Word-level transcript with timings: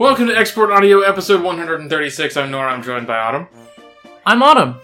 Welcome 0.00 0.28
to 0.28 0.34
Export 0.34 0.70
Audio, 0.70 1.00
episode 1.00 1.42
136. 1.42 2.34
I'm 2.38 2.50
Nora. 2.50 2.72
I'm 2.72 2.82
joined 2.82 3.06
by 3.06 3.18
Autumn. 3.18 3.48
I'm 4.24 4.42
Autumn. 4.42 4.76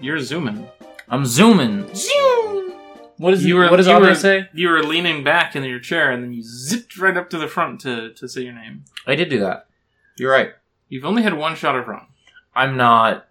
You're 0.00 0.20
zooming. 0.20 0.68
I'm 1.08 1.26
zooming. 1.26 1.92
Zoom. 1.92 2.70
What 3.16 3.32
does 3.32 3.44
You 3.44 3.56
were, 3.56 3.68
what 3.68 3.78
does 3.78 3.88
you 3.88 3.92
Autumn 3.92 4.10
were, 4.10 4.14
say? 4.14 4.48
You 4.54 4.68
were 4.68 4.84
leaning 4.84 5.24
back 5.24 5.56
in 5.56 5.64
your 5.64 5.80
chair, 5.80 6.12
and 6.12 6.22
then 6.22 6.32
you 6.32 6.44
zipped 6.44 6.96
right 6.96 7.16
up 7.16 7.28
to 7.30 7.38
the 7.38 7.48
front 7.48 7.80
to, 7.80 8.12
to 8.12 8.28
say 8.28 8.42
your 8.42 8.52
name. 8.52 8.84
I 9.04 9.16
did 9.16 9.30
do 9.30 9.40
that. 9.40 9.66
You're 10.16 10.30
right. 10.30 10.52
You've 10.88 11.04
only 11.04 11.24
had 11.24 11.34
one 11.34 11.56
shot 11.56 11.74
of 11.74 11.88
rum. 11.88 12.06
I'm 12.54 12.76
not. 12.76 13.26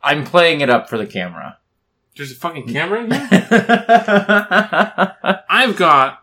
I'm 0.00 0.24
playing 0.24 0.60
it 0.60 0.70
up 0.70 0.88
for 0.88 0.96
the 0.96 1.06
camera. 1.06 1.58
There's 2.16 2.30
a 2.30 2.36
fucking 2.36 2.68
camera 2.68 3.02
in 3.02 3.10
here? 3.10 3.28
I've 5.20 5.42
I've 5.50 5.76
got 5.76 6.22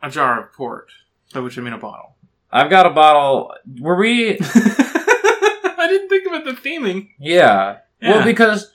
a 0.00 0.10
jar 0.10 0.44
of 0.44 0.52
port, 0.52 0.92
by 1.34 1.40
which 1.40 1.58
I 1.58 1.62
mean 1.62 1.72
a 1.72 1.78
bottle. 1.78 2.14
Got 2.52 2.86
a 2.86 2.90
bottle. 2.90 3.54
Were 3.80 3.96
we? 3.96 4.38
I 4.40 5.86
didn't 5.88 6.08
think 6.08 6.26
about 6.26 6.44
the 6.44 6.52
theming. 6.52 7.10
Yeah. 7.18 7.78
Yeah. 8.00 8.16
Well, 8.16 8.24
because 8.24 8.72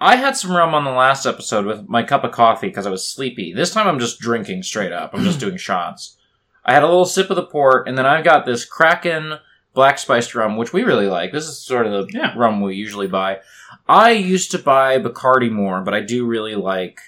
I 0.00 0.16
had 0.16 0.36
some 0.36 0.52
rum 0.52 0.74
on 0.74 0.84
the 0.84 0.90
last 0.90 1.24
episode 1.26 1.66
with 1.66 1.88
my 1.88 2.02
cup 2.02 2.24
of 2.24 2.32
coffee 2.32 2.68
because 2.68 2.86
I 2.86 2.90
was 2.90 3.06
sleepy. 3.06 3.52
This 3.52 3.72
time 3.72 3.86
I'm 3.86 3.98
just 3.98 4.18
drinking 4.20 4.62
straight 4.64 4.92
up. 4.92 5.14
I'm 5.14 5.24
just 5.24 5.40
doing 5.40 5.56
shots. 5.56 6.16
I 6.64 6.72
had 6.74 6.82
a 6.82 6.86
little 6.88 7.04
sip 7.04 7.30
of 7.30 7.36
the 7.36 7.44
port, 7.46 7.86
and 7.88 7.96
then 7.96 8.06
I've 8.06 8.24
got 8.24 8.46
this 8.46 8.64
Kraken 8.64 9.38
black 9.74 9.98
spiced 9.98 10.34
rum, 10.34 10.56
which 10.56 10.72
we 10.72 10.82
really 10.82 11.08
like. 11.08 11.30
This 11.32 11.46
is 11.46 11.58
sort 11.58 11.86
of 11.86 11.92
the 11.92 12.12
Yeah. 12.18 12.32
rum 12.36 12.60
we 12.60 12.74
usually 12.74 13.06
buy. 13.08 13.40
I 13.88 14.12
used 14.12 14.50
to 14.52 14.58
buy 14.58 14.98
Bacardi 14.98 15.50
more, 15.50 15.80
but 15.82 15.94
I 15.94 16.00
do 16.00 16.26
really 16.26 16.54
like. 16.54 17.00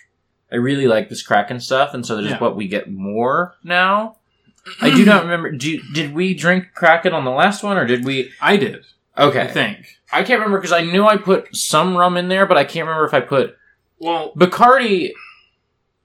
I 0.53 0.56
really 0.56 0.86
like 0.86 1.08
this 1.08 1.23
Kraken 1.23 1.58
stuff, 1.61 1.95
and 1.95 2.05
so 2.06 2.17
this 2.17 2.27
Yeah. 2.29 2.34
is 2.36 2.41
what 2.41 2.55
we 2.56 2.69
get 2.69 2.91
more 2.91 3.55
now. 3.64 4.17
I 4.81 4.91
do 4.91 5.05
not 5.05 5.22
remember. 5.22 5.50
Do, 5.53 5.81
did 5.92 6.14
we 6.14 6.34
drink 6.34 6.69
Kraken 6.75 7.12
on 7.12 7.25
the 7.25 7.31
last 7.31 7.62
one, 7.62 7.77
or 7.77 7.86
did 7.86 8.05
we? 8.05 8.33
I 8.41 8.56
did, 8.56 8.84
Okay, 9.17 9.42
I 9.42 9.47
think. 9.47 9.98
I 10.12 10.23
can't 10.23 10.41
remember 10.41 10.58
because 10.58 10.73
I 10.73 10.83
knew 10.83 11.05
I 11.05 11.17
put 11.17 11.55
some 11.55 11.97
rum 11.97 12.17
in 12.17 12.28
there, 12.28 12.47
but 12.47 12.58
I 12.58 12.64
can't 12.64 12.86
remember 12.86 13.06
if 13.06 13.14
I 13.14 13.20
put 13.20 13.56
Well, 13.98 14.33
Bacardi. 14.36 15.12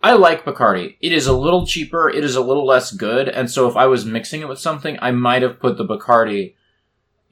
I 0.04 0.14
like 0.14 0.46
Bacardi. 0.46 0.98
It 1.00 1.12
is 1.12 1.28
a 1.28 1.34
little 1.34 1.68
cheaper. 1.68 2.10
It 2.10 2.24
is 2.24 2.36
a 2.36 2.42
little 2.42 2.66
less 2.66 2.92
good, 2.92 3.30
and 3.30 3.52
so 3.52 3.68
if 3.68 3.76
I 3.76 3.86
was 3.86 4.06
mixing 4.06 4.42
it 4.42 4.48
with 4.48 4.60
something, 4.60 4.98
I 5.02 5.12
might 5.12 5.44
have 5.44 5.60
put 5.60 5.78
the 5.78 5.86
Bacardi 5.86 6.56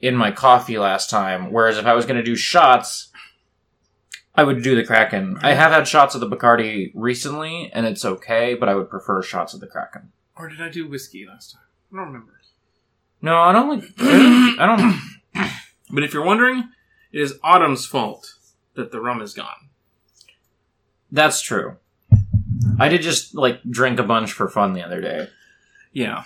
in 0.00 0.16
my 0.16 0.30
coffee 0.30 0.78
last 0.78 1.10
time. 1.10 1.52
Whereas 1.52 1.78
if 1.78 1.86
I 1.86 1.94
was 1.94 2.06
going 2.06 2.16
to 2.16 2.22
do 2.22 2.36
shots, 2.36 3.10
I 4.34 4.44
would 4.44 4.62
do 4.62 4.76
the 4.76 4.84
Kraken. 4.84 5.38
I 5.42 5.54
have 5.54 5.72
had 5.72 5.88
shots 5.88 6.14
of 6.14 6.20
the 6.20 6.28
Bacardi 6.28 6.92
recently, 6.94 7.70
and 7.72 7.86
it's 7.86 8.04
okay, 8.04 8.54
but 8.54 8.68
I 8.68 8.74
would 8.74 8.88
prefer 8.88 9.22
shots 9.22 9.52
of 9.52 9.60
the 9.60 9.66
Kraken. 9.66 10.12
Or 10.40 10.48
did 10.48 10.60
I 10.60 10.68
do 10.68 10.88
whiskey 10.88 11.26
last 11.26 11.52
time? 11.52 11.62
I 11.92 11.96
don't 11.96 12.06
remember. 12.06 12.32
No, 13.22 13.38
I 13.38 13.52
don't 13.52 13.68
like. 13.68 13.84
I 13.98 14.66
don't. 14.66 15.50
But 15.90 16.04
if 16.04 16.14
you're 16.14 16.24
wondering, 16.24 16.70
it 17.12 17.20
is 17.20 17.38
Autumn's 17.44 17.84
fault 17.84 18.34
that 18.74 18.92
the 18.92 19.00
rum 19.00 19.20
is 19.20 19.34
gone. 19.34 19.68
That's 21.12 21.40
true. 21.42 21.76
I 22.78 22.88
did 22.88 23.02
just 23.02 23.34
like 23.34 23.60
drink 23.68 23.98
a 23.98 24.02
bunch 24.04 24.32
for 24.32 24.48
fun 24.48 24.72
the 24.72 24.82
other 24.82 25.00
day. 25.00 25.28
Yeah. 25.92 26.24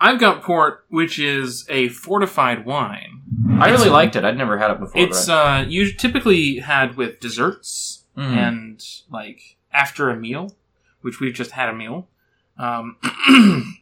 I've 0.00 0.18
got 0.18 0.42
port, 0.42 0.84
which 0.88 1.18
is 1.18 1.66
a 1.68 1.88
fortified 1.88 2.64
wine. 2.64 3.22
I 3.60 3.70
really 3.70 3.90
liked 3.90 4.16
it. 4.16 4.24
I'd 4.24 4.38
never 4.38 4.58
had 4.58 4.70
it 4.70 4.80
before. 4.80 5.00
It's 5.02 5.26
but 5.26 5.32
uh, 5.32 5.64
you 5.68 5.92
typically 5.92 6.58
had 6.58 6.96
with 6.96 7.20
desserts 7.20 8.04
Mhm. 8.16 8.36
and 8.36 8.84
like 9.10 9.56
after 9.72 10.08
a 10.10 10.16
meal, 10.16 10.56
which 11.02 11.20
we've 11.20 11.34
just 11.34 11.52
had 11.52 11.68
a 11.68 11.74
meal. 11.74 12.08
Um, 12.58 12.96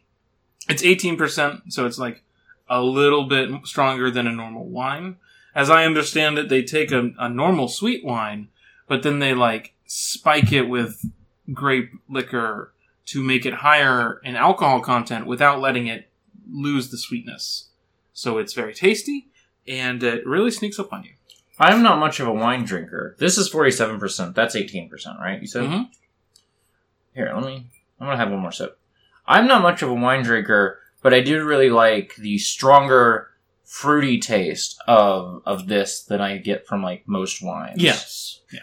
it's 0.69 0.83
eighteen 0.83 1.17
percent, 1.17 1.73
so 1.73 1.85
it's 1.85 1.97
like 1.97 2.23
a 2.69 2.81
little 2.81 3.25
bit 3.25 3.49
stronger 3.65 4.11
than 4.11 4.27
a 4.27 4.31
normal 4.31 4.65
wine. 4.65 5.17
As 5.55 5.69
I 5.69 5.85
understand 5.85 6.37
it, 6.37 6.49
they 6.49 6.61
take 6.63 6.91
a, 6.91 7.11
a 7.17 7.29
normal 7.29 7.67
sweet 7.67 8.03
wine, 8.03 8.49
but 8.87 9.03
then 9.03 9.19
they 9.19 9.33
like 9.33 9.73
spike 9.87 10.51
it 10.51 10.63
with 10.63 11.03
grape 11.53 11.91
liquor 12.09 12.73
to 13.05 13.23
make 13.23 13.45
it 13.45 13.55
higher 13.55 14.19
in 14.23 14.35
alcohol 14.35 14.81
content 14.81 15.25
without 15.25 15.59
letting 15.61 15.87
it 15.87 16.09
lose 16.51 16.89
the 16.89 16.97
sweetness. 16.97 17.69
So 18.13 18.37
it's 18.37 18.53
very 18.53 18.73
tasty 18.73 19.27
and 19.67 20.03
it 20.03 20.25
really 20.27 20.51
sneaks 20.51 20.77
up 20.77 20.91
on 20.91 21.03
you. 21.03 21.11
I'm 21.59 21.81
not 21.81 21.99
much 21.99 22.19
of 22.19 22.27
a 22.27 22.33
wine 22.33 22.65
drinker. 22.65 23.15
This 23.17 23.37
is 23.37 23.49
47%. 23.49 24.35
That's 24.35 24.55
18%, 24.55 25.19
right? 25.19 25.41
You 25.41 25.47
said? 25.47 25.63
Mhm. 25.63 25.89
Here, 27.15 27.31
let 27.33 27.45
me. 27.45 27.67
I'm 27.99 28.07
gonna 28.07 28.17
have 28.17 28.31
one 28.31 28.39
more 28.39 28.51
sip. 28.51 28.79
I'm 29.25 29.47
not 29.47 29.61
much 29.61 29.81
of 29.81 29.89
a 29.89 29.93
wine 29.93 30.23
drinker, 30.23 30.79
but 31.01 31.13
I 31.13 31.21
do 31.21 31.43
really 31.43 31.69
like 31.69 32.15
the 32.15 32.37
stronger, 32.37 33.29
fruity 33.65 34.19
taste 34.19 34.81
of 34.87 35.41
of 35.45 35.67
this 35.67 36.03
than 36.03 36.21
I 36.21 36.37
get 36.37 36.65
from 36.65 36.81
like 36.81 37.07
most 37.07 37.41
wines. 37.43 37.81
Yes. 37.81 38.41
Yeah. 38.51 38.59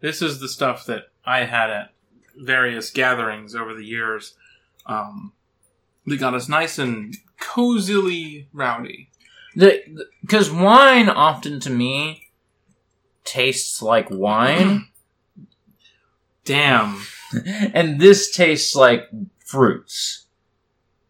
This 0.00 0.22
is 0.22 0.40
the 0.40 0.48
stuff 0.48 0.86
that 0.86 1.04
I 1.24 1.44
had 1.44 1.70
at 1.70 1.90
various 2.36 2.90
gatherings 2.90 3.54
over 3.54 3.74
the 3.74 3.84
years. 3.84 4.34
Um, 4.86 5.32
that 6.06 6.18
got 6.18 6.34
us 6.34 6.48
nice 6.48 6.78
and 6.78 7.16
cozily 7.38 8.48
rowdy. 8.52 9.10
The 9.56 9.82
because 10.20 10.50
wine 10.50 11.08
often 11.08 11.60
to 11.60 11.70
me 11.70 12.28
tastes 13.24 13.80
like 13.80 14.10
wine, 14.10 14.88
Damn. 16.44 17.02
and 17.74 18.00
this 18.00 18.34
tastes 18.34 18.74
like 18.74 19.08
fruits. 19.44 20.26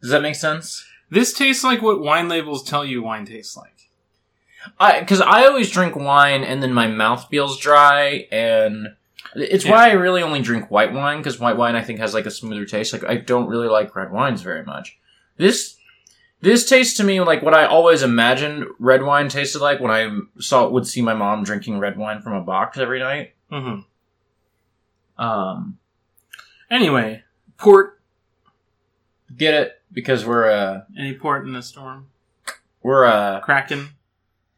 Does 0.00 0.10
that 0.10 0.22
make 0.22 0.34
sense? 0.34 0.84
This 1.10 1.32
tastes 1.32 1.64
like 1.64 1.82
what 1.82 2.00
wine 2.00 2.28
labels 2.28 2.62
tell 2.62 2.84
you 2.84 3.02
wine 3.02 3.24
tastes 3.26 3.56
like. 3.56 3.70
I 4.80 5.00
because 5.00 5.20
I 5.20 5.44
always 5.44 5.70
drink 5.70 5.94
wine 5.94 6.42
and 6.42 6.62
then 6.62 6.72
my 6.72 6.86
mouth 6.86 7.26
feels 7.30 7.58
dry 7.58 8.26
and 8.32 8.88
it's 9.34 9.64
Yeah. 9.64 9.72
why 9.72 9.90
I 9.90 9.92
really 9.92 10.22
only 10.22 10.40
drink 10.40 10.70
white 10.70 10.92
wine 10.92 11.18
because 11.18 11.38
white 11.38 11.56
wine 11.56 11.76
I 11.76 11.82
think 11.82 11.98
has 11.98 12.14
like 12.14 12.26
a 12.26 12.30
smoother 12.30 12.64
taste. 12.64 12.92
Like 12.92 13.04
I 13.04 13.16
don't 13.16 13.48
really 13.48 13.68
like 13.68 13.94
red 13.94 14.10
wines 14.10 14.40
very 14.42 14.64
much. 14.64 14.98
This 15.36 15.76
this 16.40 16.68
tastes 16.68 16.96
to 16.96 17.04
me 17.04 17.20
like 17.20 17.42
what 17.42 17.54
I 17.54 17.66
always 17.66 18.02
imagined 18.02 18.64
red 18.78 19.02
wine 19.02 19.28
tasted 19.28 19.60
like 19.60 19.80
when 19.80 19.90
I 19.90 20.10
saw 20.40 20.68
would 20.68 20.86
see 20.86 21.02
my 21.02 21.14
mom 21.14 21.44
drinking 21.44 21.78
red 21.78 21.96
wine 21.98 22.22
from 22.22 22.32
a 22.32 22.40
box 22.42 22.78
every 22.78 23.00
night. 23.00 23.34
hmm 23.50 23.80
Um, 25.18 25.78
Anyway, 26.70 27.22
port. 27.56 28.00
get 29.36 29.54
it 29.54 29.82
because 29.92 30.24
we're 30.24 30.50
uh 30.50 30.80
Any 30.98 31.14
port 31.14 31.46
in 31.46 31.52
the 31.52 31.62
storm. 31.62 32.08
we're 32.82 33.04
uh 33.04 33.40
Kraken. 33.40 33.90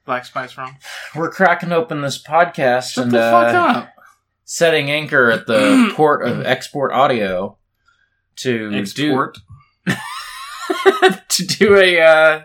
Black 0.04 0.24
spice 0.24 0.56
rum. 0.56 0.76
we're 1.16 1.30
cracking 1.30 1.72
open 1.72 2.00
this 2.00 2.22
podcast 2.22 2.92
Shut 2.92 3.04
and 3.04 3.12
the 3.12 3.18
fuck 3.18 3.54
uh, 3.54 3.78
up. 3.80 3.88
setting 4.44 4.88
anchor 4.90 5.30
at 5.30 5.46
the 5.46 5.92
port 5.96 6.26
of 6.26 6.46
export 6.46 6.92
audio 6.92 7.58
to 8.36 8.70
do 8.70 8.76
Export. 8.78 9.38
to 11.28 11.44
do 11.46 11.76
a 11.76 12.00
uh, 12.00 12.42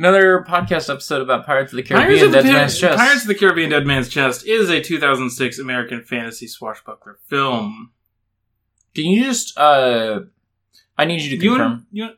another 0.00 0.42
podcast 0.48 0.88
episode 0.90 1.20
about 1.20 1.44
Pirates 1.44 1.72
of 1.72 1.76
the 1.76 1.82
Pirates 1.82 2.06
Caribbean, 2.06 2.26
of, 2.26 2.32
Dead 2.32 2.44
Pi- 2.44 2.52
Man's 2.52 2.78
Chest. 2.78 2.96
Pirates 2.98 3.22
of 3.22 3.28
the 3.28 3.34
Caribbean 3.34 3.68
Dead 3.70 3.86
Man's 3.86 4.08
Chest 4.08 4.46
is 4.46 4.70
a 4.70 4.80
2006 4.80 5.58
American 5.58 6.02
fantasy 6.02 6.46
swashbuckler 6.46 7.18
film. 7.26 7.92
Can 8.94 9.04
you 9.04 9.22
just? 9.24 9.56
Uh, 9.58 10.20
I 10.96 11.04
need 11.04 11.20
you 11.20 11.36
to 11.36 11.44
You 11.44 11.50
confirm. 11.50 11.70
want, 11.72 11.84
you 11.92 12.02
want, 12.04 12.16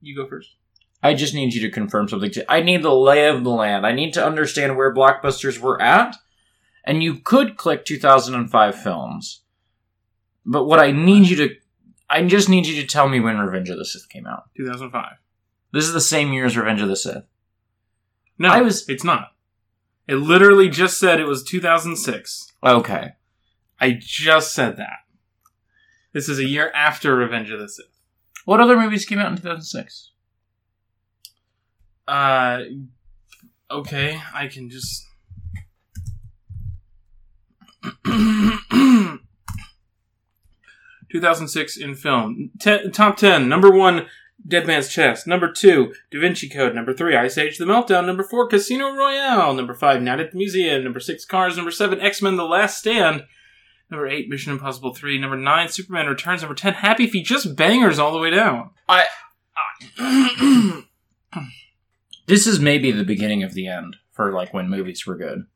you 0.00 0.16
go 0.16 0.26
first. 0.26 0.56
I 1.00 1.14
just 1.14 1.32
need 1.32 1.54
you 1.54 1.60
to 1.60 1.70
confirm 1.70 2.08
something. 2.08 2.30
To, 2.32 2.52
I 2.52 2.60
need 2.60 2.82
the 2.82 2.92
lay 2.94 3.28
of 3.28 3.44
the 3.44 3.50
land. 3.50 3.86
I 3.86 3.92
need 3.92 4.12
to 4.14 4.24
understand 4.26 4.76
where 4.76 4.92
blockbusters 4.92 5.60
were 5.60 5.80
at. 5.80 6.16
And 6.84 7.02
you 7.02 7.16
could 7.20 7.56
click 7.56 7.84
2005 7.84 8.82
films, 8.82 9.42
but 10.46 10.64
what 10.64 10.80
I 10.80 10.90
need 10.90 11.28
you 11.28 11.36
to, 11.36 11.54
I 12.08 12.22
just 12.24 12.48
need 12.48 12.66
you 12.66 12.80
to 12.80 12.86
tell 12.86 13.08
me 13.10 13.20
when 13.20 13.36
Revenge 13.38 13.68
of 13.68 13.76
the 13.76 13.84
Sith 13.84 14.08
came 14.08 14.26
out. 14.26 14.44
2005. 14.56 15.04
This 15.72 15.84
is 15.84 15.92
the 15.92 16.00
same 16.00 16.32
year 16.32 16.46
as 16.46 16.56
Revenge 16.56 16.80
of 16.80 16.88
the 16.88 16.96
Sith. 16.96 17.24
No, 18.38 18.48
I 18.48 18.60
was- 18.62 18.88
It's 18.88 19.04
not. 19.04 19.34
It 20.06 20.16
literally 20.16 20.68
just 20.70 20.98
said 20.98 21.20
it 21.20 21.26
was 21.26 21.42
2006. 21.42 22.52
Okay. 22.64 23.12
I 23.80 23.92
just 24.00 24.54
said 24.54 24.76
that. 24.78 25.00
This 26.12 26.28
is 26.28 26.38
a 26.38 26.44
year 26.46 26.70
after 26.74 27.14
Revenge 27.14 27.50
of 27.50 27.60
the 27.60 27.68
Sith. 27.68 27.86
What 28.46 28.60
other 28.60 28.78
movies 28.78 29.04
came 29.04 29.18
out 29.18 29.30
in 29.30 29.36
2006? 29.36 30.12
Uh, 32.06 32.62
okay, 33.70 34.22
I 34.32 34.46
can 34.46 34.70
just. 34.70 35.04
2006 41.10 41.76
in 41.76 41.94
film. 41.94 42.50
Top 42.92 43.16
10. 43.16 43.48
Number 43.48 43.70
1, 43.70 44.06
Dead 44.48 44.66
Man's 44.66 44.88
Chest. 44.88 45.26
Number 45.26 45.52
2, 45.52 45.92
Da 46.10 46.20
Vinci 46.20 46.48
Code. 46.48 46.74
Number 46.74 46.94
3, 46.94 47.14
Ice 47.16 47.36
Age 47.36 47.58
The 47.58 47.66
Meltdown. 47.66 48.06
Number 48.06 48.22
4, 48.24 48.48
Casino 48.48 48.94
Royale. 48.94 49.52
Number 49.54 49.74
5, 49.74 50.00
Night 50.02 50.20
at 50.20 50.32
the 50.32 50.38
Museum. 50.38 50.82
Number 50.84 51.00
6, 51.00 51.24
Cars. 51.26 51.56
Number 51.56 51.70
7, 51.70 52.00
X 52.00 52.22
Men 52.22 52.36
The 52.36 52.44
Last 52.44 52.78
Stand. 52.78 53.24
Number 53.90 54.06
8, 54.08 54.28
Mission 54.28 54.52
Impossible 54.52 54.94
3. 54.94 55.18
Number 55.18 55.36
9, 55.36 55.68
Superman 55.68 56.06
Returns. 56.06 56.40
Number 56.42 56.54
10, 56.54 56.74
Happy 56.74 57.06
Feet. 57.06 57.26
Just 57.26 57.56
bangers 57.56 57.98
all 57.98 58.12
the 58.12 58.18
way 58.18 58.30
down. 58.30 58.70
I- 58.88 59.06
This 62.26 62.46
is 62.46 62.60
maybe 62.60 62.90
the 62.92 63.04
beginning 63.04 63.42
of 63.42 63.54
the 63.54 63.66
end 63.68 63.96
for 64.12 64.32
like 64.34 64.52
when 64.52 64.68
movies 64.68 65.06
were 65.06 65.16
good. 65.16 65.46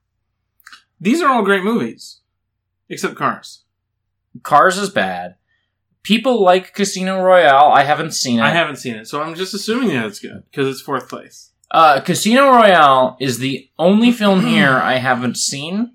These 0.98 1.20
are 1.20 1.28
all 1.28 1.42
great 1.42 1.62
movies, 1.64 2.20
except 2.88 3.14
Cars. 3.14 3.64
Cars 4.42 4.78
is 4.78 4.88
bad. 4.88 5.34
People 6.02 6.42
like 6.42 6.74
Casino 6.74 7.22
Royale. 7.22 7.70
I 7.72 7.84
haven't 7.84 8.12
seen 8.12 8.38
it. 8.40 8.42
I 8.42 8.50
haven't 8.50 8.76
seen 8.76 8.96
it, 8.96 9.06
so 9.06 9.22
I'm 9.22 9.34
just 9.34 9.54
assuming 9.54 9.88
that 9.88 10.06
it's 10.06 10.18
good 10.18 10.42
because 10.50 10.68
it's 10.68 10.80
fourth 10.80 11.08
place. 11.08 11.52
Uh, 11.70 12.00
Casino 12.00 12.50
Royale 12.50 13.16
is 13.20 13.38
the 13.38 13.70
only 13.78 14.12
film 14.12 14.44
here 14.44 14.72
I 14.72 14.94
haven't 14.94 15.36
seen. 15.36 15.94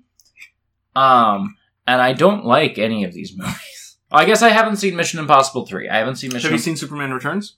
Um, 0.96 1.56
and 1.86 2.00
I 2.02 2.12
don't 2.14 2.44
like 2.44 2.78
any 2.78 3.04
of 3.04 3.12
these 3.12 3.36
movies. 3.36 3.96
I 4.10 4.24
guess 4.24 4.42
I 4.42 4.48
haven't 4.48 4.76
seen 4.76 4.96
Mission 4.96 5.20
Impossible 5.20 5.66
3. 5.66 5.88
I 5.88 5.98
haven't 5.98 6.16
seen 6.16 6.32
Mission 6.32 6.50
Have 6.50 6.58
you 6.58 6.62
seen 6.62 6.76
Superman 6.76 7.12
Returns? 7.12 7.56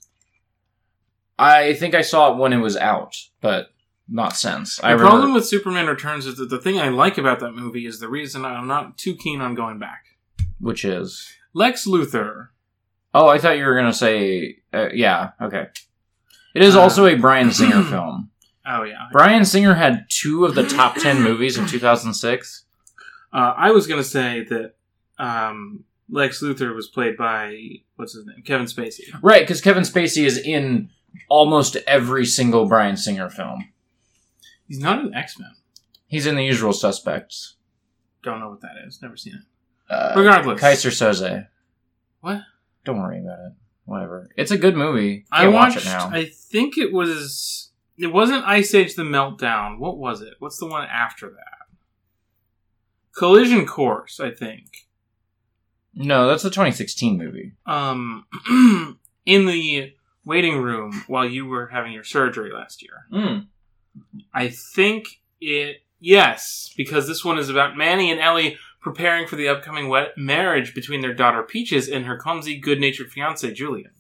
I 1.39 1.75
think 1.75 1.95
I 1.95 2.03
saw 2.03 2.33
it 2.33 2.37
when 2.39 2.53
it 2.53 2.59
was 2.59 2.77
out, 2.77 3.17
but 3.41 3.69
not 4.09 4.37
since. 4.37 4.77
The 4.77 4.87
I 4.89 4.95
problem 4.97 5.21
remember. 5.21 5.35
with 5.37 5.47
Superman 5.47 5.87
Returns 5.87 6.27
is 6.27 6.37
that 6.37 6.51
the 6.51 6.59
thing 6.59 6.79
I 6.79 6.89
like 6.89 7.17
about 7.17 7.41
that 7.41 7.53
movie 7.53 7.87
is 7.87 8.01
the 8.01 8.09
reason 8.09 8.45
I'm 8.45 8.67
not 8.67 8.99
too 8.99 9.15
keen 9.15 9.41
on 9.41 9.55
going 9.55 9.79
back. 9.79 10.05
which 10.59 10.85
is. 10.85 11.33
Lex 11.53 11.87
Luthor. 11.87 12.49
Oh, 13.13 13.29
I 13.29 13.39
thought 13.39 13.59
you 13.59 13.65
were 13.65 13.75
going 13.75 13.91
to 13.91 13.97
say. 13.97 14.59
Uh, 14.73 14.89
yeah, 14.93 15.31
okay. 15.41 15.67
It 16.55 16.63
is 16.63 16.77
Uh, 16.77 16.81
also 16.83 17.07
a 17.07 17.15
Bryan 17.17 17.51
Singer 17.53 17.83
film. 17.85 18.31
Oh 18.67 18.83
yeah. 18.85 19.09
Bryan 19.11 19.45
Singer 19.45 19.75
had 19.75 20.07
two 20.09 20.45
of 20.45 20.55
the 20.55 20.67
top 20.67 20.97
10 20.97 21.23
movies 21.23 21.57
in 21.59 21.67
2006. 21.67 22.65
Uh, 23.33 23.55
I 23.57 23.71
was 23.71 23.87
gonna 23.87 24.05
say 24.05 24.45
that 24.45 24.75
um, 25.19 25.85
Lex 26.09 26.43
Luthor 26.43 26.75
was 26.75 26.87
played 26.89 27.17
by 27.17 27.57
what's 27.97 28.15
his 28.15 28.27
name, 28.27 28.43
Kevin 28.45 28.67
Spacey. 28.67 29.05
Right, 29.23 29.43
because 29.43 29.61
Kevin 29.61 29.83
Spacey 29.85 30.25
is 30.25 30.37
in 30.39 30.91
almost 31.29 31.77
every 31.87 32.27
single 32.27 32.67
Bryan 32.67 32.97
Singer 32.97 33.29
film. 33.31 33.73
He's 34.69 34.79
not 34.81 35.01
an 35.01 35.15
X 35.15 35.39
Men. 35.39 35.51
He's 36.07 36.27
in 36.27 36.37
The 36.37 36.45
Usual 36.45 36.73
Suspects. 36.73 37.55
Don't 38.23 38.41
know 38.41 38.51
what 38.51 38.61
that 38.61 38.73
is. 38.87 39.01
Never 39.01 39.17
seen 39.17 39.35
it. 39.35 39.43
Uh, 39.91 40.13
Regardless, 40.17 40.61
Keyser 40.61 40.91
Söze. 40.91 41.49
What? 42.21 42.43
Don't 42.85 43.01
worry 43.01 43.19
about 43.21 43.39
it. 43.41 43.53
Whatever. 43.85 44.29
It's 44.37 44.53
a 44.53 44.59
good 44.59 44.77
movie. 44.77 45.25
I 45.33 45.49
watched. 45.49 45.77
watch 45.77 45.85
it 45.85 45.89
now. 45.89 46.09
I 46.13 46.27
think 46.27 46.79
it 46.79 46.93
was. 46.93 47.71
It 47.99 48.13
wasn't 48.13 48.45
Ice 48.47 48.73
Age: 48.75 48.95
The 48.95 49.03
Meltdown. 49.03 49.79
What 49.79 49.99
was 49.99 50.23
it? 50.23 50.35
What's 50.39 50.59
the 50.59 50.67
one 50.67 50.85
after 50.85 51.29
that? 51.29 51.67
Collision 53.17 53.67
Course, 53.67 54.21
I 54.21 54.31
think. 54.31 54.87
no, 55.95 56.29
that's 56.29 56.43
the 56.45 56.51
2016 56.51 57.19
movie. 57.19 57.53
Um, 57.67 58.25
in 59.27 59.47
the 59.47 59.93
waiting 60.25 60.59
room 60.63 61.05
while 61.09 61.29
you 61.29 61.47
were 61.47 61.67
having 61.67 61.93
your 61.93 62.05
surgery 62.05 62.53
last 62.53 62.83
year. 62.83 63.07
Mm. 63.13 63.47
I 64.33 64.49
think 64.49 65.21
it. 65.41 65.79
Yes, 65.99 66.73
because 66.79 67.07
this 67.07 67.25
one 67.25 67.39
is 67.39 67.51
about 67.51 67.77
Manny 67.77 68.11
and 68.11 68.21
Ellie 68.21 68.57
preparing 68.81 69.27
for 69.27 69.37
the 69.37 69.49
upcoming 69.49 69.89
wet 69.89 70.17
marriage 70.17 70.75
between 70.75 71.03
their 71.03 71.15
daughter 71.15 71.43
Peaches 71.43 71.89
and 71.89 72.07
her 72.07 72.17
clumsy, 72.17 72.59
good-natured 72.59 73.11
fiance 73.11 73.53
Julian. 73.53 73.93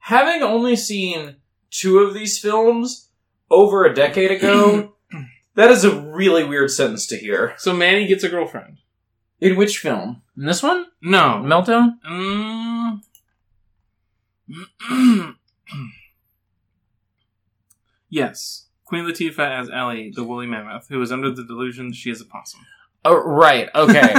Having 0.00 0.42
only 0.42 0.76
seen 0.76 1.36
two 1.70 1.98
of 1.98 2.14
these 2.14 2.38
films 2.38 3.10
over 3.50 3.84
a 3.84 3.94
decade 3.94 4.30
ago, 4.30 4.94
that 5.54 5.70
is 5.70 5.84
a 5.84 6.00
really 6.00 6.44
weird 6.44 6.70
sentence 6.70 7.06
to 7.06 7.16
hear. 7.16 7.54
So 7.58 7.74
Manny 7.74 8.06
gets 8.06 8.24
a 8.24 8.28
girlfriend. 8.28 8.78
In 9.40 9.56
which 9.56 9.78
film? 9.78 10.22
In 10.36 10.46
this 10.46 10.62
one? 10.62 10.86
No. 11.00 11.42
Meltdown? 11.44 11.98
Mm. 12.08 13.00
yes. 18.08 18.66
Queen 18.84 19.04
Latifah 19.04 19.60
as 19.60 19.70
Ellie, 19.70 20.10
the 20.14 20.24
woolly 20.24 20.46
mammoth, 20.46 20.88
who 20.88 21.00
is 21.02 21.12
under 21.12 21.30
the 21.30 21.44
delusion 21.44 21.92
she 21.92 22.10
is 22.10 22.20
a 22.20 22.24
possum. 22.24 22.60
Oh, 23.04 23.16
right. 23.16 23.68
Okay. 23.74 24.12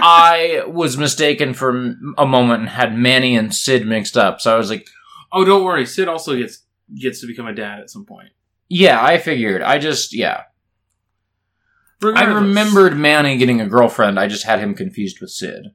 I 0.00 0.62
was 0.66 0.96
mistaken 0.96 1.54
for 1.54 1.94
a 2.16 2.26
moment 2.26 2.60
and 2.60 2.68
had 2.68 2.96
Manny 2.96 3.36
and 3.36 3.54
Sid 3.54 3.86
mixed 3.86 4.16
up. 4.16 4.40
So 4.40 4.54
I 4.54 4.58
was 4.58 4.70
like, 4.70 4.86
oh, 5.32 5.44
don't 5.44 5.64
worry. 5.64 5.86
Sid 5.86 6.08
also 6.08 6.36
gets 6.36 6.62
gets 6.94 7.20
to 7.20 7.26
become 7.26 7.46
a 7.46 7.54
dad 7.54 7.80
at 7.80 7.90
some 7.90 8.04
point. 8.06 8.30
yeah, 8.68 9.02
I 9.04 9.18
figured. 9.18 9.60
I 9.62 9.78
just, 9.78 10.14
yeah. 10.14 10.42
I 12.02 12.24
remembered 12.24 12.96
Manny 12.96 13.36
getting 13.36 13.60
a 13.60 13.66
girlfriend. 13.68 14.18
I 14.20 14.28
just 14.28 14.44
had 14.44 14.60
him 14.60 14.74
confused 14.74 15.20
with 15.20 15.30
Sid. 15.30 15.72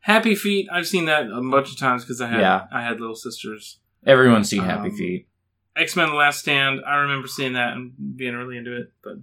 Happy 0.00 0.34
Feet. 0.34 0.68
I've 0.72 0.86
seen 0.86 1.04
that 1.04 1.26
a 1.30 1.40
bunch 1.42 1.70
of 1.70 1.78
times 1.78 2.02
because 2.02 2.20
I 2.20 2.28
had 2.28 2.40
Yeah. 2.40 2.66
I 2.72 2.82
had 2.82 2.98
little 3.00 3.14
sisters. 3.14 3.78
Everyone's 4.06 4.48
seen 4.48 4.62
Happy 4.62 4.88
Um, 4.88 4.96
Feet. 4.96 5.28
X 5.76 5.94
Men: 5.96 6.08
The 6.08 6.14
Last 6.14 6.40
Stand. 6.40 6.80
I 6.86 6.96
remember 6.96 7.28
seeing 7.28 7.52
that 7.52 7.74
and 7.74 7.92
being 8.16 8.34
really 8.34 8.56
into 8.56 8.74
it. 8.74 8.92
But 9.04 9.14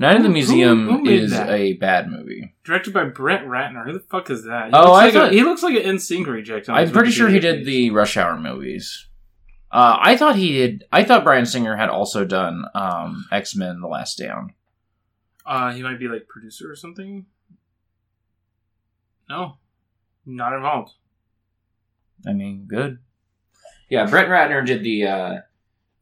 Night 0.00 0.16
in 0.16 0.22
the 0.22 0.28
Museum 0.30 0.86
who 0.88 1.02
made 1.02 1.22
is 1.24 1.30
that? 1.32 1.50
a 1.50 1.74
bad 1.74 2.08
movie. 2.10 2.54
directed 2.64 2.94
by 2.94 3.04
Brett 3.04 3.44
Ratner. 3.44 3.84
Who 3.84 3.92
the 3.92 4.00
fuck 4.00 4.30
is 4.30 4.44
that? 4.44 4.68
He 4.68 4.72
Oh, 4.72 4.78
looks 4.78 4.90
I 4.90 5.04
like 5.04 5.12
thought- 5.12 5.28
a, 5.30 5.34
he 5.34 5.42
looks 5.44 5.62
like 5.62 5.74
an 5.76 5.82
NSYNC 5.96 6.26
reject. 6.26 6.68
on 6.70 6.76
I'm 6.78 6.90
pretty 6.90 7.10
sure 7.10 7.28
he 7.28 7.38
did 7.38 7.66
the 7.66 7.90
Rush 7.90 8.16
Hour 8.16 8.38
movies. 8.40 9.06
Uh, 9.70 9.98
I 10.00 10.16
thought 10.16 10.36
he 10.36 10.52
did. 10.54 10.84
I 10.90 11.04
thought 11.04 11.22
Bryan 11.22 11.44
Singer 11.46 11.76
had 11.76 11.90
also 11.90 12.24
done 12.24 12.64
um, 12.74 13.26
X 13.30 13.54
Men: 13.54 13.80
The 13.80 13.86
Last 13.88 14.14
Stand. 14.14 14.50
Uh, 15.46 15.72
he 15.72 15.82
might 15.82 15.98
be 15.98 16.08
like 16.08 16.26
producer 16.28 16.70
or 16.72 16.74
something. 16.76 17.26
No, 19.28 19.58
not 20.26 20.54
involved. 20.54 20.92
I 22.26 22.32
mean, 22.32 22.64
good. 22.66 22.98
Yeah, 23.88 24.06
Brett 24.06 24.28
Ratner 24.28 24.64
did 24.66 24.82
the 24.82 25.06
uh, 25.06 25.36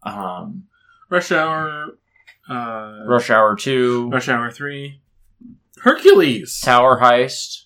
um, 0.03 0.65
Rush 1.11 1.31
Hour. 1.33 1.99
Uh, 2.49 3.05
Rush 3.06 3.31
Hour 3.31 3.56
Two, 3.56 4.09
Rush 4.11 4.29
Hour 4.29 4.50
Three. 4.50 5.00
Hercules. 5.83 6.61
Tower 6.61 7.00
Heist. 7.00 7.65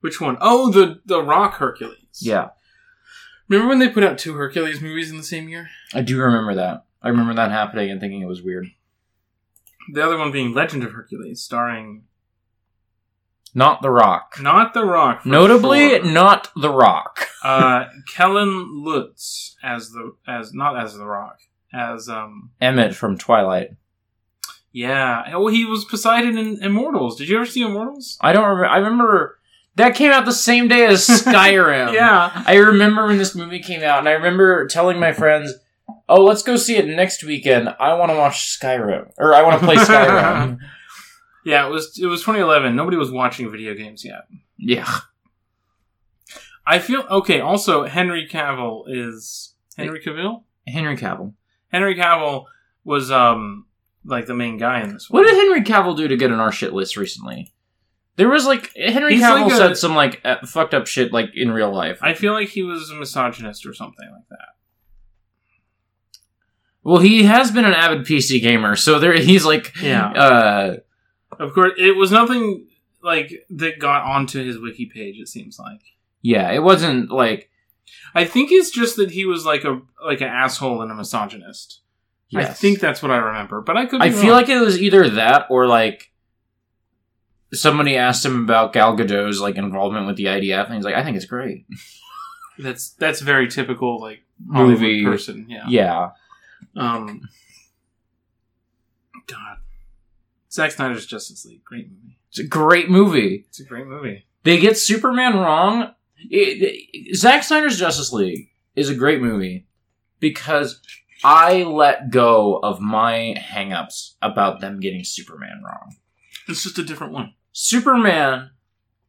Which 0.00 0.20
one? 0.20 0.36
Oh, 0.40 0.70
the 0.70 1.00
the 1.04 1.22
Rock 1.22 1.54
Hercules. 1.54 1.96
Yeah, 2.20 2.50
Remember 3.48 3.68
when 3.68 3.78
they 3.78 3.88
put 3.88 4.04
out 4.04 4.18
two 4.18 4.34
Hercules 4.34 4.80
movies 4.80 5.10
in 5.10 5.16
the 5.16 5.22
same 5.22 5.48
year? 5.48 5.68
I 5.94 6.02
do 6.02 6.18
remember 6.20 6.54
that. 6.54 6.84
I 7.02 7.08
remember 7.08 7.34
that 7.34 7.50
happening 7.50 7.90
and 7.90 8.00
thinking 8.00 8.22
it 8.22 8.26
was 8.28 8.42
weird. 8.42 8.68
The 9.92 10.04
other 10.04 10.16
one 10.16 10.30
being 10.32 10.54
Legend 10.54 10.84
of 10.84 10.92
Hercules, 10.92 11.42
starring 11.42 12.04
Not 13.54 13.82
The 13.82 13.90
Rock. 13.90 14.36
not 14.40 14.72
The 14.74 14.84
Rock. 14.84 15.26
Notably, 15.26 15.88
sure. 15.90 16.04
not 16.04 16.50
The 16.56 16.70
Rock. 16.70 17.28
uh, 17.44 17.86
Kellen 18.14 18.82
Lutz 18.84 19.56
as 19.62 19.90
the 19.90 20.14
as 20.26 20.54
not 20.54 20.78
as 20.78 20.94
The 20.96 21.04
Rock 21.06 21.38
as 21.72 22.08
um 22.08 22.50
Emmett 22.60 22.94
from 22.94 23.16
Twilight. 23.18 23.70
yeah. 24.72 25.24
Oh, 25.34 25.48
he 25.48 25.64
was 25.64 25.84
Poseidon 25.84 26.36
in 26.38 26.62
Immortals. 26.62 27.16
Did 27.16 27.28
you 27.28 27.36
ever 27.36 27.46
see 27.46 27.62
Immortals? 27.62 28.18
I 28.20 28.32
don't 28.32 28.44
remember. 28.44 28.66
I 28.66 28.76
remember 28.78 29.38
that 29.76 29.94
came 29.94 30.12
out 30.12 30.24
the 30.24 30.32
same 30.32 30.68
day 30.68 30.84
as 30.86 31.06
Skyrim. 31.08 31.92
Yeah. 31.94 32.42
I 32.46 32.56
remember 32.56 33.06
when 33.06 33.18
this 33.18 33.34
movie 33.34 33.60
came 33.60 33.82
out, 33.82 33.98
and 34.00 34.08
I 34.08 34.12
remember 34.12 34.66
telling 34.66 34.98
my 35.00 35.12
friends, 35.12 35.52
"Oh, 36.08 36.22
let's 36.24 36.42
go 36.42 36.56
see 36.56 36.76
it 36.76 36.86
next 36.86 37.24
weekend. 37.24 37.68
I 37.80 37.94
want 37.94 38.10
to 38.12 38.16
watch 38.18 38.58
Skyrim, 38.60 39.12
or 39.18 39.34
I 39.34 39.42
want 39.42 39.60
to 39.60 39.66
play 39.66 39.76
Skyrim." 39.76 40.58
Yeah, 41.44 41.66
it 41.66 41.70
was 41.70 41.98
it 42.00 42.06
was 42.06 42.20
2011. 42.20 42.76
Nobody 42.76 42.96
was 42.96 43.10
watching 43.10 43.50
video 43.50 43.74
games 43.74 44.04
yet. 44.04 44.28
yeah, 44.58 44.98
I 46.64 46.78
feel 46.78 47.00
okay. 47.10 47.40
Also, 47.40 47.84
Henry 47.86 48.28
Cavill 48.30 48.84
is 48.86 49.54
Henry 49.76 50.00
Cavill. 50.00 50.44
Henry 50.68 50.96
Cavill. 50.96 51.34
Henry 51.72 51.94
Cavill 51.96 52.44
was 52.84 53.10
um 53.10 53.66
like 54.04 54.26
the 54.26 54.34
main 54.34 54.58
guy 54.58 54.82
in 54.82 54.92
this 54.92 55.08
one. 55.08 55.22
What 55.22 55.28
did 55.28 55.36
Henry 55.36 55.62
Cavill 55.62 55.96
do 55.96 56.08
to 56.08 56.16
get 56.16 56.32
on 56.32 56.40
our 56.40 56.52
shit 56.52 56.72
list 56.72 56.96
recently? 56.96 57.52
There 58.16 58.28
was 58.28 58.44
like 58.44 58.70
Henry 58.76 59.14
He's 59.14 59.22
Cavill 59.22 59.44
like 59.44 59.52
a- 59.52 59.56
said 59.56 59.76
some 59.78 59.94
like 59.94 60.20
uh, 60.24 60.44
fucked 60.46 60.74
up 60.74 60.86
shit 60.86 61.12
like 61.12 61.30
in 61.34 61.50
real 61.50 61.72
life. 61.74 61.98
I 62.02 62.14
feel 62.14 62.32
like 62.34 62.48
he 62.50 62.62
was 62.62 62.90
a 62.90 62.94
misogynist 62.94 63.64
or 63.64 63.72
something 63.72 64.08
like 64.10 64.28
that. 64.30 64.48
well, 66.82 66.98
he 67.00 67.22
has 67.24 67.50
been 67.50 67.64
an 67.64 67.74
avid 67.74 68.04
PC 68.06 68.40
gamer, 68.42 68.76
so 68.76 68.98
there 68.98 69.12
he's 69.14 69.44
like 69.44 69.72
Yeah. 69.80 70.10
uh 70.10 70.76
Of 71.38 71.54
course, 71.54 71.72
it 71.78 71.96
was 71.96 72.10
nothing 72.10 72.66
like 73.02 73.46
that 73.50 73.78
got 73.78 74.02
onto 74.04 74.44
his 74.44 74.58
wiki 74.58 74.86
page. 74.86 75.18
It 75.18 75.28
seems 75.28 75.58
like. 75.58 75.80
yeah, 76.20 76.50
it 76.52 76.62
wasn't 76.62 77.10
like 77.10 77.48
I 78.14 78.24
think 78.24 78.50
it's 78.52 78.70
just 78.70 78.96
that 78.96 79.10
he 79.12 79.24
was 79.24 79.44
like 79.46 79.64
a 79.64 79.80
like 80.04 80.20
an 80.20 80.28
asshole 80.28 80.82
and 80.82 80.90
a 80.90 80.94
misogynist. 80.94 81.80
I 82.34 82.44
think 82.46 82.80
that's 82.80 83.02
what 83.02 83.10
I 83.12 83.18
remember, 83.18 83.60
but 83.60 83.76
I 83.76 83.84
could. 83.84 84.00
Be 84.00 84.06
I 84.06 84.10
feel 84.10 84.32
like 84.32 84.48
it 84.48 84.58
was 84.58 84.80
either 84.80 85.08
that 85.10 85.46
or 85.50 85.66
like 85.66 86.10
somebody 87.52 87.96
asked 87.96 88.24
him 88.24 88.42
about 88.44 88.72
Gal 88.72 88.96
Gadot's 88.96 89.38
like 89.40 89.56
involvement 89.56 90.06
with 90.06 90.16
the 90.16 90.24
IDF, 90.24 90.66
and 90.66 90.74
he's 90.76 90.84
like, 90.84 90.94
"I 90.94 91.04
think 91.04 91.16
it's 91.16 91.26
great." 91.26 91.66
that's 92.58 92.90
that's 92.90 93.20
very 93.20 93.48
typical 93.48 94.00
like 94.00 94.20
Hollywood 94.50 94.80
Movie. 94.80 95.04
person. 95.04 95.46
Yeah. 95.48 95.64
Yeah, 95.68 96.10
Um. 96.76 97.28
God. 99.26 99.58
Zack 100.50 100.70
Snyder's 100.72 101.06
Justice 101.06 101.44
League, 101.46 101.64
great 101.64 101.88
movie. 101.90 102.18
it's 102.28 102.38
a 102.38 102.44
great 102.44 102.90
movie. 102.90 103.44
It's 103.48 103.60
a 103.60 103.64
great 103.64 103.86
movie. 103.86 104.26
They 104.42 104.58
get 104.58 104.76
Superman 104.76 105.34
wrong. 105.36 105.94
It, 106.30 106.62
it- 106.92 107.16
Zack 107.16 107.42
Snyder's 107.42 107.78
Justice 107.78 108.12
League 108.12 108.48
is 108.76 108.88
a 108.88 108.94
great 108.94 109.20
movie. 109.20 109.66
because 110.20 110.80
I 111.24 111.62
let 111.64 112.10
go 112.10 112.56
of 112.62 112.80
my 112.80 113.34
hangups 113.38 114.14
about 114.22 114.60
them 114.60 114.80
getting 114.80 115.04
Superman 115.04 115.62
wrong. 115.64 115.96
It's 116.48 116.62
just 116.64 116.78
a 116.78 116.84
different 116.84 117.12
one. 117.12 117.34
Superman, 117.52 118.50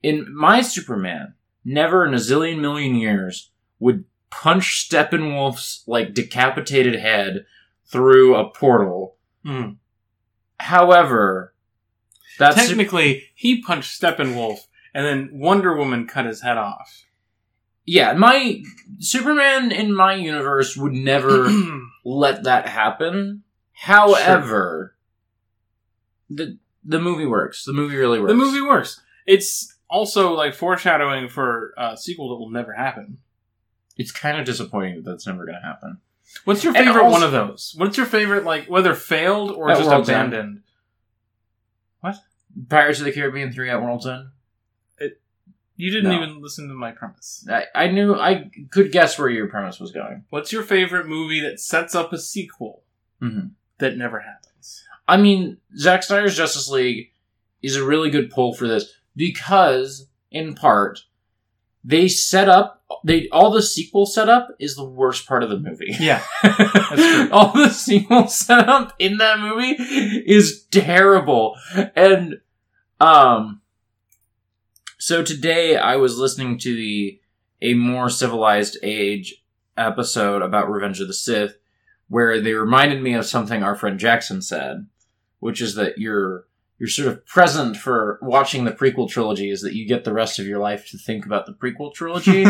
in 0.03 0.27
my 0.35 0.61
Superman, 0.61 1.33
never 1.65 2.05
in 2.05 2.13
a 2.13 2.17
zillion 2.17 2.59
million 2.59 2.95
years 2.95 3.51
would 3.79 4.05
punch 4.29 4.87
Steppenwolf's 4.89 5.83
like 5.87 6.13
decapitated 6.13 6.95
head 6.95 7.45
through 7.85 8.35
a 8.35 8.49
portal. 8.49 9.15
Hmm. 9.45 9.71
However, 10.59 11.53
that's 12.39 12.55
Technically, 12.55 13.23
he 13.35 13.61
punched 13.61 13.99
Steppenwolf, 13.99 14.59
and 14.93 15.05
then 15.05 15.29
Wonder 15.39 15.75
Woman 15.75 16.07
cut 16.07 16.25
his 16.25 16.41
head 16.41 16.57
off. 16.57 17.05
yeah, 17.85 18.13
my 18.13 18.61
Superman 18.99 19.71
in 19.71 19.93
my 19.93 20.13
universe 20.15 20.77
would 20.77 20.93
never 20.93 21.49
let 22.05 22.43
that 22.43 22.67
happen. 22.67 23.43
However, 23.73 24.95
the 26.29 26.57
the 26.83 26.99
movie 26.99 27.25
works. 27.25 27.65
The 27.65 27.73
movie 27.73 27.95
really 27.97 28.19
works. 28.19 28.31
the 28.31 28.35
movie 28.37 28.61
works. 28.61 29.01
It's 29.25 29.75
also 29.89 30.33
like 30.33 30.53
foreshadowing 30.53 31.29
for 31.29 31.73
a 31.77 31.95
sequel 31.97 32.29
that 32.29 32.35
will 32.35 32.49
never 32.49 32.73
happen. 32.73 33.17
It's 33.97 34.11
kind 34.11 34.39
of 34.39 34.45
disappointing 34.45 34.95
that 34.95 35.05
that's 35.05 35.27
never 35.27 35.45
going 35.45 35.57
to 35.61 35.65
happen. 35.67 35.99
What's 36.45 36.63
your 36.63 36.73
favorite 36.73 37.03
also- 37.03 37.11
one 37.11 37.23
of 37.23 37.31
those? 37.31 37.73
What's 37.77 37.95
your 37.97 38.05
favorite, 38.07 38.43
like 38.43 38.65
whether 38.65 38.95
failed 38.95 39.51
or 39.51 39.67
just 39.69 39.87
World's 39.89 40.09
End. 40.09 40.33
abandoned? 40.33 40.59
Pirates 42.69 42.99
of 42.99 43.05
the 43.05 43.11
Caribbean 43.11 43.51
three 43.51 43.69
at 43.69 43.81
World's 43.81 44.05
End. 44.07 44.27
You 45.75 45.89
didn't 45.91 46.11
No. 46.11 46.21
even 46.21 46.41
listen 46.41 46.67
to 46.67 46.73
my 46.73 46.91
premise. 46.91 47.47
I, 47.49 47.65
I 47.73 47.87
knew 47.87 48.13
I 48.15 48.51
could 48.69 48.91
guess 48.91 49.17
where 49.17 49.29
your 49.29 49.47
premise 49.47 49.79
was 49.79 49.91
going. 49.91 50.23
What's 50.29 50.51
your 50.51 50.63
favorite 50.63 51.07
movie 51.07 51.39
that 51.41 51.59
sets 51.59 51.95
up 51.95 52.13
a 52.13 52.17
sequel 52.19 52.83
hmm 53.19 53.47
that 53.79 53.97
never 53.97 54.19
happens? 54.19 54.83
I 55.07 55.17
mean, 55.17 55.57
Zack 55.77 56.03
Snyder's 56.03 56.37
Justice 56.37 56.69
League 56.69 57.11
is 57.61 57.75
a 57.75 57.83
really 57.85 58.09
good 58.09 58.29
pull 58.29 58.53
for 58.53 58.67
this 58.67 58.93
because, 59.15 60.07
in 60.31 60.53
part, 60.55 61.01
they 61.83 62.07
set 62.07 62.47
up 62.47 62.81
they 63.03 63.27
all 63.29 63.49
the 63.51 63.61
sequel 63.61 64.05
setup 64.05 64.49
is 64.59 64.75
the 64.75 64.83
worst 64.85 65.27
part 65.27 65.41
of 65.43 65.49
the 65.49 65.57
movie. 65.59 65.95
Yeah, 65.99 66.23
true. 66.95 67.29
all 67.31 67.51
the 67.51 67.69
sequel 67.69 68.27
setup 68.27 68.93
in 68.99 69.17
that 69.17 69.39
movie 69.39 69.71
is 69.73 70.63
terrible, 70.71 71.57
and 71.95 72.39
um. 73.01 73.59
So 75.05 75.21
today 75.21 75.75
I 75.75 75.97
was 75.97 76.17
listening 76.17 76.57
to 76.59 76.73
the 76.73 77.19
a 77.61 77.73
more 77.73 78.09
civilized 78.09 78.77
age 78.81 79.43
episode 79.75 80.41
about 80.41 80.71
Revenge 80.71 81.01
of 81.01 81.09
the 81.09 81.13
Sith, 81.13 81.57
where 82.07 82.39
they 82.39 82.53
reminded 82.53 83.03
me 83.03 83.13
of 83.13 83.25
something 83.25 83.63
our 83.63 83.75
friend 83.75 83.99
Jackson 83.99 84.41
said, 84.41 84.87
which 85.41 85.59
is 85.59 85.75
that 85.75 85.97
you're 85.97 86.45
you're 86.79 86.87
sort 86.87 87.09
of 87.09 87.25
present 87.25 87.75
for 87.75 88.17
watching 88.21 88.63
the 88.63 88.71
prequel 88.71 89.09
trilogy 89.09 89.49
is 89.49 89.61
that 89.63 89.75
you 89.75 89.85
get 89.85 90.05
the 90.05 90.13
rest 90.13 90.39
of 90.39 90.47
your 90.47 90.59
life 90.59 90.89
to 90.91 90.97
think 90.97 91.25
about 91.25 91.47
the 91.47 91.53
prequel 91.53 91.93
trilogy. 91.93 92.45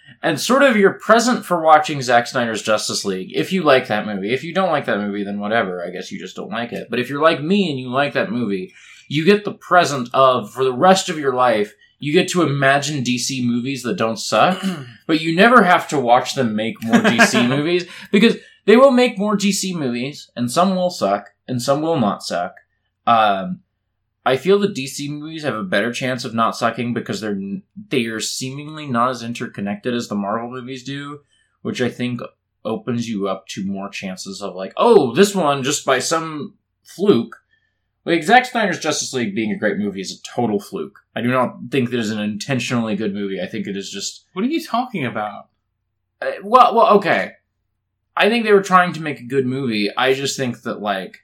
and 0.22 0.40
sort 0.40 0.62
of 0.62 0.78
you're 0.78 0.98
present 0.98 1.44
for 1.44 1.60
watching 1.60 2.00
Zack 2.00 2.26
Snyder's 2.26 2.62
Justice 2.62 3.04
League. 3.04 3.36
If 3.36 3.52
you 3.52 3.64
like 3.64 3.88
that 3.88 4.06
movie. 4.06 4.32
If 4.32 4.44
you 4.44 4.54
don't 4.54 4.72
like 4.72 4.86
that 4.86 5.00
movie, 5.00 5.24
then 5.24 5.40
whatever. 5.40 5.84
I 5.84 5.90
guess 5.90 6.10
you 6.10 6.18
just 6.18 6.36
don't 6.36 6.48
like 6.48 6.72
it. 6.72 6.88
But 6.88 7.00
if 7.00 7.10
you're 7.10 7.20
like 7.20 7.42
me 7.42 7.68
and 7.68 7.78
you 7.78 7.90
like 7.90 8.14
that 8.14 8.32
movie, 8.32 8.72
you 9.08 9.26
get 9.26 9.44
the 9.44 9.52
present 9.52 10.08
of, 10.14 10.50
for 10.50 10.64
the 10.64 10.72
rest 10.72 11.10
of 11.10 11.18
your 11.18 11.34
life, 11.34 11.74
you 11.98 12.12
get 12.12 12.28
to 12.28 12.42
imagine 12.42 13.04
DC 13.04 13.44
movies 13.44 13.82
that 13.82 13.96
don't 13.96 14.18
suck, 14.18 14.62
but 15.06 15.20
you 15.20 15.34
never 15.34 15.62
have 15.62 15.88
to 15.88 15.98
watch 15.98 16.34
them 16.34 16.54
make 16.54 16.82
more 16.82 16.96
DC 16.96 17.48
movies 17.56 17.86
because 18.10 18.36
they 18.66 18.76
will 18.76 18.90
make 18.90 19.18
more 19.18 19.36
DC 19.36 19.74
movies, 19.74 20.30
and 20.36 20.50
some 20.50 20.76
will 20.76 20.90
suck, 20.90 21.30
and 21.46 21.60
some 21.60 21.82
will 21.82 21.98
not 21.98 22.22
suck. 22.22 22.54
Um, 23.06 23.60
I 24.26 24.36
feel 24.36 24.58
the 24.58 24.68
DC 24.68 25.08
movies 25.08 25.42
have 25.42 25.54
a 25.54 25.62
better 25.62 25.90
chance 25.90 26.24
of 26.24 26.34
not 26.34 26.54
sucking 26.54 26.92
because 26.92 27.22
they're 27.22 27.40
they 27.88 28.04
are 28.04 28.20
seemingly 28.20 28.86
not 28.86 29.08
as 29.08 29.22
interconnected 29.22 29.94
as 29.94 30.08
the 30.08 30.14
Marvel 30.14 30.50
movies 30.50 30.84
do, 30.84 31.20
which 31.62 31.80
I 31.80 31.88
think 31.88 32.20
opens 32.64 33.08
you 33.08 33.26
up 33.26 33.46
to 33.48 33.64
more 33.64 33.88
chances 33.88 34.42
of 34.42 34.54
like, 34.54 34.74
oh, 34.76 35.14
this 35.14 35.34
one 35.34 35.62
just 35.62 35.86
by 35.86 35.98
some 35.98 36.54
fluke. 36.84 37.36
Like 38.04 38.22
Zack 38.22 38.46
Snyder's 38.46 38.78
Justice 38.78 39.12
League 39.12 39.34
being 39.34 39.52
a 39.52 39.56
great 39.58 39.76
movie 39.76 40.00
is 40.00 40.12
a 40.18 40.22
total 40.22 40.58
fluke. 40.60 40.98
I 41.14 41.20
do 41.20 41.28
not 41.30 41.56
think 41.70 41.92
it 41.92 41.98
is 41.98 42.10
an 42.10 42.20
intentionally 42.20 42.96
good 42.96 43.12
movie. 43.12 43.40
I 43.40 43.46
think 43.46 43.66
it 43.66 43.76
is 43.76 43.90
just 43.90 44.24
what 44.32 44.44
are 44.44 44.48
you 44.48 44.64
talking 44.64 45.04
about? 45.04 45.48
uh, 46.22 46.32
well, 46.42 46.74
well, 46.74 46.96
okay. 46.96 47.32
I 48.16 48.28
think 48.28 48.44
they 48.44 48.52
were 48.52 48.62
trying 48.62 48.92
to 48.94 49.02
make 49.02 49.20
a 49.20 49.24
good 49.24 49.46
movie. 49.46 49.94
I 49.96 50.14
just 50.14 50.36
think 50.36 50.62
that 50.62 50.80
like 50.80 51.18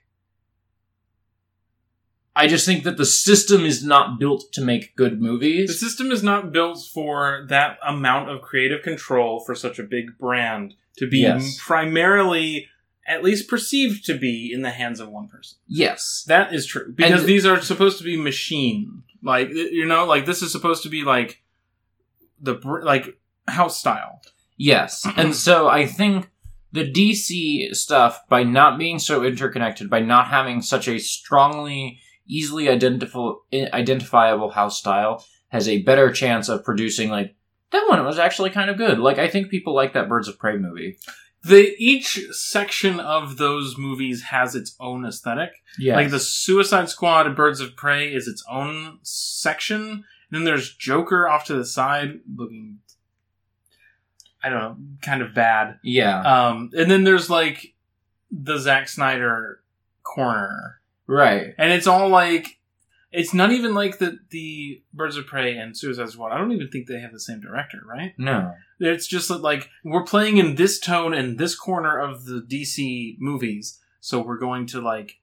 I 2.35 2.47
just 2.47 2.65
think 2.65 2.83
that 2.83 2.97
the 2.97 3.05
system 3.05 3.61
is 3.65 3.83
not 3.83 4.19
built 4.19 4.51
to 4.53 4.61
make 4.61 4.95
good 4.97 5.21
movies. 5.21 5.69
The 5.69 5.73
system 5.73 6.11
is 6.11 6.21
not 6.21 6.51
built 6.51 6.85
for 6.93 7.45
that 7.49 7.77
amount 7.85 8.29
of 8.29 8.41
creative 8.41 8.81
control 8.83 9.39
for 9.39 9.55
such 9.55 9.79
a 9.79 9.83
big 9.83 10.17
brand 10.17 10.73
to 10.97 11.07
be 11.09 11.19
Yes. 11.19 11.57
primarily, 11.65 12.67
at 13.07 13.23
least 13.23 13.47
perceived 13.47 14.05
to 14.05 14.17
be, 14.17 14.51
in 14.53 14.61
the 14.61 14.71
hands 14.71 14.99
of 14.99 15.09
one 15.09 15.27
person. 15.27 15.57
Yes. 15.67 16.23
That 16.27 16.53
is 16.53 16.65
true 16.65 16.91
because 16.93 17.21
And- 17.21 17.29
these 17.29 17.45
are 17.45 17.61
supposed 17.61 17.97
to 17.99 18.03
be 18.03 18.17
machine, 18.17 19.03
like 19.23 19.49
you 19.49 19.85
know, 19.85 20.05
like 20.05 20.25
this 20.25 20.41
is 20.41 20.51
supposed 20.51 20.83
to 20.83 20.89
be 20.89 21.03
like 21.03 21.41
the 22.39 22.55
like 22.83 23.17
house 23.47 23.79
style. 23.79 24.21
Yes. 24.57 25.05
and 25.17 25.35
so 25.35 25.67
I 25.67 25.85
think 25.85 26.29
the 26.71 26.89
DC 26.91 27.73
stuff 27.75 28.21
by 28.27 28.43
not 28.43 28.77
being 28.77 28.99
so 28.99 29.23
interconnected, 29.23 29.89
by 29.89 30.01
not 30.01 30.27
having 30.27 30.61
such 30.61 30.87
a 30.87 30.99
strongly 30.99 31.99
easily 32.27 32.67
identifiable 32.69 33.43
identifiable 33.53 34.49
house 34.49 34.79
style 34.79 35.23
has 35.49 35.67
a 35.67 35.83
better 35.83 36.11
chance 36.11 36.49
of 36.49 36.63
producing 36.65 37.09
like 37.09 37.35
that 37.71 37.85
one 37.87 38.03
was 38.03 38.19
actually 38.19 38.49
kind 38.49 38.69
of 38.69 38.77
good. 38.77 38.99
Like 38.99 39.19
I 39.19 39.27
think 39.27 39.49
people 39.49 39.73
like 39.75 39.93
that 39.93 40.09
Birds 40.09 40.27
of 40.27 40.37
Prey 40.39 40.57
movie. 40.57 40.97
The 41.45 41.75
each 41.77 42.19
section 42.31 42.99
of 42.99 43.37
those 43.37 43.77
movies 43.77 44.23
has 44.23 44.55
its 44.55 44.75
own 44.79 45.05
aesthetic. 45.05 45.51
Yeah. 45.77 45.95
Like 45.95 46.09
the 46.09 46.19
Suicide 46.19 46.89
Squad 46.89 47.27
and 47.27 47.35
Birds 47.35 47.59
of 47.59 47.75
Prey 47.75 48.13
is 48.13 48.27
its 48.27 48.43
own 48.49 48.99
section. 49.03 49.81
And 49.81 50.03
then 50.31 50.43
there's 50.43 50.73
Joker 50.73 51.27
off 51.29 51.45
to 51.45 51.53
the 51.53 51.65
side 51.65 52.19
looking 52.35 52.79
I 54.43 54.49
don't 54.49 54.59
know, 54.59 54.77
kind 55.01 55.21
of 55.21 55.33
bad. 55.33 55.79
yeah. 55.83 56.21
Um 56.21 56.71
and 56.77 56.89
then 56.89 57.03
there's 57.03 57.29
like 57.29 57.73
the 58.31 58.57
Zack 58.57 58.87
Snyder 58.87 59.61
corner. 60.03 60.81
Right. 61.07 61.53
And 61.57 61.71
it's 61.71 61.87
all 61.87 62.09
like 62.09 62.57
it's 63.15 63.33
not 63.33 63.51
even 63.51 63.73
like 63.73 63.97
the 63.99 64.19
the 64.29 64.81
Birds 64.93 65.17
of 65.17 65.25
Prey 65.25 65.57
and 65.57 65.75
Suicide 65.77 66.09
Squad. 66.09 66.31
I 66.31 66.37
don't 66.37 66.51
even 66.51 66.69
think 66.69 66.87
they 66.87 66.99
have 66.99 67.11
the 67.13 67.19
same 67.19 67.39
director, 67.39 67.81
right? 67.85 68.13
No. 68.17 68.53
It's 68.79 69.07
just 69.07 69.29
that, 69.29 69.41
like 69.41 69.69
we're 69.83 70.03
playing 70.03 70.37
in 70.37 70.55
this 70.55 70.79
tone 70.79 71.13
and 71.13 71.37
this 71.37 71.55
corner 71.55 71.97
of 71.99 72.25
the 72.25 72.41
DC 72.41 73.15
movies, 73.19 73.79
so 73.99 74.21
we're 74.21 74.37
going 74.39 74.65
to 74.67 74.81
like 74.81 75.19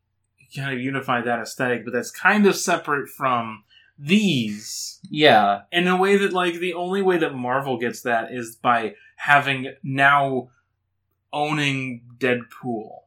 kind 0.57 0.75
of 0.75 0.81
unify 0.81 1.21
that 1.23 1.39
aesthetic, 1.39 1.85
but 1.85 1.93
that's 1.93 2.11
kind 2.11 2.47
of 2.47 2.57
separate 2.57 3.09
from 3.09 3.65
these 3.99 4.99
Yeah. 5.09 5.63
in 5.71 5.87
a 5.87 5.97
way 5.97 6.17
that 6.17 6.33
like 6.33 6.55
the 6.55 6.75
only 6.75 7.03
way 7.03 7.19
that 7.19 7.35
Marvel 7.35 7.79
gets 7.79 8.03
that 8.03 8.33
is 8.33 8.57
by 8.57 8.95
having 9.17 9.75
now 9.83 10.49
owning 11.33 12.03
Deadpool. 12.19 13.01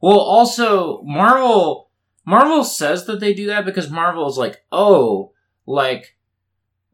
Well, 0.00 0.18
also 0.18 1.02
Marvel 1.02 1.88
Marvel 2.24 2.64
says 2.64 3.06
that 3.06 3.20
they 3.20 3.34
do 3.34 3.46
that 3.46 3.64
because 3.64 3.90
Marvel 3.90 4.28
is 4.28 4.36
like, 4.38 4.64
"Oh, 4.70 5.32
like 5.66 6.16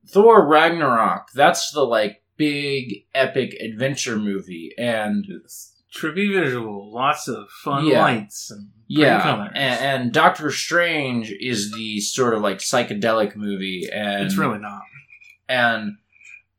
Thor 0.07 0.47
Ragnarok, 0.47 1.31
that's 1.35 1.71
the 1.71 1.83
like 1.85 2.23
big 2.37 3.05
epic 3.15 3.55
adventure 3.61 4.17
movie." 4.17 4.73
And 4.79 5.27
It's 5.29 5.75
trippy 5.95 6.33
visual, 6.33 6.93
lots 6.93 7.29
of 7.29 7.49
fun 7.51 7.87
Yeah. 7.87 8.01
lights 8.03 8.51
and 8.51 8.69
yeah, 8.91 9.49
and, 9.55 9.57
and 10.03 10.13
Doctor 10.13 10.51
Strange 10.51 11.31
is 11.41 11.73
the 11.73 12.01
sort 12.01 12.33
of 12.33 12.41
like 12.41 12.59
psychedelic 12.59 13.37
movie 13.37 13.87
and 13.93 14.25
it's 14.25 14.39
really 14.39 14.59
not. 14.59 14.81
and 15.47 15.99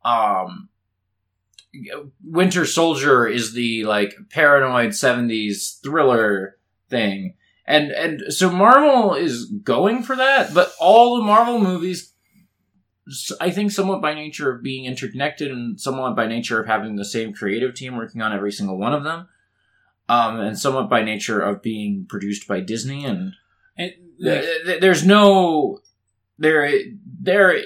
um 0.04 0.68
Winter 2.24 2.64
Soldier 2.66 3.26
is 3.26 3.52
the 3.52 3.84
like 3.84 4.14
paranoid 4.30 4.90
70s 4.90 5.80
thriller 5.82 6.56
thing. 6.88 7.34
And 7.70 7.92
and 7.92 8.32
so 8.32 8.50
Marvel 8.50 9.14
is 9.14 9.46
going 9.46 10.02
for 10.02 10.16
that, 10.16 10.52
but 10.52 10.72
all 10.80 11.16
the 11.16 11.24
Marvel 11.24 11.60
movies 11.60 12.12
I 13.40 13.50
think 13.50 13.70
somewhat 13.70 14.02
by 14.02 14.14
nature 14.14 14.52
of 14.52 14.62
being 14.62 14.84
interconnected 14.84 15.50
and 15.50 15.80
somewhat 15.80 16.16
by 16.16 16.26
nature 16.26 16.60
of 16.60 16.66
having 16.66 16.96
the 16.96 17.04
same 17.04 17.32
creative 17.32 17.74
team 17.74 17.96
working 17.96 18.22
on 18.22 18.32
every 18.32 18.52
single 18.52 18.76
one 18.76 18.92
of 18.92 19.04
them. 19.04 19.28
Um, 20.08 20.40
and 20.40 20.58
somewhat 20.58 20.90
by 20.90 21.02
nature 21.02 21.40
of 21.40 21.62
being 21.62 22.06
produced 22.08 22.48
by 22.48 22.58
Disney 22.60 23.04
and 23.04 23.34
And, 23.76 23.92
Th- 24.20 24.64
th- 24.64 24.80
there's 24.80 25.06
no 25.06 25.78
there 26.38 26.68
there 27.22 27.56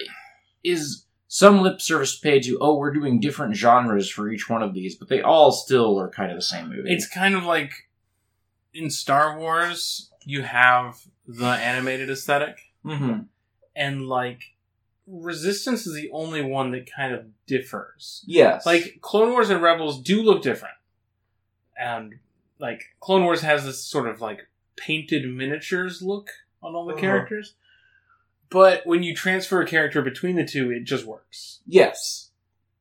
is 0.63 1.07
some 1.29 1.63
lip 1.63 1.81
service 1.81 2.17
paid 2.19 2.43
to, 2.45 2.59
oh, 2.61 2.77
we're 2.77 2.93
doing 2.93 3.21
different 3.21 3.57
genres 3.57 4.11
for 4.11 4.31
each 4.31 4.49
one 4.49 4.63
of 4.63 4.75
these, 4.75 4.95
but 4.95 5.09
they 5.09 5.21
all 5.23 5.51
still 5.51 5.99
are 5.99 6.11
kind 6.11 6.31
of 6.31 6.37
the 6.37 6.43
same 6.43 6.69
movie. 6.69 6.93
It's 6.93 7.09
kind 7.09 7.35
of 7.35 7.45
like 7.45 7.73
in 8.75 8.91
Star 8.91 9.39
Wars, 9.39 10.11
you 10.25 10.43
have 10.43 11.01
the 11.27 11.47
animated 11.47 12.11
aesthetic, 12.11 12.59
hmm 12.85 13.21
and 13.77 14.07
like 14.07 14.43
Resistance 15.07 15.87
is 15.87 15.95
the 15.95 16.09
only 16.13 16.41
one 16.43 16.71
that 16.71 16.91
kind 16.91 17.13
of 17.13 17.27
differs. 17.47 18.25
Yes. 18.27 18.65
Like 18.65 18.99
Clone 19.03 19.33
Wars 19.33 19.51
and 19.51 19.61
Rebels 19.61 20.01
do 20.01 20.23
look 20.23 20.41
different, 20.43 20.77
and 21.79 22.15
like 22.59 22.85
Clone 23.01 23.25
Wars 23.25 23.43
has 23.43 23.65
this 23.67 23.85
sort 23.85 24.09
of 24.09 24.23
like 24.23 24.49
painted 24.77 25.29
miniatures 25.31 26.01
look 26.01 26.31
on 26.63 26.75
all 26.75 26.87
the 26.87 26.93
Uh-huh. 26.95 27.01
characters. 27.03 27.55
But 28.49 28.87
when 28.87 29.03
you 29.03 29.15
transfer 29.15 29.61
a 29.61 29.67
character 29.67 30.01
between 30.01 30.37
the 30.37 30.45
two, 30.47 30.71
it 30.71 30.85
just 30.85 31.05
works 31.05 31.61
yes. 31.67 32.31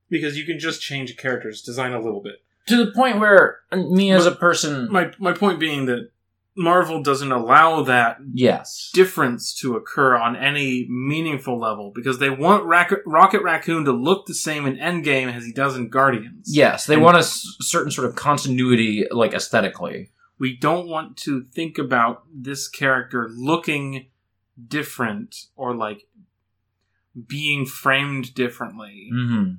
because 0.10 0.38
you 0.38 0.46
can 0.46 0.60
just 0.60 0.82
change 0.82 1.12
a 1.12 1.16
character's 1.16 1.62
design 1.62 1.92
a 1.92 2.00
little 2.02 2.22
bit. 2.22 2.42
To 2.68 2.86
the 2.86 2.92
point 2.92 3.20
where 3.20 3.60
me 3.74 4.12
as 4.12 4.26
a 4.26 4.32
person, 4.32 4.90
My 4.92 5.12
my 5.20 5.34
point 5.34 5.60
being 5.60 5.86
that 5.88 6.10
Marvel 6.56 7.02
doesn't 7.02 7.32
allow 7.32 7.82
that 7.84 8.18
yes, 8.32 8.92
difference 8.94 9.54
to 9.56 9.76
occur 9.76 10.16
on 10.16 10.36
any 10.36 10.86
meaningful 10.88 11.60
level 11.60 11.92
because 11.96 12.20
they 12.20 12.30
want 12.30 12.64
Rac- 12.66 13.02
Rocket 13.08 13.42
Raccoon 13.42 13.86
to 13.86 13.92
look 13.92 14.28
the 14.28 14.36
same 14.36 14.68
in 14.68 14.78
Endgame 14.78 15.34
as 15.34 15.46
he 15.46 15.52
does 15.52 15.76
in 15.76 15.90
Guardians. 15.90 16.56
yes, 16.56 16.86
they 16.86 16.94
And- 16.94 17.04
want 17.04 17.18
a 17.18 17.22
s- 17.22 17.44
certain 17.60 17.92
sort 17.92 18.08
of 18.08 18.16
continuity, 18.16 19.06
like 19.10 19.34
aesthetically. 19.34 20.12
We 20.38 20.56
don't 20.56 20.88
want 20.88 21.18
to 21.26 21.42
think 21.44 21.78
about 21.80 22.24
this 22.32 22.68
character 22.68 23.30
looking 23.36 24.08
different 24.68 25.48
or 25.56 25.76
like 25.76 26.08
being 27.28 27.66
framed 27.66 28.34
differently 28.34 29.10
hmm 29.12 29.54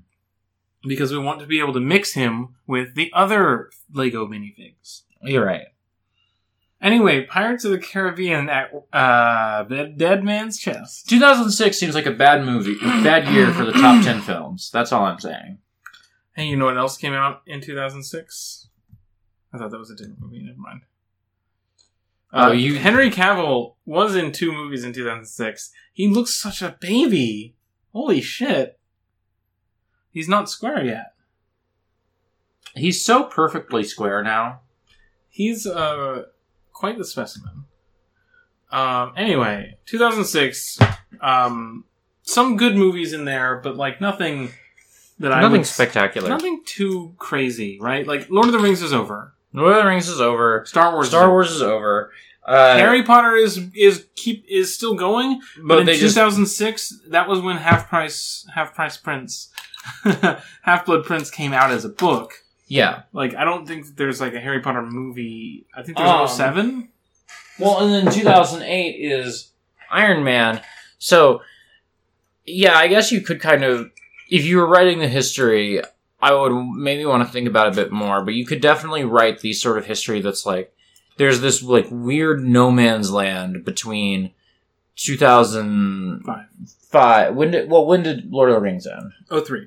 because 0.87 1.13
we 1.13 1.19
want 1.19 1.41
to 1.41 1.47
be 1.47 1.61
able 1.61 1.73
to 1.75 1.81
mix 1.81 2.13
him 2.15 2.55
with 2.67 2.95
the 2.95 3.11
other 3.15 3.71
Lego 3.93 4.27
minifigs. 4.27 5.03
You're 5.23 5.45
right. 5.45 5.67
Anyway, 6.81 7.25
Pirates 7.25 7.65
of 7.65 7.71
the 7.71 7.79
Caribbean 7.79 8.51
at 8.51 8.71
uh, 8.93 9.63
Dead 9.65 9.97
Dead 9.97 10.23
Man's 10.23 10.59
Chest. 10.59 11.09
2006 11.09 11.79
seems 11.79 11.95
like 11.95 12.05
a 12.05 12.11
bad 12.13 12.45
movie, 12.45 12.75
bad 12.79 13.27
year 13.33 13.51
for 13.53 13.65
the 13.65 13.73
top 13.73 14.05
10 14.05 14.21
films. 14.23 14.71
That's 14.71 14.93
all 14.93 15.05
I'm 15.05 15.19
saying. 15.19 15.59
Hey, 16.37 16.45
you 16.45 16.57
know 16.57 16.67
what 16.67 16.77
else 16.77 16.99
came 16.99 17.15
out 17.15 17.41
in 17.47 17.61
2006? 17.63 18.69
I 19.53 19.59
thought 19.59 19.71
that 19.71 19.79
was 19.79 19.91
a 19.91 19.95
different 19.95 20.21
movie. 20.21 20.43
Never 20.43 20.59
mind. 20.59 20.81
Oh, 22.33 22.49
Uh, 22.49 22.53
you- 22.53 22.79
Henry 22.79 23.09
Cavill 23.11 23.77
was 23.87 24.15
in 24.17 24.33
two 24.33 24.53
movies 24.53 24.85
in 24.85 24.93
2006. 24.93 25.71
He 25.95 26.09
looks 26.09 26.35
such 26.35 26.61
a 26.61 26.77
baby. 26.81 27.55
Holy 27.95 28.21
shit. 28.21 28.79
He's 30.15 30.29
not 30.29 30.49
square 30.49 30.83
yet. 30.85 31.13
He's 32.75 33.05
so 33.05 33.25
perfectly 33.25 33.83
square 33.85 34.23
now. 34.23 34.61
He's 35.29 35.67
uh 35.67 36.23
quite 36.73 36.97
the 36.97 37.05
specimen. 37.05 37.65
Um. 38.71 39.13
Anyway, 39.17 39.77
2006. 39.87 40.79
Um. 41.21 41.85
Some 42.23 42.57
good 42.57 42.75
movies 42.75 43.13
in 43.13 43.27
there, 43.27 43.61
but 43.63 43.77
like 43.77 44.01
nothing 44.01 44.51
that 45.19 45.33
I 45.33 45.41
Nothing 45.43 45.65
spectacular. 45.65 46.29
Nothing 46.29 46.63
too 46.65 47.15
crazy, 47.19 47.79
right? 47.81 48.07
Like 48.07 48.31
Lord 48.31 48.47
of 48.47 48.53
the 48.53 48.61
Rings 48.61 48.81
is 48.83 48.93
over. 48.93 49.35
Lord 49.53 49.77
of 49.77 49.83
the 49.83 49.89
Rings 49.89 50.09
is 50.09 50.21
over. 50.21 50.65
Star 50.67 50.93
Wars. 50.93 51.09
Star 51.09 51.25
is 51.25 51.29
Wars 51.29 51.51
is 51.51 51.61
over. 51.61 52.13
Uh, 52.47 52.77
Harry 52.77 53.03
Potter 53.03 53.35
is 53.35 53.69
is 53.75 54.07
keep 54.17 54.45
is 54.49 54.75
still 54.75 54.95
going, 54.95 55.41
but, 55.57 55.69
but 55.69 55.79
in 55.81 55.87
they 55.87 55.99
just 55.99 56.15
2006, 56.15 57.01
that 57.09 57.27
was 57.27 57.41
when 57.41 57.57
Half 57.57 57.89
Price 57.89 58.47
Half 58.55 58.75
Price 58.75 58.97
Prince, 58.97 59.51
Half 60.63 60.87
Blood 60.87 61.05
Prince 61.05 61.31
came 61.31 61.53
out 61.53 61.71
as 61.71 61.85
a 61.85 61.89
book. 61.89 62.33
yeah. 62.67 63.03
Like 63.13 63.35
I 63.35 63.45
don't 63.45 63.67
think 63.67 63.97
there's 63.97 64.21
like 64.21 64.35
a 64.35 64.41
Harry 64.41 64.61
Potter 64.61 64.83
movie. 64.83 65.67
I 65.75 65.83
think 65.83 65.99
there's 65.99 66.09
Um, 66.09 66.29
07. 66.29 66.89
Well, 67.59 67.85
and 67.85 68.07
then 68.07 68.13
2008 68.13 68.91
is 69.01 69.53
Iron 69.91 70.25
Man. 70.25 70.61
So, 70.99 71.43
yeah, 72.47 72.77
I 72.77 72.89
guess 72.89 73.13
you 73.13 73.21
could 73.21 73.41
kind 73.41 73.63
of, 73.63 73.91
if 74.31 74.45
you 74.45 74.57
were 74.57 74.67
writing 74.67 74.99
the 74.99 75.07
history, 75.09 75.81
I 76.21 76.33
would 76.35 76.53
maybe 76.75 77.05
want 77.05 77.25
to 77.27 77.31
think 77.33 77.47
about 77.47 77.69
it 77.69 77.73
a 77.75 77.77
bit 77.85 77.93
more. 77.93 78.25
But 78.25 78.35
you 78.35 78.45
could 78.47 78.61
definitely 78.61 79.05
write 79.05 79.41
the 79.41 79.53
sort 79.53 79.79
of 79.79 79.87
history 79.87 80.21
that's 80.21 80.45
like 80.47 80.75
there's 81.17 81.41
this 81.41 81.63
like 81.63 81.87
weird 81.91 82.43
no 82.43 82.71
man's 82.73 83.13
land 83.13 83.65
between 83.65 84.33
2005. 84.97 86.47
Five. 86.91 87.35
When 87.35 87.51
did 87.51 87.71
well 87.71 87.87
when 87.87 88.03
did 88.03 88.31
Lord 88.31 88.51
of 88.51 88.57
the 88.57 88.61
Rings 88.61 88.87
end? 88.87 89.13
03. 89.29 89.37
Oh 89.37 89.41
three. 89.45 89.67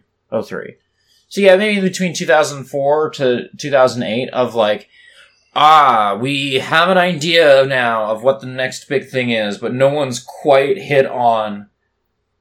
So 1.29 1.41
yeah, 1.41 1.55
maybe 1.57 1.81
between 1.81 2.13
2004 2.13 3.09
to 3.11 3.49
2008 3.57 4.29
of 4.29 4.55
like, 4.55 4.87
ah, 5.55 6.17
we 6.19 6.55
have 6.55 6.89
an 6.89 6.97
idea 6.97 7.65
now 7.65 8.05
of 8.05 8.23
what 8.23 8.39
the 8.39 8.47
next 8.47 8.87
big 8.87 9.09
thing 9.09 9.31
is, 9.31 9.57
but 9.57 9.73
no 9.73 9.89
one's 9.89 10.19
quite 10.19 10.77
hit 10.77 11.05
on 11.05 11.69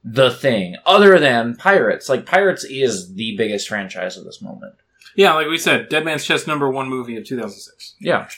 the 0.03 0.31
thing 0.31 0.77
other 0.85 1.19
than 1.19 1.55
Pirates. 1.55 2.07
Like 2.07 2.25
Pirates 2.25 2.63
is 2.63 3.15
the 3.15 3.35
biggest 3.35 3.67
franchise 3.67 4.17
at 4.17 4.23
this 4.23 4.41
moment. 4.41 4.75
Yeah, 5.15 5.33
like 5.33 5.47
we 5.47 5.57
said, 5.57 5.89
Dead 5.89 6.05
Man's 6.05 6.23
Chest 6.23 6.47
number 6.47 6.69
one 6.69 6.87
movie 6.87 7.17
of 7.17 7.25
2006. 7.25 7.95
Yeah. 7.99 8.29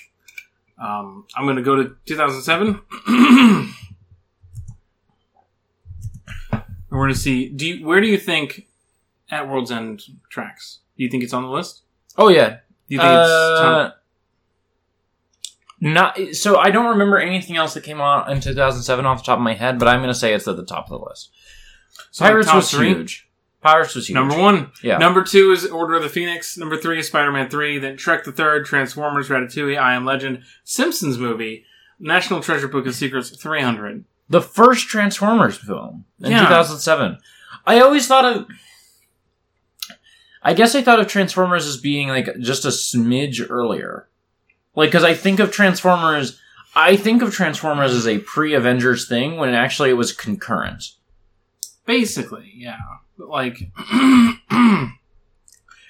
Um, 0.81 1.25
I'm 1.35 1.43
going 1.45 1.57
to 1.57 1.61
go 1.61 1.75
to 1.75 1.95
2007. 2.05 2.81
We're 6.89 6.97
going 7.05 7.13
to 7.13 7.19
see. 7.19 7.49
Do 7.49 7.67
you, 7.67 7.85
where 7.85 8.01
do 8.01 8.07
you 8.07 8.17
think 8.17 8.68
At 9.31 9.47
World's 9.47 9.71
End 9.71 10.01
tracks? 10.29 10.79
Do 10.97 11.03
you 11.03 11.09
think 11.09 11.23
it's 11.23 11.33
on 11.33 11.43
the 11.43 11.49
list? 11.49 11.83
Oh 12.17 12.29
yeah. 12.29 12.49
Do 12.49 12.95
you 12.95 12.97
think 12.99 13.09
it's 13.11 13.29
Uh, 13.29 13.91
not 15.81 16.17
so. 16.33 16.57
I 16.57 16.71
don't 16.71 16.87
remember 16.87 17.17
anything 17.17 17.55
else 17.55 17.73
that 17.73 17.83
came 17.83 18.01
out 18.01 18.29
in 18.29 18.41
2007 18.41 19.05
off 19.05 19.19
the 19.19 19.25
top 19.25 19.37
of 19.37 19.43
my 19.43 19.53
head, 19.53 19.79
but 19.79 19.87
I'm 19.87 19.99
going 19.99 20.09
to 20.13 20.19
say 20.19 20.33
it's 20.33 20.47
at 20.47 20.57
the 20.57 20.65
top 20.65 20.85
of 20.91 20.99
the 20.99 21.05
list. 21.05 21.31
so 22.11 22.25
Pirates 22.25 22.47
top 22.47 22.55
was 22.57 22.71
three? 22.71 22.89
huge. 22.89 23.29
Pirates 23.61 23.95
was 23.95 24.07
huge. 24.09 24.15
Number 24.15 24.37
one. 24.37 24.71
Yeah. 24.83 24.97
Number 24.97 25.23
two 25.23 25.51
is 25.51 25.65
Order 25.65 25.95
of 25.95 26.03
the 26.03 26.09
Phoenix. 26.09 26.57
Number 26.57 26.75
three 26.77 26.99
is 26.99 27.07
Spider 27.07 27.31
Man 27.31 27.49
3. 27.49 27.77
Then 27.79 27.97
Shrek 27.97 28.23
the 28.23 28.31
Third, 28.31 28.65
Transformers, 28.65 29.27
Ratatouille, 29.29 29.77
I 29.79 29.95
Am 29.95 30.05
Legend, 30.05 30.43
Simpsons 30.63 31.17
movie, 31.17 31.65
National 31.99 32.41
Treasure 32.41 32.67
Book 32.69 32.85
of 32.87 32.95
Secrets 32.95 33.29
300. 33.29 34.03
the 34.29 34.41
first 34.41 34.87
Transformers 34.87 35.57
film 35.57 36.05
in 36.21 36.31
Yeah. 36.31 36.41
2007. 36.47 37.17
I 37.65 37.79
always 37.79 38.05
thought 38.07 38.25
of. 38.25 38.47
I 40.41 40.53
guess 40.53 40.75
I 40.75 40.81
thought 40.81 40.99
of 40.99 41.07
Transformers 41.07 41.67
as 41.67 41.77
being 41.77 42.07
like 42.07 42.29
just 42.39 42.65
a 42.65 42.69
smidge 42.69 43.45
earlier. 43.49 44.07
Like, 44.75 44.89
because 44.89 45.03
I 45.03 45.13
think 45.13 45.39
of 45.39 45.51
Transformers. 45.51 46.39
I 46.75 46.95
think 46.95 47.21
of 47.21 47.33
Transformers 47.33 47.93
as 47.93 48.07
a 48.07 48.19
pre 48.19 48.53
Avengers 48.53 49.07
thing 49.07 49.37
when 49.37 49.53
actually 49.53 49.89
it 49.89 49.93
was 49.93 50.13
concurrent. 50.13 50.91
Basically, 51.85 52.51
yeah. 52.55 52.77
But 53.17 53.29
like, 53.29 53.59
and 53.91 54.91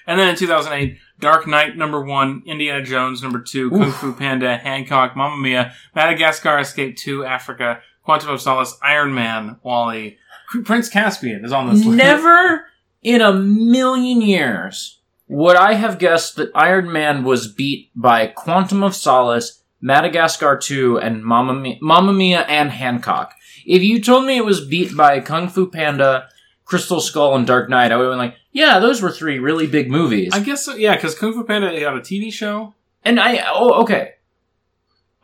then 0.06 0.28
in 0.28 0.36
2008, 0.36 0.98
Dark 1.20 1.46
Knight 1.46 1.76
number 1.76 2.02
one, 2.02 2.42
Indiana 2.46 2.82
Jones 2.82 3.22
number 3.22 3.40
two, 3.40 3.70
Kung 3.70 3.82
Oof. 3.82 3.96
Fu 3.96 4.14
Panda, 4.14 4.56
Hancock, 4.56 5.14
Mamma 5.14 5.36
Mia, 5.36 5.74
Madagascar, 5.94 6.58
Escape 6.58 6.96
2, 6.96 7.24
Africa, 7.24 7.82
Quantum 8.02 8.30
of 8.30 8.40
Solace, 8.40 8.76
Iron 8.82 9.14
Man, 9.14 9.58
WALL-E, 9.62 10.16
Prince 10.64 10.88
Caspian 10.88 11.44
is 11.44 11.52
on 11.52 11.68
this 11.68 11.84
list. 11.84 11.96
Never 11.96 12.66
in 13.02 13.20
a 13.20 13.32
million 13.32 14.20
years 14.20 14.98
would 15.28 15.56
I 15.56 15.74
have 15.74 15.98
guessed 15.98 16.36
that 16.36 16.50
Iron 16.54 16.90
Man 16.92 17.22
was 17.24 17.46
beat 17.52 17.90
by 17.94 18.26
Quantum 18.26 18.82
of 18.82 18.96
Solace, 18.96 19.62
Madagascar 19.80 20.56
2, 20.58 20.98
and 20.98 21.24
Mamma 21.24 21.54
Mia, 21.54 21.76
Mamma 21.80 22.12
Mia 22.12 22.40
and 22.42 22.70
Hancock. 22.70 23.34
If 23.64 23.82
you 23.82 24.02
told 24.02 24.26
me 24.26 24.36
it 24.36 24.44
was 24.44 24.64
beat 24.66 24.96
by 24.96 25.20
Kung 25.20 25.48
Fu 25.48 25.70
Panda, 25.70 26.28
Crystal 26.64 27.00
Skull, 27.00 27.36
and 27.36 27.46
Dark 27.46 27.68
Knight, 27.68 27.92
I 27.92 27.96
would 27.96 28.04
have 28.04 28.12
been 28.12 28.18
like, 28.18 28.34
yeah, 28.52 28.80
those 28.80 29.00
were 29.00 29.10
three 29.12 29.38
really 29.38 29.66
big 29.68 29.88
movies. 29.90 30.30
I 30.32 30.40
guess 30.40 30.64
so, 30.64 30.74
yeah, 30.74 30.96
because 30.96 31.14
Kung 31.16 31.32
Fu 31.32 31.44
Panda 31.44 31.68
had 31.68 31.94
a 31.94 32.00
TV 32.00 32.32
show. 32.32 32.74
and 33.04 33.20
I, 33.20 33.44
oh, 33.46 33.82
okay. 33.82 34.14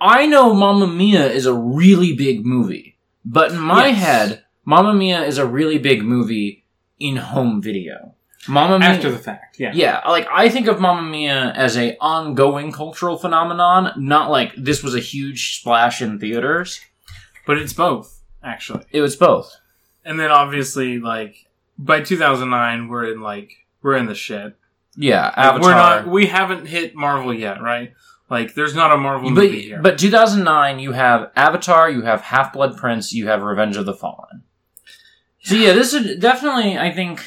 I 0.00 0.26
know 0.26 0.54
Mamma 0.54 0.86
Mia 0.86 1.26
is 1.26 1.46
a 1.46 1.54
really 1.54 2.14
big 2.14 2.44
movie, 2.46 2.96
but 3.24 3.52
in 3.52 3.58
my 3.58 3.88
Yes. 3.88 3.98
head, 3.98 4.44
Mamma 4.64 4.94
Mia 4.94 5.24
is 5.24 5.38
a 5.38 5.46
really 5.46 5.78
big 5.78 6.02
movie 6.04 6.64
in 6.98 7.16
home 7.16 7.60
video. 7.62 8.14
Mamma 8.48 8.78
Mia, 8.78 8.88
After 8.88 9.10
the 9.10 9.18
fact, 9.18 9.58
yeah. 9.58 9.72
yeah, 9.74 10.02
like 10.06 10.28
I 10.30 10.48
think 10.48 10.68
of 10.68 10.80
Mamma 10.80 11.02
Mia 11.02 11.52
as 11.56 11.76
a 11.76 11.96
ongoing 12.00 12.70
cultural 12.70 13.18
phenomenon, 13.18 13.92
not 13.96 14.30
like 14.30 14.54
this 14.56 14.84
was 14.84 14.94
a 14.94 15.00
huge 15.00 15.58
splash 15.58 16.00
in 16.00 16.20
theaters. 16.20 16.80
But 17.46 17.58
it's 17.58 17.72
both, 17.72 18.22
actually. 18.42 18.84
It 18.90 19.00
was 19.00 19.16
both. 19.16 19.56
And 20.04 20.18
then 20.18 20.30
obviously, 20.30 20.98
like, 20.98 21.46
by 21.78 22.00
2009, 22.00 22.88
we're 22.88 23.12
in, 23.12 23.20
like, 23.20 23.52
we're 23.82 23.96
in 23.96 24.06
the 24.06 24.14
shit. 24.14 24.56
Yeah, 24.96 25.32
Avatar. 25.36 25.60
We're 25.60 25.74
not, 25.74 26.08
we 26.08 26.26
haven't 26.26 26.66
hit 26.66 26.94
Marvel 26.96 27.32
yet, 27.32 27.62
right? 27.62 27.92
Like, 28.28 28.54
there's 28.54 28.74
not 28.74 28.90
a 28.90 28.96
Marvel 28.96 29.30
but 29.30 29.44
movie 29.44 29.62
here. 29.62 29.80
but 29.80 29.98
2009, 29.98 30.80
you 30.80 30.92
have 30.92 31.30
Avatar, 31.36 31.88
you 31.88 32.02
have 32.02 32.22
Half 32.22 32.52
Blood 32.52 32.76
Prince, 32.76 33.12
you 33.12 33.28
have 33.28 33.42
Revenge 33.42 33.76
of 33.76 33.86
the 33.86 33.94
Fallen. 33.94 34.42
So 35.46 35.54
yeah, 35.54 35.74
this 35.74 35.92
would 35.92 36.18
definitely. 36.18 36.76
I 36.76 36.92
think 36.92 37.22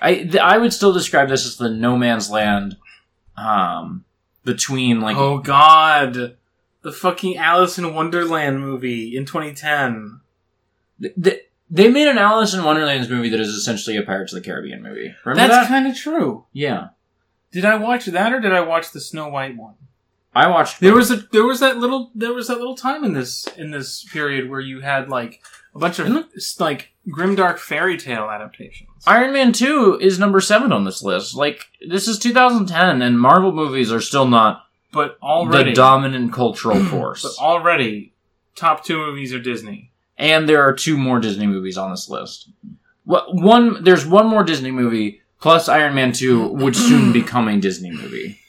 I 0.00 0.14
th- 0.14 0.36
I 0.36 0.56
would 0.56 0.72
still 0.72 0.94
describe 0.94 1.28
this 1.28 1.44
as 1.44 1.56
the 1.58 1.68
no 1.68 1.96
man's 1.98 2.30
land. 2.30 2.76
Um, 3.36 4.06
between 4.42 5.02
like 5.02 5.18
oh 5.18 5.38
God, 5.40 6.38
the 6.80 6.92
fucking 6.92 7.36
Alice 7.36 7.76
in 7.76 7.92
Wonderland 7.94 8.60
movie 8.60 9.14
in 9.14 9.26
2010. 9.26 10.20
th- 11.02 11.14
th- 11.22 11.42
they 11.68 11.88
made 11.88 12.08
an 12.08 12.16
Alice 12.16 12.54
in 12.54 12.64
Wonderland's 12.64 13.10
movie 13.10 13.28
that 13.28 13.40
is 13.40 13.48
essentially 13.48 13.98
a 13.98 14.02
Pirates 14.02 14.32
of 14.32 14.42
the 14.42 14.48
Caribbean 14.48 14.82
movie. 14.82 15.14
Remember 15.26 15.52
That's 15.52 15.66
that? 15.66 15.68
kind 15.68 15.86
of 15.86 15.94
true. 15.94 16.46
yeah, 16.54 16.88
Did 17.52 17.66
I 17.66 17.74
watch 17.76 18.06
that 18.06 18.32
or 18.32 18.40
did 18.40 18.52
I 18.54 18.60
watch 18.62 18.92
the 18.92 19.00
Snow 19.00 19.28
White 19.28 19.56
one? 19.58 19.74
I 20.36 20.48
watched. 20.48 20.80
There 20.80 20.94
was 20.94 21.10
a 21.10 21.16
there 21.32 21.44
was 21.44 21.60
that 21.60 21.78
little 21.78 22.10
there 22.14 22.32
was 22.34 22.48
that 22.48 22.58
little 22.58 22.76
time 22.76 23.04
in 23.04 23.12
this 23.14 23.46
in 23.56 23.70
this 23.70 24.04
period 24.12 24.50
where 24.50 24.60
you 24.60 24.80
had 24.80 25.08
like 25.08 25.40
a 25.74 25.78
bunch 25.78 25.98
of 25.98 26.08
like 26.60 26.92
grimdark 27.08 27.58
fairy 27.58 27.96
tale 27.96 28.28
adaptations. 28.30 28.90
Iron 29.06 29.32
Man 29.32 29.52
2 29.52 29.98
is 30.00 30.18
number 30.18 30.40
7 30.40 30.72
on 30.72 30.84
this 30.84 31.02
list. 31.02 31.34
Like, 31.36 31.66
this 31.88 32.08
is 32.08 32.18
2010, 32.18 33.02
and 33.02 33.20
Marvel 33.20 33.52
movies 33.52 33.92
are 33.92 34.00
still 34.00 34.26
not 34.26 34.64
but 34.92 35.16
already, 35.22 35.70
the 35.70 35.76
dominant 35.76 36.32
cultural 36.32 36.82
force. 36.92 37.22
but 37.22 37.42
already, 37.44 38.12
top 38.56 38.84
two 38.84 38.96
movies 38.98 39.32
are 39.34 39.38
Disney. 39.38 39.92
and 40.18 40.48
there 40.48 40.62
are 40.62 40.72
two 40.72 40.96
more 40.98 41.20
Disney 41.20 41.46
movies 41.46 41.76
on 41.78 41.90
this 41.90 42.08
list. 42.08 42.48
Wha- 43.04 43.26
One, 43.28 43.84
there's 43.84 44.04
one 44.06 44.26
more 44.26 44.42
Disney 44.44 44.70
movie, 44.72 45.20
plus 45.40 45.68
Iron 45.68 45.94
Man 45.94 46.12
2 46.12 46.48
would 46.48 46.74
soon 46.74 47.12
become 47.20 47.46
a 47.48 47.58
Disney 47.60 47.90
movie. 47.90 48.40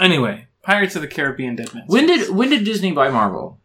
Anyway, 0.00 0.46
Pirates 0.62 0.96
of 0.96 1.02
the 1.02 1.08
Caribbean: 1.08 1.56
Dead 1.56 1.72
Man's 1.74 1.88
When 1.88 2.06
did 2.06 2.30
when 2.30 2.48
did 2.50 2.64
Disney 2.64 2.92
buy 2.92 3.10
Marvel? 3.10 3.60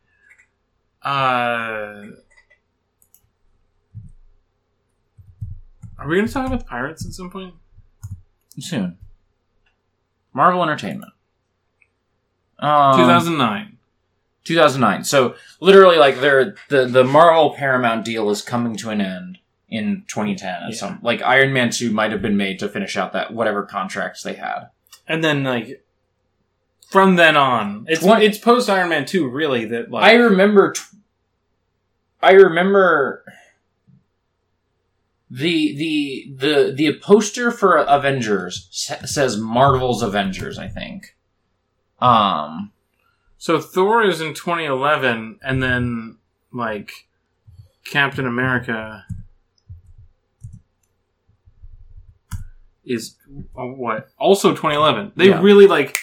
uh? 1.04 2.04
Are 5.98 6.08
we 6.08 6.16
going 6.18 6.28
to 6.28 6.34
talk 6.34 6.46
about 6.48 6.68
pirates 6.68 7.06
at 7.06 7.14
some 7.14 7.30
point? 7.32 7.56
Soon. 8.60 8.98
Marvel 10.34 10.62
Entertainment. 10.62 11.14
Um, 12.60 12.98
2009. 12.98 13.78
2009. 14.44 15.04
So 15.06 15.36
literally, 15.62 15.98
like, 15.98 16.20
they're, 16.20 16.56
the 16.70 16.86
the 16.86 17.04
Marvel 17.04 17.52
Paramount 17.56 18.04
deal 18.06 18.30
is 18.30 18.42
coming 18.42 18.76
to 18.78 18.90
an 18.90 19.02
end 19.02 19.40
in 19.70 20.04
2010. 20.08 20.50
At 20.50 20.70
Yeah. 20.72 20.76
some 20.76 21.00
like 21.02 21.22
Iron 21.22 21.54
Man 21.54 21.70
2 21.70 21.92
might 21.92 22.12
have 22.12 22.22
been 22.22 22.38
made 22.38 22.60
to 22.60 22.70
finish 22.70 22.98
out 22.98 23.14
that 23.14 23.34
whatever 23.34 23.64
contracts 23.64 24.22
they 24.22 24.34
had. 24.34 24.70
And 25.08 25.24
then 25.24 25.44
like 25.44 25.85
from 26.90 27.16
then 27.16 27.36
on, 27.36 27.86
it's 27.90 28.02
Twen- 28.04 28.22
it's 28.22 28.38
post 28.38 28.70
Iron 28.70 28.90
Man 28.90 29.06
two 29.06 29.28
really 29.28 29.66
that 29.66 29.92
like 29.92 30.04
I 30.04 30.16
remember. 30.16 30.72
T- 30.74 30.82
I 32.22 32.32
remember 32.32 33.24
the 35.30 35.76
the 35.76 36.34
the 36.36 36.74
the 36.76 37.00
poster 37.00 37.52
for 37.52 37.78
Avengers 37.78 38.68
says 38.72 39.38
Marvel's 39.38 40.02
Avengers. 40.02 40.58
I 40.58 40.68
think. 40.68 41.16
Um. 42.00 42.72
so 43.38 43.60
Thor 43.60 44.04
is 44.04 44.22
in 44.22 44.34
2011, 44.34 45.40
and 45.44 45.62
then 45.64 46.18
like 46.52 46.92
Captain 47.86 48.26
America 48.28 49.06
is 52.86 53.16
uh, 53.58 53.64
what 53.66 54.10
also 54.20 54.52
2011. 54.52 55.14
They 55.16 55.30
Yeah. 55.30 55.42
really 55.42 55.68
like 55.68 55.98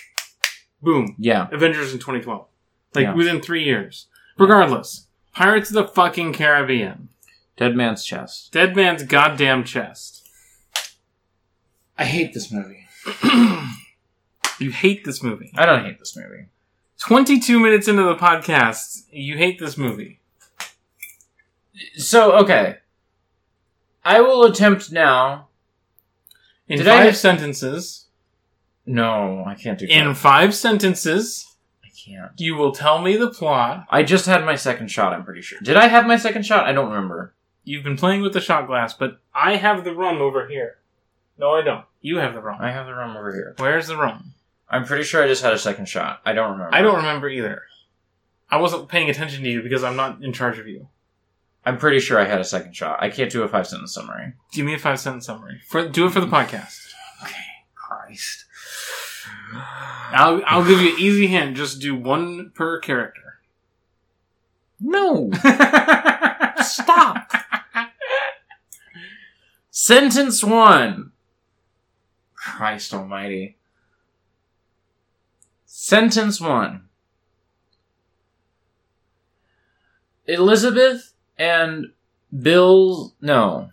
boom 0.82 1.14
Yeah. 1.18 1.48
Avengers 1.52 1.92
in 1.92 1.98
2012, 1.98 2.46
like 2.94 3.02
Yeah. 3.04 3.14
within 3.14 3.40
three 3.40 3.64
years. 3.64 4.06
Regardless, 4.38 5.06
Pirates 5.34 5.70
of 5.70 5.74
the 5.74 5.86
fucking 5.88 6.32
Caribbean, 6.34 7.08
Dead 7.56 7.74
Man's 7.76 8.04
Chest. 8.04 8.52
Dead 8.52 8.74
Man's 8.76 9.02
goddamn 9.04 9.64
chest. 9.64 10.26
I 11.98 12.04
hate 12.04 12.34
this 12.34 12.50
movie. 12.52 12.86
You 14.58 14.70
hate 14.70 15.04
this 15.04 15.24
movie. 15.24 15.50
I 15.56 15.66
don't 15.66 15.84
hate 15.84 15.98
this 15.98 16.16
movie. 16.16 16.46
22 17.00 17.58
minutes 17.58 17.88
into 17.88 18.04
the 18.04 18.14
podcast, 18.14 19.06
you 19.10 19.36
hate 19.36 19.58
this 19.58 19.76
movie. 19.76 20.20
So 21.96 22.32
okay. 22.34 22.76
I 24.04 24.20
will 24.20 24.44
attempt 24.44 24.92
now. 24.92 25.48
In 26.68 26.78
Did 26.78 26.86
five 26.86 27.04
have- 27.06 27.16
sentences, 27.16 28.06
No, 28.86 29.44
I 29.46 29.54
can't 29.54 29.78
do. 29.78 29.86
in 29.88 30.14
five 30.14 30.54
sentences, 30.54 31.54
I 31.84 31.88
can't. 32.04 32.32
you 32.38 32.56
will 32.56 32.72
tell 32.72 33.00
me 33.00 33.16
the 33.16 33.30
plot. 33.30 33.86
I 33.90 34.02
just 34.02 34.26
had 34.26 34.44
my 34.44 34.56
second 34.56 34.88
shot. 34.90 35.12
I'm 35.12 35.24
pretty 35.24 35.42
sure. 35.42 35.58
Did 35.62 35.76
I 35.76 35.86
have 35.88 36.06
my 36.06 36.16
second 36.16 36.44
shot? 36.44 36.66
I 36.66 36.72
don't 36.72 36.88
remember. 36.90 37.34
You've 37.64 37.84
been 37.84 37.96
playing 37.96 38.22
with 38.22 38.32
the 38.32 38.40
shot 38.40 38.66
glass, 38.66 38.92
but 38.92 39.20
I 39.34 39.56
have 39.56 39.84
the 39.84 39.94
rum 39.94 40.20
over 40.20 40.48
here. 40.48 40.78
No, 41.38 41.52
I 41.52 41.62
don't. 41.62 41.84
You 42.00 42.18
have 42.18 42.34
the 42.34 42.40
rum. 42.40 42.58
I 42.60 42.72
have 42.72 42.86
the 42.86 42.94
rum 42.94 43.16
over 43.16 43.32
here. 43.32 43.54
Where's 43.58 43.86
the 43.86 43.96
rum? 43.96 44.34
I'm 44.68 44.84
pretty 44.84 45.04
sure 45.04 45.22
I 45.22 45.28
just 45.28 45.42
had 45.44 45.52
a 45.52 45.58
second 45.58 45.86
shot. 45.88 46.20
I 46.24 46.32
don't 46.32 46.50
remember. 46.52 46.74
I 46.74 46.82
don't 46.82 46.96
remember 46.96 47.28
either. 47.28 47.62
I 48.50 48.56
wasn't 48.56 48.88
paying 48.88 49.08
attention 49.08 49.42
to 49.44 49.48
you 49.50 49.62
because 49.62 49.84
I'm 49.84 49.96
not 49.96 50.22
in 50.22 50.32
charge 50.32 50.58
of 50.58 50.66
you. 50.66 50.88
I'm 51.64 51.78
pretty 51.78 52.00
sure 52.00 52.18
I 52.18 52.24
had 52.24 52.40
a 52.40 52.44
second 52.44 52.74
shot. 52.74 52.98
I 53.00 53.08
can't 53.08 53.30
do 53.30 53.44
a 53.44 53.48
five 53.48 53.66
sentence 53.68 53.94
summary. 53.94 54.32
Give 54.52 54.66
me 54.66 54.74
a 54.74 54.78
five 54.78 54.98
sentence 54.98 55.26
summary. 55.26 55.60
For 55.68 55.88
do 55.88 56.06
it 56.06 56.12
for 56.12 56.20
the 56.20 56.26
podcast. 56.38 56.88
Okay, 57.22 57.36
Christ. 57.76 58.46
I'll 59.54 60.42
I'll 60.46 60.66
give 60.66 60.80
you 60.80 60.94
an 60.94 61.00
easy 61.00 61.26
hint. 61.26 61.56
Just 61.56 61.80
do 61.80 61.94
one 61.94 62.50
per 62.54 62.78
character. 62.80 63.40
No. 64.80 65.30
Stop. 66.62 67.32
Sentence 69.70 70.42
one. 70.42 71.12
Christ 72.34 72.92
almighty. 72.92 73.56
Sentence 75.64 76.40
one. 76.40 76.88
Elizabeth 80.26 81.14
and 81.38 81.92
Bill. 82.36 83.14
No. 83.20 83.70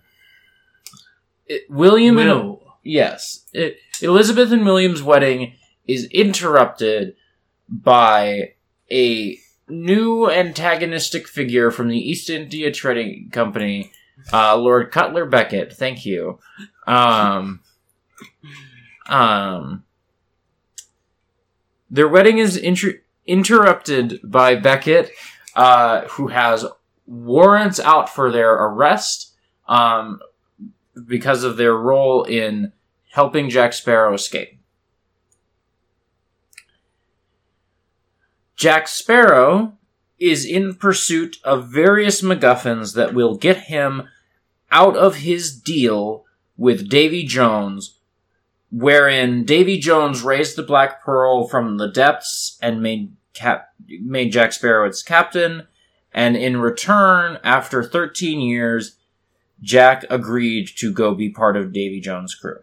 It, 1.48 1.70
William 1.70 2.18
and 2.18 2.58
Yes. 2.84 3.46
It, 3.54 3.78
Elizabeth 4.02 4.52
and 4.52 4.66
William's 4.66 5.02
wedding 5.04 5.54
is 5.90 6.06
interrupted 6.06 7.16
by 7.68 8.54
a 8.92 9.38
new 9.68 10.30
antagonistic 10.30 11.28
figure 11.28 11.72
from 11.72 11.88
the 11.88 11.98
East 11.98 12.30
India 12.30 12.72
Trading 12.72 13.30
Company, 13.32 13.92
uh, 14.34 14.56
Lord 14.56 14.92
Cutler 14.92 15.26
Beckett. 15.26 15.74
Thank 15.74 16.06
you. 16.06 16.40
Um, 16.88 17.62
um, 19.08 19.84
their 21.90 22.08
wedding 22.08 22.38
is 22.38 22.58
inter- 22.58 23.02
interrupted 23.26 24.20
by 24.24 24.56
Beckett, 24.56 25.12
uh, 25.56 26.02
who 26.10 26.28
has 26.28 26.66
warrants 27.06 27.80
out 27.80 28.10
for 28.10 28.32
their 28.32 28.54
arrest. 28.54 29.34
Um, 29.68 30.20
because 31.06 31.44
of 31.44 31.58
their 31.58 31.76
role 31.76 32.24
in 32.24 32.72
helping 33.12 33.50
Jack 33.50 33.74
Sparrow 33.74 34.14
escape. 34.14 34.59
Jack 38.60 38.90
Sparrow 38.90 39.78
is 40.20 40.44
in 40.44 40.76
pursuit 40.76 41.38
of 41.46 41.70
various 41.70 42.22
MacGuffins 42.22 42.94
that 42.94 43.14
will 43.14 43.38
get 43.38 43.56
him 43.56 44.10
out 44.70 44.98
of 44.98 45.16
his 45.16 45.58
deal 45.58 46.26
with 46.58 46.90
Davy 46.90 47.24
Jones, 47.24 48.00
wherein 48.70 49.46
Davy 49.46 49.78
Jones 49.80 50.24
raised 50.24 50.58
the 50.58 50.64
Black 50.64 51.02
Pearl 51.02 51.48
from 51.48 51.78
the 51.78 51.88
depths 51.88 52.60
and 52.62 52.84
made 52.84 53.14
cap- 53.34 53.74
made 53.88 54.34
Jack 54.34 54.52
Sparrow 54.52 54.86
its 54.86 55.04
captain, 55.04 55.66
and 56.14 56.36
in 56.36 56.58
return, 56.58 57.40
after 57.46 57.82
13 57.82 58.42
years, 58.42 58.98
Jack 59.62 60.04
agreed 60.10 60.68
to 60.80 60.92
go 60.92 61.16
be 61.16 61.30
part 61.30 61.56
of 61.56 61.72
Davy 61.72 62.02
Jones' 62.02 62.36
crew. 62.36 62.60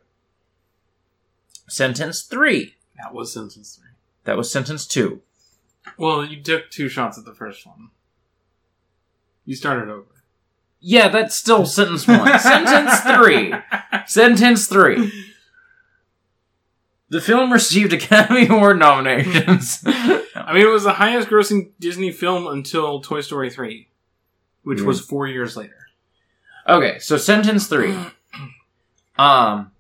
Sentence 1.71 2.21
three. 2.21 2.75
That 2.99 3.15
was 3.15 3.33
sentence 3.33 3.77
three. 3.81 3.93
That 4.25 4.37
was 4.37 4.53
sentence 4.53 4.87
two. 4.87 5.23
Well, 5.99 6.25
you 6.25 6.43
took 6.43 6.71
two 6.71 6.89
shots 6.89 7.19
at 7.19 7.25
the 7.25 7.35
first 7.35 7.67
one. 7.67 7.91
You 9.45 9.55
started 9.55 9.89
over. 9.89 10.07
Yeah, 10.81 11.09
that's 11.09 11.35
still 11.35 11.65
sentence 11.67 12.07
one. 12.07 12.39
sentence 12.39 13.01
three. 13.01 13.55
Sentence 14.07 14.67
three. 14.67 15.13
The 17.09 17.21
film 17.21 17.53
received 17.53 17.93
Academy 17.93 18.47
Award 18.51 18.79
nominations. 18.79 19.81
I 19.87 20.53
mean, 20.53 20.63
it 20.67 20.71
was 20.71 20.83
the 20.85 20.95
highest 20.95 21.29
grossing 21.29 21.71
Disney 21.79 22.11
film 22.11 22.47
until 22.49 23.01
Toy 23.01 23.21
Story 23.21 23.49
3, 23.49 23.89
which 24.65 24.81
Yeah. 24.81 24.87
was 24.87 25.01
four 25.01 25.27
years 25.29 25.57
later. 25.57 25.87
okay, 26.69 26.99
so 26.99 27.17
sentence 27.17 27.67
three. 27.69 27.97
Um, 29.19 29.71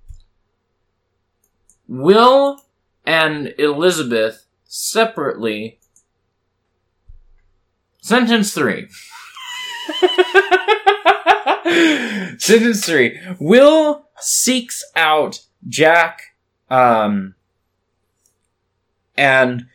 Will 1.88 2.58
and 3.04 3.54
Elizabeth 3.58 4.46
separately. 4.64 5.78
Sentence 8.06 8.54
three. 8.54 8.86
Sentence 12.38 12.86
three. 12.86 13.18
Will 13.40 14.06
seeks 14.20 14.84
out 14.94 15.40
Jack, 15.66 16.22
um, 16.70 17.34
and 19.16 19.66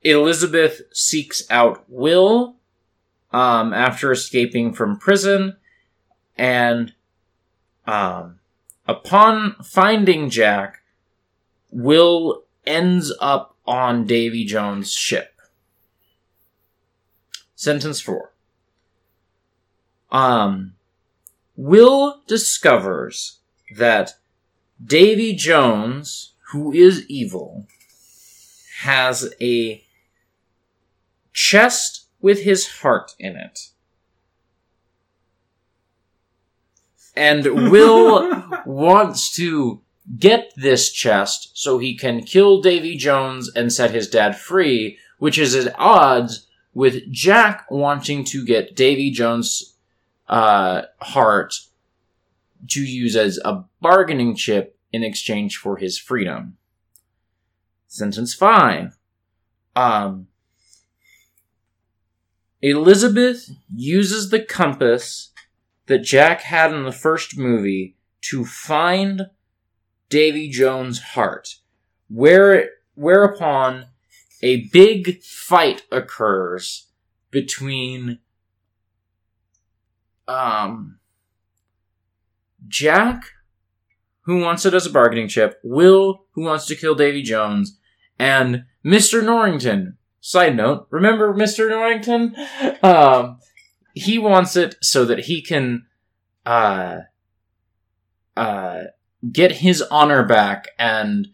Elizabeth 0.00 0.80
seeks 0.94 1.42
out 1.50 1.84
Will, 1.86 2.56
um, 3.30 3.74
after 3.74 4.10
escaping 4.10 4.72
from 4.72 4.98
prison, 4.98 5.58
and, 6.38 6.94
um, 7.86 8.38
upon 8.88 9.54
finding 9.62 10.30
Jack, 10.30 10.80
Will 11.70 12.44
ends 12.64 13.12
up 13.20 13.54
on 13.66 14.06
Davy 14.06 14.46
Jones' 14.46 14.94
ship. 14.94 15.35
Sentence 17.56 18.00
four. 18.02 18.32
Um, 20.12 20.74
Will 21.56 22.22
discovers 22.26 23.38
that 23.76 24.12
Davy 24.82 25.34
Jones, 25.34 26.34
who 26.52 26.72
is 26.72 27.06
evil, 27.08 27.66
has 28.80 29.34
a 29.40 29.82
chest 31.32 32.06
with 32.20 32.42
his 32.42 32.68
heart 32.68 33.12
in 33.18 33.36
it. 33.36 33.70
And 37.16 37.44
Will 37.70 38.44
wants 38.66 39.34
to 39.36 39.80
get 40.18 40.52
this 40.56 40.92
chest 40.92 41.52
so 41.54 41.78
he 41.78 41.96
can 41.96 42.22
kill 42.22 42.60
Davy 42.60 42.96
Jones 42.96 43.50
and 43.56 43.72
set 43.72 43.92
his 43.92 44.08
dad 44.08 44.36
free, 44.36 44.98
which 45.18 45.38
is 45.38 45.54
at 45.54 45.74
odds 45.78 46.45
with 46.76 47.10
Jack 47.10 47.64
wanting 47.70 48.22
to 48.22 48.44
get 48.44 48.76
Davy 48.76 49.10
Jones' 49.10 49.76
uh, 50.28 50.82
heart 51.00 51.54
to 52.68 52.82
use 52.82 53.16
as 53.16 53.38
a 53.46 53.64
bargaining 53.80 54.36
chip 54.36 54.78
in 54.92 55.02
exchange 55.02 55.56
for 55.56 55.78
his 55.78 55.98
freedom. 55.98 56.58
Sentence 57.86 58.34
five. 58.34 58.98
Um, 59.74 60.26
Elizabeth 62.60 63.48
uses 63.74 64.28
the 64.28 64.40
compass 64.40 65.30
that 65.86 66.02
Jack 66.02 66.42
had 66.42 66.74
in 66.74 66.84
the 66.84 66.92
first 66.92 67.38
movie 67.38 67.96
to 68.20 68.44
find 68.44 69.30
Davy 70.10 70.50
Jones' 70.50 70.98
heart, 70.98 71.56
where 72.08 72.68
whereupon 72.96 73.86
a 74.42 74.68
big 74.68 75.22
fight 75.22 75.82
occurs 75.90 76.88
between 77.30 78.18
um 80.28 80.98
Jack, 82.68 83.32
who 84.22 84.40
wants 84.40 84.66
it 84.66 84.74
as 84.74 84.86
a 84.86 84.90
bargaining 84.90 85.28
chip, 85.28 85.60
Will, 85.62 86.24
who 86.32 86.42
wants 86.42 86.66
to 86.66 86.74
kill 86.76 86.94
Davy 86.94 87.22
Jones, 87.22 87.78
and 88.18 88.64
Mr. 88.84 89.24
Norrington. 89.24 89.96
Side 90.20 90.56
note, 90.56 90.88
remember 90.90 91.32
Mr. 91.34 91.68
Norrington? 91.68 92.34
Um, 92.82 93.38
he 93.94 94.18
wants 94.18 94.56
it 94.56 94.74
so 94.82 95.04
that 95.06 95.20
he 95.20 95.40
can, 95.40 95.86
uh, 96.44 97.00
uh, 98.36 98.82
get 99.32 99.52
his 99.52 99.80
honor 99.82 100.24
back 100.24 100.68
and 100.78 101.28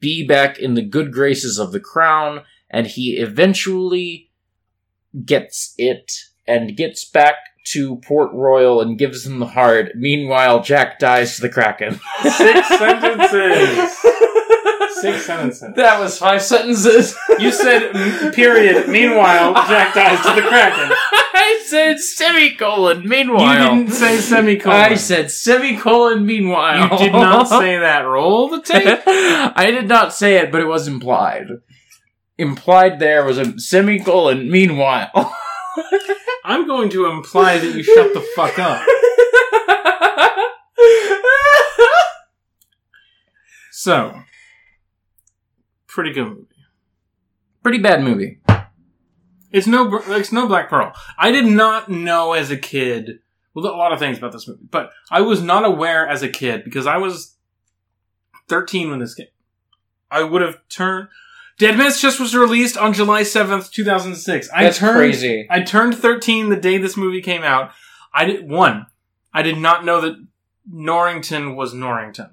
be 0.00 0.26
back 0.26 0.58
in 0.58 0.74
the 0.74 0.82
good 0.82 1.12
graces 1.12 1.58
of 1.58 1.72
the 1.72 1.80
crown, 1.80 2.42
and 2.70 2.86
he 2.86 3.16
eventually 3.16 4.30
gets 5.24 5.74
it 5.78 6.12
and 6.46 6.76
gets 6.76 7.04
back 7.04 7.36
to 7.72 7.96
Port 7.96 8.32
Royal 8.32 8.80
and 8.80 8.98
gives 8.98 9.26
him 9.26 9.38
the 9.38 9.46
heart. 9.46 9.92
Meanwhile, 9.94 10.62
Jack 10.62 10.98
dies 10.98 11.36
to 11.36 11.42
the 11.42 11.48
Kraken. 11.48 12.00
Six 12.22 12.68
sentences. 12.78 13.98
Six 15.00 15.26
sentences. 15.26 15.74
That 15.76 16.00
was 16.00 16.18
five 16.18 16.42
sentences. 16.42 17.16
You 17.38 17.52
said 17.52 17.92
period. 18.34 18.88
Meanwhile, 18.88 19.54
Jack 19.68 19.94
dies 19.94 20.20
to 20.24 20.40
the 20.40 20.48
Kraken. 20.48 20.96
I 21.48 21.62
said 21.64 21.98
semicolon. 21.98 23.08
Meanwhile, 23.08 23.74
you 23.76 23.84
didn't 23.84 23.94
say 23.94 24.18
semicolon. 24.18 24.76
I 24.76 24.94
said 24.96 25.30
semicolon. 25.30 26.26
Meanwhile, 26.26 26.90
You 26.92 26.98
did 26.98 27.12
not 27.12 27.48
say 27.48 27.78
that. 27.78 28.00
Roll 28.00 28.50
the 28.50 28.60
tape. 28.60 29.00
I 29.06 29.70
did 29.70 29.88
not 29.88 30.12
say 30.12 30.36
it, 30.36 30.52
but 30.52 30.60
it 30.60 30.66
was 30.66 30.86
implied. 30.86 31.46
Implied 32.36 32.98
there 32.98 33.24
was 33.24 33.38
a 33.38 33.58
semicolon. 33.58 34.50
Meanwhile. 34.50 35.10
I'm 36.44 36.66
going 36.66 36.90
to 36.90 37.06
imply 37.06 37.56
that 37.58 37.74
you 37.74 37.82
shut 37.82 38.12
the 38.12 38.20
fuck 38.36 38.58
up. 38.58 38.82
So, 43.70 44.20
pretty 45.86 46.12
good 46.12 46.26
movie. 46.28 46.46
Pretty 47.62 47.78
bad 47.78 48.02
movie. 48.02 48.40
It's 49.50 49.66
no, 49.66 50.02
it's 50.08 50.32
no 50.32 50.46
Black 50.46 50.68
Pearl. 50.68 50.92
I 51.18 51.30
did 51.30 51.46
not 51.46 51.88
know 51.88 52.32
as 52.32 52.50
a 52.50 52.56
kid. 52.56 53.20
Well, 53.54 53.66
a 53.66 53.74
lot 53.74 53.92
of 53.92 53.98
things 53.98 54.18
about 54.18 54.32
this 54.32 54.46
movie, 54.46 54.66
but 54.70 54.90
I 55.10 55.22
was 55.22 55.42
not 55.42 55.64
aware 55.64 56.06
as 56.06 56.22
a 56.22 56.28
kid 56.28 56.64
because 56.64 56.86
I 56.86 56.98
was 56.98 57.36
13 58.48 58.90
when 58.90 58.98
this 58.98 59.14
came. 59.14 59.26
I 60.10 60.22
would 60.22 60.42
have 60.42 60.56
turned. 60.68 61.08
Dead 61.58 61.76
Man's 61.76 62.00
Chest 62.00 62.20
was 62.20 62.36
released 62.36 62.76
on 62.76 62.92
July 62.92 63.22
7th, 63.22 63.72
2006. 63.72 64.48
I 64.54 64.64
That's 64.64 64.78
turned, 64.78 64.96
crazy. 64.96 65.46
I 65.50 65.62
turned 65.62 65.96
13 65.96 66.50
the 66.50 66.56
day 66.56 66.78
this 66.78 66.96
movie 66.96 67.20
came 67.20 67.42
out. 67.42 67.72
I 68.14 68.26
did, 68.26 68.48
one, 68.48 68.86
I 69.34 69.42
did 69.42 69.58
not 69.58 69.84
know 69.84 70.00
that 70.00 70.24
Norrington 70.70 71.56
was 71.56 71.74
Norrington. 71.74 72.30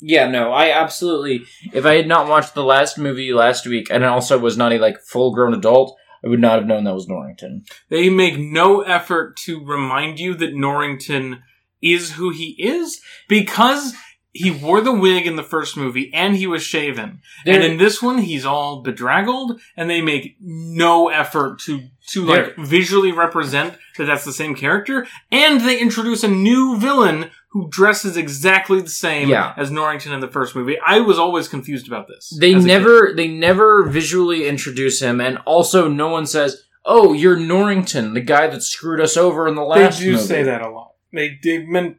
Yeah, 0.00 0.28
no, 0.28 0.52
I 0.52 0.70
absolutely. 0.70 1.44
If 1.72 1.84
I 1.84 1.94
had 1.94 2.06
not 2.06 2.28
watched 2.28 2.54
the 2.54 2.64
last 2.64 2.98
movie 2.98 3.32
last 3.32 3.66
week, 3.66 3.88
and 3.90 4.04
also 4.04 4.38
was 4.38 4.56
not 4.56 4.72
a 4.72 4.78
like 4.78 5.00
full 5.00 5.34
grown 5.34 5.54
adult, 5.54 5.96
I 6.24 6.28
would 6.28 6.40
not 6.40 6.58
have 6.58 6.66
known 6.66 6.84
that 6.84 6.94
was 6.94 7.08
Norrington. 7.08 7.64
They 7.88 8.08
make 8.08 8.38
no 8.38 8.82
effort 8.82 9.36
to 9.44 9.64
remind 9.64 10.20
you 10.20 10.34
that 10.34 10.54
Norrington 10.54 11.42
is 11.80 12.12
who 12.12 12.30
he 12.30 12.56
is 12.58 13.00
because 13.28 13.94
he 14.32 14.50
wore 14.50 14.80
the 14.80 14.92
wig 14.92 15.26
in 15.26 15.36
the 15.36 15.42
first 15.42 15.76
movie 15.76 16.12
and 16.12 16.36
he 16.36 16.46
was 16.46 16.62
shaven. 16.62 17.20
and 17.46 17.62
in 17.62 17.78
this 17.78 18.02
one, 18.02 18.18
he's 18.18 18.44
all 18.44 18.82
bedraggled 18.82 19.60
and 19.76 19.88
they 19.88 20.00
make 20.00 20.36
no 20.40 21.08
effort 21.08 21.60
to, 21.60 21.88
to 22.08 22.24
like 22.24 22.56
visually 22.56 23.10
represent 23.10 23.74
that 23.96 24.04
that's 24.04 24.24
the 24.24 24.32
same 24.32 24.54
character. 24.54 25.06
And 25.32 25.60
they 25.60 25.80
introduce 25.80 26.22
a 26.22 26.28
new 26.28 26.78
villain 26.78 27.30
who 27.50 27.68
dresses 27.70 28.16
exactly 28.16 28.80
the 28.80 28.88
same 28.90 29.28
Yeah. 29.28 29.54
as 29.56 29.70
Norrington 29.70 30.12
in 30.12 30.20
the 30.20 30.28
first 30.28 30.54
movie. 30.54 30.76
I 30.84 31.00
was 31.00 31.18
always 31.18 31.48
confused 31.48 31.86
about 31.88 32.06
this. 32.08 32.36
They 32.38 32.54
as 32.54 32.64
a 32.64 32.68
kid. 32.68 32.72
never, 32.74 33.12
they 33.16 33.28
never 33.28 33.84
visually 33.88 34.46
introduce 34.46 35.00
him, 35.00 35.20
and 35.20 35.38
also 35.46 35.88
no 35.88 36.08
one 36.08 36.26
says, 36.26 36.62
"Oh, 36.84 37.12
you're 37.14 37.38
Norrington, 37.38 38.12
the 38.14 38.20
guy 38.20 38.46
that 38.48 38.62
screwed 38.62 39.00
us 39.00 39.16
over 39.16 39.48
in 39.48 39.54
the 39.54 39.62
last." 39.62 39.98
They 39.98 40.04
do 40.04 40.12
movie." 40.12 40.24
say 40.24 40.42
that 40.42 40.60
a 40.62 40.68
lot. 40.70 40.92
They, 41.12 41.38
they 41.42 41.58
meant 41.64 41.96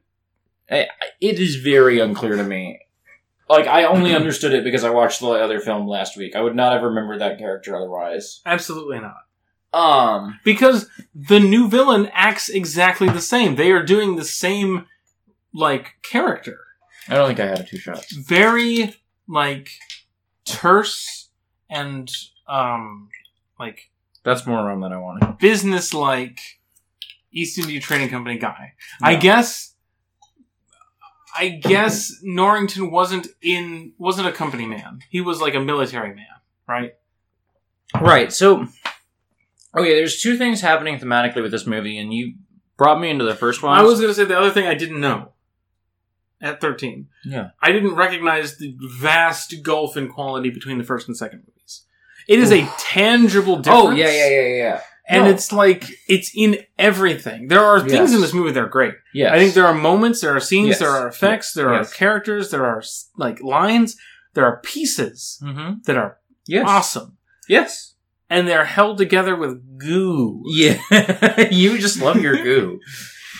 It 0.70 1.40
is 1.40 1.56
very 1.56 2.00
unclear 2.00 2.36
to 2.36 2.44
me. 2.44 2.80
Like 3.50 3.66
I 3.66 3.86
only 3.86 4.14
understood 4.14 4.54
it 4.54 4.64
because 4.64 4.84
I 4.84 4.92
watched 4.92 5.20
the 5.20 5.30
other 5.30 5.60
film 5.60 5.88
last 5.88 6.16
week. 6.16 6.36
I 6.36 6.42
would 6.42 6.56
not 6.56 6.74
have 6.74 6.84
remembered 6.84 7.22
that 7.22 7.40
character 7.40 7.76
otherwise. 7.76 8.42
absolutely 8.46 9.00
not. 9.00 9.16
Um, 9.74 10.40
because 10.44 10.88
the 11.16 11.40
new 11.40 11.68
villain 11.68 12.10
acts 12.14 12.50
exactly 12.50 13.10
the 13.10 13.22
same. 13.22 13.56
They 13.56 13.72
are 13.72 13.82
doing 13.84 14.16
the 14.16 14.24
same 14.26 14.86
like 15.54 15.96
character. 16.04 16.60
I 17.08 17.16
don't 17.16 17.28
think 17.28 17.40
I 17.40 17.48
had 17.48 17.60
a 17.60 17.64
two 17.64 17.78
shots. 17.78 18.12
Very 18.14 18.96
like 19.28 19.70
terse 20.46 21.30
and 21.70 22.10
um 22.48 23.10
like 23.60 23.90
That's 24.24 24.46
more 24.46 24.64
rum 24.66 24.82
than 24.82 24.94
I 24.94 24.98
wanted. 24.98 25.38
business 25.38 25.94
like 25.94 26.40
East 27.32 27.58
India 27.58 27.80
Trading 27.80 28.10
Company 28.10 28.38
guy. 28.38 28.74
I 29.02 29.16
guess 29.16 29.76
I 31.36 31.50
guess 31.50 32.12
Norrington 32.24 32.92
wasn't 32.92 33.28
in 33.42 33.94
wasn't 33.98 34.28
a 34.28 34.32
company 34.32 34.66
man. 34.66 35.00
He 35.10 35.22
was 35.22 35.40
like 35.40 35.54
a 35.54 35.60
military 35.60 36.14
man, 36.14 36.26
right? 36.68 36.94
Right. 38.00 38.32
So, 38.34 38.68
okay, 39.76 39.96
there's 39.96 40.22
two 40.22 40.38
things 40.38 40.62
happening 40.62 41.00
thematically 41.00 41.42
with 41.42 41.52
this 41.52 41.66
movie, 41.66 41.98
and 41.98 42.14
you 42.14 42.36
brought 42.78 43.00
me 43.00 43.10
into 43.10 43.26
the 43.26 43.36
first 43.36 43.64
one. 43.64 43.78
I 43.78 43.84
was 43.84 44.00
going 44.00 44.10
to 44.10 44.14
say 44.14 44.26
the 44.26 44.38
other 44.38 44.52
thing 44.52 44.68
I 44.68 44.74
didn't 44.74 45.00
know 45.00 45.34
at 46.42 46.62
13. 46.62 47.08
Yeah. 47.26 47.50
I 47.62 47.72
didn't 47.72 47.96
recognize 47.96 48.58
the 48.58 48.76
vast 49.00 49.56
gulf 49.64 49.98
in 49.98 50.08
quality 50.08 50.50
between 50.50 50.78
the 50.78 50.84
first 50.84 51.08
and 51.08 51.18
second 51.18 51.40
movies. 51.48 51.84
It 52.28 52.40
is 52.40 52.52
a 52.52 52.68
tangible 52.78 53.58
difference. 53.58 53.84
Oh 53.86 53.92
yeah, 53.92 54.12
yeah, 54.12 54.30
yeah, 54.30 54.42
yeah, 54.42 54.56
yeah. 54.56 54.82
And 55.12 55.24
No. 55.26 55.32
it's 55.32 55.52
like, 55.52 55.86
it's 56.08 56.32
in 56.36 56.58
everything. 56.78 57.48
There 57.48 57.64
are 57.64 57.80
things 57.80 57.94
Yes. 57.94 58.14
in 58.14 58.22
this 58.22 58.34
movie 58.34 58.52
that 58.52 58.64
are 58.64 58.68
great. 58.70 58.94
Yes. 59.14 59.32
I 59.34 59.40
think 59.40 59.56
there 59.56 59.66
are 59.66 59.74
moments, 59.74 60.22
there 60.22 60.36
are 60.36 60.40
scenes, 60.40 60.68
Yes. 60.70 60.80
there 60.80 60.92
are 60.92 61.08
effects, 61.08 61.54
there 61.54 61.74
Yes. 61.74 61.92
are 61.92 61.96
characters, 61.96 62.52
there 62.52 62.64
are 62.66 62.84
like 63.18 63.42
lines, 63.42 63.96
there 64.36 64.46
are 64.46 64.62
pieces 64.62 65.40
Mm-hmm. 65.44 65.80
that 65.86 65.98
are 65.98 66.18
Yes. 66.48 66.66
awesome. 66.68 67.18
Yes. 67.48 67.96
And 68.30 68.48
they're 68.48 68.66
held 68.66 69.00
together 69.00 69.36
with 69.36 69.80
goo. 69.80 70.44
Yeah. 70.46 70.78
you 71.52 71.80
just 71.80 72.00
love 72.00 72.22
your 72.22 72.36
goo. 72.36 72.80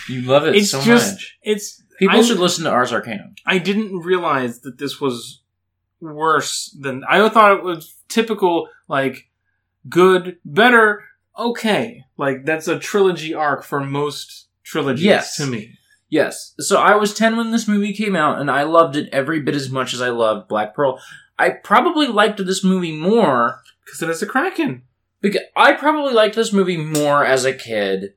You 0.08 0.22
love 0.22 0.46
it 0.48 0.56
It's 0.56 0.72
so 0.72 0.82
just- 0.82 1.12
much. 1.12 1.38
It's 1.42 1.80
People 2.00 2.16
I'm- 2.16 2.24
should 2.24 2.38
listen 2.40 2.64
to 2.64 2.70
Ars 2.70 2.92
Arcanum. 2.92 3.36
I 3.46 3.58
didn't 3.58 3.96
realize 4.00 4.60
that 4.62 4.78
this 4.78 5.00
was 5.00 5.42
worse 6.00 6.74
than 6.80 7.04
I 7.08 7.28
thought 7.28 7.58
it 7.58 7.62
was 7.62 7.94
typical 8.08 8.68
like 8.88 9.28
good, 9.88 10.38
better, 10.44 11.04
okay. 11.38 12.04
Like 12.16 12.44
that's 12.44 12.66
a 12.68 12.78
trilogy 12.78 13.34
arc 13.34 13.62
for 13.64 13.80
most 13.80 14.48
trilogies 14.64 15.04
Yes. 15.04 15.36
to 15.36 15.46
me. 15.46 15.74
Yes. 16.08 16.54
So 16.58 16.80
I 16.80 16.96
was 16.96 17.14
10 17.14 17.36
when 17.36 17.50
this 17.52 17.68
movie 17.68 17.92
came 17.92 18.16
out, 18.16 18.40
and 18.40 18.50
I 18.50 18.64
loved 18.64 18.96
it 18.96 19.08
every 19.12 19.38
bit 19.40 19.54
as 19.54 19.70
much 19.70 19.94
as 19.94 20.00
I 20.02 20.08
loved 20.08 20.48
Black 20.48 20.74
Pearl. 20.74 21.00
I 21.38 21.50
probably 21.50 22.08
liked 22.08 22.44
this 22.44 22.64
movie 22.64 22.96
more 22.96 23.60
Because 23.84 24.02
it 24.02 24.08
has 24.08 24.20
a 24.22 24.26
Kraken. 24.26 24.82
because 25.20 25.42
I 25.54 25.72
probably 25.74 26.12
liked 26.12 26.34
this 26.34 26.52
movie 26.52 26.76
more 26.76 27.24
as 27.24 27.44
a 27.44 27.52
kid 27.54 28.14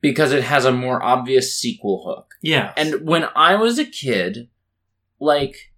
because 0.00 0.30
it 0.32 0.44
has 0.44 0.64
a 0.64 0.70
more 0.72 1.02
obvious 1.02 1.56
sequel 1.56 2.04
hook. 2.06 2.33
Yeah. 2.44 2.74
And 2.76 3.06
when 3.06 3.26
I 3.34 3.54
was 3.54 3.78
a 3.78 3.86
kid, 3.86 4.48
like 5.18 5.72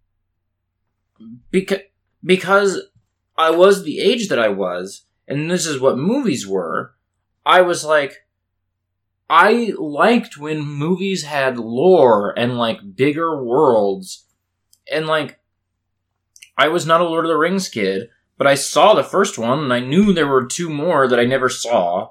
because 1.53 1.79
because 2.25 2.81
I 3.39 3.51
was 3.51 3.85
the 3.85 4.01
age 4.01 4.29
that 4.29 4.41
I 4.41 4.49
was, 4.49 5.03
and 5.29 5.49
this 5.49 5.65
is 5.65 5.81
what 5.81 5.97
movies 5.97 6.45
were, 6.45 6.97
I 7.47 7.61
was 7.61 7.85
like 7.85 8.27
I 9.31 9.75
liked 9.79 10.39
when 10.39 10.61
movies 10.61 11.23
had 11.23 11.57
lore 11.57 12.37
and 12.37 12.59
like 12.59 12.97
bigger 12.97 13.41
worlds 13.41 14.27
and 14.91 15.07
like 15.07 15.39
I 16.59 16.67
was 16.67 16.85
not 16.85 17.01
a 17.01 17.05
Lord 17.05 17.27
of 17.27 17.29
the 17.29 17.37
Rings 17.37 17.69
kid, 17.69 18.09
but 18.37 18.49
I 18.49 18.57
saw 18.57 18.95
the 18.95 19.05
first 19.05 19.39
one 19.39 19.61
and 19.61 19.73
I 19.73 19.79
knew 19.79 20.13
there 20.13 20.27
were 20.27 20.47
two 20.47 20.69
more 20.69 21.07
that 21.07 21.21
I 21.21 21.27
never 21.27 21.49
saw. 21.49 22.11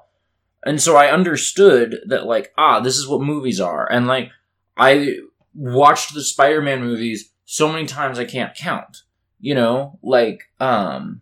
And 0.64 0.80
so 0.80 0.96
I 0.96 1.12
understood 1.12 1.98
that 2.06 2.24
like 2.24 2.54
ah 2.56 2.80
this 2.80 2.96
is 2.96 3.06
what 3.06 3.20
movies 3.20 3.60
are 3.60 3.86
and 3.92 4.06
like 4.06 4.30
I 4.76 5.18
watched 5.54 6.14
the 6.14 6.22
Spider-Man 6.22 6.80
movies 6.82 7.30
so 7.44 7.72
many 7.72 7.86
times 7.86 8.18
I 8.18 8.24
can't 8.24 8.54
count. 8.54 9.02
You 9.40 9.54
know, 9.54 9.98
like 10.02 10.44
um 10.60 11.20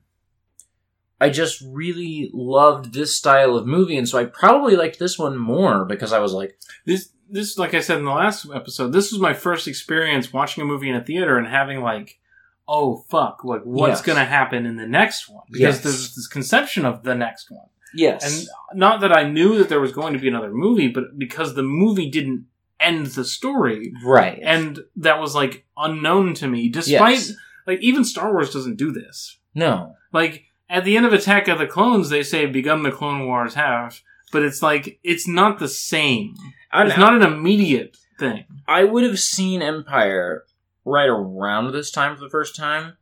I 1.21 1.31
just 1.31 1.63
really 1.67 2.31
loved 2.33 2.93
this 2.93 3.15
style 3.17 3.57
of 3.57 3.67
movie 3.67 3.97
and 3.97 4.09
so 4.09 4.19
I 4.19 4.25
probably 4.25 4.77
liked 4.77 4.99
this 4.99 5.19
one 5.19 5.39
more 5.39 5.85
because 5.85 6.13
I 6.13 6.19
was 6.19 6.33
like, 6.33 6.59
this 6.87 7.11
this 7.31 7.57
like 7.59 7.75
I 7.75 7.81
said 7.81 7.99
in 7.99 8.05
the 8.05 8.11
last 8.11 8.47
episode, 8.55 8.93
this 8.93 9.11
was 9.11 9.21
my 9.21 9.33
first 9.35 9.67
experience 9.67 10.33
watching 10.33 10.63
a 10.63 10.67
movie 10.67 10.89
in 10.91 10.97
a 10.97 11.05
theater 11.05 11.37
and 11.39 11.47
having 11.47 11.81
like 11.81 12.19
oh 12.67 13.05
fuck, 13.11 13.45
like 13.45 13.63
what's 13.65 14.01
Yes. 14.01 14.03
gonna 14.03 14.25
happen 14.25 14.65
in 14.67 14.77
the 14.77 14.87
next 14.87 15.29
one? 15.29 15.45
Because 15.51 15.77
Yes. 15.77 15.83
there's 15.83 16.15
this 16.15 16.27
conception 16.29 16.85
of 16.87 17.03
the 17.03 17.15
next 17.15 17.51
one. 17.51 17.67
yes. 17.95 18.25
And 18.25 18.79
not 18.79 19.01
that 19.03 19.13
I 19.13 19.29
knew 19.29 19.59
that 19.59 19.69
there 19.69 19.81
was 19.81 19.93
going 19.93 20.13
to 20.15 20.19
be 20.19 20.29
another 20.29 20.51
movie, 20.53 20.89
but 20.89 21.19
because 21.19 21.55
the 21.55 21.63
movie 21.63 22.11
didn't 22.11 22.47
end 22.85 23.07
the 23.07 23.25
story. 23.25 23.93
right. 24.05 24.39
And 24.43 24.81
that 24.97 25.21
was 25.21 25.35
like 25.35 25.65
unknown 25.77 26.35
to 26.35 26.47
me, 26.49 26.69
despite 26.69 27.17
Yes. 27.19 27.33
like 27.67 27.81
even 27.81 28.05
Star 28.05 28.33
Wars 28.33 28.53
doesn't 28.53 28.77
do 28.77 28.93
this. 28.93 29.39
no. 29.55 29.97
Like 30.13 30.45
at 30.71 30.85
the 30.85 30.97
end 30.97 31.07
of 31.07 31.13
Attack 31.13 31.49
of 31.49 31.59
the 31.59 31.67
Clones, 31.67 32.09
they 32.11 32.23
say 32.23 32.47
begun 32.47 32.83
the 32.83 32.93
Clone 32.93 33.27
Wars 33.27 33.55
have, 33.55 34.01
but 34.33 34.43
it's 34.43 34.63
like 34.63 34.99
it's 35.03 35.27
not 35.29 35.59
the 35.59 35.69
same. 35.69 36.35
It's 36.73 36.97
not 36.97 37.15
an 37.15 37.23
immediate 37.23 37.97
thing. 38.19 38.45
I 38.67 38.85
would 38.85 39.03
have 39.05 39.19
seen 39.19 39.61
Empire 39.63 40.45
right 40.85 41.09
around 41.09 41.73
this 41.73 41.91
time 41.91 42.15
for 42.17 42.23
the 42.23 42.31
first 42.31 42.55
time. 42.57 42.97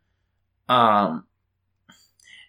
Um, 0.68 1.26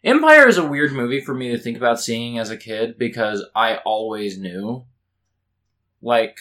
Empire 0.03 0.47
is 0.47 0.57
a 0.57 0.65
weird 0.67 0.91
movie 0.91 1.21
for 1.21 1.33
me 1.33 1.51
to 1.51 1.57
think 1.57 1.77
about 1.77 1.99
seeing 1.99 2.37
as 2.37 2.49
a 2.49 2.57
kid 2.57 2.97
because 2.97 3.45
I 3.55 3.77
always 3.85 4.37
knew. 4.37 4.85
Like, 6.01 6.37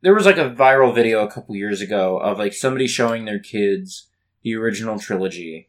there 0.00 0.14
was 0.14 0.26
like 0.26 0.38
a 0.38 0.50
viral 0.50 0.94
video 0.94 1.24
a 1.24 1.30
couple 1.30 1.56
years 1.56 1.80
ago 1.80 2.18
of 2.18 2.38
like 2.38 2.52
somebody 2.52 2.86
showing 2.86 3.24
their 3.24 3.38
kids 3.38 4.08
the 4.42 4.54
original 4.54 4.98
trilogy, 4.98 5.68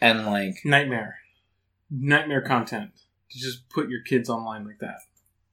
and 0.00 0.26
like, 0.26 0.56
Nightmare, 0.64 1.18
nightmare 1.90 2.42
content 2.42 2.90
to 3.30 3.38
just 3.38 3.68
put 3.68 3.88
your 3.88 4.02
kids 4.02 4.28
online 4.28 4.66
like 4.66 4.78
that. 4.80 4.98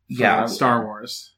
yeah, 0.07 0.45
Star 0.45 0.85
Wars. 0.85 1.33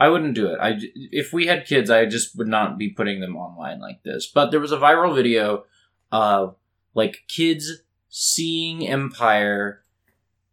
I 0.00 0.08
wouldn't 0.08 0.34
do 0.34 0.48
it. 0.48 0.58
I 0.60 0.80
if 0.94 1.32
we 1.32 1.46
had 1.46 1.66
kids, 1.66 1.88
I 1.88 2.06
just 2.06 2.36
would 2.36 2.48
not 2.48 2.76
be 2.76 2.90
putting 2.90 3.20
them 3.20 3.36
online 3.36 3.80
like 3.80 4.02
this. 4.02 4.26
But 4.26 4.50
there 4.50 4.58
was 4.58 4.72
a 4.72 4.78
viral 4.78 5.14
video 5.14 5.64
of 6.10 6.56
like 6.94 7.22
kids 7.28 7.70
seeing 8.08 8.86
Empire 8.86 9.84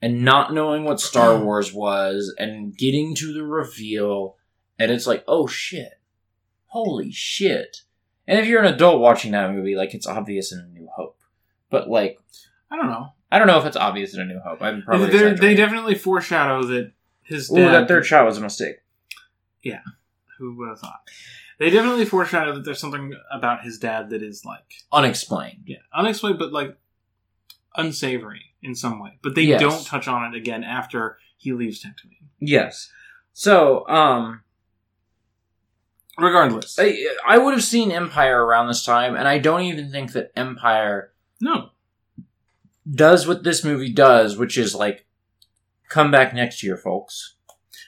and 0.01 0.23
not 0.23 0.53
knowing 0.53 0.83
what 0.83 0.99
Star 0.99 1.37
Wars 1.43 1.73
was 1.73 2.33
and 2.37 2.77
getting 2.77 3.15
to 3.15 3.33
the 3.33 3.43
reveal 3.43 4.37
and 4.79 4.91
it's 4.91 5.05
like, 5.05 5.23
"Oh 5.27 5.45
shit. 5.47 5.99
Holy 6.67 7.11
shit." 7.11 7.81
And 8.27 8.39
if 8.39 8.45
you're 8.45 8.63
an 8.63 8.73
adult 8.73 9.01
watching 9.01 9.31
that 9.33 9.51
movie, 9.51 9.75
like 9.75 9.93
it's 9.93 10.07
obvious 10.07 10.51
in 10.51 10.59
A 10.59 10.67
New 10.67 10.87
Hope. 10.95 11.19
But 11.69 11.89
like 11.89 12.19
I 12.71 12.75
don't 12.77 12.87
know. 12.87 13.13
I 13.31 13.37
don't 13.37 13.47
know 13.47 13.59
if 13.59 13.65
it's 13.65 13.77
obvious 13.77 14.13
in 14.15 14.21
A 14.21 14.25
New 14.25 14.39
Hope. 14.39 14.61
I'm 14.61 14.81
probably 14.81 15.09
they 15.35 15.55
definitely 15.55 15.95
foreshadow 15.95 16.63
that 16.65 16.91
his 17.23 17.51
Ooh, 17.51 17.55
dad. 17.57 17.71
that 17.73 17.87
third 17.87 18.05
shot 18.05 18.25
was 18.25 18.37
a 18.37 18.41
mistake. 18.41 18.77
Yeah, 19.61 19.81
who 20.37 20.55
would 20.57 20.69
have 20.69 20.79
thought? 20.79 21.01
They 21.59 21.69
definitely 21.69 22.05
foreshadow 22.05 22.55
that 22.55 22.63
there's 22.63 22.79
something 22.79 23.13
about 23.31 23.63
his 23.65 23.77
dad 23.79 24.11
that 24.11 24.23
is 24.23 24.45
like 24.45 24.63
Unexplained. 24.93 25.63
yeah 25.65 25.77
unexplained, 25.93 26.39
but 26.39 26.53
like 26.53 26.77
unsavory 27.75 28.41
in 28.61 28.75
some 28.75 28.99
way. 28.99 29.17
But 29.21 29.35
they 29.35 29.43
Yes. 29.43 29.59
don't 29.61 29.85
touch 29.85 30.07
on 30.07 30.33
it 30.33 30.37
again 30.37 30.63
after 30.63 31.17
he 31.37 31.53
leaves 31.53 31.83
Tatooine. 31.83 32.27
Yes. 32.39 32.91
So, 33.33 33.87
um, 33.87 34.41
Regardless, 36.21 36.77
I, 36.79 36.97
I 37.25 37.37
would 37.37 37.53
have 37.53 37.63
seen 37.63 37.91
Empire 37.91 38.43
around 38.43 38.67
this 38.67 38.83
time, 38.83 39.15
and 39.15 39.27
I 39.27 39.37
don't 39.39 39.61
even 39.61 39.91
think 39.91 40.11
that 40.13 40.31
Empire 40.35 41.11
no, 41.41 41.69
does 42.89 43.27
what 43.27 43.43
this 43.43 43.63
movie 43.63 43.91
does, 43.93 44.37
which 44.37 44.57
is 44.57 44.75
like, 44.75 45.05
come 45.89 46.11
back 46.11 46.33
next 46.33 46.63
year, 46.63 46.77
folks. 46.77 47.35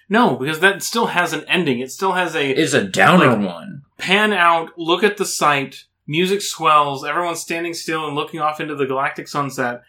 no, 0.10 0.36
because 0.36 0.60
that 0.60 0.84
still 0.84 1.08
has 1.08 1.34
an 1.34 1.44
ending. 1.48 1.80
It 1.80 1.92
still 1.92 2.14
has 2.14 2.36
a 2.36 2.50
It's 2.52 2.74
a 2.74 2.84
downer 2.84 3.36
Like- 3.36 3.46
one. 3.48 3.82
pan 3.98 4.34
out, 4.34 4.70
look 4.78 5.04
at 5.04 5.18
the 5.18 5.26
site, 5.26 5.86
music 6.08 6.42
swells, 6.42 7.06
everyone's 7.06 7.40
standing 7.42 7.74
still 7.74 8.06
and 8.08 8.16
looking 8.16 8.40
off 8.40 8.60
into 8.60 8.76
the 8.76 8.86
galactic 8.86 9.28
sunset. 9.28 9.82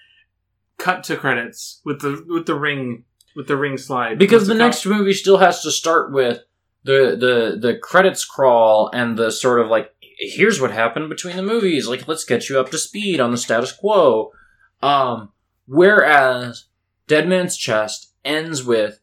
Cut 0.78 1.04
to 1.04 1.16
credits 1.16 1.80
with 1.84 2.00
the 2.00 2.24
with 2.26 2.46
the 2.46 2.54
ring 2.56 3.04
with 3.36 3.46
the 3.46 3.56
ring 3.56 3.76
slide 3.78 4.18
Because 4.18 4.48
the 4.48 4.54
co- 4.54 4.58
next 4.58 4.84
movie 4.84 5.12
still 5.12 5.38
has 5.38 5.62
to 5.62 5.70
start 5.70 6.12
with 6.12 6.40
the 6.84 7.16
the 7.18 7.58
the 7.60 7.76
credits 7.76 8.24
crawl 8.24 8.90
and 8.92 9.16
the 9.16 9.30
sort 9.30 9.60
of 9.60 9.68
like 9.68 9.92
here's 10.18 10.60
what 10.60 10.70
happened 10.70 11.08
between 11.08 11.36
the 11.36 11.42
movies. 11.42 11.88
Like 11.88 12.08
let's 12.08 12.24
get 12.24 12.48
you 12.48 12.58
up 12.58 12.70
to 12.70 12.78
speed 12.78 13.20
on 13.20 13.30
the 13.30 13.36
status 13.36 13.72
quo. 13.72 14.32
Um, 14.82 15.32
whereas 15.66 16.66
Dead 17.06 17.28
Man's 17.28 17.56
Chest 17.56 18.12
ends 18.24 18.64
with, 18.64 19.00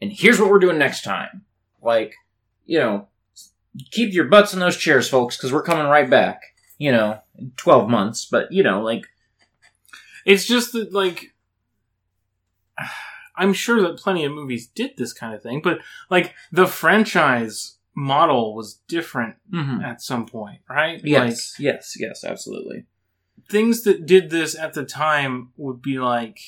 and 0.00 0.12
here's 0.12 0.40
what 0.40 0.50
we're 0.50 0.58
doing 0.58 0.78
next 0.78 1.02
time. 1.02 1.42
Like, 1.82 2.14
you 2.66 2.78
know, 2.78 3.08
keep 3.90 4.12
your 4.12 4.24
butts 4.24 4.52
in 4.52 4.60
those 4.60 4.76
chairs, 4.76 5.08
folks, 5.08 5.36
because 5.36 5.52
we're 5.52 5.62
coming 5.62 5.86
right 5.86 6.08
back. 6.08 6.40
You 6.78 6.92
know, 6.92 7.20
in 7.38 7.52
twelve 7.56 7.88
months, 7.88 8.26
but 8.26 8.52
you 8.52 8.62
know, 8.62 8.82
like 8.82 9.06
It's 10.24 10.46
just 10.46 10.72
that, 10.72 10.92
like, 10.92 11.34
I'm 13.36 13.52
sure 13.52 13.80
that 13.82 13.96
plenty 13.98 14.24
of 14.24 14.32
movies 14.32 14.66
did 14.66 14.96
this 14.96 15.12
kind 15.12 15.34
of 15.34 15.42
thing, 15.42 15.60
but 15.62 15.78
like 16.10 16.34
the 16.50 16.66
franchise 16.66 17.78
model 17.94 18.54
was 18.54 18.80
different 18.88 19.36
at 19.82 20.00
some 20.02 20.26
point, 20.26 20.60
right? 20.68 21.00
yes, 21.04 21.56
yes, 21.58 21.96
yes, 21.98 22.24
absolutely. 22.24 22.86
Things 23.50 23.82
that 23.82 24.06
did 24.06 24.30
this 24.30 24.56
at 24.58 24.72
the 24.74 24.84
time 24.84 25.52
would 25.56 25.82
be 25.82 25.98
like, 25.98 26.38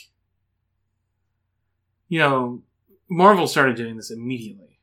you 2.08 2.18
know, 2.18 2.62
Marvel 3.10 3.46
started 3.46 3.76
doing 3.76 3.96
this 3.96 4.10
immediately, 4.10 4.78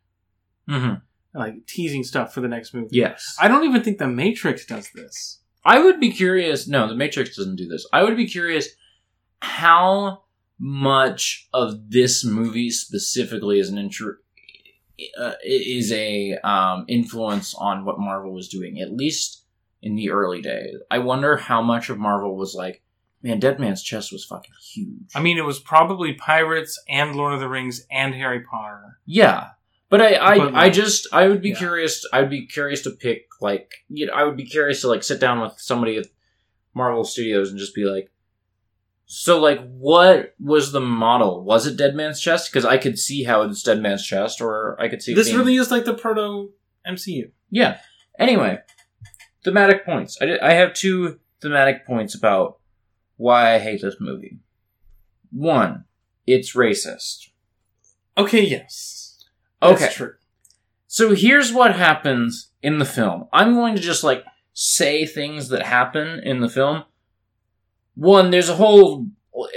hmm 0.68 0.93
like 1.34 1.66
teasing 1.66 2.04
stuff 2.04 2.34
for 2.34 2.41
the 2.41 2.47
next 2.49 2.74
movie. 2.74 2.89
Yes, 2.91 3.38
I 3.39 3.47
don't 3.47 3.64
even 3.64 3.82
think 3.84 3.99
The 3.99 4.08
Matrix 4.08 4.66
does 4.66 4.89
this. 4.93 5.39
I 5.64 5.82
would 5.82 5.99
be 5.99 6.12
curious. 6.12 6.68
No, 6.68 6.88
the 6.89 6.95
Matrix 6.95 7.38
doesn't 7.38 7.56
do 7.56 7.68
this. 7.70 7.88
I 7.93 8.04
would 8.04 8.18
be 8.18 8.28
curious 8.28 8.68
how 9.41 10.24
much 10.64 11.49
of 11.55 11.89
this 11.89 12.24
movie 12.24 12.70
specifically 12.70 13.59
is 13.59 13.70
an 13.70 13.80
intro 13.80 14.14
uh, 15.20 15.34
is 15.43 15.91
a 15.91 16.38
um, 16.43 16.86
influence 16.88 17.55
on 17.55 17.84
what 17.84 17.99
Marvel 17.99 18.32
was 18.32 18.47
doing, 18.47 18.80
at 18.80 18.93
least 18.93 19.43
in 19.82 19.95
the 19.95 20.12
early 20.12 20.39
days. 20.39 20.76
I 20.91 20.99
wonder 20.99 21.36
how 21.36 21.64
much 21.64 21.89
of 21.89 21.97
Marvel 21.97 22.38
was 22.38 22.53
like, 22.53 22.84
man, 23.24 23.39
Dead 23.39 23.59
Man's 23.59 23.82
chest 23.82 24.12
was 24.12 24.24
fucking 24.24 24.53
huge. 24.62 25.09
I 25.16 25.20
mean, 25.20 25.39
it 25.39 25.45
was 25.45 25.59
probably 25.59 26.14
Pirates 26.14 26.80
and 26.88 27.16
Lord 27.16 27.34
of 27.34 27.39
the 27.39 27.49
Rings 27.49 27.88
and 27.89 28.14
Harry 28.14 28.41
Potter. 28.41 28.99
Yeah. 29.07 29.49
But 29.89 30.01
I, 30.01 30.16
I, 30.16 30.38
But, 30.38 30.53
I 30.53 30.70
just, 30.70 31.07
I 31.12 31.28
would 31.28 31.41
be 31.41 31.49
yeah. 31.49 31.57
curious. 31.57 32.05
I 32.14 32.22
would 32.22 32.30
be 32.30 32.45
curious 32.45 32.84
to 32.84 32.91
pick, 32.91 33.26
like, 33.41 33.74
you 33.89 34.05
know, 34.05 34.14
I 34.14 34.26
would 34.26 34.38
be 34.38 34.45
curious 34.45 34.82
to 34.82 34.89
like 34.89 35.01
sit 35.01 35.20
down 35.20 35.41
with 35.41 35.53
somebody 35.57 35.97
at 35.97 36.05
Marvel 36.76 37.03
Studios 37.03 37.49
and 37.49 37.57
just 37.57 37.74
be 37.74 37.86
like, 37.86 38.12
So, 39.14 39.41
like, 39.41 39.59
what 39.72 40.36
was 40.39 40.72
the 40.72 40.80
model? 40.80 41.43
Was 41.43 41.68
it 41.68 41.76
Dead 41.76 41.95
Man's 41.95 42.22
Chest? 42.22 42.49
Because 42.49 42.64
I 42.64 42.78
could 42.78 42.97
see 42.97 43.26
how 43.26 43.41
it's 43.41 43.62
Dead 43.62 43.82
Man's 43.82 44.05
Chest, 44.07 44.39
or 44.39 44.78
I 44.80 44.88
could 44.88 45.03
see 45.03 45.14
This 45.14 45.28
being- 45.28 45.38
really 45.39 45.57
is 45.57 45.70
like 45.70 45.84
the 45.84 45.93
proto 45.93 46.53
MCU. 46.88 47.30
Yeah. 47.49 47.82
Anyway, 48.18 48.59
thematic 49.43 49.86
points. 49.86 50.18
I, 50.22 50.28
did, 50.28 50.39
I 50.39 50.53
have 50.53 50.74
two 50.74 51.20
thematic 51.41 51.86
points 51.86 52.16
about 52.16 52.59
why 53.18 53.53
I 53.53 53.59
hate 53.59 53.82
this 53.82 53.97
movie. 53.99 54.39
One, 55.30 55.84
it's 56.26 56.55
racist. 56.55 57.32
Okay, 58.18 58.45
yes. 58.45 59.26
Okay. 59.62 59.78
That's 59.78 59.95
true. 59.95 60.14
So 60.88 61.14
here's 61.14 61.51
what 61.51 61.76
happens 61.76 62.51
in 62.64 62.80
the 62.80 62.86
film. 62.86 63.28
I'm 63.34 63.55
going 63.55 63.76
to 63.76 63.82
just 63.82 64.05
like 64.05 64.24
say 64.53 65.05
things 65.05 65.49
that 65.49 65.66
happen 65.66 66.22
in 66.24 66.39
the 66.39 66.49
film. 66.49 66.86
One, 67.96 68.32
there's 68.32 68.50
a 68.50 68.56
whole 68.56 69.08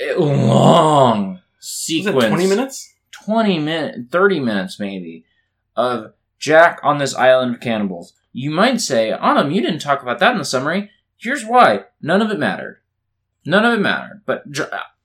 eh, 0.00 0.14
long 0.16 1.34
Was 1.34 1.40
sequence. 1.58 2.24
it 2.24 2.28
20 2.28 2.46
minutes? 2.46 2.94
20 3.12 3.58
minutes, 3.58 3.98
30 4.10 4.40
minutes 4.40 4.78
maybe, 4.80 5.24
of 5.76 6.12
Jack 6.38 6.80
on 6.82 6.98
this 6.98 7.14
island 7.14 7.54
of 7.54 7.60
cannibals. 7.60 8.12
You 8.32 8.50
might 8.50 8.80
say, 8.80 9.12
Anam, 9.12 9.50
you 9.52 9.60
didn't 9.62 9.78
talk 9.80 10.02
about 10.02 10.18
that 10.18 10.32
in 10.32 10.38
the 10.38 10.44
summary. 10.44 10.90
Here's 11.16 11.44
why. 11.44 11.84
None 12.02 12.20
of 12.20 12.30
it 12.30 12.38
mattered. 12.38 12.80
None 13.46 13.64
of 13.64 13.74
it 13.78 13.82
mattered. 13.82 14.22
But 14.26 14.44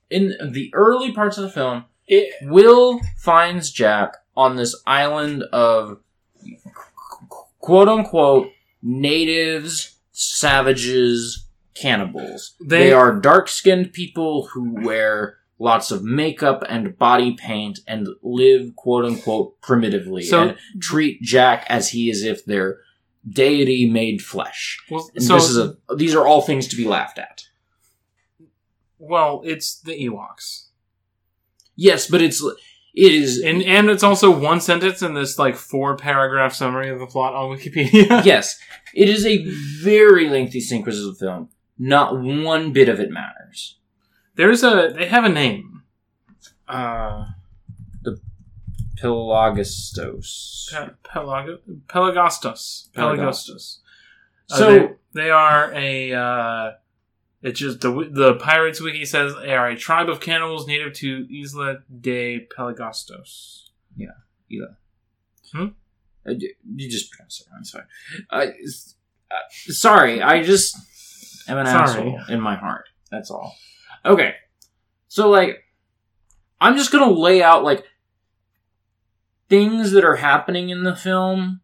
in 0.10 0.36
the 0.52 0.72
early 0.74 1.12
parts 1.14 1.38
of 1.38 1.44
the 1.44 1.50
film, 1.50 1.86
It, 2.08 2.34
Will 2.42 3.00
finds 3.18 3.72
Jack 3.72 4.16
on 4.36 4.56
this 4.56 4.76
island 4.88 5.44
of 5.54 6.00
quote 7.60 7.88
unquote 7.88 8.48
natives, 8.82 9.98
savages, 10.12 11.46
cannibals. 11.80 12.56
They, 12.60 12.86
They- 12.86 12.92
are 12.94 13.16
dark 13.20 13.48
skinned 13.48 13.94
people 13.94 14.48
who 14.48 14.76
wear 14.84 15.38
lots 15.62 15.92
of 15.92 16.04
makeup 16.04 16.64
and 16.70 16.98
body 16.98 17.34
paint 17.34 17.80
and 17.88 18.08
live 18.22 18.76
quote 18.76 19.06
unquote 19.06 19.60
primitively 19.62 20.24
So- 20.24 20.42
and 20.50 20.58
treat 20.82 21.22
Jack 21.22 21.66
as 21.70 21.90
he 21.90 22.10
is 22.10 22.24
if 22.24 22.46
they're 22.46 22.78
deity 23.30 23.90
made 23.90 24.22
flesh. 24.22 24.80
well, 24.90 25.10
And 25.14 25.24
so, 25.24 25.36
this 25.36 25.50
is 25.50 25.58
a 25.58 25.76
these 25.96 26.16
are 26.16 26.26
all 26.26 26.42
things 26.42 26.68
to 26.70 26.76
be 26.78 26.86
laughed 26.86 27.20
at. 27.20 27.44
well, 28.98 29.42
it's 29.46 29.80
the 29.82 29.92
Ewoks. 30.08 30.68
Yes, 31.76 32.08
but 32.10 32.22
it's 32.22 32.42
it 32.96 33.14
is 33.14 33.42
And 33.42 33.62
and 33.64 33.90
it's 33.90 34.04
also 34.04 34.32
one 34.32 34.60
sentence 34.62 35.02
in 35.02 35.14
this 35.14 35.38
like 35.38 35.56
four 35.56 35.96
paragraph 35.98 36.54
summary 36.54 36.90
of 36.90 37.00
the 37.00 37.06
plot 37.08 37.34
on 37.34 37.56
Wikipedia. 37.58 38.24
yes, 38.26 38.58
it 38.96 39.10
is 39.10 39.26
a 39.26 39.46
very 39.84 40.30
lengthy 40.30 40.60
synchronism 40.62 41.16
film. 41.16 41.50
Not 41.80 42.20
one 42.20 42.74
bit 42.74 42.90
of 42.90 43.00
it 43.00 43.10
matters. 43.10 43.78
There's 44.36 44.64
a 44.64 44.94
they 44.96 45.08
have 45.08 45.24
a 45.24 45.30
name. 45.30 45.84
Uh 46.68 47.26
the 48.04 48.20
Pelagostos. 49.02 50.72
Pe- 50.72 50.90
Pelag- 51.10 51.60
Pelagostos. 51.88 52.90
Pelagostos. 52.92 53.78
Uh, 54.52 54.56
So- 54.58 54.70
they, 55.14 55.22
they 55.24 55.30
are 55.32 55.72
a. 55.74 56.14
Uh, 56.14 56.72
it's 57.42 57.60
just 57.60 57.80
the 57.80 58.10
the 58.12 58.36
pirates 58.36 58.82
wiki 58.82 59.06
says 59.06 59.34
they 59.42 59.56
are 59.56 59.70
a 59.70 59.78
tribe 59.78 60.10
of 60.10 60.20
cannibals 60.20 60.68
native 60.68 60.92
to 60.96 61.26
Isla 61.34 61.78
de 62.02 62.46
Pelagostos. 62.56 63.64
Uh, 66.28 66.32
you 66.38 66.54
you 66.76 66.90
just 66.90 67.12
pronounce 67.12 67.40
it 67.42 67.48
wrong. 67.50 67.60
It's 67.62 67.72
fine. 67.72 67.84
Uh, 68.30 68.46
uh, 69.32 69.36
sorry, 69.50 70.22
I 70.22 70.44
just 70.44 70.76
am 71.50 71.58
an 71.58 71.66
Sorry. 71.66 71.82
asshole 71.82 72.20
in 72.30 72.42
my 72.42 72.56
heart. 72.56 72.86
That's 73.12 73.32
all. 73.32 73.56
Okay, 74.06 74.36
so 75.08 75.30
like, 75.30 75.64
I'm 76.62 76.78
just 76.78 76.92
gonna 76.92 77.12
lay 77.12 77.42
out 77.42 77.64
like 77.64 77.84
things 79.50 79.92
that 79.92 80.06
are 80.06 80.18
happening 80.18 80.70
in 80.70 80.84
the 80.84 80.96
film, 80.96 81.62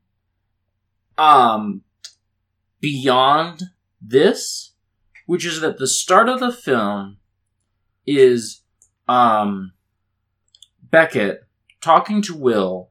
um, 1.17 1.81
beyond 2.79 3.63
this, 4.01 4.73
which 5.25 5.45
is 5.45 5.61
that 5.61 5.77
the 5.77 5.87
start 5.87 6.29
of 6.29 6.39
the 6.39 6.51
film 6.51 7.17
is 8.05 8.61
um 9.07 9.71
Beckett 10.91 11.43
talking 11.81 12.21
to 12.23 12.35
Will 12.35 12.89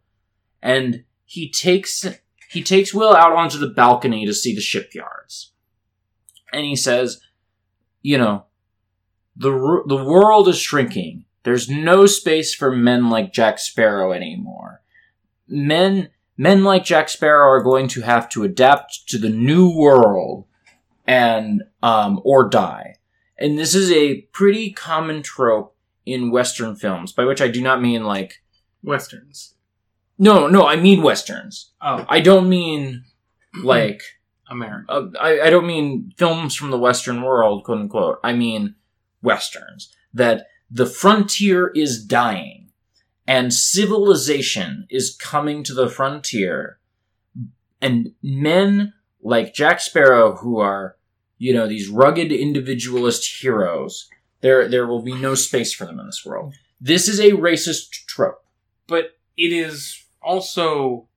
and 0.63 1.05
he 1.25 1.51
takes 1.51 2.05
he 2.51 2.63
takes 2.63 2.95
Will 2.95 3.15
out 3.15 3.33
onto 3.33 3.59
the 3.59 3.69
balcony 3.69 4.27
to 4.27 4.35
see 4.35 4.55
the 4.55 4.61
shipyards. 4.61 5.24
And 6.55 6.65
he 6.65 6.77
says, 6.77 7.21
you 8.03 8.17
know, 8.17 8.45
the 9.37 9.51
the 9.87 10.03
world 10.05 10.49
is 10.49 10.59
shrinking. 10.59 11.25
There's 11.43 11.69
no 11.69 12.07
space 12.07 12.55
for 12.55 12.75
men 12.75 13.11
like 13.11 13.33
Jack 13.33 13.59
Sparrow 13.59 14.13
anymore. 14.13 14.81
Men 15.49 16.11
men 16.37 16.65
like 16.65 16.85
Jack 16.85 17.09
Sparrow 17.09 17.49
are 17.49 17.63
going 17.63 17.89
to 17.89 18.03
have 18.03 18.29
to 18.31 18.45
adapt 18.45 19.09
to 19.09 19.19
the 19.19 19.29
new 19.29 19.69
world 19.77 20.47
and 21.07 21.63
um 21.83 22.21
or 22.25 22.49
die. 22.49 22.97
And 23.37 23.59
this 23.59 23.75
is 23.75 23.91
a 23.91 24.23
pretty 24.33 24.71
common 24.73 25.23
trope 25.23 25.77
in 26.07 26.31
western 26.31 26.77
films, 26.77 27.13
by 27.13 27.25
which 27.25 27.41
I 27.41 27.49
do 27.49 27.61
not 27.61 27.83
mean 27.83 28.05
like 28.05 28.43
Westerns. 28.83 29.55
no, 30.19 30.47
no, 30.47 30.67
I 30.67 30.77
mean 30.77 31.03
westerns. 31.03 31.73
Oh, 31.81 32.05
I 32.09 32.21
don't 32.21 32.49
mean 32.49 33.05
like 33.63 34.03
America. 34.51 34.91
uh, 34.91 35.07
I, 35.21 35.41
I 35.41 35.51
don't 35.51 35.67
mean 35.67 36.13
films 36.17 36.55
from 36.55 36.71
the 36.71 36.79
western 36.79 37.23
world, 37.23 37.65
quote 37.65 37.79
unquote. 37.79 38.21
I 38.23 38.33
mean 38.33 38.75
westerns 39.23 39.95
that 40.13 40.47
the 40.71 40.87
frontier 40.87 41.69
is 41.69 42.05
dying 42.05 42.71
and 43.27 43.53
civilization 43.53 44.87
is 44.91 45.17
coming 45.17 45.63
to 45.65 45.75
the 45.75 45.89
frontier 45.89 46.79
and 47.81 48.13
men 48.23 48.93
like 49.23 49.55
Jack 49.55 49.81
Sparrow 49.81 50.37
who 50.37 50.59
are 50.59 50.97
you 51.39 51.53
know 51.53 51.67
these 51.67 51.89
rugged 51.89 52.31
individualist 52.33 53.41
heroes 53.41 54.09
there 54.41 54.69
there 54.69 54.87
will 54.87 55.03
be 55.03 55.15
no 55.15 55.35
space 55.35 55.73
for 55.73 55.87
them 55.87 55.99
in 55.99 56.07
this 56.07 56.25
world. 56.25 56.55
This 56.81 57.09
is 57.09 57.19
a 57.19 57.31
racist 57.31 58.05
trope. 58.07 58.45
but 58.87 59.17
it 59.37 59.53
is 59.53 60.05
also 60.23 61.09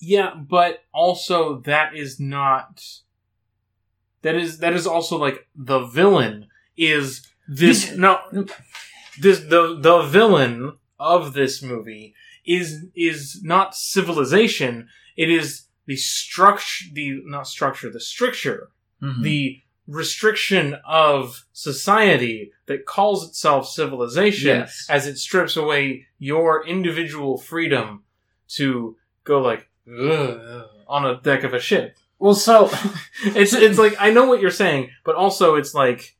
yeah 0.00 0.34
but 0.34 0.84
also 0.92 1.60
that 1.60 1.94
is 1.96 2.18
not 2.20 2.82
that 4.22 4.34
is 4.34 4.58
that 4.58 4.72
is 4.72 4.86
also 4.86 5.16
like 5.16 5.46
the 5.54 5.80
villain 5.80 6.46
is 6.76 7.26
this 7.48 7.92
no 7.96 8.18
this 9.20 9.40
the 9.40 9.78
the 9.80 10.02
villain 10.02 10.72
of 10.98 11.32
this 11.32 11.62
movie 11.62 12.14
is 12.44 12.86
is 12.94 13.40
not 13.42 13.74
civilization. 13.74 14.88
It 15.16 15.30
is 15.30 15.64
the 15.86 15.96
structure 15.96 16.86
the 16.92 17.20
not 17.24 17.46
structure 17.46 17.90
the 17.90 18.00
stricture. 18.00 18.70
Mm-hmm. 19.02 19.22
The 19.22 19.62
restriction 19.86 20.76
of 20.86 21.44
society 21.52 22.52
that 22.66 22.84
calls 22.84 23.26
itself 23.26 23.66
civilization 23.68 24.48
Yes. 24.48 24.86
as 24.90 25.06
it 25.06 25.16
strips 25.16 25.56
away 25.56 26.06
your 26.18 26.66
individual 26.66 27.38
freedom 27.38 28.02
to 28.48 28.96
go 29.24 29.40
like 29.40 29.67
"Ugh," 29.88 30.66
on 30.86 31.04
a 31.04 31.20
deck 31.20 31.44
of 31.44 31.54
a 31.54 31.60
ship. 31.60 31.96
well, 32.18 32.34
so 32.34 32.70
It's 33.24 33.52
it's 33.52 33.78
like 33.78 33.96
I 33.98 34.10
know 34.10 34.26
what 34.26 34.40
you're 34.40 34.50
saying, 34.50 34.90
but 35.04 35.14
also 35.16 35.54
it's 35.54 35.74
like 35.74 36.16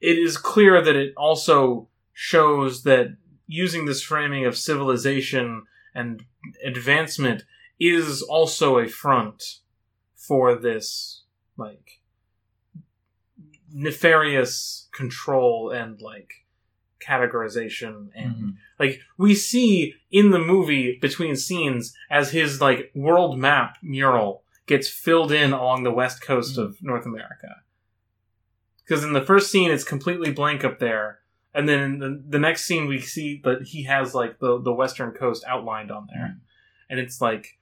it 0.00 0.18
is 0.18 0.36
clear 0.36 0.82
that 0.82 0.96
it 0.96 1.14
also 1.16 1.88
shows 2.12 2.82
that 2.82 3.16
using 3.46 3.86
this 3.86 4.02
framing 4.02 4.46
of 4.46 4.56
civilization 4.56 5.64
and 5.94 6.24
advancement 6.64 7.44
is 7.78 8.22
also 8.22 8.78
a 8.78 8.88
front 8.88 9.60
for 10.14 10.54
this 10.56 11.22
like 11.56 12.00
nefarious 13.72 14.88
control 14.92 15.70
and 15.70 16.00
like 16.00 16.43
categorization 17.06 18.08
and 18.14 18.34
Mhm. 18.36 18.56
like 18.78 19.00
we 19.18 19.34
see 19.34 19.94
in 20.10 20.30
the 20.30 20.38
movie 20.38 20.98
between 21.00 21.36
scenes 21.36 21.94
as 22.10 22.30
his 22.32 22.60
like 22.60 22.90
world 22.94 23.38
map 23.38 23.76
mural 23.82 24.42
gets 24.66 24.88
filled 24.88 25.30
in 25.32 25.52
along 25.52 25.82
the 25.82 25.92
west 25.92 26.22
coast 26.22 26.56
of 26.58 26.82
North 26.82 27.04
America. 27.06 27.62
Because 28.78 29.04
in 29.04 29.12
the 29.12 29.22
first 29.24 29.50
scene 29.50 29.70
it's 29.70 29.84
completely 29.84 30.30
blank 30.32 30.64
up 30.64 30.78
there, 30.78 31.20
and 31.54 31.68
then 31.68 31.80
in 31.80 31.98
the, 31.98 32.22
the 32.30 32.38
next 32.38 32.64
scene 32.64 32.86
we 32.86 33.00
see 33.00 33.40
that 33.44 33.62
he 33.62 33.84
has 33.84 34.14
like 34.14 34.38
the 34.40 34.60
the 34.60 34.72
western 34.72 35.12
coast 35.12 35.44
outlined 35.46 35.90
on 35.90 36.06
there, 36.12 36.38
and 36.90 36.98
it's 37.00 37.20
like 37.20 37.58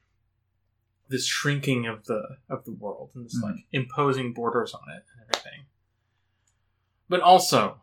this 1.08 1.26
shrinking 1.26 1.86
of 1.86 2.06
the 2.06 2.38
of 2.48 2.64
the 2.64 2.72
world 2.72 3.10
and 3.14 3.26
this 3.26 3.38
Mhm. 3.38 3.42
like 3.42 3.64
imposing 3.72 4.32
borders 4.32 4.72
on 4.72 4.88
it 4.90 5.04
and 5.12 5.22
everything. 5.22 5.66
But 7.08 7.20
also, 7.20 7.81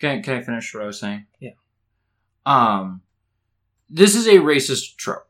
Can, 0.00 0.22
can 0.22 0.34
I 0.34 0.42
finish 0.42 0.74
what 0.74 0.82
I 0.82 0.86
was 0.86 0.98
saying? 0.98 1.26
Yeah. 1.38 1.50
Um, 2.46 3.02
this 3.88 4.14
is 4.14 4.26
a 4.26 4.38
racist 4.38 4.96
trope. 4.96 5.28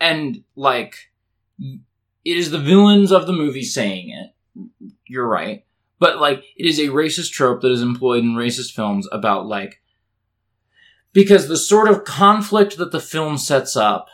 And, 0.00 0.44
like, 0.56 1.10
it 1.58 2.36
is 2.36 2.50
the 2.50 2.58
villains 2.58 3.12
of 3.12 3.26
the 3.26 3.32
movie 3.32 3.62
saying 3.62 4.10
it. 4.10 4.32
you're 5.06 5.28
right. 5.28 5.64
But 5.98 6.18
like, 6.18 6.42
it 6.56 6.66
is 6.66 6.78
a 6.78 6.88
racist 6.88 7.30
trope 7.30 7.60
that 7.60 7.70
is 7.70 7.82
employed 7.82 8.24
in 8.24 8.34
racist 8.34 8.72
films 8.72 9.06
about 9.12 9.46
like, 9.46 9.82
because 11.12 11.48
the 11.48 11.56
sort 11.56 11.88
of 11.88 12.04
conflict 12.04 12.78
that 12.78 12.92
the 12.92 13.00
film 13.00 13.36
sets 13.36 13.76
up 13.76 14.08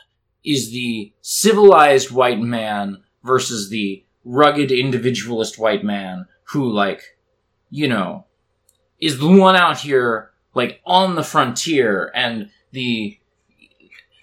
is 0.44 0.70
the 0.70 1.12
civilized 1.20 2.10
white 2.10 2.40
man 2.40 3.02
versus 3.22 3.70
the 3.70 4.04
rugged 4.24 4.72
individualist 4.72 5.58
white 5.58 5.84
man 5.84 6.26
who 6.50 6.68
like, 6.68 7.02
you 7.70 7.86
know, 7.86 8.24
is 9.00 9.18
the 9.18 9.28
one 9.28 9.56
out 9.56 9.78
here 9.78 10.30
like 10.54 10.80
on 10.84 11.14
the 11.14 11.22
frontier 11.22 12.10
and 12.14 12.50
the 12.72 13.18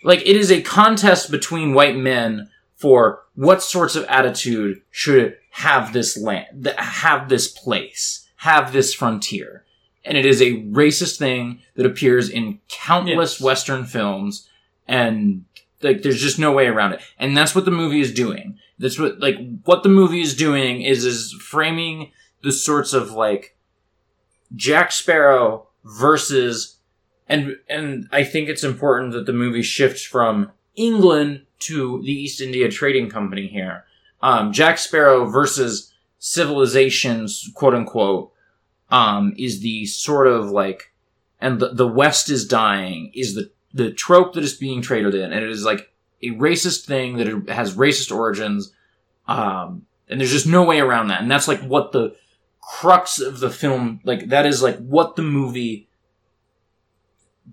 like 0.04 0.22
it 0.22 0.36
is 0.36 0.52
a 0.52 0.62
contest 0.62 1.32
between 1.32 1.74
white 1.74 1.96
men 1.96 2.50
for 2.76 3.24
what 3.36 3.64
sorts 3.64 3.96
of 3.96 4.04
attitude 4.06 4.82
should 4.92 5.38
have 5.52 5.94
this 5.94 6.18
land, 6.18 6.68
have 6.78 7.30
this 7.30 7.48
place, 7.48 8.28
have 8.38 8.74
this 8.74 8.94
frontier. 8.94 9.64
And 10.04 10.18
it 10.18 10.26
is 10.26 10.42
a 10.42 10.64
racist 10.64 11.18
thing 11.18 11.62
that 11.76 11.86
appears 11.86 12.30
in 12.30 12.60
countless 12.68 13.40
Yes. 13.40 13.42
Western 13.42 13.86
films, 13.86 14.50
and 14.88 15.46
like 15.82 16.02
there's 16.02 16.22
just 16.22 16.40
no 16.40 16.52
way 16.52 16.68
around 16.68 16.94
it. 16.94 17.02
And 17.18 17.38
that's 17.38 17.56
what 17.56 17.66
the 17.66 17.72
movie 17.72 18.02
is 18.02 18.14
doing. 18.14 18.58
That's 18.80 19.00
what 19.00 19.20
like 19.20 19.38
what 19.64 19.84
the 19.84 19.90
movie 19.90 20.22
is 20.22 20.36
doing 20.36 20.82
is 20.82 21.06
is 21.06 21.32
framing 21.34 22.12
the 22.42 22.52
sorts 22.52 22.92
of 22.92 23.12
like 23.12 23.56
Jack 24.56 24.92
Sparrow 24.92 25.68
versus 25.84 26.78
and 27.28 27.58
and 27.70 28.08
I 28.12 28.24
think 28.24 28.50
it's 28.50 28.64
important 28.64 29.14
that 29.14 29.26
the 29.26 29.34
movie 29.34 29.64
shifts 29.64 30.04
from 30.04 30.52
England 30.76 31.46
to 31.60 32.02
the 32.04 32.12
East 32.12 32.42
India 32.42 32.70
Trading 32.70 33.10
Company 33.10 33.48
here. 33.48 33.86
Um, 34.22 34.52
Jack 34.52 34.78
Sparrow 34.78 35.26
versus 35.26 35.94
civilizations, 36.20 37.50
quote 37.54 37.74
unquote, 37.74 38.32
um, 38.90 39.34
is 39.38 39.62
the 39.62 39.86
sort 39.86 40.28
of 40.28 40.50
like, 40.50 40.94
and 41.42 41.60
the, 41.60 41.70
the 41.70 41.88
West 41.88 42.30
is 42.30 42.48
dying 42.48 43.12
is 43.14 43.36
the 43.36 43.52
the 43.74 43.92
trope 43.92 44.34
that 44.34 44.44
is 44.44 44.54
being 44.54 44.82
traded 44.82 45.16
in, 45.16 45.34
and 45.34 45.44
it 45.44 45.50
is 45.50 45.66
like 45.66 45.92
a 46.22 46.30
racist 46.32 46.86
thing 46.86 47.18
that 47.18 47.50
has 47.50 47.76
racist 47.76 48.16
origins, 48.16 48.72
um, 49.28 49.86
and 50.08 50.20
there's 50.20 50.32
just 50.32 50.48
no 50.48 50.64
way 50.64 50.80
around 50.80 51.08
that, 51.08 51.22
and 51.22 51.32
that's 51.32 51.48
like 51.48 51.62
what 51.62 51.92
the 51.92 52.16
crux 52.70 53.20
of 53.20 53.40
the 53.40 53.50
film, 53.50 54.00
like 54.04 54.30
that 54.30 54.46
is 54.46 54.62
like 54.64 54.78
what 54.78 55.16
the 55.16 55.22
movie 55.22 55.88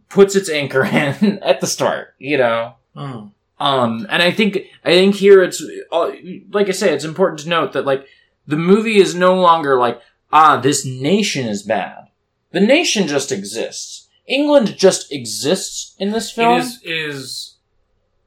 puts 0.09 0.35
its 0.37 0.49
anchor 0.49 0.85
in 0.85 1.39
at 1.43 1.61
the 1.61 1.67
start, 1.67 2.15
you 2.19 2.37
know. 2.39 2.75
Oh. 2.97 3.31
Um, 3.59 4.07
and 4.09 4.23
I 4.23 4.31
think 4.31 4.59
I 4.85 4.91
think 4.93 5.17
here 5.17 5.43
it's 5.43 5.63
uh, 5.93 6.13
like 6.51 6.69
I 6.69 6.73
say, 6.73 6.93
it's 6.95 7.05
important 7.05 7.41
to 7.41 7.49
note 7.49 7.73
that 7.75 7.85
like 7.85 8.07
the 8.47 8.57
movie 8.57 8.97
is 8.97 9.15
no 9.15 9.35
longer 9.39 9.79
like 9.79 10.01
ah 10.33 10.59
this 10.61 10.85
nation 10.87 11.47
is 11.47 11.63
bad. 11.63 12.09
The 12.53 12.61
nation 12.61 13.07
just 13.07 13.31
exists. 13.31 14.09
England 14.27 14.77
just 14.79 15.13
exists 15.13 15.95
in 15.99 16.11
this 16.13 16.31
It 16.33 16.35
film. 16.37 16.59
is 16.61 16.81
it 16.83 16.91
is 16.91 17.57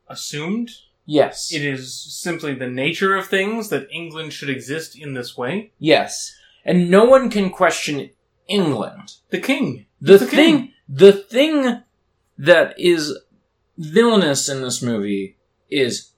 assumed. 0.07 0.69
yes, 1.05 1.51
It 1.51 1.63
is 1.65 1.93
simply 2.21 2.53
the 2.53 2.69
nature 2.69 3.15
of 3.15 3.27
things 3.27 3.69
that 3.69 3.87
England 3.91 4.33
should 4.33 4.49
exist 4.49 4.95
in 4.97 5.13
this 5.13 5.35
way. 5.37 5.71
yes, 5.79 6.35
and 6.65 6.89
no 6.89 7.05
one 7.05 7.29
can 7.29 7.49
question 7.49 8.09
England. 8.47 9.15
The 9.29 9.39
king. 9.39 9.85
The 10.01 10.17
The 10.17 10.25
thing, 10.25 10.57
king. 10.57 10.73
the 10.89 11.11
thing 11.13 11.83
that 12.37 12.79
is 12.79 13.17
villainous 13.77 14.49
in 14.49 14.61
this 14.61 14.81
movie 14.81 15.37
is 15.69 16.11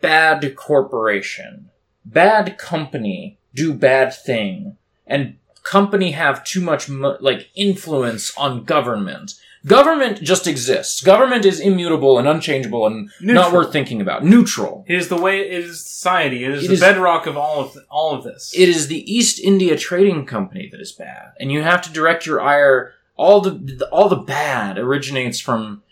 bad 0.00 0.56
corporation, 0.56 1.70
bad 2.04 2.58
company 2.58 3.38
do 3.54 3.74
bad 3.74 4.14
thing, 4.14 4.76
and 5.06 5.36
company 5.62 6.12
have 6.12 6.44
too 6.44 6.60
much 6.60 6.88
like 6.88 7.50
influence 7.54 8.36
on 8.36 8.64
government. 8.64 9.34
Government 9.66 10.22
just 10.22 10.46
exists. 10.46 11.02
Government 11.02 11.44
is 11.44 11.60
immutable 11.60 12.18
and 12.18 12.26
unchangeable 12.26 12.86
and 12.86 13.10
not 13.20 13.52
worth 13.52 13.72
thinking 13.72 14.00
about. 14.00 14.24
Neutral. 14.24 14.84
It 14.88 14.94
is 14.96 15.08
the 15.08 15.20
way 15.20 15.40
it 15.40 15.52
is 15.52 15.84
society. 15.84 16.44
It 16.44 16.50
is 16.52 16.64
It 16.64 16.68
the 16.68 16.74
is- 16.74 16.80
bedrock 16.80 17.26
of 17.26 17.36
all 17.36 17.60
of 17.60 17.76
all 17.90 18.14
of 18.14 18.24
this. 18.24 18.52
It 18.56 18.68
is 18.70 18.88
the 18.88 19.02
East 19.12 19.38
India 19.38 19.76
Trading 19.76 20.24
Company 20.24 20.68
that 20.72 20.80
is 20.80 20.92
bad, 20.92 21.32
and 21.38 21.52
you 21.52 21.62
have 21.62 21.82
to 21.82 21.92
direct 21.92 22.24
your 22.26 22.40
ire. 22.40 22.94
All 23.16 23.42
the 23.42 23.86
all 23.92 24.08
the 24.08 24.16
bad 24.16 24.78
originates 24.78 25.40
from 25.40 25.82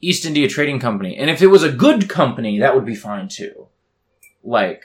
East 0.00 0.24
India 0.24 0.48
Trading 0.48 0.80
Company, 0.80 1.14
and 1.18 1.28
if 1.28 1.42
it 1.42 1.48
was 1.48 1.62
a 1.62 1.70
good 1.70 2.08
company, 2.08 2.58
that 2.60 2.74
would 2.74 2.86
be 2.86 2.94
fine 2.94 3.28
too. 3.28 3.68
Like, 4.42 4.82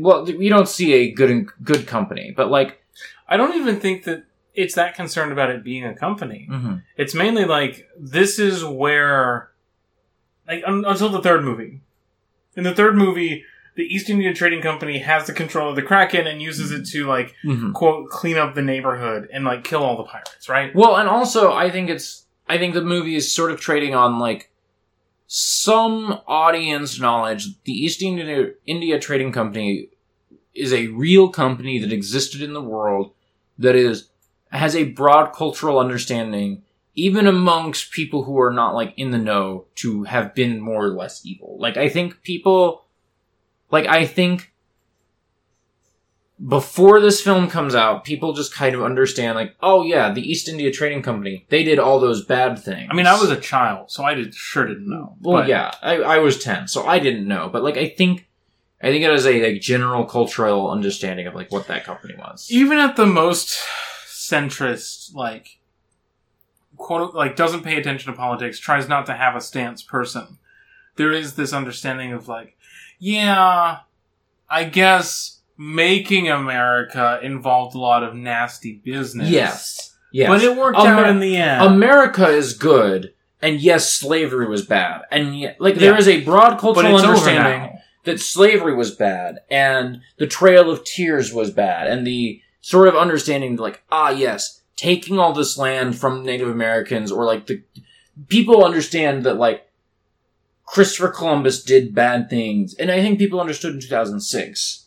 well, 0.00 0.28
you 0.28 0.50
don't 0.50 0.68
see 0.68 0.94
a 0.94 1.12
good 1.12 1.46
good 1.62 1.86
company, 1.86 2.32
but 2.36 2.50
like, 2.50 2.82
I 3.28 3.36
don't 3.36 3.54
even 3.56 3.78
think 3.78 4.02
that 4.04 4.24
it's 4.56 4.74
that 4.74 4.94
concerned 4.94 5.30
about 5.32 5.50
it 5.50 5.62
being 5.62 5.84
a 5.84 5.94
company. 5.94 6.48
mhm. 6.50 6.82
It's 6.96 7.14
mainly 7.14 7.44
like 7.44 7.86
this 7.98 8.38
is 8.38 8.64
where, 8.64 9.50
like 10.48 10.62
un- 10.66 10.84
until 10.86 11.10
the 11.10 11.20
third 11.22 11.44
movie. 11.44 11.80
In 12.56 12.64
the 12.64 12.74
third 12.74 12.96
movie, 12.96 13.44
the 13.74 13.82
East 13.84 14.08
India 14.08 14.32
Trading 14.32 14.62
Company 14.62 14.98
has 15.00 15.26
the 15.26 15.34
control 15.34 15.68
of 15.68 15.76
the 15.76 15.82
Kraken 15.82 16.26
and 16.26 16.40
uses 16.40 16.72
it 16.72 16.86
to 16.92 17.06
like 17.06 17.34
Mhm. 17.44 17.74
quote 17.74 18.08
clean 18.08 18.38
up 18.38 18.54
the 18.54 18.62
neighborhood 18.62 19.28
and 19.32 19.44
like 19.44 19.62
kill 19.62 19.82
all 19.82 19.96
the 19.98 20.04
pirates. 20.04 20.48
Right? 20.48 20.74
Well, 20.74 20.96
and 20.96 21.08
also 21.08 21.52
I 21.52 21.70
think 21.70 21.90
it's 21.90 22.24
I 22.48 22.56
think 22.58 22.72
the 22.74 22.82
movie 22.82 23.16
is 23.16 23.34
sort 23.34 23.50
of 23.50 23.60
trading 23.60 23.94
on 23.94 24.18
like 24.18 24.50
some 25.26 26.20
audience 26.26 27.00
knowledge. 27.00 27.48
The 27.64 27.72
East 27.72 28.02
India 28.02 28.52
India 28.66 28.98
Trading 28.98 29.32
Company 29.32 29.88
is 30.54 30.72
a 30.72 30.86
real 30.88 31.28
company 31.28 31.78
that 31.78 31.92
existed 31.92 32.40
in 32.40 32.52
the 32.54 32.62
world 32.62 33.12
that 33.58 33.74
is 33.74 34.08
has 34.50 34.74
a 34.76 34.84
broad 34.84 35.32
cultural 35.32 35.78
understanding 35.78 36.62
even 36.98 37.26
amongst 37.26 37.92
people 37.92 38.24
who 38.24 38.40
are 38.40 38.52
not 38.52 38.74
like 38.74 38.94
in 38.96 39.10
the 39.10 39.18
know 39.18 39.66
to 39.74 40.04
have 40.04 40.34
been 40.34 40.58
more 40.58 40.86
or 40.86 40.90
less 40.90 41.24
evil. 41.26 41.56
Like 41.60 41.76
I 41.76 41.90
think 41.90 42.22
people 42.22 42.86
like 43.70 43.86
I 43.86 44.06
think 44.06 44.52
before 46.44 47.00
this 47.00 47.20
film 47.20 47.48
comes 47.48 47.74
out, 47.74 48.04
people 48.04 48.34
just 48.34 48.52
kind 48.52 48.74
of 48.74 48.82
understand, 48.82 49.36
like, 49.36 49.56
oh 49.62 49.82
yeah, 49.82 50.12
the 50.12 50.20
East 50.20 50.48
India 50.48 50.70
Trading 50.70 51.02
Company, 51.02 51.46
they 51.48 51.64
did 51.64 51.78
all 51.78 51.98
those 51.98 52.24
bad 52.26 52.58
things. 52.58 52.88
I 52.90 52.94
mean, 52.94 53.06
I 53.06 53.18
was 53.18 53.30
a 53.30 53.40
child, 53.40 53.90
so 53.90 54.04
I 54.04 54.14
did 54.14 54.34
sure 54.34 54.66
didn't 54.66 54.88
know. 54.88 55.16
well, 55.20 55.42
But 55.42 55.48
yeah, 55.48 55.72
I, 55.82 55.96
I 55.96 56.18
was 56.18 56.38
ten, 56.38 56.68
so 56.68 56.86
I 56.86 56.98
didn't 56.98 57.26
know, 57.26 57.48
but 57.50 57.62
like, 57.62 57.78
I 57.78 57.88
think, 57.88 58.28
I 58.82 58.88
think 58.88 59.02
it 59.02 59.10
was 59.10 59.26
a 59.26 59.52
like, 59.52 59.62
general 59.62 60.04
cultural 60.04 60.70
understanding 60.70 61.26
of 61.26 61.34
like 61.34 61.50
what 61.50 61.68
that 61.68 61.84
company 61.84 62.14
was. 62.18 62.48
even 62.50 62.78
at 62.78 62.96
the 62.96 63.06
most 63.06 63.58
centrist, 64.30 65.14
like 65.14 65.58
quote 66.76 67.14
like 67.14 67.36
doesn't 67.36 67.62
pay 67.62 67.76
attention 67.76 68.10
to 68.12 68.16
politics, 68.16 68.58
tries 68.58 68.88
not 68.88 69.06
to 69.06 69.14
have 69.14 69.34
a 69.36 69.40
stance 69.40 69.82
person. 69.82 70.38
There 70.96 71.12
is 71.12 71.34
this 71.34 71.52
understanding 71.52 72.12
of 72.12 72.28
like, 72.28 72.56
yeah, 72.98 73.78
I 74.48 74.64
guess 74.64 75.40
making 75.58 76.28
America 76.28 77.18
involved 77.22 77.74
a 77.74 77.78
lot 77.78 78.02
of 78.02 78.14
nasty 78.14 78.74
business. 78.84 79.28
Yes, 79.30 79.94
yes, 80.12 80.28
But 80.28 80.42
it 80.42 80.56
worked 80.56 80.78
Amer- 80.78 80.88
out 81.04 81.08
in 81.08 81.20
the 81.20 81.36
end. 81.36 81.62
America 81.64 82.28
is 82.28 82.52
good, 82.54 83.14
and 83.40 83.60
yes, 83.60 83.92
slavery 83.92 84.46
was 84.46 84.64
bad, 84.66 85.02
and 85.10 85.38
yet, 85.38 85.60
like, 85.60 85.76
there 85.76 85.92
Yeah. 85.92 85.98
is 85.98 86.08
a 86.08 86.22
broad 86.24 86.58
cultural 86.58 86.96
understanding. 86.96 87.78
that 88.04 88.20
slavery 88.20 88.72
was 88.74 88.94
bad 88.94 89.40
and 89.50 90.00
the 90.18 90.28
Trail 90.28 90.70
of 90.70 90.84
Tears 90.84 91.32
was 91.32 91.50
bad 91.50 91.88
and 91.88 92.06
the 92.06 92.40
sort 92.66 92.88
of 92.88 92.96
understanding 92.96 93.54
like, 93.54 93.80
ah, 93.92 94.10
yes, 94.10 94.60
taking 94.74 95.20
all 95.20 95.32
this 95.32 95.56
land 95.56 95.96
from 95.96 96.24
Native 96.24 96.48
Americans 96.48 97.12
or 97.12 97.24
like 97.24 97.46
the 97.46 97.62
people 98.26 98.64
understand 98.64 99.22
that 99.22 99.36
like 99.36 99.70
Christopher 100.64 101.10
Columbus 101.10 101.62
did 101.62 101.94
bad 101.94 102.28
things. 102.28 102.74
And 102.74 102.90
I 102.90 103.00
think 103.00 103.20
people 103.20 103.38
understood 103.38 103.74
in 103.74 103.80
2006. 103.80 104.84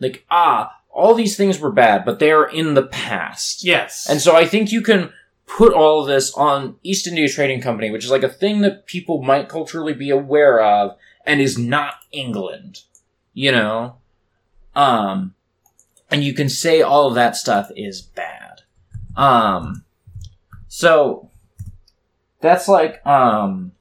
Like, 0.00 0.24
ah, 0.30 0.74
all 0.88 1.12
these 1.12 1.36
things 1.36 1.58
were 1.58 1.70
bad, 1.70 2.06
but 2.06 2.18
they 2.18 2.30
are 2.30 2.48
in 2.48 2.72
the 2.72 2.86
past. 2.86 3.62
Yes. 3.62 4.08
And 4.08 4.22
so 4.22 4.34
I 4.34 4.46
think 4.46 4.72
you 4.72 4.80
can 4.80 5.12
put 5.44 5.74
all 5.74 6.00
of 6.00 6.06
this 6.06 6.32
on 6.32 6.76
East 6.82 7.06
India 7.06 7.28
Trading 7.28 7.60
Company, 7.60 7.90
which 7.90 8.06
is 8.06 8.10
like 8.10 8.22
a 8.22 8.30
thing 8.30 8.62
that 8.62 8.86
people 8.86 9.22
might 9.22 9.50
culturally 9.50 9.92
be 9.92 10.08
aware 10.08 10.62
of 10.62 10.96
and 11.26 11.42
is 11.42 11.58
not 11.58 11.96
England. 12.10 12.84
You 13.34 13.52
know? 13.52 13.96
Um 14.74 15.34
and 16.10 16.24
you 16.24 16.32
can 16.32 16.48
say 16.48 16.82
all 16.82 17.08
of 17.08 17.14
that 17.14 17.36
stuff 17.36 17.70
is 17.76 18.02
bad. 18.02 18.62
Um 19.16 19.84
so 20.68 21.30
that's 22.40 22.68
like 22.68 23.04
um 23.06 23.72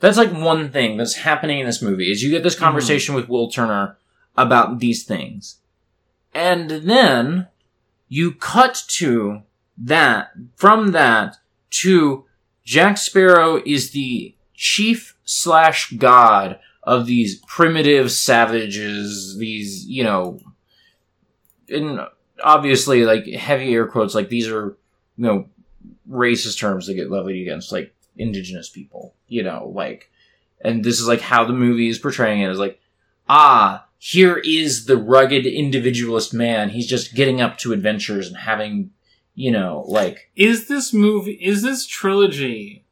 that's 0.00 0.16
like 0.16 0.32
one 0.32 0.70
thing 0.70 0.96
that's 0.96 1.16
happening 1.16 1.58
in 1.58 1.66
this 1.66 1.82
movie 1.82 2.10
is 2.10 2.22
you 2.22 2.30
get 2.30 2.42
this 2.42 2.58
conversation 2.58 3.14
with 3.14 3.28
Will 3.28 3.50
Turner 3.50 3.96
about 4.36 4.78
these 4.78 5.04
things. 5.04 5.58
And 6.32 6.70
then 6.70 7.48
you 8.08 8.32
cut 8.32 8.84
to 8.88 9.42
that, 9.76 10.32
from 10.54 10.92
that 10.92 11.38
to 11.70 12.24
Jack 12.64 12.96
Sparrow 12.98 13.60
is 13.66 13.90
the 13.90 14.34
chief 14.54 15.16
slash 15.24 15.92
god 15.92 16.58
of 16.88 17.04
these 17.04 17.36
primitive 17.46 18.10
savages, 18.10 19.36
these, 19.36 19.84
you 19.84 20.02
know, 20.02 20.40
and 21.68 22.00
obviously, 22.42 23.04
like, 23.04 23.26
heavy 23.26 23.74
air 23.74 23.86
quotes, 23.86 24.14
like, 24.14 24.30
these 24.30 24.48
are, 24.48 24.78
you 25.18 25.24
know, 25.26 25.48
racist 26.10 26.58
terms 26.58 26.86
that 26.86 26.94
get 26.94 27.10
levied 27.10 27.42
against, 27.42 27.72
like, 27.72 27.94
indigenous 28.16 28.70
people, 28.70 29.14
you 29.28 29.42
know, 29.42 29.70
like, 29.74 30.10
and 30.62 30.82
this 30.82 30.98
is, 30.98 31.06
like, 31.06 31.20
how 31.20 31.44
the 31.44 31.52
movie 31.52 31.90
is 31.90 31.98
portraying 31.98 32.40
it 32.40 32.50
is 32.50 32.58
like, 32.58 32.80
ah, 33.28 33.84
here 33.98 34.38
is 34.38 34.86
the 34.86 34.96
rugged 34.96 35.44
individualist 35.44 36.32
man. 36.32 36.70
He's 36.70 36.86
just 36.86 37.14
getting 37.14 37.42
up 37.42 37.58
to 37.58 37.74
adventures 37.74 38.28
and 38.28 38.36
having, 38.38 38.92
you 39.34 39.50
know, 39.50 39.84
like, 39.86 40.30
Is 40.36 40.68
this 40.68 40.94
movie? 40.94 41.32
Is 41.32 41.60
this 41.60 41.86
trilogy? 41.86 42.86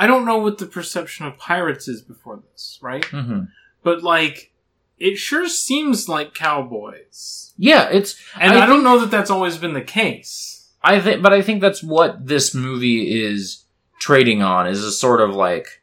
I 0.00 0.06
don't 0.06 0.24
know 0.24 0.38
what 0.38 0.56
the 0.56 0.64
perception 0.64 1.26
of 1.26 1.36
pirates 1.36 1.86
is 1.86 2.00
before 2.00 2.42
this, 2.50 2.78
right? 2.80 3.02
mhm. 3.02 3.48
But 3.82 4.02
like, 4.02 4.50
it 4.98 5.16
sure 5.16 5.46
seems 5.46 6.08
like 6.08 6.32
cowboys, 6.34 7.52
yeah, 7.58 7.90
it's, 7.90 8.16
and 8.40 8.54
I 8.54 8.62
I, 8.62 8.66
don't 8.66 8.82
know 8.82 8.98
that 9.00 9.10
that's 9.10 9.30
always 9.30 9.58
been 9.58 9.74
the 9.74 9.82
case. 9.82 10.70
I 10.82 11.00
think, 11.00 11.22
but 11.22 11.34
I 11.34 11.42
think 11.42 11.60
that's 11.60 11.82
what 11.82 12.26
this 12.26 12.54
movie 12.54 13.22
is 13.22 13.64
trading 13.98 14.42
on 14.42 14.66
is 14.66 14.82
a 14.82 14.90
sort 14.90 15.20
of 15.20 15.34
like. 15.34 15.82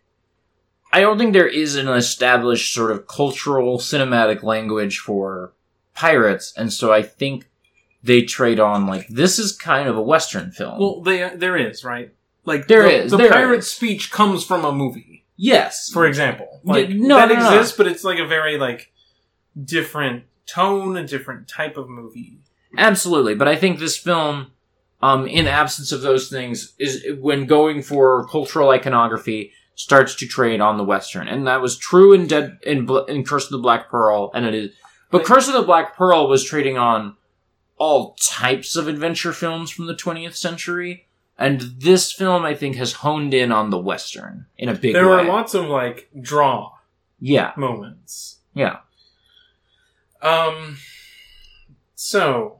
I 0.91 1.01
don't 1.01 1.20
think 1.20 1.34
there 1.34 1.47
is 1.47 1.76
an 1.76 1.88
established 1.88 2.74
sort 2.74 2.89
of 2.89 3.07
cultural 3.07 3.78
cinematic 3.78 4.41
language 4.41 4.97
for 4.97 5.53
pirates, 5.93 6.53
and 6.57 6.74
so 6.74 6.91
I 6.91 7.03
think 7.03 7.47
they 8.01 8.24
trade 8.24 8.59
on 8.59 8.88
like 8.88 9.07
this 9.09 9.38
is 9.38 9.51
kind 9.51 9.88
of 9.88 9.95
a 9.95 10.01
western 10.01 10.51
film. 10.51 10.80
Well, 10.80 11.01
they, 11.01 11.30
there 11.36 11.57
is 11.57 11.84
right. 11.84 12.13
Like 12.48 12.68
There 12.68 12.84
the, 12.84 13.04
is, 13.04 13.12
The 13.12 13.18
there 13.18 13.30
pirate 13.32 13.60
is. 13.60 13.72
speech 13.72 14.10
comes 14.12 14.43
from 14.43 14.64
a 14.66 14.72
movie, 14.72 15.26
yes, 15.36 15.89
for 15.91 16.06
example. 16.08 16.48
Like 16.64 16.89
no, 16.89 17.18
that 17.18 17.28
no, 17.30 17.36
no. 17.36 17.54
exists, 17.54 17.78
but 17.78 17.86
it's 17.88 18.04
like 18.04 18.18
a 18.20 18.26
very 18.26 18.58
like 18.58 18.91
different 19.62 20.24
tone, 20.48 20.98
a 20.98 21.06
different 21.06 21.48
type 21.48 21.78
of 21.78 21.89
movie. 21.89 22.39
Absolutely, 22.78 23.36
but 23.36 23.48
I 23.48 23.56
think 23.56 23.80
this 23.80 23.98
film, 23.98 24.52
um, 25.02 25.28
in 25.28 25.45
absence 25.48 25.91
of 25.91 26.02
those 26.02 26.30
things, 26.30 26.74
is 26.80 27.06
when 27.20 27.45
going 27.45 27.82
for 27.84 28.26
cultural 28.28 28.70
iconography 28.70 29.52
starts 29.76 30.16
to 30.16 30.26
trade 30.28 30.62
on 30.62 30.78
the 30.78 30.84
western, 30.84 31.28
and 31.28 31.45
that 31.48 31.62
was 31.62 31.78
true 31.78 32.14
in 32.14 32.28
Dead 32.28 32.58
in, 32.64 32.88
in 33.10 33.24
Curse 33.24 33.45
of 33.45 33.52
the 33.52 33.58
Black 33.58 33.89
Pearl, 33.89 34.32
and 34.34 34.45
it 34.45 34.56
is. 34.56 34.72
But 35.12 35.20
But- 35.20 35.28
Curse 35.28 35.48
of 35.50 35.54
the 35.54 35.64
Black 35.64 35.95
Pearl 35.95 36.28
was 36.30 36.43
trading 36.43 36.78
on 36.78 37.16
all 37.78 38.16
types 38.22 38.76
of 38.76 38.88
adventure 38.88 39.34
films 39.34 39.70
from 39.70 39.86
the 39.86 39.93
20th 39.95 40.36
century, 40.36 41.07
and 41.38 41.61
this 41.61 42.11
film 42.11 42.43
I 42.43 42.55
think 42.55 42.75
has 42.75 42.93
honed 42.93 43.33
in 43.33 43.51
on 43.51 43.69
the 43.69 43.77
western 43.77 44.45
in 44.57 44.69
a 44.69 44.73
big 44.73 44.93
way. 44.93 45.01
There 45.01 45.09
way. 45.09 45.17
are 45.17 45.25
lots 45.25 45.53
of 45.53 45.65
like 45.65 46.09
draw 46.19 46.73
yeah, 47.19 47.53
moments. 47.57 48.39
yeah. 48.53 48.77
Um. 50.21 50.77
So, 51.95 52.59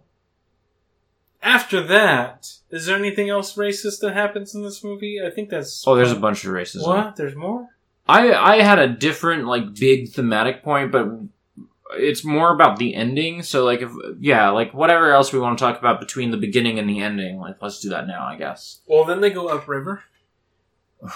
after 1.42 1.82
that, 1.84 2.52
is 2.70 2.86
there 2.86 2.98
anything 2.98 3.30
else 3.30 3.56
racist 3.56 4.00
that 4.02 4.14
happens 4.14 4.56
in 4.56 4.64
this 4.64 4.84
movie? 4.84 5.20
I 5.26 5.30
think 5.30 5.50
that's. 5.50 5.84
Oh, 5.88 5.96
there's 5.96 6.12
a 6.12 6.16
bunch 6.16 6.44
of 6.44 6.52
racism. 6.52 6.88
What? 6.88 7.16
There's 7.16 7.36
more. 7.36 7.68
I 8.08 8.34
I 8.34 8.62
had 8.62 8.80
a 8.80 8.88
different 8.88 9.46
like 9.46 9.74
big 9.74 10.10
thematic 10.10 10.64
point, 10.64 10.92
but 10.92 11.08
it's 11.92 12.24
more 12.24 12.54
about 12.54 12.78
the 12.78 12.96
ending. 12.96 13.44
So 13.44 13.64
like 13.66 13.82
if 13.82 13.92
yeah, 14.20 14.50
like 14.50 14.74
whatever 14.74 15.12
else 15.12 15.32
we 15.32 15.40
want 15.40 15.58
to 15.58 15.64
talk 15.64 15.80
about 15.80 16.00
between 16.00 16.32
the 16.32 16.38
beginning 16.38 16.80
and 16.80 16.90
the 16.90 17.00
ending, 17.00 17.40
like 17.40 17.56
let's 17.62 17.80
do 17.80 17.90
that 17.90 18.08
now, 18.08 18.26
I 18.26 18.36
guess. 18.38 18.82
Well, 18.88 19.06
then 19.06 19.22
they 19.22 19.30
go 19.30 19.48
upriver. 19.48 20.04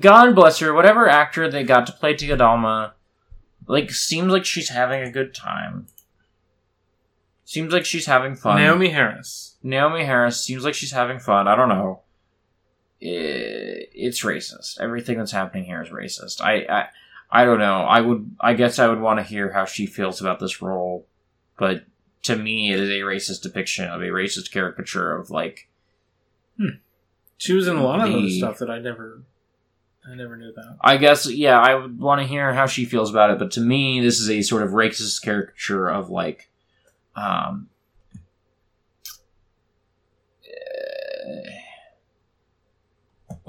God 0.00 0.34
bless 0.34 0.58
her, 0.58 0.74
whatever 0.74 1.08
actor 1.08 1.48
they 1.48 1.62
got 1.62 1.86
to 1.86 1.92
play 1.92 2.14
Tia 2.14 2.36
Dalma, 2.36 2.92
like 3.66 3.90
seems 3.90 4.32
like 4.32 4.44
she's 4.44 4.68
having 4.70 5.02
a 5.02 5.10
good 5.10 5.34
time. 5.34 5.86
Seems 7.44 7.72
like 7.72 7.86
she's 7.86 8.06
having 8.06 8.34
fun. 8.34 8.58
Naomie 8.58 8.92
Harris. 8.92 9.56
Naomie 9.64 10.04
Harris 10.04 10.42
seems 10.42 10.64
like 10.64 10.74
she's 10.74 10.92
having 10.92 11.18
fun. 11.18 11.48
I 11.48 11.56
don't 11.56 11.70
know. 11.70 12.02
It's 13.00 14.24
racist. 14.24 14.80
Everything 14.80 15.18
that's 15.18 15.30
happening 15.32 15.64
here 15.64 15.82
is 15.82 15.90
racist. 15.90 16.40
I, 16.40 16.66
I, 16.68 16.88
I 17.30 17.44
don't 17.44 17.58
know. 17.60 17.82
I 17.82 18.00
would. 18.00 18.34
I 18.40 18.54
guess 18.54 18.78
I 18.78 18.88
would 18.88 19.00
want 19.00 19.18
to 19.18 19.22
hear 19.24 19.52
how 19.52 19.64
she 19.64 19.86
feels 19.86 20.20
about 20.20 20.40
this 20.40 20.60
role, 20.62 21.06
but 21.58 21.84
to 22.24 22.34
me, 22.36 22.72
it 22.72 22.80
is 22.80 22.88
a 22.90 23.00
racist 23.04 23.42
depiction 23.42 23.84
of 23.88 24.00
a 24.00 24.06
racist 24.06 24.50
caricature 24.50 25.14
of 25.14 25.30
like. 25.30 25.68
She 27.36 27.52
was 27.52 27.68
in 27.68 27.76
a 27.76 27.84
lot 27.84 28.00
of 28.00 28.06
other 28.12 28.22
The- 28.22 28.38
stuff 28.38 28.58
that 28.58 28.68
I 28.68 28.80
never, 28.80 29.22
I 30.04 30.16
never 30.16 30.36
knew 30.36 30.50
about. 30.50 30.76
I 30.80 30.96
guess 30.96 31.30
yeah. 31.30 31.60
I 31.60 31.76
would 31.76 32.00
want 32.00 32.20
to 32.20 32.26
hear 32.26 32.52
how 32.52 32.66
she 32.66 32.84
feels 32.84 33.10
about 33.10 33.30
it, 33.30 33.38
but 33.38 33.52
to 33.52 33.60
me, 33.60 34.00
this 34.00 34.18
is 34.18 34.28
a 34.28 34.42
sort 34.42 34.62
of 34.64 34.70
racist 34.70 35.22
caricature 35.22 35.88
of 35.88 36.10
like, 36.10 36.50
um. 37.14 37.68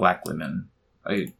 Black 0.00 0.24
women. 0.24 0.68
I, 1.06 1.32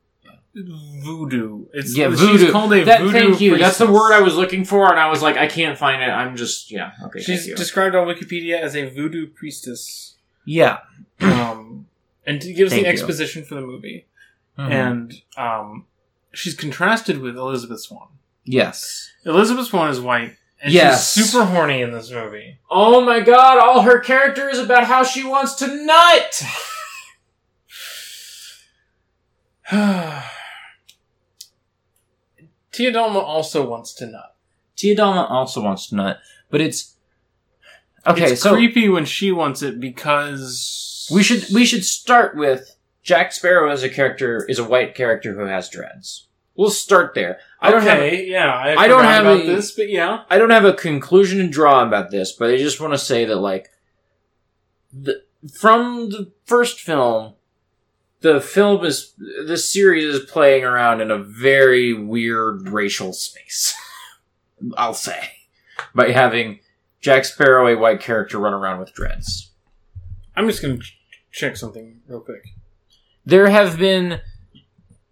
Voodoo. 0.54 1.66
It's 1.72 1.96
Yeah, 1.96 2.14
she's 2.14 2.50
called 2.50 2.72
a 2.72 2.84
That- 2.84 3.00
voodoo. 3.00 3.12
thank 3.12 3.40
you. 3.40 3.56
That's 3.56 3.78
the 3.78 3.90
word 3.90 4.12
I 4.12 4.20
was 4.20 4.34
looking 4.36 4.64
for, 4.64 4.90
and 4.90 4.98
I 5.00 5.08
was 5.08 5.22
like, 5.22 5.36
I 5.36 5.46
can't 5.46 5.78
find 5.78 6.02
it. 6.02 6.08
I'm 6.08 6.36
just 6.36 6.70
yeah. 6.70 6.92
Okay, 7.04 7.20
She's 7.20 7.40
thank 7.40 7.48
you. 7.50 7.54
described 7.56 7.94
on 7.94 8.06
Wikipedia 8.06 8.61
as 8.61 8.76
a 8.76 8.88
voodoo 8.90 9.28
priestess, 9.28 10.16
yeah. 10.44 10.78
um, 11.20 11.86
and 12.26 12.40
to 12.42 12.52
give 12.52 12.66
us 12.66 12.72
Thank 12.72 12.82
the 12.82 12.88
you. 12.88 12.92
exposition 12.92 13.44
for 13.44 13.54
the 13.54 13.61
movie. 13.62 14.06
Mhm. 14.58 14.70
And 14.70 15.22
um, 15.36 15.86
she's 16.34 16.54
contrasted 16.54 17.20
with 17.20 17.36
Elizabeth 17.36 17.80
Swann. 17.80 18.08
yes. 18.44 19.11
Elizabeth 19.24 19.66
Swann 19.68 19.90
is 19.90 20.00
white, 20.00 20.36
and 20.61 20.72
Yes. 20.72 21.12
she's 21.14 21.30
super 21.30 21.44
horny 21.46 21.80
in 21.80 21.92
this 21.92 22.11
movie. 22.11 22.58
Oh 22.70 23.00
my 23.02 23.20
god! 23.20 23.58
All 23.58 23.82
her 23.82 24.00
character 24.00 24.48
is 24.50 24.58
about 24.58 24.84
how 24.84 25.04
she 25.04 25.22
wants 25.24 25.54
to 25.56 25.66
nut. 25.86 26.42
Tia 32.72 32.92
Dalma 32.92 33.22
also 33.22 33.68
wants 33.68 33.94
to 33.94 34.06
nut. 34.06 34.34
Tia 34.76 34.96
Dalma 34.96 35.30
also 35.30 35.62
wants 35.62 35.88
to 35.88 35.96
nut, 35.96 36.18
but 36.50 36.60
it's 36.60 36.96
okay. 38.06 38.32
it's 38.32 38.42
so 38.42 38.54
creepy 38.54 38.88
when 38.88 39.04
she 39.04 39.30
wants 39.30 39.62
it 39.62 39.78
because 39.78 41.08
we 41.12 41.22
should 41.22 41.44
we 41.52 41.64
should 41.64 41.84
start 41.84 42.36
with 42.36 42.76
Jack 43.02 43.32
Sparrow 43.32 43.70
as 43.70 43.82
a 43.82 43.88
character 43.88 44.44
is 44.48 44.58
a 44.58 44.64
white 44.64 44.94
character 44.94 45.34
who 45.34 45.44
has 45.44 45.68
dreads. 45.68 46.26
We'll 46.56 46.70
start 46.70 47.14
there. 47.14 47.38
I 47.60 47.70
don't 47.70 47.82
have 47.82 47.98
okay, 47.98 48.26
yeah, 48.26 48.52
I, 48.52 48.74
I 48.74 48.88
don't 48.88 49.04
have 49.04 49.24
about 49.24 49.40
a- 49.42 49.46
this, 49.46 49.70
but 49.72 49.88
yeah, 49.88 50.24
I 50.28 50.38
don't 50.38 50.50
have 50.50 50.64
a 50.64 50.72
conclusion 50.74 51.38
to 51.38 51.48
draw 51.48 51.82
about 51.82 52.10
this, 52.10 52.32
but 52.32 52.50
I 52.50 52.56
just 52.56 52.80
want 52.80 52.92
to 52.92 52.98
say 52.98 53.24
that 53.24 53.36
like 53.36 53.68
the, 54.92 55.22
from 55.52 56.10
the 56.10 56.32
first 56.44 56.80
film, 56.80 57.34
the 58.20 58.40
film 58.40 58.84
is 58.84 59.14
the 59.46 59.56
series 59.56 60.04
is 60.04 60.30
playing 60.30 60.64
around 60.64 61.00
in 61.00 61.10
a 61.10 61.18
very 61.18 61.92
weird 61.92 62.68
racial 62.68 63.12
space. 63.12 63.74
I'll 64.76 64.94
say 64.94 65.30
by 65.94 66.10
having 66.10 66.60
Jack 67.00 67.24
Sparrow, 67.24 67.66
a 67.66 67.78
white 67.78 68.00
character, 68.00 68.38
run 68.38 68.52
around 68.52 68.78
with 68.78 68.92
dreads. 68.92 69.50
I'm 70.36 70.46
just 70.46 70.62
gonna 70.62 70.78
check 71.32 71.56
something 71.56 72.00
real 72.06 72.20
quick. 72.20 72.44
There 73.24 73.48
have 73.48 73.78
been 73.78 74.20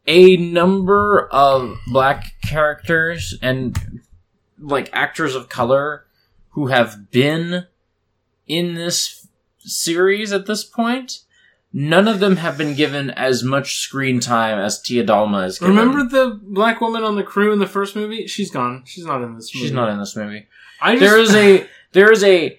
a 0.07 0.37
number 0.37 1.29
of 1.29 1.79
black 1.87 2.25
characters 2.43 3.35
and 3.43 3.77
like 4.59 4.91
actors 4.93 5.35
of 5.35 5.49
color 5.49 6.07
who 6.51 6.67
have 6.67 7.11
been 7.11 7.67
in 8.47 8.75
this 8.75 9.29
series 9.59 10.33
at 10.33 10.47
this 10.47 10.65
point. 10.65 11.21
None 11.73 12.09
of 12.09 12.21
them 12.21 12.37
have 12.37 12.57
been 12.57 12.75
given 12.75 13.11
as 13.11 13.43
much 13.43 13.79
screen 13.79 14.21
time 14.21 14.59
as 14.59 14.81
Tia 14.81 15.05
Dalma 15.05 15.47
is 15.47 15.59
given. 15.59 15.77
Remember 15.77 16.03
the 16.03 16.41
black 16.43 16.81
woman 16.81 17.03
on 17.03 17.17
the 17.17 17.23
crew 17.23 17.53
in 17.53 17.59
the 17.59 17.67
first 17.67 17.95
movie? 17.95 18.27
She's 18.27 18.51
gone. 18.51 18.85
She's 18.87 19.05
not 19.05 19.23
in 19.23 19.35
this 19.35 19.55
movie. 19.55 19.67
She's 19.67 19.73
not 19.73 19.91
in 19.91 19.99
this 19.99 20.17
movie. 20.17 20.47
I 20.81 20.97
just, 20.97 21.01
There 21.01 21.19
is 21.19 21.35
a 21.35 21.67
there 21.93 22.11
is 22.11 22.25
a 22.25 22.59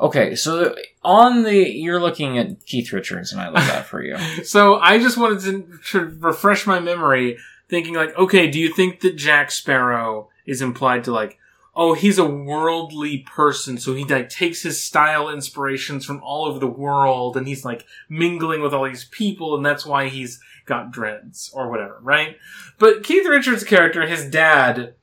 Okay, 0.00 0.34
so 0.34 0.74
on 1.04 1.44
the 1.44 1.70
you're 1.70 2.00
looking 2.00 2.36
at 2.36 2.66
Keith 2.66 2.92
Richards 2.92 3.32
and 3.32 3.40
I 3.40 3.46
love 3.48 3.66
that 3.66 3.86
for 3.86 4.02
you. 4.02 4.16
So 4.44 4.76
I 4.76 4.98
just 4.98 5.16
wanted 5.16 5.40
to, 5.40 5.78
to 5.92 6.16
refresh 6.18 6.66
my 6.66 6.80
memory, 6.80 7.38
thinking 7.68 7.94
like, 7.94 8.16
okay, 8.18 8.50
do 8.50 8.58
you 8.58 8.74
think 8.74 9.00
that 9.00 9.16
Jack 9.16 9.50
Sparrow 9.52 10.28
is 10.44 10.60
implied 10.60 11.04
to 11.04 11.12
like, 11.12 11.38
oh, 11.74 11.94
he's 11.94 12.18
a 12.18 12.24
worldly 12.26 13.18
person, 13.18 13.78
so 13.78 13.94
he 13.94 14.04
like 14.04 14.28
takes 14.28 14.62
his 14.62 14.82
style 14.82 15.28
inspirations 15.30 16.04
from 16.04 16.20
all 16.22 16.44
over 16.46 16.58
the 16.58 16.66
world, 16.66 17.36
and 17.36 17.46
he's 17.48 17.64
like 17.64 17.84
mingling 18.08 18.60
with 18.60 18.74
all 18.74 18.84
these 18.84 19.06
people, 19.06 19.54
and 19.56 19.64
that's 19.64 19.86
why 19.86 20.08
he's 20.08 20.40
got 20.66 20.90
dreads 20.92 21.50
or 21.54 21.70
whatever, 21.70 21.98
right? 22.02 22.36
But 22.78 23.02
Keith 23.02 23.26
Richards' 23.26 23.64
character, 23.64 24.06
his 24.06 24.28
dad, 24.28 24.94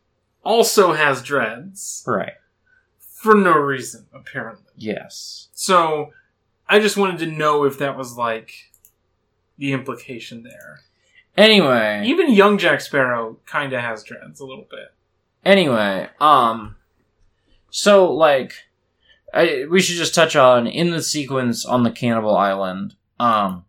also 0.44 0.94
has 0.94 1.22
dreads 1.22 2.04
Right. 2.08 2.34
for 3.00 3.36
no 3.36 3.54
reason, 3.54 4.06
apparently. 4.14 4.72
Yes. 4.78 5.50
So 5.54 6.12
I 6.68 6.80
just 6.80 6.96
wanted 6.98 7.20
to 7.20 7.26
know 7.26 7.66
if 7.66 7.78
that 7.80 7.98
was 7.98 8.16
like 8.16 8.54
the 9.58 9.74
implication 9.74 10.44
there. 10.44 10.82
Anyway, 11.36 12.04
Even 12.06 12.34
young 12.34 12.58
Jack 12.58 12.80
Sparrow 12.82 13.38
kind 13.46 13.74
of 13.74 13.82
has 13.82 14.04
dreads 14.04 14.40
a 14.40 14.46
little 14.46 14.68
bit. 14.70 14.94
Anyway, 15.46 16.10
um, 16.20 16.76
so 17.70 18.12
like, 18.14 18.54
I, 19.34 19.66
we 19.70 19.82
should 19.82 19.98
just 19.98 20.16
touch 20.16 20.36
on 20.36 20.68
in 20.68 20.92
the 20.92 21.04
sequence 21.04 21.66
on 21.66 21.84
the 21.84 21.92
cannibal 21.92 22.36
island. 22.36 22.96
Um, 23.20 23.66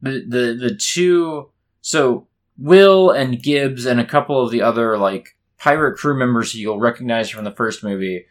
the 0.00 0.24
the 0.26 0.68
the 0.68 0.74
two 0.74 1.50
so 1.80 2.26
Will 2.56 3.10
and 3.10 3.42
Gibbs 3.42 3.84
and 3.84 4.00
a 4.00 4.06
couple 4.06 4.40
of 4.40 4.50
the 4.50 4.62
other 4.62 4.96
like 4.96 5.36
pirate 5.58 5.98
crew 5.98 6.16
members 6.16 6.52
who 6.52 6.58
you'll 6.58 6.78
recognize 6.78 7.28
from 7.30 7.44
the 7.44 7.50
first 7.50 7.82
movie 7.82 8.26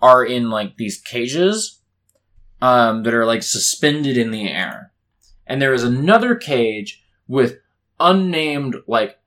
are 0.00 0.24
in 0.24 0.50
like 0.50 0.76
these 0.76 0.98
cages 0.98 1.78
um, 2.60 3.02
that 3.04 3.14
are 3.14 3.26
like 3.26 3.42
suspended 3.42 4.18
in 4.18 4.30
the 4.30 4.48
air. 4.48 4.92
And 5.46 5.60
there 5.60 5.72
is 5.72 5.84
another 5.84 6.34
cage 6.34 7.02
with 7.28 7.60
unnamed 8.00 8.76
like 8.86 9.18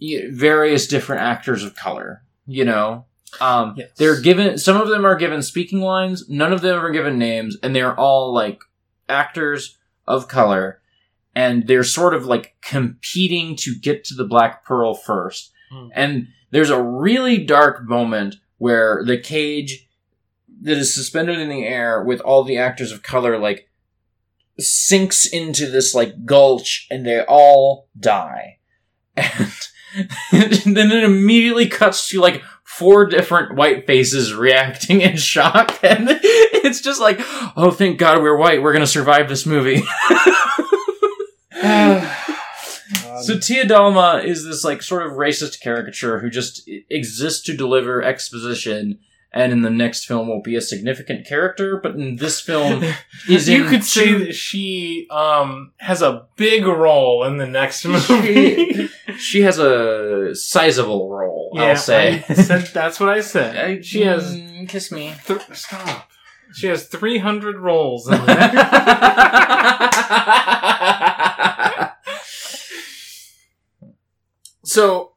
various 0.00 0.86
different 0.86 1.22
actors 1.22 1.64
of 1.64 1.74
color, 1.74 2.22
you 2.46 2.64
know. 2.64 3.04
Um, 3.40 3.74
Yes. 3.76 3.90
they're 3.96 4.20
given 4.20 4.56
some 4.56 4.80
of 4.80 4.88
them 4.88 5.04
are 5.04 5.16
given 5.16 5.42
speaking 5.42 5.80
lines, 5.80 6.28
none 6.28 6.52
of 6.52 6.62
them 6.62 6.82
are 6.84 6.90
given 6.90 7.18
names, 7.18 7.56
and 7.62 7.74
they're 7.76 7.94
all 7.98 8.32
like 8.32 8.60
actors 9.08 9.76
of 10.06 10.28
color, 10.28 10.80
and 11.34 11.66
they're 11.66 11.84
sort 11.84 12.14
of 12.14 12.24
like 12.24 12.56
competing 12.62 13.54
to 13.56 13.74
get 13.78 14.04
to 14.04 14.14
the 14.14 14.24
Black 14.24 14.64
Pearl 14.64 14.94
first. 14.94 15.52
Hmm. 15.70 15.88
And 15.94 16.28
there's 16.50 16.70
a 16.70 16.82
really 16.82 17.36
dark 17.44 17.84
moment 17.84 18.36
where 18.56 19.02
the 19.04 19.18
cage 19.18 19.86
that 20.62 20.78
is 20.78 20.94
suspended 20.94 21.38
in 21.38 21.48
the 21.50 21.64
air 21.66 22.02
with 22.02 22.20
all 22.22 22.42
the 22.42 22.56
actors 22.56 22.90
of 22.90 23.02
color 23.02 23.38
like 23.38 23.68
sinks 24.58 25.26
into 25.26 25.66
this 25.70 25.94
like 25.94 26.24
gulch 26.24 26.86
and 26.90 27.04
they 27.06 27.22
all 27.22 27.88
die. 27.98 28.58
And 29.16 29.52
then 30.32 30.92
it 30.92 31.04
immediately 31.04 31.66
cuts 31.66 32.08
to 32.08 32.20
like 32.20 32.42
four 32.64 33.06
different 33.06 33.56
white 33.56 33.86
faces 33.86 34.34
reacting 34.34 35.00
in 35.00 35.16
shock 35.16 35.78
and 35.82 36.08
it's 36.10 36.80
just 36.80 37.00
like, 37.00 37.18
oh 37.56 37.70
thank 37.70 37.98
god 37.98 38.22
we're 38.22 38.36
white, 38.36 38.62
we're 38.62 38.72
gonna 38.72 38.86
survive 38.86 39.28
this 39.28 39.46
movie. 39.46 39.82
So 43.22 43.38
Tia 43.38 43.64
Dalma 43.64 44.24
is 44.24 44.44
this 44.44 44.64
like 44.64 44.82
sort 44.82 45.04
of 45.04 45.12
racist 45.14 45.60
caricature 45.60 46.20
who 46.20 46.30
just 46.30 46.68
exists 46.88 47.42
to 47.46 47.56
deliver 47.56 48.02
exposition, 48.02 49.00
and 49.32 49.52
in 49.52 49.60
the 49.62 49.70
next 49.70 50.06
film 50.06 50.26
will 50.28 50.40
be 50.42 50.56
a 50.56 50.60
significant 50.60 51.26
character, 51.26 51.78
but 51.82 51.94
in 51.96 52.16
this 52.16 52.40
film 52.40 52.82
is 53.28 53.48
you 53.48 53.64
could 53.64 53.84
say 53.84 54.14
that 54.14 54.34
she 54.34 55.06
um 55.10 55.72
has 55.78 56.00
a 56.02 56.26
big 56.36 56.64
role 56.66 57.24
in 57.24 57.36
the 57.38 57.46
next 57.46 57.84
movie. 57.86 58.88
she 59.18 59.42
has 59.42 59.58
a 59.58 60.34
sizable 60.34 61.10
role. 61.10 61.50
yeah, 61.54 61.62
I'll 61.64 61.76
say. 61.76 62.24
Said, 62.34 62.68
that's 62.72 62.98
what 63.00 63.08
I 63.10 63.20
said. 63.20 63.84
she 63.84 64.02
has 64.02 64.34
Mm, 64.36 64.68
kiss 64.68 64.90
me. 64.90 65.14
th- 65.26 65.40
stop. 65.52 66.10
She 66.54 66.66
has 66.68 66.86
three 66.86 67.18
hundred 67.18 67.58
roles 67.58 68.08
in 68.08 68.18
the 68.18 68.26
next. 68.26 68.54
so, 74.64 75.12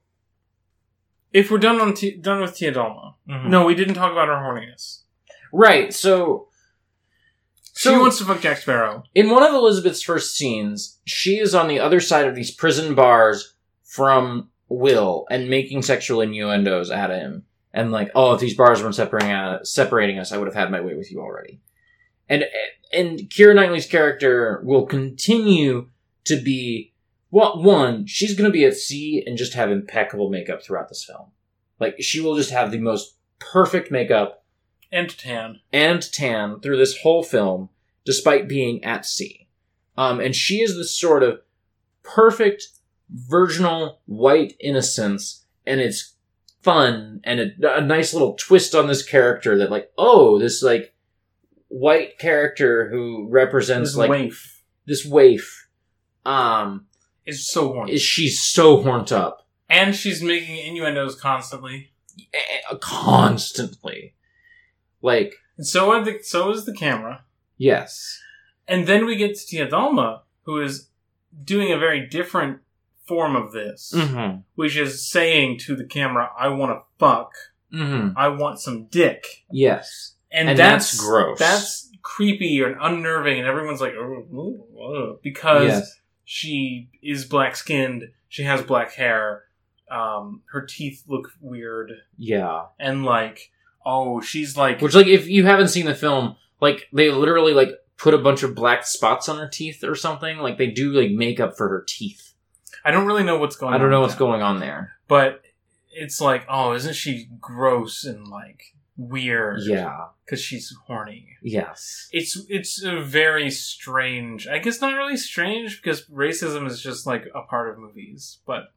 if 1.34 1.50
we're 1.52 1.58
done 1.58 1.80
on 1.80 1.94
T- 1.94 2.18
done 2.18 2.42
with 2.42 2.56
Tia 2.56 2.74
Dalma, 2.74 3.16
Mhm. 3.30 3.48
no, 3.50 3.66
we 3.66 3.76
didn't 3.76 3.96
talk 3.96 4.12
about 4.12 4.28
her 4.28 4.36
horniness. 4.36 5.00
right. 5.54 5.94
So 5.94 6.48
so 7.74 7.94
she 7.94 8.00
wants 8.00 8.18
to 8.20 8.26
fuck 8.26 8.42
Jack 8.42 8.58
Sparrow. 8.58 9.04
In 9.16 9.30
one 9.30 9.44
of 9.44 9.54
Elizabeth's 9.54 10.02
first 10.04 10.36
scenes, 10.36 11.00
she 11.06 11.40
is 11.40 11.56
on 11.56 11.68
the 11.68 11.80
other 11.80 12.00
side 12.00 12.28
of 12.28 12.36
these 12.36 12.52
prison 12.52 12.94
bars 12.96 13.56
from 13.84 14.50
Will 14.70 15.26
and 15.32 15.50
making 15.50 15.82
sexual 15.82 16.22
innuendos 16.22 16.92
at 16.92 17.10
him. 17.10 17.44
And 17.74 17.92
like, 17.92 18.12
oh, 18.14 18.34
if 18.34 18.40
these 18.42 18.56
bars 18.56 18.82
weren't 18.84 18.96
separating 18.96 19.32
uh, 19.32 19.64
separating 19.64 20.20
us, 20.20 20.32
I 20.32 20.38
would 20.38 20.48
have 20.48 20.56
had 20.56 20.70
my 20.72 20.82
way 20.82 20.94
with 20.96 21.12
you 21.12 21.20
already. 21.22 21.60
And 22.30 22.46
and 22.94 23.20
Keira 23.22 23.56
Knightley's 23.56 23.86
character 23.88 24.62
will 24.64 24.86
continue 24.86 25.90
to 26.26 26.36
be 26.42 26.91
well, 27.32 27.62
one, 27.62 28.06
she's 28.06 28.36
going 28.36 28.50
to 28.50 28.54
be 28.54 28.66
at 28.66 28.76
sea 28.76 29.24
and 29.26 29.38
just 29.38 29.54
have 29.54 29.72
impeccable 29.72 30.30
makeup 30.30 30.62
throughout 30.62 30.90
this 30.90 31.04
film. 31.04 31.32
Like 31.80 31.96
she 32.02 32.22
will 32.22 32.36
just 32.36 32.52
have 32.52 32.72
the 32.72 32.78
most 32.78 33.16
perfect 33.40 33.92
makeup 33.92 34.44
And 34.92 35.10
tan. 35.18 35.62
and 35.72 36.12
tan 36.12 36.60
through 36.60 36.78
this 36.78 37.00
whole 37.00 37.24
film, 37.24 37.70
despite 38.06 38.48
being 38.48 38.84
at 38.84 39.06
sea. 39.06 39.48
Um, 39.98 40.20
and 40.20 40.36
she 40.36 40.62
is 40.62 40.76
this 40.76 40.96
sort 40.98 41.24
of 41.24 41.42
perfect, 42.04 42.68
virginal 43.10 44.02
white 44.06 44.54
innocence, 44.60 45.46
and 45.66 45.82
it's 45.82 46.16
fun 46.62 47.22
and 47.24 47.40
a, 47.40 47.78
a 47.78 47.82
nice 47.82 48.14
little 48.14 48.34
twist 48.34 48.76
on 48.76 48.88
this 48.88 49.04
character 49.04 49.58
that, 49.58 49.72
like, 49.72 49.92
oh, 49.98 50.38
this 50.38 50.62
like 50.62 50.94
white 51.70 52.20
character 52.20 52.90
who 52.90 53.28
represents 53.30 53.92
This 53.92 53.98
like 53.98 54.10
waif 54.10 54.64
this 54.86 55.06
waif. 55.06 55.68
Um, 56.26 56.88
is 57.26 57.48
so 57.48 57.74
horny. 57.74 57.94
is 57.94 58.02
she's 58.02 58.42
so 58.42 58.82
horned 58.82 59.12
up 59.12 59.48
and 59.70 59.96
she's 59.96 60.22
making 60.22 60.58
innuendos 60.58 61.16
constantly. 61.16 61.92
constantly, 62.82 64.16
like 65.02 65.36
And 65.58 65.66
so 65.66 65.92
are 65.92 66.04
the 66.04 66.20
so 66.22 66.52
is 66.52 66.66
the 66.66 66.74
camera. 66.74 67.24
yes, 67.58 68.20
And 68.68 68.86
then 68.86 69.06
we 69.06 69.16
get 69.16 69.36
to 69.36 69.46
Tia 69.46 69.68
Dalma, 69.68 70.22
who 70.44 70.62
is 70.62 70.90
doing 71.44 71.72
a 71.72 71.78
very 71.78 72.08
different 72.08 72.60
form 73.08 73.36
of 73.36 73.52
this, 73.54 73.94
mm-hmm. 73.96 74.42
which 74.56 74.76
is 74.76 75.10
saying 75.10 75.60
to 75.60 75.76
the 75.76 75.86
camera, 75.86 76.30
"I 76.38 76.50
want 76.50 76.72
to 76.78 76.82
fuck. 77.00 77.32
Mm-hmm. 77.74 78.18
I 78.18 78.28
want 78.28 78.60
some 78.60 78.86
dick." 78.86 79.46
yes. 79.50 80.16
And, 80.34 80.50
And 80.50 80.58
that's, 80.58 80.92
that's 80.92 81.02
gross. 81.02 81.40
That's 81.40 81.92
creepy 82.02 82.62
and 82.62 82.78
unnerving, 82.80 83.40
and 83.40 83.48
everyone's 83.48 83.82
like, 83.82 83.94
"Oh, 83.98 84.26
oh, 84.34 84.68
oh," 84.80 85.20
because 85.22 85.68
Yes. 85.68 86.01
She 86.34 86.88
is 87.02 87.26
black 87.26 87.58
skinned. 87.58 88.10
She 88.30 88.44
has 88.44 88.62
black 88.62 88.94
hair. 88.94 89.44
Um, 89.90 90.44
her 90.54 90.62
teeth 90.66 91.04
look 91.08 91.30
weird, 91.42 91.92
Yeah. 92.18 92.68
and 92.80 93.04
like, 93.04 93.52
oh, 93.86 94.22
she's 94.22 94.56
like, 94.56 94.80
Which, 94.80 94.96
like, 94.96 95.08
if 95.08 95.28
you 95.28 95.46
haven't 95.46 95.68
seen 95.68 95.86
the 95.86 95.94
film, 95.94 96.38
like, 96.62 96.88
they 96.94 97.12
literally, 97.12 97.54
like, 97.54 97.72
put 97.98 98.14
a 98.14 98.18
bunch 98.18 98.44
of 98.44 98.56
black 98.56 98.86
spots 98.86 99.28
on 99.28 99.40
her 99.40 99.50
teeth 99.50 99.84
or 99.84 99.94
something. 99.96 100.38
Like, 100.38 100.58
they 100.58 100.68
do, 100.68 100.94
like, 100.94 101.12
makeup 101.12 101.58
for 101.58 101.68
her 101.68 101.84
teeth. 101.86 102.34
I 102.86 102.92
don't 102.92 103.06
really 103.06 103.24
know 103.24 103.38
what's 103.38 103.58
going. 103.58 103.74
On. 103.74 103.76
I 103.76 103.78
don't 103.80 103.88
on 103.88 103.92
know 103.92 104.00
what's 104.02 104.16
going 104.16 104.42
on 104.42 104.62
there. 104.62 104.94
but 105.10 105.42
it's 105.94 106.22
like, 106.22 106.46
oh, 106.48 106.72
isn't 106.72 106.96
she 106.96 107.28
gross 107.42 108.06
and 108.06 108.26
like 108.30 108.74
weird? 108.98 109.62
Yeah. 109.64 110.08
because 110.26 110.42
she's 110.42 110.74
horny. 110.88 111.38
Yes. 111.42 112.08
It's 112.12 112.40
it's 112.48 112.84
a 112.84 113.02
very 113.02 113.50
strange. 113.52 114.48
I 114.48 114.60
guess 114.60 114.82
not 114.82 114.96
really 114.96 115.18
strange 115.18 115.82
because 115.82 116.06
racism 116.08 116.68
is 116.68 116.82
just 116.82 117.06
like 117.06 117.26
a 117.36 117.42
part 117.42 117.70
of 117.70 117.80
movies, 117.80 118.40
but 118.46 118.74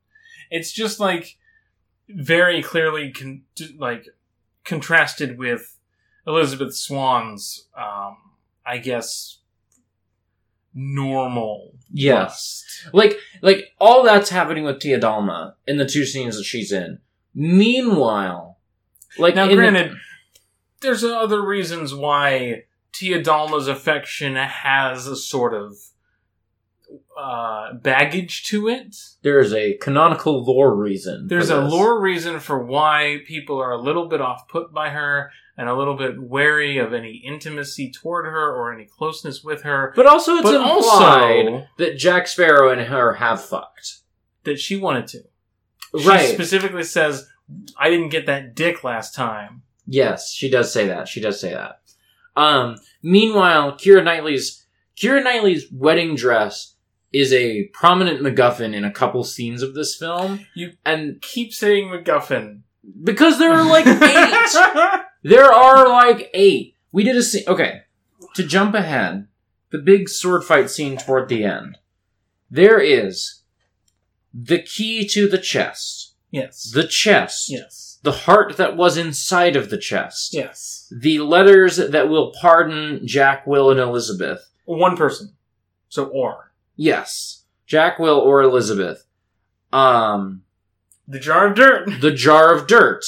it's 0.51 0.73
just 0.73 1.01
like 1.01 1.37
very 2.09 2.63
clearly 2.63 3.13
con- 3.13 3.43
like 3.79 4.07
contrasted 4.65 5.39
with 5.39 5.79
Elizabeth 6.27 6.75
Swann's, 6.75 7.69
um, 7.77 8.17
I 8.67 8.79
guess, 8.79 9.39
normal. 10.75 11.75
Yes. 11.91 12.15
lust. 12.21 12.65
Like, 12.95 13.19
like, 13.43 13.67
all 13.79 14.03
that's 14.03 14.31
happening 14.31 14.65
with 14.65 14.81
Tia 14.81 14.99
Dalma 14.99 15.55
in 15.67 15.77
the 15.77 15.87
two 15.87 16.05
scenes 16.05 16.37
that 16.37 16.45
she's 16.45 16.73
in. 16.73 16.99
Meanwhile, 17.35 18.54
like, 19.19 19.35
Now, 19.35 19.45
in 19.45 19.51
the- 19.51 19.55
granted, 19.57 19.97
there's 20.81 21.03
other 21.05 21.43
reasons 21.45 21.95
why 21.95 22.65
Tia 22.93 23.23
Dalma's 23.23 23.69
affection 23.69 24.37
has 24.37 25.07
a 25.07 25.17
sort 25.17 25.55
of 25.55 25.77
uh, 27.19 27.73
baggage 27.75 28.45
to 28.45 28.69
it. 28.69 28.95
there 29.23 29.41
is 29.41 29.53
a 29.55 29.75
canonical 29.79 30.45
lore 30.45 30.75
reason. 30.77 31.27
There's 31.29 31.51
a 31.51 31.61
lore 31.63 32.01
reason 32.01 32.41
for 32.41 32.59
why 32.65 33.21
people 33.27 33.59
are 33.61 33.73
a 33.73 33.81
little 33.81 34.07
bit 34.09 34.21
off 34.21 34.47
put 34.49 34.73
by 34.73 34.91
her 34.91 35.31
and 35.57 35.69
a 35.69 35.75
little 35.75 35.97
bit 35.97 36.21
wary 36.21 36.79
of 36.79 36.93
any 36.93 37.23
intimacy 37.25 37.91
toward 37.91 38.27
her 38.27 38.53
or 38.55 38.73
any 38.73 38.85
closeness 38.85 39.43
with 39.43 39.63
her. 39.63 39.93
But 39.97 40.07
also, 40.07 40.35
it's 40.35 40.43
but 40.43 40.55
implied 40.57 41.47
also 41.49 41.67
that 41.79 41.97
Jack 41.97 42.27
Sparrow 42.29 42.71
and 42.71 42.83
her 42.83 43.15
have 43.15 43.43
fucked. 43.45 44.01
that 44.45 44.59
she 44.61 44.77
wanted 44.77 45.07
to. 45.07 45.23
She 45.99 46.07
Right. 46.07 46.29
specifically 46.35 46.83
says, 46.83 47.27
I 47.79 47.91
didn't 47.91 48.09
get 48.11 48.27
that 48.27 48.55
dick 48.55 48.85
last 48.85 49.15
time. 49.15 49.63
Yes, 49.87 50.33
she 50.33 50.49
does 50.51 50.73
say 50.73 50.87
that. 50.89 51.09
She 51.09 51.21
does 51.21 51.41
say 51.41 51.53
that. 51.53 51.81
Um, 52.37 52.77
meanwhile, 53.03 53.73
Keira 53.73 54.03
Knightley's 54.03 54.65
Keira 54.97 55.23
Knightley's 55.23 55.67
wedding 55.71 56.15
dress 56.17 56.75
is 57.13 57.33
a 57.33 57.65
prominent 57.73 58.21
MacGuffin 58.23 58.75
in 58.75 58.85
a 58.85 58.91
couple 58.91 59.23
scenes 59.25 59.63
of 59.63 59.75
this 59.75 59.95
film, 59.95 60.47
You 60.55 60.73
and 60.85 61.21
keep 61.23 61.53
saying 61.53 61.89
MacGuffin. 61.89 62.61
because 63.03 63.39
there 63.39 63.53
are 63.53 63.65
like 63.65 63.87
eight, 63.87 65.03
there 65.23 65.53
are 65.53 65.89
like 65.89 66.31
eight. 66.35 66.75
We 66.93 67.05
did 67.05 67.17
a 67.17 67.23
scene. 67.23 67.45
Okay, 67.47 67.83
to 68.35 68.43
jump 68.45 68.75
ahead, 68.75 69.29
the 69.71 69.79
big 69.79 70.09
sword 70.09 70.45
fight 70.45 70.71
scene 70.71 70.97
toward 70.97 71.29
the 71.29 71.45
end, 71.45 71.79
there 72.51 72.81
is 72.81 73.43
the 74.33 74.61
key 74.61 75.07
to 75.09 75.29
the 75.29 75.39
chest, 75.39 76.04
Yes. 76.35 76.71
the 76.75 76.87
chest, 76.87 77.49
yes. 77.51 77.99
the 78.03 78.13
heart 78.13 78.57
that 78.57 78.77
was 78.77 78.97
inside 78.97 79.57
of 79.57 79.71
the 79.71 79.79
chest, 79.79 80.35
Yes. 80.35 80.93
the 80.95 81.19
letters 81.21 81.77
that 81.77 82.09
will 82.09 82.33
pardon 82.41 83.07
Jack, 83.07 83.47
Will, 83.47 83.71
and 83.71 83.79
Elizabeth. 83.81 84.51
One 84.65 84.97
person. 84.97 85.35
So 85.89 86.07
or. 86.07 86.53
Yes, 86.77 87.45
Jack, 87.67 87.99
Will, 87.99 88.19
or 88.19 88.43
Elizabeth. 88.43 89.07
Um, 89.73 90.43
The 91.09 91.21
jar 91.21 91.47
of 91.49 91.55
dirt. 91.55 91.89
the 92.01 92.11
jar 92.13 92.53
of 92.55 92.67
dirt, 92.67 93.05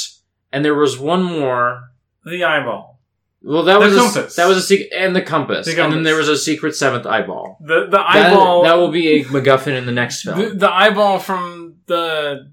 and 0.53 0.65
there 0.65 0.75
was 0.75 0.99
one 0.99 1.23
more. 1.25 1.91
The 2.25 2.45
eyeball. 2.45 3.01
Well, 3.43 3.63
that 3.65 3.79
The 3.79 3.85
was 3.87 3.97
compass. 3.97 4.35
A, 4.39 4.41
that 4.41 4.49
was 4.49 4.57
a 4.59 4.63
secret, 4.63 4.91
and 4.97 5.15
the 5.15 5.23
compass, 5.23 5.67
The 5.67 5.81
and 5.83 5.93
then 5.93 6.03
there 6.03 6.17
was 6.17 6.29
a 6.29 6.37
secret 6.37 6.75
seventh 6.75 7.07
eyeball. 7.07 7.59
The 7.61 7.85
the 7.85 7.91
That- 7.99 8.17
eyeball. 8.33 8.63
That, 8.65 8.75
will 8.75 8.91
be 8.91 9.21
a 9.21 9.25
MacGuffin 9.25 9.77
in 9.77 9.87
the 9.87 9.93
next 9.93 10.23
film. 10.23 10.39
the, 10.39 10.49
the 10.51 10.71
eyeball 10.71 11.19
from 11.21 11.77
the 11.87 12.51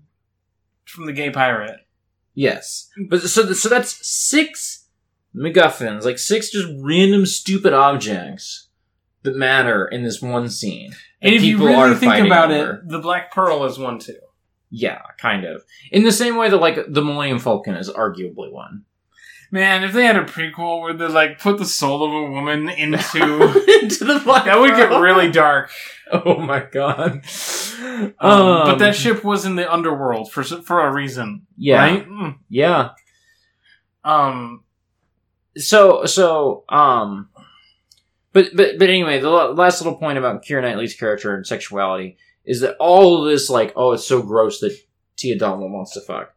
from 0.94 1.06
the 1.06 1.14
gay 1.14 1.30
pirate. 1.30 1.80
yes, 2.34 2.90
but 3.10 3.22
so 3.22 3.52
so 3.54 3.70
that's 3.70 4.08
six 4.08 4.88
MacGuffins, 5.36 6.04
like 6.04 6.20
six 6.20 6.50
just 6.52 6.68
random 6.80 7.26
stupid 7.26 7.74
objects 7.74 8.70
that 9.24 9.36
matter 9.36 9.86
in 9.86 10.04
this 10.04 10.22
one 10.22 10.50
scene. 10.50 10.94
And 11.22 11.34
if 11.34 11.44
you 11.44 11.56
people 11.56 11.68
really 11.68 11.92
are 11.92 11.96
think 11.96 12.26
about 12.26 12.52
over. 12.52 12.74
it, 12.74 12.90
the 12.90 13.00
Black 13.00 13.32
Pearl 13.32 13.64
is 13.66 13.80
one 13.80 14.00
too. 14.00 14.20
Yeah, 14.70 15.02
kind 15.20 15.46
of. 15.46 15.64
In 15.92 16.04
the 16.04 16.12
same 16.12 16.36
way 16.36 16.50
that 16.50 16.58
like 16.58 16.78
the 16.88 17.04
Millennium 17.04 17.40
Falcon 17.40 17.76
is 17.76 17.90
arguably 17.90 18.52
one. 18.52 18.84
Man, 19.54 19.84
if 19.84 19.94
they 19.94 20.04
had 20.04 20.16
a 20.16 20.24
prequel 20.24 20.82
where 20.82 20.94
they 20.94 21.08
like 21.08 21.40
put 21.40 21.60
the 21.60 21.66
soul 21.66 22.04
of 22.04 22.12
a 22.12 22.32
woman 22.32 22.70
into 22.70 22.98
Into 23.84 24.04
the 24.04 24.20
Black 24.24 24.46
that 24.46 24.60
would 24.60 24.72
get 24.72 24.90
really 25.00 25.30
dark. 25.30 25.70
Oh 26.12 26.40
my 26.40 26.62
god. 26.62 27.24
Um, 27.80 28.14
Um, 28.20 28.68
but 28.68 28.80
that 28.80 28.96
ship 28.96 29.24
was 29.24 29.46
in 29.46 29.56
the 29.56 29.72
underworld 29.72 30.32
for 30.32 30.44
for 30.44 30.84
a 30.84 30.92
reason, 30.92 31.46
yeah, 31.56 31.78
right? 31.78 32.10
Mm. 32.10 32.40
yeah. 32.50 32.90
Um, 34.04 34.64
So 35.56 36.06
so 36.06 36.64
um, 36.70 37.30
but 38.32 38.56
but 38.56 38.80
but 38.80 38.90
anyway, 38.90 39.20
the 39.20 39.30
last 39.30 39.82
little 39.82 40.00
point 40.00 40.18
about 40.18 40.44
Keira 40.44 40.64
Knightley's 40.64 40.96
character 40.96 41.36
and 41.36 41.46
sexuality 41.46 42.18
is 42.44 42.62
that 42.62 42.76
all 42.80 43.22
of 43.24 43.30
this 43.30 43.52
like 43.52 43.72
oh 43.76 43.92
it's 43.92 44.08
so 44.08 44.24
gross 44.24 44.62
that 44.62 44.76
Tia 45.16 45.38
Dalma 45.38 45.70
wants 45.70 45.94
to 45.94 46.02
fuck. 46.02 46.34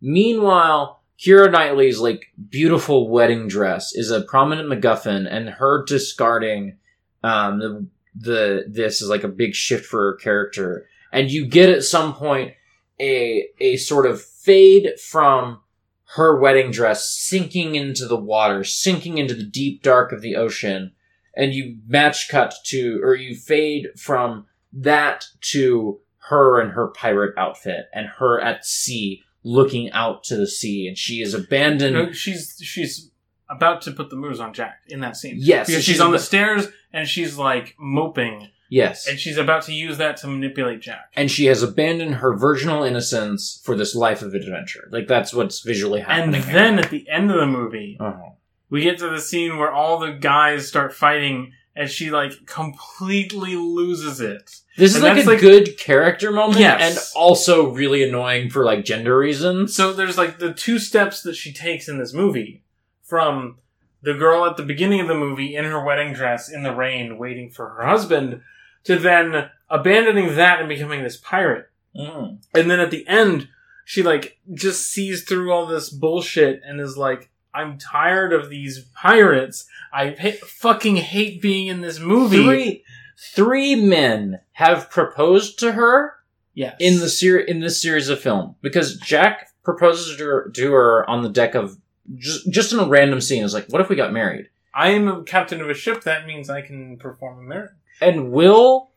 Meanwhile, 0.00 1.02
Keira 1.18 1.50
Knightley's 1.50 1.98
like 1.98 2.26
beautiful 2.50 3.08
wedding 3.08 3.48
dress 3.48 3.94
is 3.94 4.10
a 4.10 4.22
prominent 4.22 4.68
MacGuffin, 4.68 5.26
and 5.30 5.48
her 5.48 5.84
discarding 5.84 6.78
um 7.22 7.58
the 7.58 7.86
the 8.14 8.64
this 8.68 9.02
is 9.02 9.08
like 9.08 9.24
a 9.24 9.28
big 9.28 9.54
shift 9.54 9.86
for 9.86 10.12
her 10.12 10.16
character, 10.16 10.88
and 11.12 11.30
you 11.30 11.46
get 11.46 11.70
at 11.70 11.82
some 11.82 12.14
point 12.14 12.52
a 13.00 13.48
a 13.60 13.76
sort 13.76 14.06
of 14.06 14.22
fade 14.22 14.98
from 15.00 15.60
her 16.14 16.38
wedding 16.38 16.70
dress 16.70 17.08
sinking 17.08 17.74
into 17.74 18.06
the 18.06 18.16
water, 18.16 18.62
sinking 18.62 19.18
into 19.18 19.34
the 19.34 19.42
deep 19.42 19.82
dark 19.82 20.12
of 20.12 20.20
the 20.20 20.36
ocean, 20.36 20.92
and 21.36 21.52
you 21.52 21.78
match 21.86 22.28
cut 22.28 22.54
to, 22.64 23.00
or 23.02 23.14
you 23.14 23.34
fade 23.34 23.88
from 23.96 24.46
that 24.72 25.24
to 25.40 26.00
her 26.28 26.60
and 26.60 26.72
her 26.72 26.88
pirate 26.88 27.34
outfit, 27.36 27.86
and 27.92 28.06
her 28.18 28.40
at 28.40 28.64
sea 28.64 29.22
looking 29.46 29.90
out 29.92 30.24
to 30.24 30.36
the 30.36 30.46
sea, 30.46 30.88
and 30.88 30.98
she 30.98 31.22
is 31.22 31.32
abandoned. 31.34 31.94
no, 31.94 32.12
she's 32.12 32.56
she's 32.62 33.10
about 33.48 33.80
to 33.82 33.92
put 33.92 34.10
the 34.10 34.16
moves 34.16 34.40
on 34.40 34.52
Jack 34.52 34.80
in 34.88 35.00
that 35.00 35.16
scene. 35.16 35.36
Yes, 35.38 35.68
because 35.68 35.84
she's 35.84 35.94
she's 35.94 36.00
on 36.00 36.10
the 36.10 36.16
about- 36.16 36.24
stairs 36.26 36.66
and 36.92 37.06
she's 37.06 37.36
like 37.38 37.76
moping, 37.78 38.48
Yes. 38.70 39.06
and 39.06 39.20
she's 39.20 39.36
about 39.38 39.62
to 39.64 39.72
use 39.72 39.98
that 39.98 40.16
to 40.18 40.26
manipulate 40.26 40.80
Jack. 40.80 41.12
And 41.14 41.30
she 41.30 41.44
has 41.46 41.62
abandoned 41.62 42.16
her 42.16 42.36
virginal 42.36 42.82
innocence 42.82 43.60
for 43.64 43.76
this 43.76 43.94
life 43.94 44.22
of 44.22 44.34
adventure. 44.34 44.88
Like 44.90 45.06
that's 45.06 45.32
what's 45.32 45.60
visually 45.60 46.00
happening. 46.00 46.42
And 46.42 46.44
then 46.54 46.78
at 46.80 46.90
the 46.90 47.08
end 47.08 47.30
of 47.30 47.36
the 47.38 47.46
movie, 47.46 47.96
uh 48.00 48.14
we 48.68 48.82
get 48.82 48.98
to 48.98 49.08
the 49.08 49.20
scene 49.20 49.58
where 49.58 49.70
all 49.70 50.00
the 50.00 50.10
guys 50.12 50.66
start 50.66 50.92
fighting, 50.92 51.52
and 51.76 51.88
she 51.90 52.10
like 52.10 52.32
completely 52.46 53.54
loses 53.54 54.20
it. 54.20 54.50
this 54.76 54.96
is 54.96 55.02
like 55.02 55.22
a 55.24 55.28
like- 55.28 55.40
good 55.40 55.78
character 55.78 56.32
moment, 56.32 56.58
Yes. 56.60 56.80
and 57.14 57.20
also 57.22 57.70
really 57.70 58.02
annoying 58.02 58.50
for 58.50 58.64
like 58.64 58.84
gender 58.84 59.16
reasons. 59.16 59.74
So 59.74 59.92
there's 59.92 60.16
like 60.18 60.38
the 60.38 60.52
two 60.54 60.78
steps 60.78 61.22
that 61.22 61.34
she 61.36 61.52
takes 61.52 61.88
in 61.88 61.98
this 61.98 62.12
movie 62.12 62.62
from 63.04 63.58
the 64.02 64.14
girl 64.14 64.44
at 64.46 64.56
the 64.56 64.62
beginning 64.62 65.00
of 65.00 65.08
the 65.08 65.14
movie 65.14 65.54
in 65.54 65.64
her 65.64 65.84
wedding 65.84 66.12
dress 66.12 66.48
in 66.50 66.62
the 66.62 66.74
rain 66.74 67.18
waiting 67.18 67.50
for 67.50 67.68
her 67.70 67.86
husband 67.86 68.40
to 68.84 68.96
then 68.98 69.50
abandoning 69.68 70.34
that 70.36 70.60
and 70.60 70.68
becoming 70.68 71.02
this 71.02 71.16
pirate. 71.16 71.68
Mm. 71.96 72.38
And 72.54 72.70
then 72.70 72.78
at 72.80 72.90
the 72.90 73.06
end, 73.08 73.48
she 73.84 74.02
like 74.02 74.38
just 74.54 74.90
sees 74.90 75.24
through 75.24 75.52
all 75.52 75.66
this 75.66 75.90
bullshit 75.90 76.60
and 76.64 76.80
is 76.80 76.96
like, 76.96 77.30
I'm 77.56 77.78
tired 77.78 78.32
of 78.32 78.50
these 78.50 78.80
pirates. 78.94 79.66
I 79.92 80.12
fucking 80.12 80.96
hate 80.96 81.40
being 81.40 81.68
in 81.68 81.80
this 81.80 81.98
movie. 81.98 82.44
Three, 82.44 82.84
three 83.16 83.74
men 83.74 84.40
have 84.52 84.90
proposed 84.90 85.58
to 85.60 85.72
her 85.72 86.14
yes. 86.52 86.76
in 86.78 87.00
the 87.00 87.08
ser- 87.08 87.38
in 87.38 87.60
this 87.60 87.80
series 87.80 88.10
of 88.10 88.20
film 88.20 88.56
because 88.60 88.98
Jack 88.98 89.48
proposes 89.64 90.18
to 90.18 90.24
her, 90.24 90.50
to 90.50 90.72
her 90.72 91.08
on 91.08 91.22
the 91.22 91.30
deck 91.30 91.54
of 91.54 91.78
just 92.14 92.50
just 92.50 92.72
in 92.72 92.78
a 92.78 92.86
random 92.86 93.20
scene. 93.20 93.42
It's 93.42 93.54
like, 93.54 93.68
what 93.68 93.80
if 93.80 93.88
we 93.88 93.96
got 93.96 94.12
married? 94.12 94.48
I 94.74 94.90
am 94.90 95.08
a 95.08 95.24
captain 95.24 95.62
of 95.62 95.70
a 95.70 95.74
ship. 95.74 96.02
That 96.02 96.26
means 96.26 96.50
I 96.50 96.60
can 96.60 96.98
perform 96.98 97.38
a 97.38 97.42
marriage. 97.42 97.72
And 98.02 98.30
Will, 98.30 98.90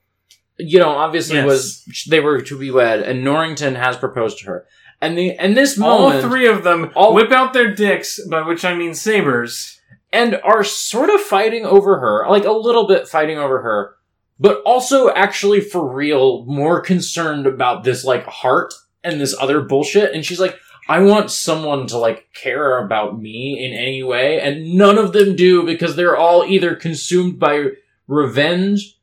you 0.60 0.78
know, 0.80 0.89
obviously 0.89 1.38
Yes. 1.38 1.45
was 1.45 2.05
they 2.10 2.20
were 2.20 2.41
to 2.41 2.57
be 2.60 2.70
wed, 2.72 3.01
and 3.01 3.24
Norrington 3.24 3.76
has 3.76 3.97
proposed 3.97 4.39
to 4.39 4.45
her. 4.47 4.66
And 5.01 5.18
the 5.18 5.32
and 5.38 5.55
this 5.55 5.78
moment, 5.78 6.24
All 6.24 6.30
three 6.30 6.45
of 6.47 6.64
them 6.64 6.91
all- 6.95 7.14
whip 7.14 7.32
out 7.32 7.53
their 7.53 7.74
dicks, 7.74 8.20
by 8.30 8.41
which 8.41 8.64
I 8.66 8.76
mean 8.76 8.93
sabers. 8.93 9.76
and 10.12 10.39
are 10.43 10.64
sort 10.64 11.12
of 11.12 11.22
fighting 11.22 11.66
over 11.68 11.99
her, 11.99 12.26
like 12.28 12.43
a 12.43 12.51
little 12.51 12.88
bit 12.88 13.07
fighting 13.07 13.38
over 13.38 13.62
her, 13.62 13.95
but 14.39 14.60
also 14.66 15.10
actually 15.14 15.62
for 15.62 15.86
real 15.88 16.43
more 16.47 16.82
concerned 16.82 17.45
about 17.45 17.84
this 17.84 18.03
like 18.03 18.26
heart 18.26 18.74
and 19.03 19.22
this 19.22 19.36
other 19.39 19.62
bullshit. 19.62 20.12
And 20.14 20.26
she's 20.26 20.39
like, 20.39 20.57
I 20.89 20.99
want 21.01 21.30
someone 21.30 21.86
to 21.88 21.97
like 21.99 22.28
care 22.34 22.80
about 22.84 23.22
me 23.22 23.64
in 23.64 23.72
any 23.72 24.01
way, 24.01 24.41
and 24.41 24.74
none 24.74 24.97
of 24.97 25.14
them 25.14 25.36
do 25.36 25.64
because 25.64 25.95
they're 25.95 26.18
all 26.18 26.43
either 26.43 26.74
consumed 26.76 27.38
by 27.39 27.66
revenge. 28.07 28.97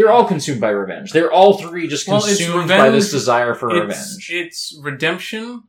They're 0.00 0.10
all 0.10 0.24
consumed 0.26 0.62
by 0.62 0.70
revenge. 0.70 1.12
They're 1.12 1.30
all 1.30 1.58
three 1.58 1.86
just 1.86 2.08
Well, 2.08 2.22
consumed 2.22 2.68
by 2.68 2.88
this 2.88 3.10
desire 3.10 3.54
for 3.54 3.68
It's, 3.70 3.80
revenge. 3.82 4.30
it's 4.32 4.78
redemption, 4.82 5.64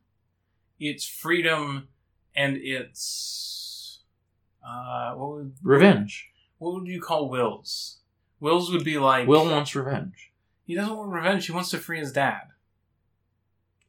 it's 0.80 1.06
freedom, 1.06 1.88
and 2.34 2.56
it's 2.56 4.00
uh, 4.66 5.12
what 5.16 5.36
would 5.36 5.52
Revenge. 5.62 6.30
what 6.56 6.72
would 6.74 6.86
you 6.86 6.98
call 7.00 7.28
Will's? 7.28 7.98
Will's 8.40 8.72
would 8.72 8.84
be 8.84 8.96
like 8.98 9.28
Will 9.28 9.44
wants 9.50 9.74
revenge. 9.76 10.32
He 10.64 10.74
doesn't 10.74 10.96
want 10.96 11.12
revenge. 11.12 11.44
He 11.46 11.52
wants 11.52 11.68
to 11.70 11.78
free 11.78 11.98
his 11.98 12.10
dad. 12.12 12.40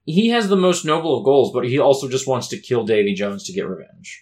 He 0.05 0.27
has 0.29 0.49
the 0.49 0.57
most 0.57 0.83
noble 0.83 1.17
of 1.19 1.23
goals, 1.23 1.53
but 1.53 1.63
he 1.65 1.79
also 1.79 2.09
just 2.09 2.27
wants 2.27 2.49
to 2.49 2.57
kill 2.59 2.83
Davy 2.85 3.13
Jones 3.13 3.45
to 3.45 3.53
get 3.53 3.65
revenge. 3.65 4.21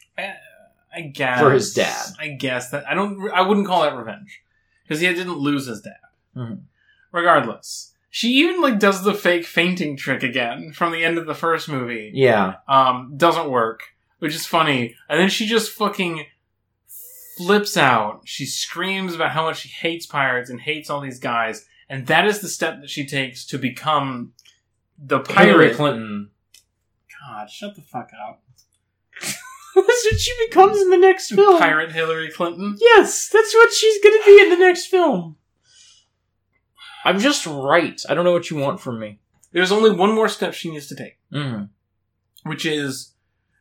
I 0.94 1.02
guess 1.02 1.40
For 1.40 1.52
his 1.52 1.74
dad. 1.74 2.06
I 2.20 2.28
guess 2.28 2.70
that 2.70 2.88
I 2.88 2.94
don't. 2.94 3.32
I 3.32 3.42
wouldn't 3.42 3.66
call 3.66 3.82
that 3.82 3.96
revenge 3.98 4.44
because 4.84 5.00
he 5.00 5.08
didn't 5.08 5.38
lose 5.40 5.66
his 5.66 5.82
dad. 5.82 5.96
Mhm. 6.36 6.64
Regardless, 7.12 7.94
she 8.10 8.30
even 8.40 8.62
like 8.62 8.80
does 8.80 9.04
the 9.04 9.14
fake 9.14 9.46
fainting 9.46 9.98
trick 9.98 10.24
again 10.24 10.72
from 10.74 10.92
the 10.92 11.04
end 11.04 11.18
of 11.18 11.26
the 11.26 11.34
first 11.36 11.68
movie. 11.70 12.12
Yeah. 12.14 12.56
Um, 12.68 13.14
doesn't 13.18 13.50
work, 13.50 13.82
which 14.20 14.34
is 14.36 14.46
funny. 14.46 14.96
And 15.10 15.20
then 15.20 15.30
she 15.30 15.46
just 15.48 15.72
fucking 15.72 16.26
flips 17.38 17.76
out. 17.78 18.22
She 18.26 18.46
screams 18.46 19.14
about 19.16 19.32
how 19.32 19.44
much 19.46 19.60
she 19.62 19.70
hates 19.70 20.06
pirates 20.06 20.50
and 20.50 20.60
hates 20.62 20.90
all 20.90 21.02
these 21.02 21.20
guys, 21.20 21.66
and 21.90 22.08
that 22.08 22.26
is 22.28 22.40
the 22.40 22.48
step 22.50 22.82
that 22.82 22.90
she 22.90 23.06
takes 23.06 23.46
to 23.48 23.58
become 23.58 24.34
the 24.98 25.20
Hillary 25.20 25.68
pirate. 25.70 25.76
Clinton. 25.76 26.30
God, 27.28 27.50
shut 27.50 27.76
the 27.76 27.82
fuck 27.82 28.10
up. 28.28 28.44
That's 29.22 29.36
what 29.74 30.20
she 30.20 30.32
becomes 30.48 30.80
in 30.82 30.90
the 30.90 30.98
next 30.98 31.30
film. 31.30 31.60
Pirate 31.60 31.92
Hillary 31.92 32.30
Clinton. 32.32 32.78
Yes, 32.80 33.30
that's 33.30 33.54
what 33.54 33.72
she's 33.74 34.04
gonna 34.04 34.24
be 34.26 34.42
in 34.42 34.50
the 34.50 34.58
next 34.58 34.88
film. 34.88 35.38
I'm 37.04 37.20
just 37.20 37.46
right. 37.46 38.00
I 38.10 38.14
don't 38.14 38.26
know 38.26 38.32
what 38.34 38.50
you 38.50 38.58
want 38.58 38.80
from 38.80 39.00
me. 39.00 39.20
There's 39.52 39.72
only 39.72 39.92
one 39.92 40.14
more 40.14 40.30
step 40.30 40.54
she 40.54 40.72
needs 40.72 40.88
to 40.88 40.96
take, 40.96 41.18
Mm. 41.32 41.70
which 42.44 42.66
is 42.66 43.14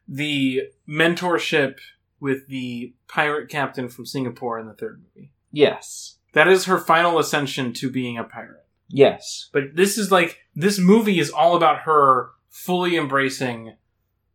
the 0.06 0.62
mentorship 0.88 1.78
with 2.20 2.46
the 2.48 2.94
pirate 3.08 3.48
captain 3.48 3.88
from 3.88 4.06
Singapore 4.06 4.58
in 4.58 4.66
the 4.66 4.74
third 4.74 5.02
movie. 5.02 5.32
Yes. 5.50 6.16
That 6.32 6.48
is 6.48 6.66
her 6.66 6.78
final 6.78 7.18
ascension 7.18 7.72
to 7.74 7.90
being 7.90 8.18
a 8.18 8.24
pirate. 8.24 8.66
Yes. 8.88 9.48
But 9.52 9.74
this 9.74 9.96
is 9.98 10.10
like 10.12 10.38
this 10.54 10.78
movie 10.78 11.18
is 11.18 11.30
all 11.30 11.56
about 11.56 11.80
her 11.80 12.30
fully 12.50 12.96
embracing 12.96 13.74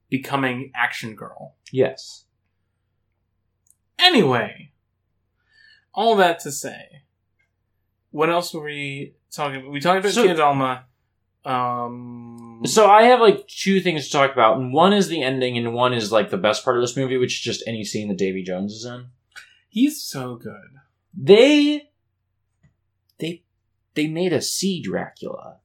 becoming 0.10 0.72
action 0.76 1.16
girl. 1.16 1.56
Yes. 1.72 2.26
Anyway, 3.98 4.72
all 5.94 6.16
that 6.18 6.40
to 6.40 6.52
say, 6.52 7.04
what 8.16 8.30
else 8.30 8.54
were 8.54 8.64
we 8.64 9.14
talking 9.32 9.58
about? 9.60 9.72
We 9.72 9.80
talked 9.82 10.00
about 10.00 10.14
So- 10.14 10.26
Kid 10.26 10.40
Alma. 10.40 10.86
Um, 11.44 12.62
So 12.66 12.90
I 12.90 13.04
have 13.04 13.20
like 13.20 13.48
two 13.48 13.80
things 13.82 14.06
to 14.06 14.12
talk 14.12 14.32
about, 14.34 14.58
and 14.58 14.74
one 14.74 14.94
is 14.94 15.08
the 15.10 15.22
ending, 15.22 15.58
and 15.58 15.74
one 15.74 15.94
is 15.94 16.12
like 16.12 16.30
the 16.30 16.38
best 16.38 16.64
part 16.64 16.78
of 16.78 16.82
this 16.84 16.98
movie, 16.98 17.18
which 17.18 17.36
is 17.36 17.42
just 17.42 17.64
any 17.68 17.84
scene 17.84 18.08
that 18.08 18.18
Davy 18.18 18.42
Jones 18.44 18.74
is 18.74 18.86
in. 18.86 19.08
he's 19.70 20.02
so 20.02 20.36
good. 20.38 20.72
They, 21.14 21.90
they, 23.20 23.44
they 23.94 24.08
made 24.08 24.34
a 24.34 24.42
sea 24.42 24.82
Dracula. 24.82 25.58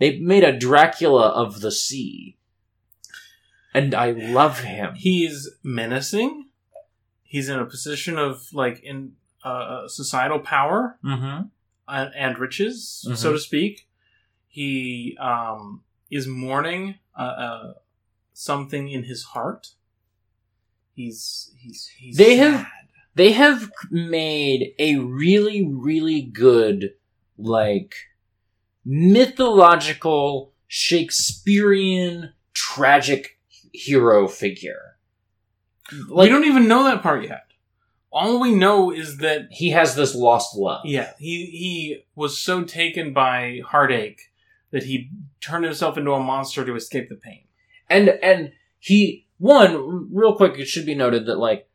They 0.00 0.18
made 0.18 0.42
a 0.44 0.58
Dracula 0.58 1.28
of 1.28 1.60
the 1.60 1.70
sea, 1.70 2.36
and 3.72 3.94
I 3.94 4.10
love 4.10 4.60
him. 4.60 4.94
He's 4.96 5.50
menacing. 5.62 6.48
He's 7.22 7.48
in 7.48 7.58
a 7.60 7.64
position 7.66 8.18
of 8.18 8.52
like 8.52 8.80
in 8.82 9.12
uh, 9.44 9.86
societal 9.88 10.38
power 10.40 10.98
Mm-hmm. 11.04 11.48
And, 11.88 12.38
riches, 12.38 13.04
Mhm. 13.08 13.16
so 13.16 13.32
to 13.32 13.38
speak. 13.38 13.88
He 14.48 15.16
um, 15.20 15.82
is 16.10 16.26
mourning 16.26 16.98
uh, 17.18 17.22
uh, 17.22 17.72
something 18.32 18.88
in 18.88 19.04
his 19.04 19.22
heart. 19.24 19.70
He's 20.94 21.52
he's 21.58 21.86
he's. 21.96 22.16
They 22.16 22.36
have- 22.36 22.66
They 23.16 23.30
have 23.32 23.70
made 23.92 24.74
a 24.76 24.96
really, 24.96 25.64
really 25.64 26.20
good, 26.20 26.94
like, 27.38 27.94
mythological 28.84 30.52
Shakespearean 30.66 32.32
tragic 32.52 33.38
hero 33.72 34.26
figure. 34.26 34.96
we 36.10 36.28
don't 36.28 36.44
even 36.44 36.66
know 36.66 36.82
that 36.84 37.02
part 37.02 37.22
yet. 37.24 37.46
All 38.14 38.38
we 38.40 38.54
know 38.54 38.92
is 38.92 39.18
that 39.18 39.48
he 39.50 39.70
has 39.70 39.96
this 39.96 40.14
lost 40.14 40.56
love. 40.56 40.82
yeah, 40.84 41.12
he 41.18 41.46
he 41.46 42.04
was 42.14 42.38
so 42.38 42.62
taken 42.62 43.12
by 43.12 43.60
heartache 43.66 44.20
that 44.70 44.84
he 44.84 45.10
turned 45.40 45.64
himself 45.64 45.98
into 45.98 46.12
a 46.12 46.20
monster 46.20 46.64
to 46.64 46.74
escape 46.76 47.08
the 47.08 47.16
pain. 47.16 47.44
And 47.90 48.08
and 48.08 48.52
he 48.78 49.26
one 49.38 50.08
real 50.14 50.36
quick. 50.36 50.58
It 50.58 50.68
should 50.68 50.86
be 50.86 50.94
noted 50.94 51.26
that 51.26 51.38
like 51.38 51.68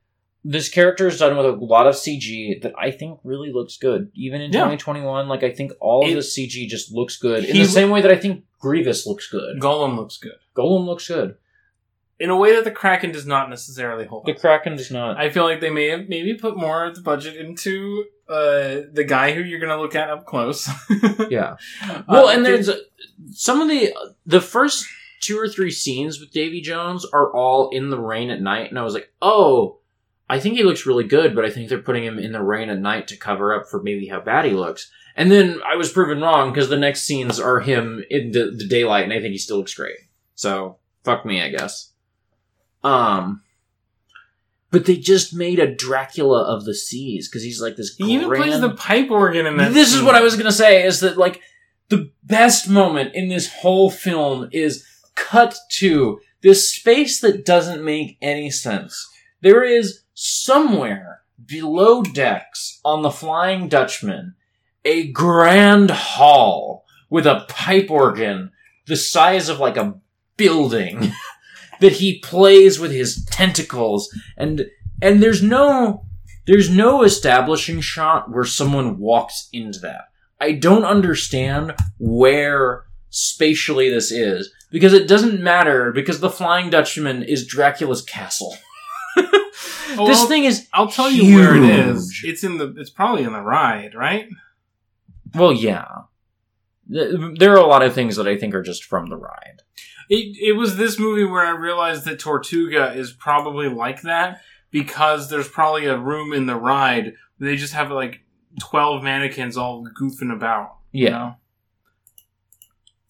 this 0.46 0.70
character 0.70 1.08
is 1.08 1.20
done 1.20 1.36
with 1.36 1.46
a 1.46 1.52
lot 1.52 1.86
of 1.88 1.96
CG 1.96 2.62
that 2.62 2.74
I 2.80 2.92
think 2.92 3.20
really 3.26 3.52
looks 3.52 3.76
good, 3.78 4.10
even 4.16 4.40
in 4.40 4.54
Yeah. 4.54 4.60
2021. 4.62 5.28
Like 5.28 5.44
I 5.44 5.52
think 5.52 5.74
all 5.82 6.08
of 6.08 6.14
the 6.14 6.22
CG 6.22 6.68
just 6.70 6.94
looks 6.94 7.18
good 7.18 7.44
in 7.44 7.58
the 7.58 7.66
same 7.66 7.90
way 7.90 8.02
that 8.02 8.12
I 8.12 8.16
think 8.16 8.46
Grievous 8.60 9.06
looks 9.06 9.28
good. 9.30 9.60
Gollum 9.60 9.98
looks 9.98 10.18
good 10.18 10.38
Gollum 10.56 10.86
looks 10.86 11.08
good. 11.08 11.36
In 12.20 12.30
a 12.30 12.36
way 12.36 12.54
that 12.56 12.66
the 12.66 12.72
Kraken 12.72 13.12
does 13.12 13.26
not 13.26 13.50
necessarily 13.50 14.06
hold. 14.06 14.26
The 14.26 14.34
up. 14.34 14.40
Kraken 14.40 14.76
does 14.76 14.92
not. 14.92 15.18
I 15.18 15.30
feel 15.30 15.44
like 15.44 15.62
they 15.62 15.70
may 15.70 15.88
have 15.88 16.10
maybe 16.10 16.34
put 16.34 16.58
more 16.58 16.86
of 16.86 16.96
the 16.96 17.02
budget 17.02 17.38
into 17.38 18.06
uh, 18.28 18.82
the 18.92 19.06
guy 19.08 19.32
who 19.34 19.42
you're 19.42 19.60
going 19.60 19.76
to 19.76 19.82
look 19.82 19.96
at 19.96 20.10
up 20.10 20.26
close. 20.26 20.70
yeah. 21.30 21.56
Well, 22.08 22.28
Uh, 22.28 22.34
and 22.34 22.46
there's 22.46 22.70
uh, 22.70 22.78
some 23.32 23.62
of 23.62 23.70
the 23.70 23.94
the 24.26 24.42
first 24.42 24.86
two 25.22 25.38
or 25.38 25.48
three 25.48 25.72
scenes 25.72 26.20
with 26.20 26.32
Davy 26.32 26.62
Jones 26.62 27.06
are 27.12 27.34
all 27.34 27.70
in 27.70 27.90
the 27.90 28.00
rain 28.00 28.30
at 28.30 28.42
night, 28.42 28.70
and 28.70 28.78
I 28.78 28.84
was 28.84 28.94
like, 28.94 29.12
oh. 29.22 29.78
I 30.32 30.40
think 30.40 30.58
he 30.58 30.64
looks 30.64 30.86
really 30.86 31.06
good, 31.06 31.34
but 31.34 31.44
I 31.44 31.50
think 31.50 31.70
they're 31.70 31.82
putting 31.82 32.04
him 32.04 32.20
in 32.20 32.34
the 32.34 32.44
rain 32.44 32.70
at 32.70 32.78
night 32.78 33.08
to 33.08 33.18
cover 33.18 33.52
up 33.52 33.68
for 33.68 33.82
maybe 33.82 34.06
how 34.10 34.20
bad 34.22 34.46
he 34.46 34.52
looks. 34.52 34.92
And 35.16 35.32
then 35.32 35.60
I 35.66 35.76
was 35.76 35.92
proven 35.92 36.22
wrong 36.22 36.54
because 36.54 36.70
the 36.70 36.78
next 36.78 37.02
scenes 37.02 37.40
are 37.40 37.60
him 37.60 38.04
in 38.12 38.32
the, 38.32 38.52
the 38.56 38.68
daylight, 38.68 39.06
and 39.06 39.12
I 39.12 39.22
think 39.22 39.32
he 39.32 39.40
still 39.40 39.58
looks 39.58 39.74
great. 39.74 39.98
So 40.36 40.78
fuck 41.04 41.26
me, 41.26 41.42
I 41.42 41.50
guess. 41.50 41.94
Um, 42.84 43.44
but 44.72 44.86
they 44.86 44.98
just 44.98 45.34
made 45.34 45.60
a 45.60 45.74
Dracula 45.74 46.44
of 46.44 46.66
the 46.66 46.76
seas 46.76 47.28
because 47.28 47.44
he's 47.44 47.62
like 47.62 47.76
this. 47.76 47.96
he 47.98 48.14
even 48.14 48.30
plays 48.30 48.62
the 48.62 48.74
pipe 48.76 49.10
organ 49.10 49.46
in 49.46 49.58
that. 49.58 49.74
this 49.74 49.94
is 49.94 50.02
what 50.04 50.16
I 50.16 50.22
was 50.22 50.36
gonna 50.36 50.52
say 50.52 50.86
is 50.86 51.00
that 51.00 51.18
like 51.18 51.42
the 51.90 52.12
best 52.24 52.70
moment 52.70 53.16
in 53.16 53.30
this 53.30 53.52
whole 53.52 53.90
film 53.90 54.48
is 54.52 54.86
cut 55.16 55.58
to 55.72 56.20
this 56.42 56.74
space 56.74 57.20
that 57.22 57.46
doesn't 57.46 57.84
make 57.84 58.18
any 58.22 58.50
sense. 58.50 59.10
There 59.42 59.64
is 59.64 60.02
somewhere 60.14 61.22
below 61.46 62.04
decks 62.04 62.80
on 62.86 63.02
the 63.02 63.12
Flying 63.12 63.68
Dutchman 63.70 64.36
a 64.86 65.12
grand 65.12 65.92
hall 65.92 66.86
with 67.10 67.26
a 67.26 67.46
pipe 67.50 67.90
organ 67.90 68.52
the 68.88 68.96
size 68.96 69.50
of 69.50 69.60
like 69.60 69.78
a 69.78 69.96
building 70.38 71.12
that 71.82 71.94
he 71.94 72.20
plays 72.20 72.80
with 72.80 72.92
his 72.92 73.24
tentacles 73.26 74.10
and 74.38 74.66
and 75.02 75.22
there's 75.24 75.42
no 75.44 76.06
there's 76.48 76.70
no 76.70 77.04
establishing 77.04 77.80
shot 77.82 78.32
where 78.32 78.44
someone 78.46 78.98
walks 78.98 79.50
into 79.54 79.80
that. 79.80 80.06
I 80.42 80.54
don't 80.54 80.84
understand 80.86 81.76
where 82.00 82.86
spatially 83.10 83.90
this 83.90 84.12
is 84.12 84.52
because 84.72 84.94
it 84.94 85.08
doesn't 85.08 85.42
matter 85.42 85.92
because 85.92 86.20
the 86.20 86.30
Flying 86.30 86.70
Dutchman 86.70 87.24
is 87.24 87.46
Dracula's 87.48 88.02
castle. 88.02 88.56
Oh, 89.98 90.06
this 90.06 90.20
I'll- 90.20 90.28
thing 90.28 90.44
is 90.44 90.68
I'll 90.72 90.88
tell 90.88 91.10
you 91.10 91.36
where 91.36 91.56
it 91.56 91.64
is. 91.64 92.22
It's 92.24 92.44
in 92.44 92.58
the. 92.58 92.74
It's 92.78 92.92
probably 92.92 93.24
in 93.24 93.34
the 93.34 93.42
ride, 93.42 93.96
right? 93.96 94.30
well, 95.34 95.52
yeah. 95.52 95.88
There 96.88 97.52
are 97.54 97.58
a 97.58 97.66
lot 97.66 97.82
of 97.82 97.94
things 97.96 98.16
that 98.16 98.28
I 98.28 98.38
think 98.38 98.54
are 98.54 98.62
just 98.62 98.84
from 98.84 99.08
the 99.10 99.18
ride. 99.18 99.62
It 100.10 100.36
it 100.42 100.54
was 100.54 100.76
this 100.76 100.98
movie 101.00 101.24
where 101.24 101.46
I 101.46 101.52
realized 101.52 102.06
that 102.06 102.20
Tortuga 102.20 102.94
is 102.94 103.12
probably 103.14 103.70
like 103.70 104.02
that 104.02 104.42
because 104.72 105.30
there's 105.30 105.48
probably 105.48 105.86
a 105.86 105.98
room 105.98 106.34
in 106.34 106.46
the 106.48 106.56
ride 106.56 107.14
where 107.38 107.50
they 107.52 107.56
just 107.56 107.74
have 107.74 107.92
like 107.92 108.22
twelve 108.60 109.04
mannequins 109.04 109.56
all 109.58 109.86
goofing 110.00 110.34
about. 110.34 110.78
you 110.92 111.06
Yeah. 111.06 111.34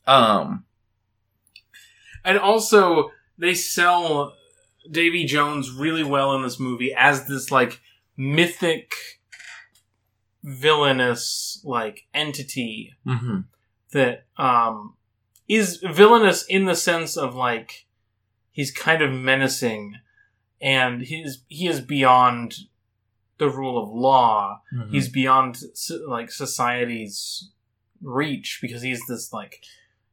know? 0.08 0.14
Um. 0.14 0.66
And 2.26 2.38
also, 2.38 3.12
they 3.38 3.54
sell 3.54 4.34
Davy 4.92 5.26
Jones 5.26 5.72
really 5.72 6.04
well 6.04 6.36
in 6.36 6.42
this 6.44 6.60
movie 6.60 6.94
as 6.94 7.28
this 7.28 7.50
like 7.50 7.80
mythic, 8.18 8.92
villainous 10.44 11.62
like 11.64 12.02
entity 12.14 12.94
mhm. 13.06 13.46
that 13.94 14.26
um 14.38 14.96
is 15.50 15.78
villainous 15.84 16.46
in 16.46 16.66
the 16.66 16.76
sense 16.76 17.18
of 17.18 17.36
like 17.36 17.86
he's 18.52 18.72
kind 18.72 19.02
of 19.02 19.12
menacing 19.12 19.96
and 20.62 21.02
he's 21.02 21.44
he 21.48 21.68
is 21.68 21.82
beyond 21.82 22.56
the 23.40 23.50
rule 23.50 23.82
of 23.82 23.90
law. 23.90 24.62
Mhm. 24.74 24.92
He's 24.92 25.10
beyond 25.10 25.58
like 26.08 26.30
society's 26.32 27.50
reach 28.02 28.60
because 28.62 28.82
he's 28.82 29.02
this 29.08 29.34
like 29.34 29.64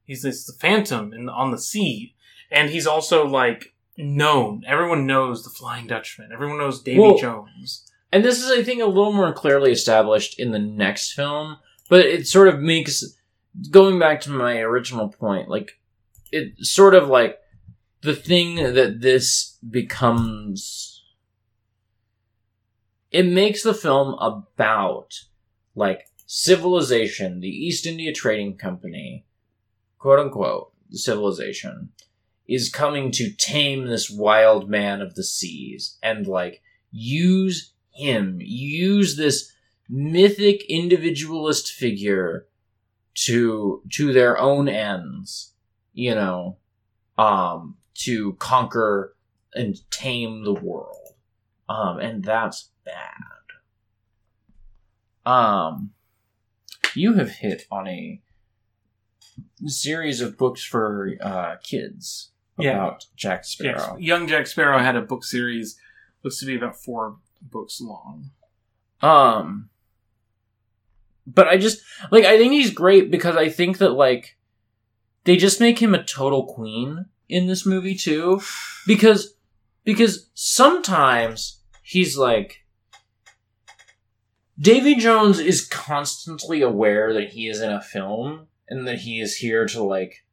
he's 0.04 0.22
this 0.22 0.50
phantom 0.60 1.12
in 1.12 1.28
on 1.28 1.50
the 1.50 1.58
sea, 1.58 2.14
and 2.50 2.70
he's 2.70 2.86
also 2.86 3.26
like 3.26 3.74
known. 3.98 4.62
Everyone 4.66 5.06
knows 5.06 5.42
the 5.42 5.50
Flying 5.50 5.86
Dutchman. 5.86 6.30
Everyone 6.32 6.58
knows 6.58 6.82
Davy 6.82 7.00
Well- 7.00 7.18
Jones. 7.18 7.82
And 8.12 8.24
this 8.24 8.38
is, 8.42 8.50
I 8.50 8.62
think, 8.62 8.80
a 8.80 8.86
little 8.86 9.12
more 9.12 9.32
clearly 9.34 9.72
established 9.72 10.38
in 10.38 10.52
the 10.52 10.60
next 10.60 11.12
film, 11.14 11.56
but 11.90 12.00
it 12.06 12.26
sort 12.28 12.46
of 12.46 12.60
makes, 12.60 13.02
going 13.70 13.98
back 13.98 14.20
to 14.22 14.30
my 14.30 14.58
original 14.58 15.08
point, 15.08 15.48
like, 15.48 15.78
it 16.32 16.64
sort 16.64 16.94
of 16.94 17.08
like 17.08 17.38
the 18.02 18.14
thing 18.14 18.56
that 18.56 19.00
this 19.00 19.58
becomes. 19.68 21.04
It 23.10 23.24
makes 23.24 23.62
the 23.62 23.74
film 23.74 24.14
about, 24.14 25.14
like, 25.74 26.06
civilization, 26.26 27.40
the 27.40 27.48
East 27.48 27.86
India 27.86 28.12
Trading 28.12 28.56
Company, 28.56 29.24
quote 29.98 30.18
unquote, 30.18 30.72
civilization, 30.90 31.90
is 32.48 32.70
coming 32.70 33.10
to 33.12 33.32
tame 33.32 33.86
this 33.86 34.10
wild 34.10 34.68
man 34.68 35.00
of 35.00 35.14
the 35.14 35.24
seas 35.24 35.98
and, 36.02 36.26
like, 36.26 36.62
use 36.90 37.72
him, 37.90 38.38
use 38.40 39.16
this 39.16 39.52
mythic 39.88 40.64
individualist 40.68 41.72
figure 41.72 42.46
to 43.24 43.82
to 43.92 44.12
their 44.12 44.38
own 44.38 44.68
ends, 44.68 45.52
you 45.94 46.14
know, 46.14 46.58
um, 47.18 47.76
to 47.94 48.34
conquer 48.34 49.16
and 49.54 49.78
tame 49.90 50.44
the 50.44 50.52
world. 50.52 51.14
Um, 51.68 51.98
and 51.98 52.22
that's 52.22 52.70
bad. 52.84 53.22
Um, 55.24 55.90
you 56.94 57.14
have 57.14 57.30
hit 57.30 57.62
on 57.70 57.88
a 57.88 58.20
series 59.66 60.20
of 60.20 60.38
books 60.38 60.62
for 60.62 61.12
uh, 61.20 61.56
kids 61.62 62.30
Yeah. 62.58 62.72
about 62.72 63.06
Jack 63.16 63.40
Yes, 63.40 63.48
Sparrow. 63.52 63.96
young 63.98 64.28
Jack 64.28 64.46
Sparrow 64.46 64.78
had 64.78 64.94
a 64.96 65.02
book 65.02 65.24
series. 65.24 65.78
Looks 66.22 66.38
to 66.40 66.46
be 66.46 66.54
about 66.56 66.76
four 66.76 67.16
books 67.42 67.80
long. 67.80 68.30
Um, 69.02 69.70
but 71.26 71.48
I 71.48 71.56
just 71.56 71.82
like 72.10 72.24
I 72.24 72.38
think 72.38 72.52
he's 72.52 72.70
great 72.70 73.10
because 73.10 73.36
I 73.36 73.48
think 73.48 73.78
that 73.78 73.90
like 73.90 74.36
they 75.24 75.36
just 75.36 75.60
make 75.60 75.80
him 75.80 75.94
a 75.94 76.04
total 76.04 76.46
queen 76.46 77.06
in 77.28 77.46
this 77.46 77.66
movie 77.66 77.96
too, 77.96 78.40
because 78.86 79.34
because 79.84 80.30
sometimes 80.34 81.60
he's 81.82 82.16
like 82.16 82.64
Davy 84.58 84.94
Jones 84.94 85.38
is 85.38 85.66
constantly 85.66 86.62
aware 86.62 87.12
that 87.12 87.30
he 87.30 87.48
is 87.48 87.60
in 87.60 87.70
a 87.70 87.82
film 87.82 88.46
and 88.68 88.86
that 88.86 89.00
he 89.00 89.20
is 89.20 89.36
here 89.36 89.66
to 89.66 89.82
like 89.82 90.24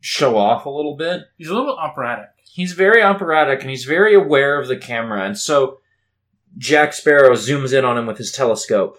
show 0.00 0.36
off 0.36 0.64
a 0.64 0.70
little 0.70 0.96
bit. 0.96 1.22
He's 1.36 1.48
a 1.48 1.54
little 1.54 1.76
operatic. 1.76 2.30
He's 2.44 2.72
very 2.72 3.02
operatic 3.02 3.60
and 3.60 3.70
he's 3.70 3.84
very 3.84 4.14
aware 4.14 4.60
of 4.60 4.68
the 4.68 4.76
camera, 4.76 5.24
and 5.24 5.38
so 5.38 5.78
Jack 6.58 6.92
Sparrow 6.92 7.32
zooms 7.32 7.76
in 7.76 7.84
on 7.84 7.96
him 7.96 8.06
with 8.06 8.18
his 8.18 8.30
telescope, 8.30 8.98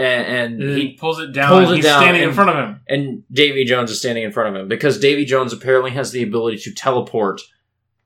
and, 0.00 0.60
and 0.62 0.76
He 0.78 0.92
pulls 0.94 1.20
it 1.20 1.32
down. 1.32 1.48
pulls 1.48 1.64
and 1.64 1.72
it 1.72 1.76
he's 1.76 1.84
down 1.84 2.02
standing 2.02 2.22
in 2.22 2.32
front 2.32 2.50
of 2.50 2.56
him. 2.56 2.80
and 2.88 3.22
Davy 3.32 3.64
Jones 3.64 3.90
is 3.90 3.98
standing 3.98 4.24
in 4.24 4.32
front 4.32 4.54
of 4.56 4.62
him 4.62 4.68
because 4.68 4.98
Davy 4.98 5.24
Jones 5.24 5.52
apparently 5.52 5.90
has 5.92 6.12
the 6.12 6.22
ability 6.22 6.58
to 6.58 6.72
teleport. 6.74 7.40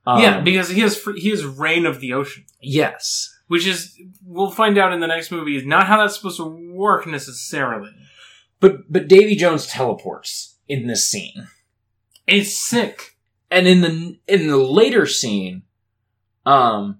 um, 0.06 0.20
yeah, 0.22 0.40
because 0.40 0.68
he 0.68 0.80
has 0.80 0.96
fr- 0.96 1.12
he 1.16 1.30
has 1.30 1.44
reign 1.44 1.86
of 1.86 2.00
the 2.00 2.12
ocean, 2.12 2.44
yes, 2.60 3.34
which 3.48 3.66
is 3.66 3.98
we'll 4.24 4.50
find 4.50 4.76
out 4.78 4.92
in 4.92 5.00
the 5.00 5.06
next 5.06 5.30
movie 5.30 5.56
is 5.56 5.64
not 5.64 5.86
how 5.86 5.98
that's 5.98 6.16
supposed 6.16 6.36
to 6.38 6.44
work 6.74 7.06
necessarily. 7.06 7.90
but 8.60 8.90
but 8.90 9.08
Davy 9.08 9.34
Jones 9.36 9.66
teleports 9.66 10.56
in 10.68 10.86
this 10.86 11.06
scene. 11.08 11.48
It's 12.26 12.56
sick. 12.56 13.16
and 13.50 13.66
in 13.66 13.80
the 13.82 14.18
in 14.26 14.46
the 14.48 14.56
later 14.56 15.06
scene, 15.06 15.62
um, 16.46 16.98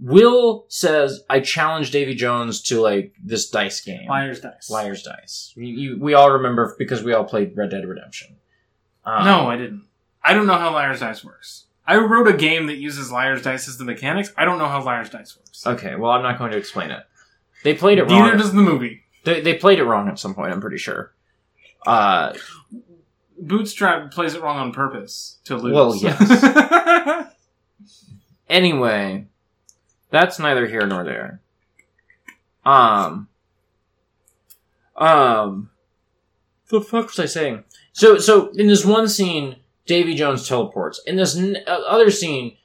Will 0.00 0.64
says, 0.68 1.22
"I 1.28 1.40
challenge 1.40 1.90
Davy 1.90 2.14
Jones 2.14 2.62
to 2.62 2.80
like 2.80 3.14
this 3.22 3.50
dice 3.50 3.80
game, 3.82 4.08
Liar's 4.08 4.40
dice. 4.40 4.70
Liar's 4.70 5.02
Dice." 5.02 5.52
You, 5.56 5.66
you, 5.66 5.98
we 6.00 6.14
all 6.14 6.30
remember 6.30 6.74
because 6.78 7.02
we 7.02 7.12
all 7.12 7.24
played 7.24 7.56
Red 7.56 7.70
Dead 7.70 7.86
Redemption. 7.86 8.36
Um, 9.04 9.24
No, 9.24 9.48
I 9.48 9.56
didn't. 9.56 9.84
I 10.22 10.34
don't 10.34 10.46
know 10.46 10.54
how 10.58 10.72
Liar's 10.72 11.00
dice 11.00 11.24
works. 11.24 11.64
I 11.86 11.96
wrote 11.96 12.28
a 12.28 12.32
game 12.36 12.66
that 12.66 12.76
uses 12.76 13.10
Liar's 13.10 13.42
dice 13.42 13.66
as 13.68 13.78
the 13.78 13.84
mechanics. 13.84 14.32
I 14.36 14.44
don't 14.44 14.58
know 14.58 14.68
how 14.68 14.82
Liar's 14.82 15.10
dice 15.10 15.36
works. 15.36 15.66
Okay, 15.66 15.96
well, 15.96 16.12
I'm 16.12 16.22
not 16.22 16.38
going 16.38 16.52
to 16.52 16.58
explain 16.58 16.90
it. 16.90 17.02
They 17.64 17.74
played 17.74 17.98
it 17.98 18.04
wrong. 18.04 18.20
Neither 18.20 18.36
does 18.36 18.52
the 18.52 18.62
movie. 18.62 19.02
They, 19.24 19.40
they 19.40 19.54
played 19.54 19.78
it 19.78 19.84
wrong 19.84 20.08
at 20.08 20.18
some 20.18 20.34
point. 20.34 20.52
I'm 20.52 20.60
pretty 20.60 20.78
sure. 20.78 21.12
Uh, 21.86 22.34
Bootstrap 23.38 24.12
plays 24.12 24.34
it 24.34 24.42
wrong 24.42 24.58
on 24.58 24.72
purpose 24.72 25.38
to 25.44 25.56
lose. 25.56 25.74
Well, 25.74 25.96
yes. 25.96 27.32
anyway, 28.48 29.26
that's 30.10 30.38
neither 30.38 30.66
here 30.66 30.86
nor 30.86 31.04
there. 31.04 31.40
Um, 32.64 33.28
um, 34.96 35.70
the 36.68 36.80
fuck 36.80 37.06
was 37.06 37.18
I 37.18 37.26
saying? 37.26 37.64
So, 37.92 38.18
so 38.18 38.50
in 38.50 38.66
this 38.66 38.84
one 38.84 39.08
scene, 39.08 39.56
Davy 39.86 40.14
Jones 40.14 40.46
teleports. 40.46 41.00
In 41.06 41.16
this 41.16 41.36
n- 41.36 41.58
uh, 41.66 41.80
other 41.86 42.10
scene, 42.10 42.56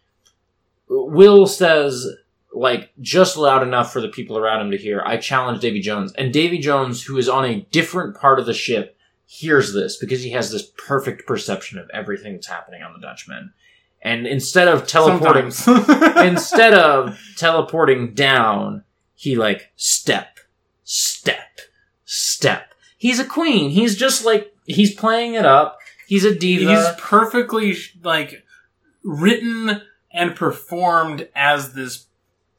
Will 0.87 1.47
says, 1.47 2.07
like, 2.53 2.91
just 3.01 3.37
loud 3.37 3.63
enough 3.63 3.91
for 3.91 4.01
the 4.01 4.09
people 4.09 4.37
around 4.37 4.61
him 4.61 4.71
to 4.71 4.77
hear, 4.77 5.01
I 5.05 5.17
challenge 5.17 5.61
Davy 5.61 5.81
Jones. 5.81 6.13
And 6.13 6.31
Davy 6.31 6.59
Jones, 6.59 7.03
who 7.03 7.17
is 7.17 7.27
on 7.27 7.45
a 7.45 7.61
different 7.71 8.15
part 8.15 8.39
of 8.39 8.45
the 8.45 8.53
ship, 8.53 8.97
hears 9.25 9.73
this 9.73 9.97
because 9.97 10.21
he 10.21 10.31
has 10.31 10.51
this 10.51 10.71
perfect 10.77 11.25
perception 11.25 11.79
of 11.79 11.89
everything 11.91 12.33
that's 12.33 12.47
happening 12.47 12.83
on 12.83 12.93
the 12.93 12.99
Dutchman. 12.99 13.53
And 14.01 14.27
instead 14.27 14.67
of 14.67 14.85
teleporting, 14.85 15.45
instead 16.17 16.73
of 16.73 17.19
teleporting 17.37 18.13
down, 18.13 18.83
he 19.15 19.35
like 19.35 19.71
step, 19.75 20.39
step, 20.83 21.59
step. 22.05 22.73
He's 22.97 23.19
a 23.19 23.25
queen. 23.25 23.71
He's 23.71 23.97
just 23.97 24.23
like 24.23 24.53
he's 24.65 24.93
playing 24.93 25.33
it 25.33 25.45
up. 25.45 25.79
He's 26.07 26.23
a 26.23 26.35
diva. 26.35 26.69
He's 26.69 26.87
perfectly 26.99 27.75
like 28.03 28.43
written 29.03 29.81
and 30.11 30.35
performed 30.35 31.27
as 31.35 31.73
this 31.73 32.05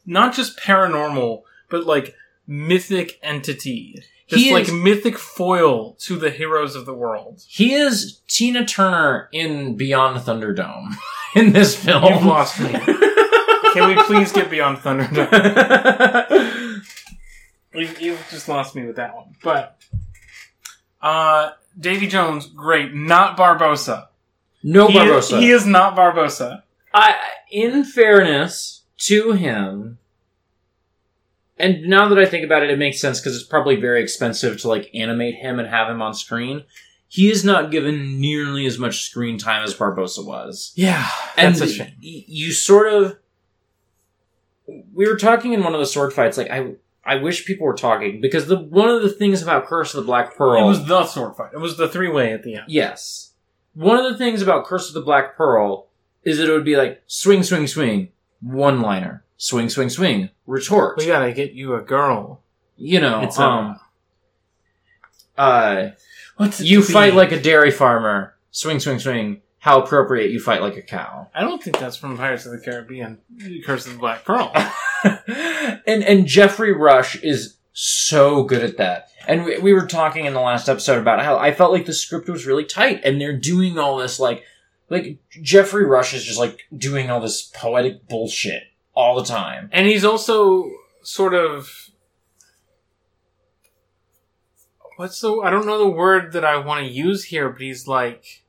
not 0.04 0.34
just 0.34 0.58
paranormal, 0.58 1.42
but 1.68 1.86
like 1.86 2.14
mythic 2.46 3.18
entity. 3.22 4.02
Just 4.28 4.42
He 4.42 4.52
like 4.52 4.64
is- 4.64 4.72
mythic 4.72 5.18
foil 5.18 5.92
to 6.00 6.16
the 6.18 6.30
heroes 6.30 6.74
of 6.74 6.84
the 6.86 6.94
world. 6.94 7.42
he 7.48 7.74
is 7.74 8.20
Tina 8.28 8.64
Turner 8.66 9.28
in 9.32 9.76
Beyond 9.76 10.20
Thunderdome 10.22 10.94
in 11.36 11.52
this 11.52 11.76
film. 11.76 12.04
You've 12.04 12.24
lost 12.24 12.58
me. 12.60 12.72
Can 13.72 13.88
we 13.94 14.02
please 14.04 14.32
get 14.32 14.48
beyond 14.50 14.78
Thunderdome? 14.78 16.82
You've, 17.74 18.26
just 18.30 18.48
lost 18.48 18.74
me 18.74 18.86
with 18.86 18.96
that 18.96 19.14
one. 19.14 19.34
But 19.42 19.76
uh 21.02 21.50
Davy 21.78 22.06
Jones, 22.06 22.46
great. 22.46 22.94
Not 22.94 23.36
Barbossa. 23.36 24.08
no 24.62 24.88
he, 24.88 24.94
Barbossa. 24.98 25.38
he 25.40 25.50
is 25.50 25.66
not 25.66 25.94
Barbossa. 25.94 26.62
I, 26.94 27.16
in 27.50 27.84
fairness 27.84 28.80
to 29.00 29.32
him, 29.32 29.98
and 31.58 31.82
now 31.84 32.08
that 32.08 32.18
I 32.18 32.26
think 32.26 32.44
about 32.44 32.62
it, 32.62 32.70
it 32.70 32.78
makes 32.78 33.00
sense 33.00 33.20
because 33.20 33.34
it's 33.36 33.46
probably 33.46 33.76
very 33.76 34.02
expensive 34.02 34.60
to 34.62 34.68
like 34.68 34.90
animate 34.94 35.36
him 35.36 35.58
and 35.58 35.68
have 35.68 35.88
him 35.88 36.02
on 36.02 36.14
screen. 36.14 36.64
He 37.08 37.30
is 37.30 37.44
not 37.44 37.70
given 37.70 38.20
nearly 38.20 38.66
as 38.66 38.78
much 38.78 39.02
screen 39.02 39.38
time 39.38 39.62
as 39.62 39.74
Barbossa 39.74 40.24
was, 40.26 40.72
Yeah, 40.76 41.08
and 41.36 41.54
that's 41.54 41.70
a 41.70 41.72
shame. 41.72 41.92
y- 42.02 42.24
you 42.26 42.52
sort 42.52 42.92
of. 42.92 43.18
We 44.92 45.08
were 45.08 45.16
talking 45.16 45.52
in 45.52 45.62
one 45.62 45.74
of 45.74 45.80
the 45.80 45.86
sword 45.86 46.12
fights. 46.12 46.36
Like 46.36 46.50
I, 46.50 46.72
I 47.04 47.16
wish 47.16 47.46
people 47.46 47.66
were 47.66 47.74
talking 47.76 48.20
because 48.20 48.46
the 48.48 48.58
one 48.58 48.88
of 48.88 49.02
the 49.02 49.08
things 49.10 49.42
about 49.42 49.66
Curse 49.66 49.94
of 49.94 50.02
the 50.02 50.06
Black 50.06 50.36
Pearl. 50.36 50.64
It 50.64 50.68
was 50.68 50.84
the 50.86 51.06
sword 51.06 51.36
fight. 51.36 51.50
It 51.54 51.58
was 51.60 51.76
the 51.76 51.88
three 51.88 52.08
way 52.10 52.32
at 52.32 52.42
the 52.42 52.54
end. 52.56 52.64
Yes. 52.68 53.32
One 53.74 53.98
of 53.98 54.10
the 54.10 54.18
things 54.18 54.42
about 54.42 54.64
Curse 54.64 54.88
of 54.88 54.94
the 54.94 55.02
Black 55.02 55.36
Pearl 55.36 55.86
is 56.24 56.38
that 56.38 56.48
it 56.48 56.52
would 56.52 56.64
be 56.64 56.76
like 56.76 57.02
swing, 57.06 57.42
swing, 57.44 57.66
swing, 57.68 58.08
one 58.40 58.80
liner, 58.80 59.22
swing, 59.36 59.68
swing, 59.68 59.90
swing, 59.90 60.30
retort. 60.46 60.98
We 60.98 61.06
gotta 61.06 61.32
get 61.32 61.52
you 61.52 61.74
a 61.74 61.82
girl. 61.82 62.42
You 62.76 63.00
know, 63.00 63.22
It's 63.22 63.38
um, 63.38 63.78
a 65.38 65.40
uh, 65.40 65.90
what's 66.36 66.60
it 66.60 66.66
you 66.66 66.82
fight 66.82 67.14
like 67.14 67.32
a 67.32 67.40
dairy 67.40 67.70
farmer, 67.70 68.34
swing, 68.50 68.80
swing, 68.80 68.98
swing. 68.98 69.42
How 69.58 69.82
appropriate 69.82 70.30
you 70.30 70.38
fight 70.38 70.62
like 70.62 70.76
a 70.76 70.82
cow. 70.82 71.28
I 71.34 71.40
don't 71.40 71.60
think 71.60 71.78
that's 71.78 71.96
from 71.96 72.16
Pirates 72.16 72.46
of 72.46 72.52
the 72.52 72.60
Caribbean. 72.60 73.18
Curse 73.64 73.86
of 73.86 73.94
the 73.94 73.98
Black 73.98 74.24
Pearl. 74.24 74.52
and 75.86 76.04
and 76.04 76.26
Geoffrey 76.26 76.72
Rush 76.72 77.16
is 77.22 77.56
so 77.72 78.44
good 78.44 78.62
at 78.62 78.76
that. 78.76 79.08
And 79.26 79.44
we, 79.44 79.58
we 79.58 79.72
were 79.72 79.86
talking 79.86 80.24
in 80.24 80.34
the 80.34 80.40
last 80.40 80.68
episode 80.68 80.98
about 80.98 81.22
how 81.22 81.36
I 81.36 81.52
felt 81.52 81.72
like 81.72 81.84
the 81.84 81.92
script 81.92 82.28
was 82.28 82.46
really 82.46 82.64
tight, 82.64 83.00
and 83.04 83.20
they're 83.20 83.36
doing 83.36 83.76
all 83.76 83.96
this 83.96 84.20
like, 84.20 84.44
like 84.88 85.18
Geoffrey 85.42 85.84
Rush 85.84 86.14
is 86.14 86.24
just 86.24 86.38
like 86.38 86.60
doing 86.76 87.10
all 87.10 87.20
this 87.20 87.42
poetic 87.42 88.08
bullshit 88.08 88.62
all 88.96 89.14
the 89.14 89.24
time. 89.24 89.68
and 89.72 89.86
he's 89.86 90.04
also 90.04 90.70
sort 91.02 91.34
of 91.34 91.90
what's 94.96 95.20
the 95.20 95.32
I 95.40 95.50
don't 95.50 95.66
know 95.66 95.78
the 95.78 95.88
word 95.88 96.32
that 96.32 96.44
I 96.44 96.56
want 96.56 96.84
to 96.84 96.92
use 96.92 97.24
here, 97.24 97.48
but 97.50 97.60
he's 97.60 97.86
like 97.86 98.44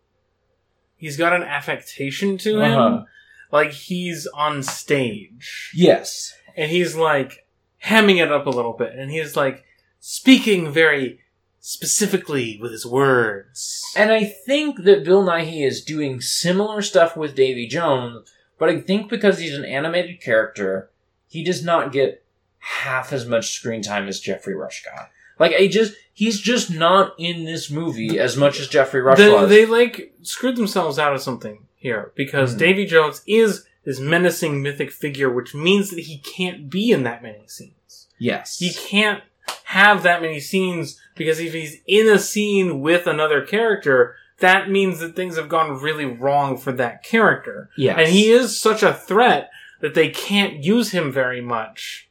he's 0.96 1.18
got 1.18 1.34
an 1.34 1.44
affectation 1.44 2.38
to 2.40 2.62
him. 2.62 2.80
Uh-huh. 2.80 3.04
Like 3.52 3.72
he's 3.72 4.28
on 4.28 4.64
stage. 4.64 5.72
Yes, 5.76 6.34
and 6.56 6.72
he's 6.72 6.96
like 6.96 7.46
hemming 7.80 8.18
it 8.18 8.32
up 8.32 8.48
a 8.48 8.50
little 8.50 8.74
bit 8.74 8.94
and 8.96 9.12
he's 9.12 9.36
like 9.36 9.64
speaking 10.00 10.72
very 10.72 11.20
specifically 11.60 12.58
with 12.60 12.72
his 12.72 12.86
words 12.86 13.84
and 13.96 14.12
I 14.12 14.24
think 14.24 14.84
that 14.84 15.04
Bill 15.04 15.24
Nighy 15.24 15.66
is 15.66 15.84
doing 15.84 16.20
similar 16.20 16.82
stuff 16.82 17.16
with 17.16 17.36
Davy 17.36 17.68
Jones, 17.68 18.32
but 18.58 18.70
I 18.70 18.80
think 18.82 19.10
because 19.10 19.40
he's 19.40 19.56
an 19.58 19.66
animated 19.66 20.22
character, 20.22 20.90
he 21.28 21.44
does 21.44 21.64
not 21.64 21.92
get 21.92 22.24
half 22.60 23.14
as 23.14 23.26
much 23.26 23.52
screen 23.52 23.82
time 23.82 24.08
as 24.08 24.20
Geoffrey 24.20 24.56
Rush 24.56 24.84
got. 24.84 25.10
Like 25.40 25.54
I 25.54 25.68
just 25.68 25.94
he's 26.14 26.40
just 26.42 26.72
not 26.72 27.14
in 27.20 27.46
this 27.46 27.70
movie 27.70 28.20
as 28.20 28.36
much 28.36 28.60
as 28.60 28.68
Geoffrey 28.68 29.02
Rush 29.02 29.18
they, 29.20 29.30
was. 29.32 29.50
they 29.50 29.66
like 29.66 30.14
screwed 30.24 30.56
themselves 30.56 30.98
out 30.98 31.14
of 31.14 31.22
something 31.22 31.60
here 31.76 32.12
because 32.16 32.56
Mhm. 32.56 32.58
davy 32.60 32.86
jones 32.88 33.22
is 33.28 33.66
this 33.86 34.00
menacing 34.00 34.64
mythic 34.64 34.92
figure 34.92 35.30
which 35.30 35.54
means 35.54 35.92
that 35.92 36.00
he 36.02 36.18
can't 36.18 36.72
be 36.72 36.92
in 36.92 37.04
that 37.04 37.22
many 37.22 37.44
scenes 37.48 38.08
yes. 38.18 38.58
he 38.58 38.74
can't 38.74 39.22
have 39.66 40.02
that 40.02 40.22
many 40.24 40.40
scenes 40.40 41.00
because 41.16 41.40
if 41.40 41.54
he's 41.54 41.78
in 41.86 42.08
a 42.08 42.18
scene 42.18 42.82
with 42.82 43.06
another 43.06 43.46
character 43.46 44.16
that 44.40 44.70
means 44.70 45.00
that 45.00 45.16
things 45.16 45.36
have 45.38 45.50
gone 45.50 45.80
really 45.82 46.06
wrong 46.06 46.58
for 46.58 46.72
that 46.74 47.04
character 47.04 47.70
yes. 47.76 47.96
and 47.98 48.08
he 48.10 48.30
is 48.30 48.60
such 48.60 48.84
a 48.84 48.94
threat 48.94 49.50
that 49.82 49.94
they 49.94 50.10
can't 50.10 50.64
use 50.64 50.92
him 50.92 51.12
very 51.12 51.42
much. 51.42 52.10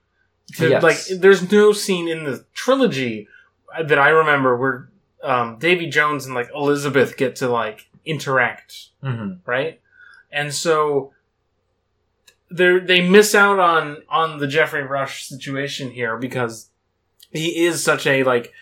To, 0.56 0.68
Yes. 0.68 0.82
Like, 0.82 1.20
there's 1.20 1.50
no 1.50 1.72
scene 1.72 2.08
in 2.08 2.24
the 2.24 2.44
trilogy 2.54 3.26
that 3.84 3.98
I 3.98 4.10
remember 4.10 4.56
where 4.56 4.88
um, 5.22 5.58
Davy 5.58 5.88
Jones 5.88 6.24
and 6.26 6.34
like 6.34 6.48
Elizabeth 6.54 7.16
get 7.16 7.36
to 7.36 7.48
like 7.48 7.88
interact, 8.04 8.90
Mhm. 9.02 9.40
right? 9.44 9.80
And 10.30 10.54
so 10.54 11.12
they 12.50 12.78
they 12.78 13.00
miss 13.08 13.34
out 13.34 13.58
on 13.58 14.02
on 14.08 14.38
the 14.38 14.46
Geoffrey 14.46 14.84
Rush 14.84 15.24
situation 15.24 15.90
here 15.90 16.16
because 16.16 16.70
he 17.32 17.64
is 17.66 17.82
such 17.82 18.06
a 18.06 18.22
like 18.22 18.52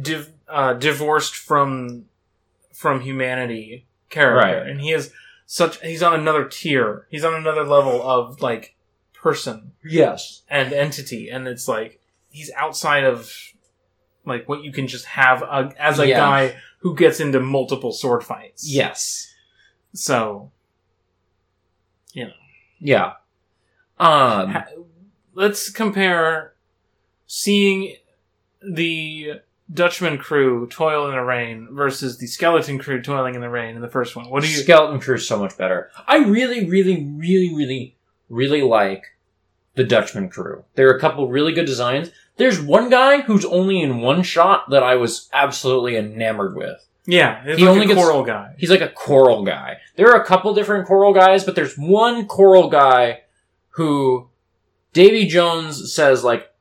div, 0.00 0.30
uh, 0.48 0.74
divorced 0.74 1.34
from 1.34 2.04
from 2.82 3.00
humanity 3.00 3.86
character, 4.10 4.58
Right. 4.58 4.66
and 4.68 4.80
he 4.80 4.90
is 4.92 5.12
such 5.46 5.80
he's 5.82 6.02
on 6.02 6.18
another 6.18 6.44
tier. 6.44 7.06
He's 7.10 7.24
on 7.24 7.34
another 7.34 7.64
level 7.64 8.02
of 8.02 8.42
like 8.42 8.74
person 9.14 9.72
Yes. 9.84 10.42
and 10.48 10.72
entity, 10.72 11.28
and 11.30 11.46
it's 11.46 11.68
like 11.68 12.00
he's 12.28 12.50
outside 12.56 13.04
of 13.04 13.32
like 14.26 14.48
what 14.48 14.62
you 14.64 14.72
can 14.72 14.86
just 14.88 15.04
have 15.06 15.42
a, 15.42 15.72
as 15.78 15.98
a 16.00 16.08
Yeah. 16.08 16.18
guy 16.18 16.56
who 16.80 16.96
gets 16.96 17.20
into 17.20 17.38
multiple 17.40 17.92
sword 17.92 18.24
fights. 18.24 18.68
Yes. 18.68 19.32
So 19.94 20.50
you 22.12 22.24
know. 22.26 22.32
Yeah. 22.80 23.12
Um. 23.98 24.48
ha- 24.50 24.66
let's 25.34 25.70
compare 25.70 26.54
seeing 27.26 27.96
the 28.60 29.40
Dutchman 29.72 30.18
crew 30.18 30.66
toil 30.68 31.06
in 31.08 31.12
the 31.12 31.22
rain 31.22 31.68
versus 31.72 32.18
the 32.18 32.26
skeleton 32.26 32.78
crew 32.78 33.00
toiling 33.00 33.34
in 33.34 33.40
the 33.40 33.48
rain 33.48 33.74
in 33.74 33.80
the 33.80 33.88
first 33.88 34.14
one. 34.16 34.28
What 34.28 34.42
do 34.42 34.48
you? 34.50 34.56
Skeleton 34.58 35.00
Crew 35.00 35.14
is 35.16 35.26
so 35.26 35.38
much 35.38 35.56
better. 35.56 35.90
I 36.06 36.18
really, 36.18 36.68
really, 36.68 37.04
really, 37.16 37.54
really, 37.54 37.96
really 38.28 38.62
like 38.62 39.04
the 39.74 39.84
Dutchman 39.84 40.28
crew. 40.28 40.64
There 40.74 40.88
are 40.90 40.96
a 40.96 41.00
couple 41.00 41.28
really 41.28 41.52
good 41.52 41.64
designs. 41.66 42.10
There's 42.36 42.60
one 42.60 42.90
guy 42.90 43.22
who's 43.22 43.44
only 43.44 43.80
in 43.80 44.00
one 44.00 44.22
shot 44.22 44.68
that 44.70 44.82
I 44.82 44.96
was 44.96 45.28
absolutely 45.32 45.96
enamored 45.96 46.54
with. 46.56 46.86
yeah, 47.06 47.42
He 47.44 47.62
like 47.64 47.68
only 47.70 47.84
a 47.84 47.88
gets- 47.88 48.00
coral 48.00 48.22
guy. 48.24 48.54
He's 48.58 48.70
like 48.70 48.80
a 48.82 48.88
coral 48.90 49.44
guy. 49.44 49.78
There 49.96 50.10
are 50.10 50.20
a 50.20 50.24
couple 50.26 50.52
different 50.54 50.86
coral 50.86 51.14
guys, 51.14 51.44
but 51.44 51.54
there's 51.54 51.76
one 51.78 52.26
coral 52.26 52.68
guy 52.68 53.22
who 53.70 54.28
Davy 54.92 55.26
Jones 55.26 55.94
says 55.94 56.22
like, 56.22 56.51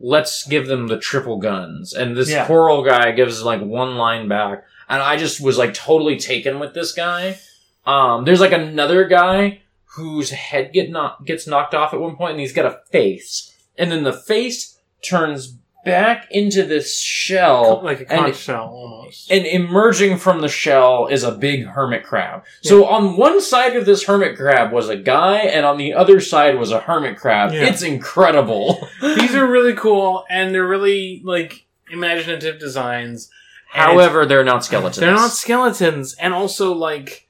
let's 0.00 0.46
give 0.46 0.66
them 0.66 0.88
the 0.88 0.98
triple 0.98 1.36
guns. 1.38 1.92
And 1.92 2.16
this 2.16 2.30
Yeah. 2.30 2.46
coral 2.46 2.82
guy 2.82 3.12
gives 3.12 3.42
like 3.42 3.60
one 3.60 3.96
line 3.96 4.28
back. 4.28 4.64
And 4.88 5.00
I 5.02 5.16
just 5.16 5.40
was 5.40 5.58
like 5.58 5.74
totally 5.74 6.16
taken 6.18 6.58
with 6.58 6.74
this 6.74 6.92
guy. 6.92 7.38
Um, 7.86 8.24
there's 8.24 8.40
like 8.40 8.52
another 8.52 9.04
guy 9.04 9.60
whose 9.96 10.30
head 10.30 10.72
get 10.72 10.90
knock- 10.90 11.24
gets 11.24 11.46
knocked 11.46 11.74
off 11.74 11.92
at 11.94 12.00
one 12.00 12.16
point 12.16 12.32
and 12.32 12.40
he's 12.40 12.52
got 12.52 12.64
a 12.66 12.80
face. 12.90 13.52
And 13.76 13.90
then 13.92 14.02
the 14.02 14.12
face 14.12 14.78
turns 15.02 15.56
back 15.84 16.28
into 16.30 16.64
this 16.64 17.00
shell. 17.00 17.80
like 17.82 18.00
a 18.00 18.12
and 18.12 18.24
conch 18.26 18.36
shell 18.36 18.68
almost. 18.68 19.30
and 19.30 19.46
emerging 19.46 20.18
from 20.18 20.40
the 20.40 20.48
shell 20.48 21.06
is 21.06 21.22
a 21.22 21.32
big 21.32 21.66
hermit 21.66 22.04
crab. 22.04 22.44
So 22.62 22.86
on 22.86 23.16
one 23.16 23.40
side 23.40 23.76
of 23.76 23.86
this 23.86 24.04
hermit 24.04 24.36
crab 24.36 24.72
was 24.72 24.88
a 24.88 24.96
guy, 24.96 25.38
and 25.38 25.64
on 25.64 25.78
the 25.78 25.94
other 25.94 26.20
side 26.20 26.58
was 26.58 26.70
a 26.70 26.80
hermit 26.80 27.16
crab. 27.18 27.52
Yeah. 27.52 27.64
It's 27.64 27.82
incredible. 27.82 28.86
These 29.02 29.34
are 29.34 29.46
really 29.46 29.74
cool, 29.74 30.24
and 30.28 30.54
they're 30.54 30.66
really 30.68 31.22
like 31.24 31.66
imaginative 31.90 32.58
designs. 32.58 33.30
And 33.72 33.82
However, 33.82 34.26
they're 34.26 34.44
not 34.44 34.64
skeletons. 34.64 34.96
they're 34.96 35.12
not 35.14 35.30
skeletons, 35.30 36.14
and 36.14 36.34
also 36.34 36.72
like 36.74 37.28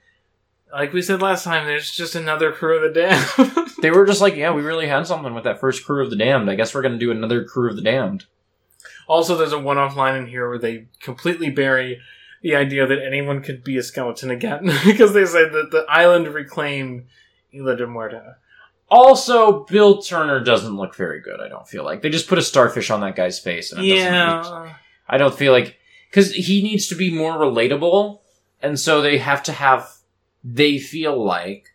like 0.72 0.92
we 0.92 1.02
said 1.02 1.20
last 1.20 1.44
time, 1.44 1.66
there's 1.66 1.90
just 1.90 2.14
another 2.14 2.52
crew 2.52 2.76
of 2.76 2.94
the 2.94 3.00
damned. 3.00 3.66
They 3.80 3.90
were 3.90 4.04
just 4.04 4.20
like, 4.20 4.36
yeah, 4.36 4.52
we 4.52 4.60
really 4.60 4.86
had 4.88 5.06
something 5.06 5.32
with 5.32 5.44
that 5.44 5.58
first 5.58 5.86
crew 5.86 6.04
of 6.04 6.10
the 6.10 6.16
damned. 6.16 6.50
I 6.50 6.54
guess 6.54 6.74
we're 6.74 6.82
gonna 6.82 6.98
do 6.98 7.10
another 7.10 7.44
crew 7.44 7.70
of 7.70 7.76
the 7.76 7.82
damned. 7.82 8.26
Also, 9.10 9.36
there's 9.36 9.52
a 9.52 9.58
one-off 9.58 9.96
line 9.96 10.14
in 10.14 10.28
here 10.28 10.48
where 10.48 10.58
they 10.58 10.86
completely 11.00 11.50
bury 11.50 12.00
the 12.42 12.54
idea 12.54 12.86
that 12.86 13.04
anyone 13.04 13.42
could 13.42 13.64
be 13.64 13.76
a 13.76 13.82
skeleton 13.82 14.30
again 14.30 14.70
because 14.84 15.12
they 15.12 15.26
said 15.26 15.50
that 15.52 15.72
the 15.72 15.84
island 15.88 16.28
reclaimed 16.28 17.06
Isla 17.52 17.76
de 17.76 17.86
Muerta. 17.86 18.36
Also, 18.88 19.64
Bill 19.64 20.00
Turner 20.00 20.38
doesn't 20.44 20.76
look 20.76 20.94
very 20.94 21.20
good. 21.20 21.40
I 21.40 21.48
don't 21.48 21.66
feel 21.66 21.84
like 21.84 22.02
they 22.02 22.08
just 22.08 22.28
put 22.28 22.38
a 22.38 22.42
starfish 22.42 22.88
on 22.88 23.00
that 23.00 23.16
guy's 23.16 23.40
face, 23.40 23.72
and 23.72 23.84
it 23.84 23.88
doesn't 23.96 24.12
look 24.12 24.44
Yeah, 24.44 24.74
I 25.08 25.18
don't 25.18 25.34
feel 25.34 25.52
like 25.52 25.76
because 26.08 26.32
he 26.32 26.62
needs 26.62 26.86
to 26.86 26.94
be 26.94 27.12
more 27.12 27.32
relatable, 27.32 28.20
and 28.62 28.78
so 28.78 29.02
they 29.02 29.18
have 29.18 29.42
to 29.44 29.52
have. 29.52 29.92
They 30.44 30.78
feel 30.78 31.22
like 31.22 31.69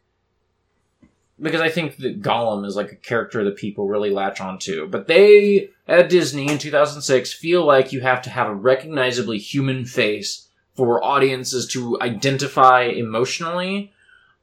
because 1.39 1.61
I 1.61 1.69
think 1.69 1.97
that 1.97 2.21
Gollum 2.21 2.65
is 2.65 2.75
like 2.75 2.91
a 2.91 2.95
character 2.95 3.43
that 3.43 3.57
people 3.57 3.87
really 3.87 4.09
latch 4.09 4.39
onto, 4.39 4.87
but 4.87 5.07
they 5.07 5.69
at 5.87 6.09
Disney 6.09 6.49
in 6.49 6.57
2006 6.57 7.33
feel 7.33 7.65
like 7.65 7.91
you 7.91 8.01
have 8.01 8.21
to 8.23 8.29
have 8.29 8.47
a 8.47 8.55
recognizably 8.55 9.37
human 9.37 9.85
face 9.85 10.47
for 10.75 11.03
audiences 11.03 11.67
to 11.73 11.99
identify 12.01 12.83
emotionally. 12.83 13.91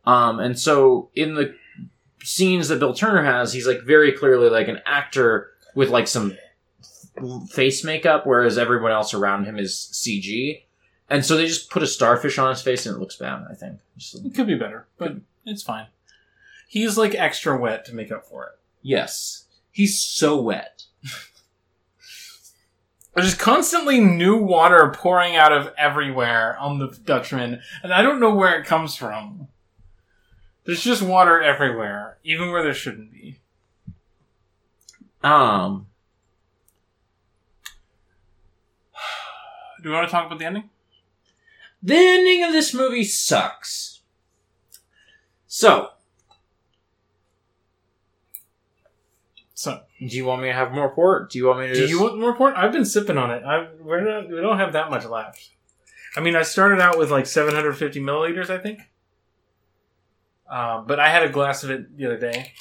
Um, 0.05 0.41
and 0.41 0.59
so 0.59 1.11
in 1.15 1.35
the 1.35 1.55
scenes 2.23 2.69
that 2.69 2.79
Bill 2.79 2.95
Turner 2.95 3.25
has, 3.25 3.53
he's 3.53 3.67
like 3.67 3.83
very 3.83 4.13
clearly 4.13 4.49
like 4.49 4.69
an 4.69 4.81
actor 4.87 5.51
with 5.75 5.91
like 5.91 6.09
some 6.09 6.37
face 7.51 7.85
makeup, 7.85 8.27
whereas 8.27 8.59
everyone 8.59 8.93
else 8.93 9.15
around 9.15 9.45
him 9.45 9.59
is 9.59 9.91
CG. 9.93 10.63
And 11.11 11.25
so 11.25 11.37
they 11.37 11.47
just 11.47 11.71
put 11.71 11.83
a 11.83 11.87
starfish 11.87 12.39
on 12.39 12.51
his 12.51 12.63
face 12.63 12.87
and 12.87 12.97
it 12.97 12.99
looks 12.99 13.17
bad, 13.17 13.45
I 13.51 13.55
think. 13.55 13.81
Just- 13.99 14.25
it 14.25 14.35
could 14.35 14.47
be 14.47 14.55
better, 14.55 14.87
but 14.99 15.17
it's 15.45 15.63
fine. 15.63 15.87
He's 16.73 16.97
like 16.97 17.15
extra 17.15 17.55
wet 17.55 17.85
to 17.85 17.95
make 17.95 18.11
up 18.11 18.25
for 18.25 18.47
it. 18.47 18.59
yes. 18.81 19.45
He's 19.71 19.99
so 19.99 20.41
wet. 20.41 20.85
There's 23.15 23.27
just 23.27 23.39
constantly 23.39 24.01
new 24.01 24.39
water 24.39 24.91
pouring 24.97 25.37
out 25.37 25.53
of 25.53 25.71
everywhere 25.77 26.57
on 26.57 26.79
the 26.79 26.89
Dutchman, 27.05 27.61
and 27.83 27.93
I 27.93 28.01
don't 28.01 28.21
know 28.21 28.35
where 28.35 28.59
it 28.59 28.65
comes 28.65 28.97
from. 28.97 29.49
There's 30.65 30.83
just 30.83 31.03
water 31.03 31.43
everywhere, 31.43 32.17
even 32.25 32.51
where 32.51 32.63
there 32.63 32.73
shouldn't 32.73 33.13
be. 33.13 33.39
Um, 35.23 35.89
Do 39.83 39.91
we 39.91 39.95
want 39.95 40.09
to 40.09 40.11
talk 40.11 40.25
about 40.25 40.39
the 40.39 40.47
ending? 40.47 40.71
the 41.83 41.97
ending 41.97 42.45
of 42.45 42.53
this 42.53 42.73
movie 42.73 43.05
sucks. 43.05 44.01
So, 45.47 45.91
So, 49.63 49.81
do 50.01 50.17
you 50.17 50.25
want 50.25 50.43
me 50.43 50.49
to 50.49 50.55
have 50.55 50.73
more 50.73 50.93
port? 50.93 51.31
Do 51.31 51.39
you 51.39 51.47
want 51.47 51.61
me 51.61 51.69
to 51.69 51.75
do 51.75 51.81
just... 51.83 51.91
you 51.93 52.03
want 52.03 52.19
more 52.19 52.35
port? 52.35 52.55
I've 52.57 52.73
been 52.73 52.85
sipping 52.85 53.17
on 53.17 53.31
it. 53.31 53.45
I 53.45 53.69
we're 53.81 54.01
not, 54.01 54.29
we 54.29 54.41
don't 54.41 54.59
have 54.59 54.73
that 54.73 54.91
much 54.91 55.05
left. 55.05 55.51
I 56.17 56.21
mean, 56.21 56.35
I 56.35 56.43
started 56.43 56.81
out 56.81 56.99
with 56.99 57.13
like 57.13 57.27
750 57.27 58.01
milliliters, 58.01 58.51
I 58.51 58.59
think. 58.59 58.81
Um, 60.51 60.89
but 60.89 60.99
I 60.99 61.11
had 61.11 61.23
a 61.23 61.29
glass 61.29 61.63
of 61.63 61.71
it 61.71 61.97
the 61.97 62.07
other 62.07 62.19
day. 62.19 62.55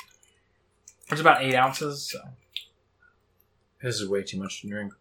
It's 1.10 1.20
about 1.20 1.42
eight 1.42 1.56
ounces. 1.56 2.12
So. 2.12 2.20
This 3.82 4.00
is 4.00 4.08
way 4.08 4.22
too 4.22 4.38
much 4.38 4.62
to 4.62 4.68
drink. 4.68 4.94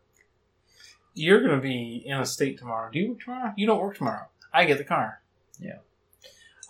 You're 1.12 1.40
going 1.40 1.54
to 1.54 1.60
be 1.60 2.02
in 2.06 2.18
a 2.18 2.24
state 2.24 2.58
tomorrow. 2.58 2.90
Do 2.90 2.98
you 2.98 3.10
work 3.10 3.20
tomorrow? 3.20 3.52
You 3.58 3.66
don't 3.66 3.78
work 3.78 3.98
tomorrow. 3.98 4.28
I 4.54 4.64
get 4.64 4.78
the 4.78 4.84
car. 4.84 5.20
Yeah. 5.58 5.80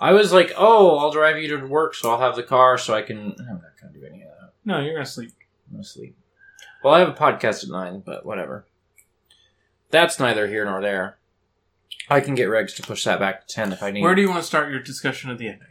I 0.00 0.10
was 0.10 0.32
like, 0.32 0.52
oh, 0.56 0.98
I'll 0.98 1.12
drive 1.12 1.38
you 1.38 1.56
to 1.56 1.64
work, 1.66 1.94
so 1.94 2.10
I'll 2.10 2.18
have 2.18 2.34
the 2.34 2.42
car, 2.42 2.78
so 2.78 2.94
I 2.94 3.02
can... 3.02 3.36
I'm 3.38 3.60
not 3.62 3.80
going 3.80 3.92
to 3.92 4.00
do 4.00 4.04
any 4.04 4.22
of 4.22 4.28
that. 4.30 4.39
No, 4.70 4.78
you're 4.78 5.00
to 5.00 5.04
sleep. 5.04 5.32
I'm 5.72 5.82
to 5.82 5.84
sleep. 5.84 6.16
Well, 6.84 6.94
I 6.94 7.00
have 7.00 7.08
a 7.08 7.12
podcast 7.12 7.64
at 7.64 7.70
9, 7.70 8.04
but 8.06 8.24
whatever. 8.24 8.66
That's 9.90 10.20
neither 10.20 10.46
here 10.46 10.64
nor 10.64 10.80
there. 10.80 11.18
I 12.08 12.20
can 12.20 12.36
get 12.36 12.48
Regs 12.48 12.76
to 12.76 12.82
push 12.82 13.02
that 13.02 13.18
back 13.18 13.48
to 13.48 13.52
10 13.52 13.72
if 13.72 13.82
I 13.82 13.90
need. 13.90 14.02
Where 14.02 14.14
do 14.14 14.22
you 14.22 14.28
want 14.28 14.42
to 14.42 14.46
start 14.46 14.70
your 14.70 14.80
discussion 14.80 15.28
of 15.28 15.38
the 15.38 15.48
ending? 15.48 15.66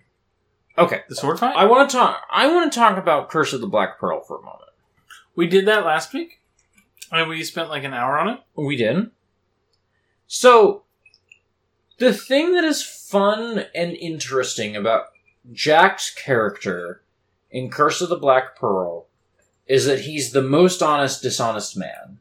Okay. 0.78 1.04
The 1.08 1.16
sword 1.16 1.40
fight? 1.40 1.56
I 1.56 1.64
want 1.64 1.90
to 1.90 1.96
talk. 1.96 2.24
I 2.30 2.48
want 2.54 2.74
to 2.74 2.78
talk 2.78 2.98
about 2.98 3.30
Curse 3.30 3.54
of 3.54 3.62
the 3.62 3.68
Black 3.68 4.00
Pearl 4.00 4.20
for 4.20 4.38
a 4.38 4.42
moment. 4.42 4.70
we 5.34 5.48
did 5.48 5.66
that 5.68 5.86
last 5.86 6.14
week. 6.14 6.42
And 7.10 7.30
we 7.30 7.42
spent 7.46 7.70
like 7.70 7.86
an 7.86 7.94
hour 7.94 8.20
on 8.20 8.28
it. 8.28 8.40
We 8.54 8.76
did. 8.76 9.12
So, 10.28 10.84
the 12.00 12.14
thing 12.14 12.54
that 12.54 12.66
is 12.66 12.84
fun 12.84 13.66
and 13.74 13.94
interesting 13.94 14.76
about 14.76 15.06
Jack's 15.54 16.14
character 16.14 17.02
in 17.52 17.70
Curse 17.70 18.02
of 18.02 18.10
the 18.10 18.18
Black 18.18 18.56
Pearl 18.56 19.08
is 19.68 19.86
that 19.86 20.02
he's 20.02 20.32
the 20.32 20.42
most 20.42 20.82
honest, 20.82 21.22
dishonest 21.22 21.78
man. 21.78 22.20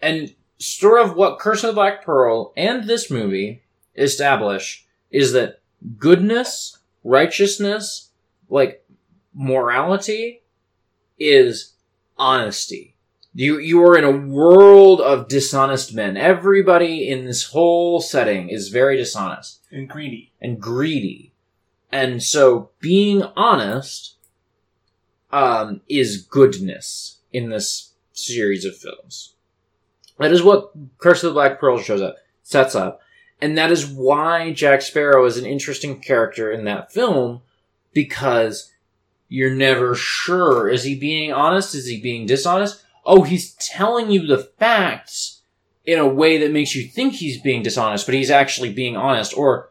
And 0.00 0.34
sort 0.58 1.00
of 1.00 1.16
what 1.16 1.38
Curse 1.38 1.64
of 1.64 1.68
the 1.68 1.74
Black 1.74 2.04
Pearl 2.04 2.52
and 2.56 2.84
this 2.84 3.10
movie 3.10 3.62
establish 3.96 4.86
is 5.10 5.32
that 5.32 5.60
goodness, 5.98 6.78
righteousness, 7.02 8.10
like 8.48 8.84
morality, 9.34 10.42
is 11.18 11.74
honesty. 12.18 12.94
You 13.32 13.58
you 13.58 13.82
are 13.84 13.96
in 13.96 14.04
a 14.04 14.10
world 14.10 15.00
of 15.00 15.28
dishonest 15.28 15.94
men. 15.94 16.16
Everybody 16.16 17.08
in 17.08 17.26
this 17.26 17.44
whole 17.44 18.00
setting 18.00 18.48
is 18.48 18.68
very 18.68 18.96
dishonest 18.96 19.60
And 19.70 19.88
greedy. 19.88 20.32
and 20.40 20.60
greedy. 20.60 21.32
And 21.92 22.22
so 22.22 22.70
being 22.80 23.22
honest 23.36 24.16
um, 25.32 25.80
is 25.88 26.22
goodness 26.22 27.18
in 27.32 27.50
this 27.50 27.92
series 28.12 28.64
of 28.64 28.76
films. 28.76 29.34
That 30.18 30.32
is 30.32 30.42
what 30.42 30.72
Curse 30.98 31.24
of 31.24 31.30
the 31.30 31.34
Black 31.34 31.58
Pearl 31.58 31.78
shows 31.78 32.02
up, 32.02 32.16
sets 32.42 32.74
up. 32.74 33.00
And 33.40 33.56
that 33.56 33.72
is 33.72 33.86
why 33.86 34.52
Jack 34.52 34.82
Sparrow 34.82 35.24
is 35.24 35.38
an 35.38 35.46
interesting 35.46 36.00
character 36.00 36.52
in 36.52 36.64
that 36.64 36.92
film, 36.92 37.40
because 37.94 38.70
you're 39.28 39.54
never 39.54 39.94
sure. 39.94 40.68
Is 40.68 40.84
he 40.84 40.94
being 40.94 41.32
honest? 41.32 41.74
Is 41.74 41.86
he 41.86 42.00
being 42.00 42.26
dishonest? 42.26 42.84
Oh, 43.06 43.22
he's 43.22 43.54
telling 43.54 44.10
you 44.10 44.26
the 44.26 44.50
facts 44.58 45.40
in 45.86 45.98
a 45.98 46.06
way 46.06 46.36
that 46.36 46.52
makes 46.52 46.74
you 46.74 46.86
think 46.86 47.14
he's 47.14 47.40
being 47.40 47.62
dishonest, 47.62 48.04
but 48.04 48.14
he's 48.14 48.30
actually 48.30 48.72
being 48.72 48.96
honest. 48.96 49.34
Or, 49.34 49.70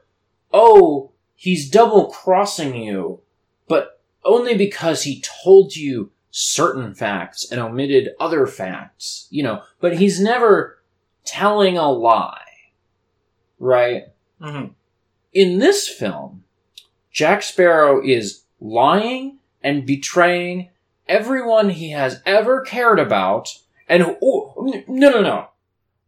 oh, 0.52 1.12
he's 1.36 1.70
double 1.70 2.08
crossing 2.08 2.76
you, 2.76 3.22
but 3.68 3.99
only 4.30 4.56
because 4.56 5.04
he 5.04 5.24
told 5.44 5.76
you 5.76 6.12
certain 6.32 6.94
facts 6.94 7.50
and 7.52 7.60
omitted 7.60 8.10
other 8.20 8.46
facts, 8.46 9.28
you 9.30 9.44
know, 9.44 9.64
but 9.80 9.98
he's 9.98 10.20
never 10.20 10.80
telling 11.26 11.78
a 11.78 11.92
lie. 11.92 12.44
Right? 13.60 14.04
Mhm. 14.42 14.76
In 15.34 15.60
this 15.60 15.88
film, 15.88 16.44
Jack 17.12 17.44
Sparrow 17.44 18.02
is 18.06 18.44
lying 18.60 19.40
and 19.62 19.86
betraying 19.86 20.70
everyone 21.08 21.72
he 21.72 21.90
has 21.92 22.22
ever 22.26 22.62
cared 22.62 23.00
about. 23.00 23.58
And 23.88 24.18
oh, 24.22 24.54
no, 24.88 25.10
no, 25.10 25.22
no. 25.22 25.48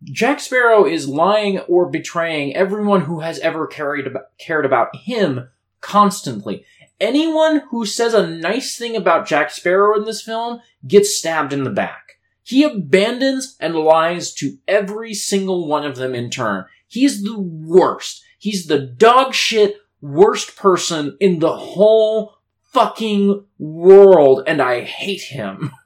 Jack 0.03 0.39
Sparrow 0.39 0.85
is 0.85 1.07
lying 1.07 1.59
or 1.61 1.89
betraying 1.89 2.55
everyone 2.55 3.01
who 3.01 3.19
has 3.19 3.39
ever 3.39 3.67
cared 3.67 4.07
about, 4.07 4.37
cared 4.37 4.65
about 4.65 4.95
him 4.95 5.49
constantly. 5.79 6.65
Anyone 7.01 7.63
who 7.71 7.83
says 7.87 8.13
a 8.13 8.27
nice 8.27 8.77
thing 8.77 8.95
about 8.95 9.25
Jack 9.25 9.49
Sparrow 9.49 9.97
in 9.97 10.05
this 10.05 10.21
film 10.21 10.61
gets 10.87 11.17
stabbed 11.17 11.51
in 11.51 11.63
the 11.63 11.71
back. 11.71 12.19
He 12.43 12.63
abandons 12.63 13.57
and 13.59 13.75
lies 13.75 14.35
to 14.35 14.59
every 14.67 15.15
single 15.15 15.67
one 15.67 15.83
of 15.83 15.95
them 15.95 16.13
in 16.13 16.29
turn. 16.29 16.65
He's 16.87 17.23
the 17.23 17.39
worst. 17.39 18.23
He's 18.37 18.67
the 18.67 18.77
dog 18.77 19.33
shit 19.33 19.77
worst 19.99 20.55
person 20.55 21.17
in 21.19 21.39
the 21.39 21.55
whole 21.55 22.35
fucking 22.61 23.45
world, 23.57 24.43
and 24.45 24.61
I 24.61 24.81
hate 24.81 25.23
him. 25.23 25.71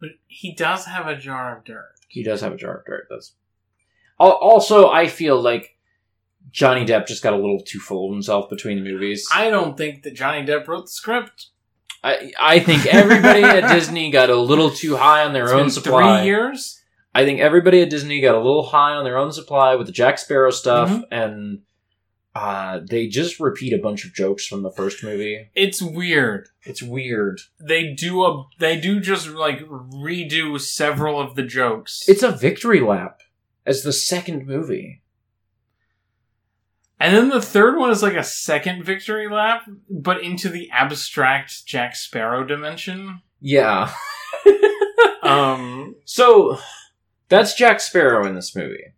But 0.00 0.10
he 0.28 0.54
does 0.54 0.84
have 0.84 1.08
a 1.08 1.16
jar 1.16 1.58
of 1.58 1.64
dirt. 1.64 1.94
He 2.06 2.22
does 2.22 2.40
have 2.42 2.52
a 2.52 2.56
jar 2.56 2.78
of 2.78 2.86
dirt. 2.86 3.08
That's 3.10 3.32
also. 4.16 4.88
I 4.88 5.08
feel 5.08 5.42
like 5.42 5.76
Johnny 6.50 6.84
Depp 6.86 7.06
just 7.06 7.22
got 7.22 7.32
a 7.32 7.36
little 7.36 7.60
too 7.60 7.78
full 7.78 8.06
of 8.08 8.12
himself 8.14 8.48
between 8.48 8.82
the 8.82 8.90
movies. 8.90 9.28
I 9.32 9.50
don't 9.50 9.76
think 9.76 10.02
that 10.02 10.14
Johnny 10.14 10.46
Depp 10.46 10.66
wrote 10.66 10.86
the 10.86 10.90
script. 10.90 11.46
I, 12.02 12.32
I 12.40 12.60
think 12.60 12.86
everybody 12.86 13.42
at 13.42 13.68
Disney 13.74 14.10
got 14.10 14.30
a 14.30 14.36
little 14.36 14.70
too 14.70 14.96
high 14.96 15.24
on 15.24 15.32
their 15.32 15.44
It's 15.44 15.52
own 15.52 15.70
supply. 15.70 16.18
three 16.20 16.26
years. 16.26 16.80
I 17.14 17.24
think 17.24 17.40
everybody 17.40 17.82
at 17.82 17.90
Disney 17.90 18.20
got 18.20 18.34
a 18.36 18.38
little 18.38 18.62
high 18.66 18.94
on 18.94 19.04
their 19.04 19.18
own 19.18 19.32
supply 19.32 19.74
with 19.74 19.86
the 19.88 19.92
Jack 19.92 20.18
Sparrow 20.18 20.50
stuff, 20.50 20.88
Mhm. 20.90 21.02
and 21.10 21.58
uh, 22.34 22.80
they 22.88 23.08
just 23.08 23.40
repeat 23.40 23.72
a 23.72 23.78
bunch 23.82 24.04
of 24.04 24.14
jokes 24.14 24.46
from 24.46 24.62
the 24.62 24.70
first 24.70 25.02
movie. 25.02 25.50
It's 25.56 25.82
weird. 25.82 26.48
It's 26.62 26.82
weird. 26.82 27.40
They 27.58 27.92
do 27.94 28.22
a. 28.24 28.44
They 28.60 28.78
do 28.78 29.00
just 29.00 29.26
like 29.28 29.58
redo 29.66 30.60
several 30.60 31.20
of 31.20 31.34
the 31.34 31.42
jokes. 31.42 32.04
It's 32.06 32.22
a 32.22 32.30
victory 32.30 32.80
lap 32.80 33.20
as 33.66 33.82
the 33.82 33.92
second 33.92 34.46
movie. 34.46 35.02
And 37.00 37.14
then 37.16 37.28
the 37.28 37.40
third 37.42 37.78
one 37.78 37.90
is 37.90 38.02
like 38.02 38.14
a 38.14 38.24
second 38.24 38.84
victory 38.84 39.28
lap, 39.28 39.62
but 39.88 40.22
into 40.22 40.48
the 40.48 40.68
abstract 40.70 41.64
Jack 41.64 41.94
Sparrow 41.96 42.44
dimension. 42.44 43.22
Yeah. 43.40 43.92
Um, 45.22 45.96
So 46.04 46.58
that's 47.28 47.54
Jack 47.54 47.80
Sparrow 47.80 48.26
in 48.26 48.34
this 48.34 48.56
movie. 48.56 48.94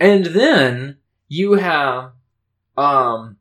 And 0.00 0.26
then 0.26 0.98
you 1.28 1.54
have 1.54 2.12
um 2.76 3.36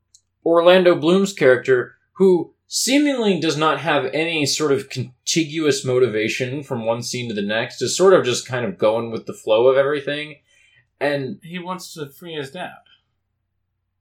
Orlando 0.45 0.95
Bloom's 0.95 1.31
character 1.33 1.95
who 2.13 2.53
seemingly 2.67 3.39
does 3.39 3.55
not 3.57 3.79
have 3.79 4.05
any 4.13 4.45
sort 4.45 4.71
of 4.71 4.89
contiguous 4.89 5.85
motivation 5.85 6.63
from 6.63 6.85
one 6.85 7.01
scene 7.01 7.29
to 7.29 7.35
the 7.35 7.41
next, 7.41 7.81
is 7.81 7.95
sort 7.95 8.13
of 8.13 8.25
just 8.25 8.47
kind 8.47 8.65
of 8.65 8.77
going 8.77 9.11
with 9.11 9.25
the 9.25 9.33
flow 9.33 9.67
of 9.67 9.77
everything. 9.77 10.37
And 10.99 11.39
he 11.43 11.59
wants 11.59 11.93
to 11.93 12.09
free 12.09 12.33
his 12.33 12.51
dad. 12.51 12.73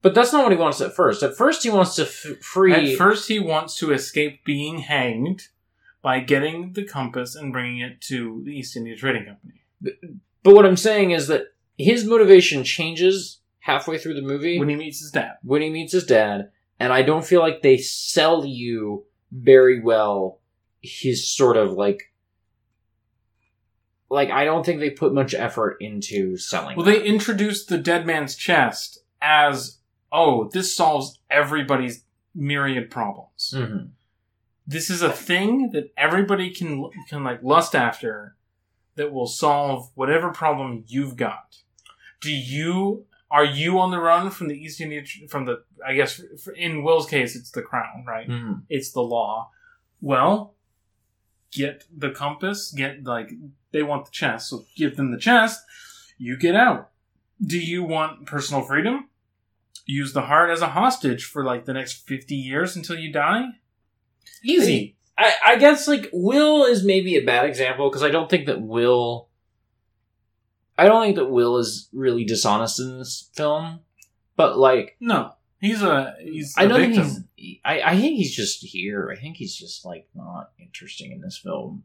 But 0.04 0.14
that's 0.14 0.34
not 0.34 0.42
what 0.42 0.52
he 0.52 0.58
wants 0.58 0.82
at 0.82 0.94
first. 0.94 1.22
At 1.22 1.34
first 1.34 1.62
he 1.62 1.70
wants 1.70 1.96
to 1.96 2.02
f- 2.02 2.36
free 2.42 2.92
At 2.92 2.98
first, 2.98 3.26
he 3.26 3.38
wants 3.40 3.74
to 3.78 3.90
escape 3.90 4.44
being 4.44 4.80
hanged 4.80 5.48
by 6.02 6.20
getting 6.20 6.74
the 6.74 6.84
compass 6.84 7.34
and 7.34 7.54
bringing 7.54 7.80
it 7.80 8.02
to 8.02 8.42
the 8.44 8.50
East 8.50 8.76
India 8.76 8.94
Trading 8.94 9.24
Company. 9.24 9.62
But 10.42 10.54
what 10.54 10.66
I'm 10.66 10.76
saying 10.76 11.12
is 11.12 11.28
that 11.28 11.54
his 11.78 12.04
motivation 12.04 12.64
changes 12.64 13.40
halfway 13.60 13.96
through 13.96 14.12
the 14.12 14.20
movie 14.20 14.58
When 14.58 14.68
he 14.68 14.76
meets 14.76 15.00
his 15.00 15.10
dad. 15.10 15.36
when 15.42 15.62
he 15.62 15.70
meets 15.70 15.94
his 15.94 16.04
dad, 16.04 16.50
and 16.78 16.92
I 16.92 17.00
don't 17.00 17.24
feel 17.24 17.40
like 17.40 17.62
they 17.62 17.78
sell 17.78 18.44
you 18.44 19.06
very 19.32 19.80
well 19.80 20.38
his 20.82 21.26
sort 21.26 21.56
of 21.56 21.72
like 21.72 22.12
like 24.10 24.28
I 24.30 24.44
don't 24.44 24.66
think 24.66 24.80
they 24.80 24.90
put 24.90 25.14
much 25.14 25.32
effort 25.32 25.78
into 25.80 26.36
selling. 26.36 26.76
Well, 26.76 26.84
that. 26.84 26.92
they 26.92 27.04
introduced 27.04 27.70
the 27.70 27.78
dead 27.78 28.06
man's 28.06 28.36
chest 28.36 28.98
as, 29.22 29.78
oh, 30.14 30.48
this 30.52 30.74
solves 30.74 31.18
everybody's 31.30 32.04
myriad 32.34 32.90
problems. 32.90 33.52
Mhm. 33.54 33.90
This 34.66 34.88
is 34.88 35.02
a 35.02 35.12
thing 35.12 35.70
that 35.72 35.92
everybody 35.96 36.50
can 36.50 36.88
can 37.10 37.22
like 37.24 37.42
lust 37.42 37.74
after 37.74 38.36
that 38.94 39.12
will 39.12 39.26
solve 39.26 39.90
whatever 39.96 40.30
problem 40.32 40.84
you've 40.86 41.16
got. 41.16 41.58
Do 42.20 42.32
you 42.32 43.04
are 43.30 43.44
you 43.44 43.78
on 43.80 43.90
the 43.90 43.98
run 43.98 44.30
from 44.30 44.46
the 44.48 44.54
East 44.64 44.80
India 44.80 45.02
from 45.28 45.44
the 45.44 45.64
I 45.86 45.94
guess 45.94 46.20
in 46.56 46.82
Will's 46.84 47.06
case 47.06 47.34
it's 47.36 47.50
the 47.50 47.62
crown, 47.62 48.04
right? 48.06 48.28
Mhm. 48.28 48.62
it's 48.70 48.92
the 48.92 49.02
law. 49.02 49.50
Well, 50.00 50.54
get 51.50 51.84
the 51.94 52.10
compass, 52.10 52.70
get 52.72 53.04
like 53.04 53.30
they 53.72 53.82
want 53.82 54.04
the 54.06 54.10
chest, 54.12 54.48
so 54.48 54.64
give 54.76 54.96
them 54.96 55.10
the 55.10 55.18
chest. 55.18 55.60
You 56.18 56.36
get 56.36 56.54
out. 56.54 56.90
Do 57.44 57.58
you 57.58 57.82
want 57.82 58.26
personal 58.26 58.62
freedom? 58.62 59.08
Use 59.86 60.12
the 60.12 60.22
heart 60.22 60.50
as 60.50 60.62
a 60.62 60.68
hostage 60.68 61.24
for 61.24 61.44
like 61.44 61.64
the 61.66 61.74
next 61.74 62.06
50 62.06 62.34
years 62.34 62.74
until 62.76 62.96
you 62.98 63.12
die? 63.12 63.46
Easy. 64.44 64.96
I, 65.16 65.32
I 65.46 65.56
guess 65.56 65.86
like 65.86 66.08
Will 66.12 66.64
is 66.64 66.84
maybe 66.84 67.16
a 67.16 67.24
bad 67.24 67.44
example 67.46 67.88
because 67.88 68.02
I 68.02 68.10
don't 68.10 68.28
think 68.30 68.46
that 68.46 68.62
Will. 68.62 69.28
I 70.76 70.86
don't 70.86 71.02
think 71.04 71.16
that 71.16 71.30
Will 71.30 71.58
is 71.58 71.88
really 71.92 72.24
dishonest 72.24 72.80
in 72.80 72.98
this 72.98 73.30
film, 73.34 73.80
but 74.36 74.58
like 74.58 74.96
No. 75.00 75.32
He's 75.60 75.82
a 75.82 76.14
he's 76.20 76.54
I 76.58 76.64
a 76.64 76.68
don't 76.68 76.80
think 76.80 76.94
victim. 76.96 77.28
he's. 77.36 77.58
I, 77.64 77.80
I 77.82 77.96
think 77.98 78.16
he's 78.16 78.34
just 78.34 78.62
here. 78.62 79.10
I 79.16 79.18
think 79.20 79.36
he's 79.36 79.54
just 79.56 79.84
like 79.84 80.06
not 80.14 80.50
interesting 80.58 81.12
in 81.12 81.20
this 81.22 81.38
film. 81.38 81.84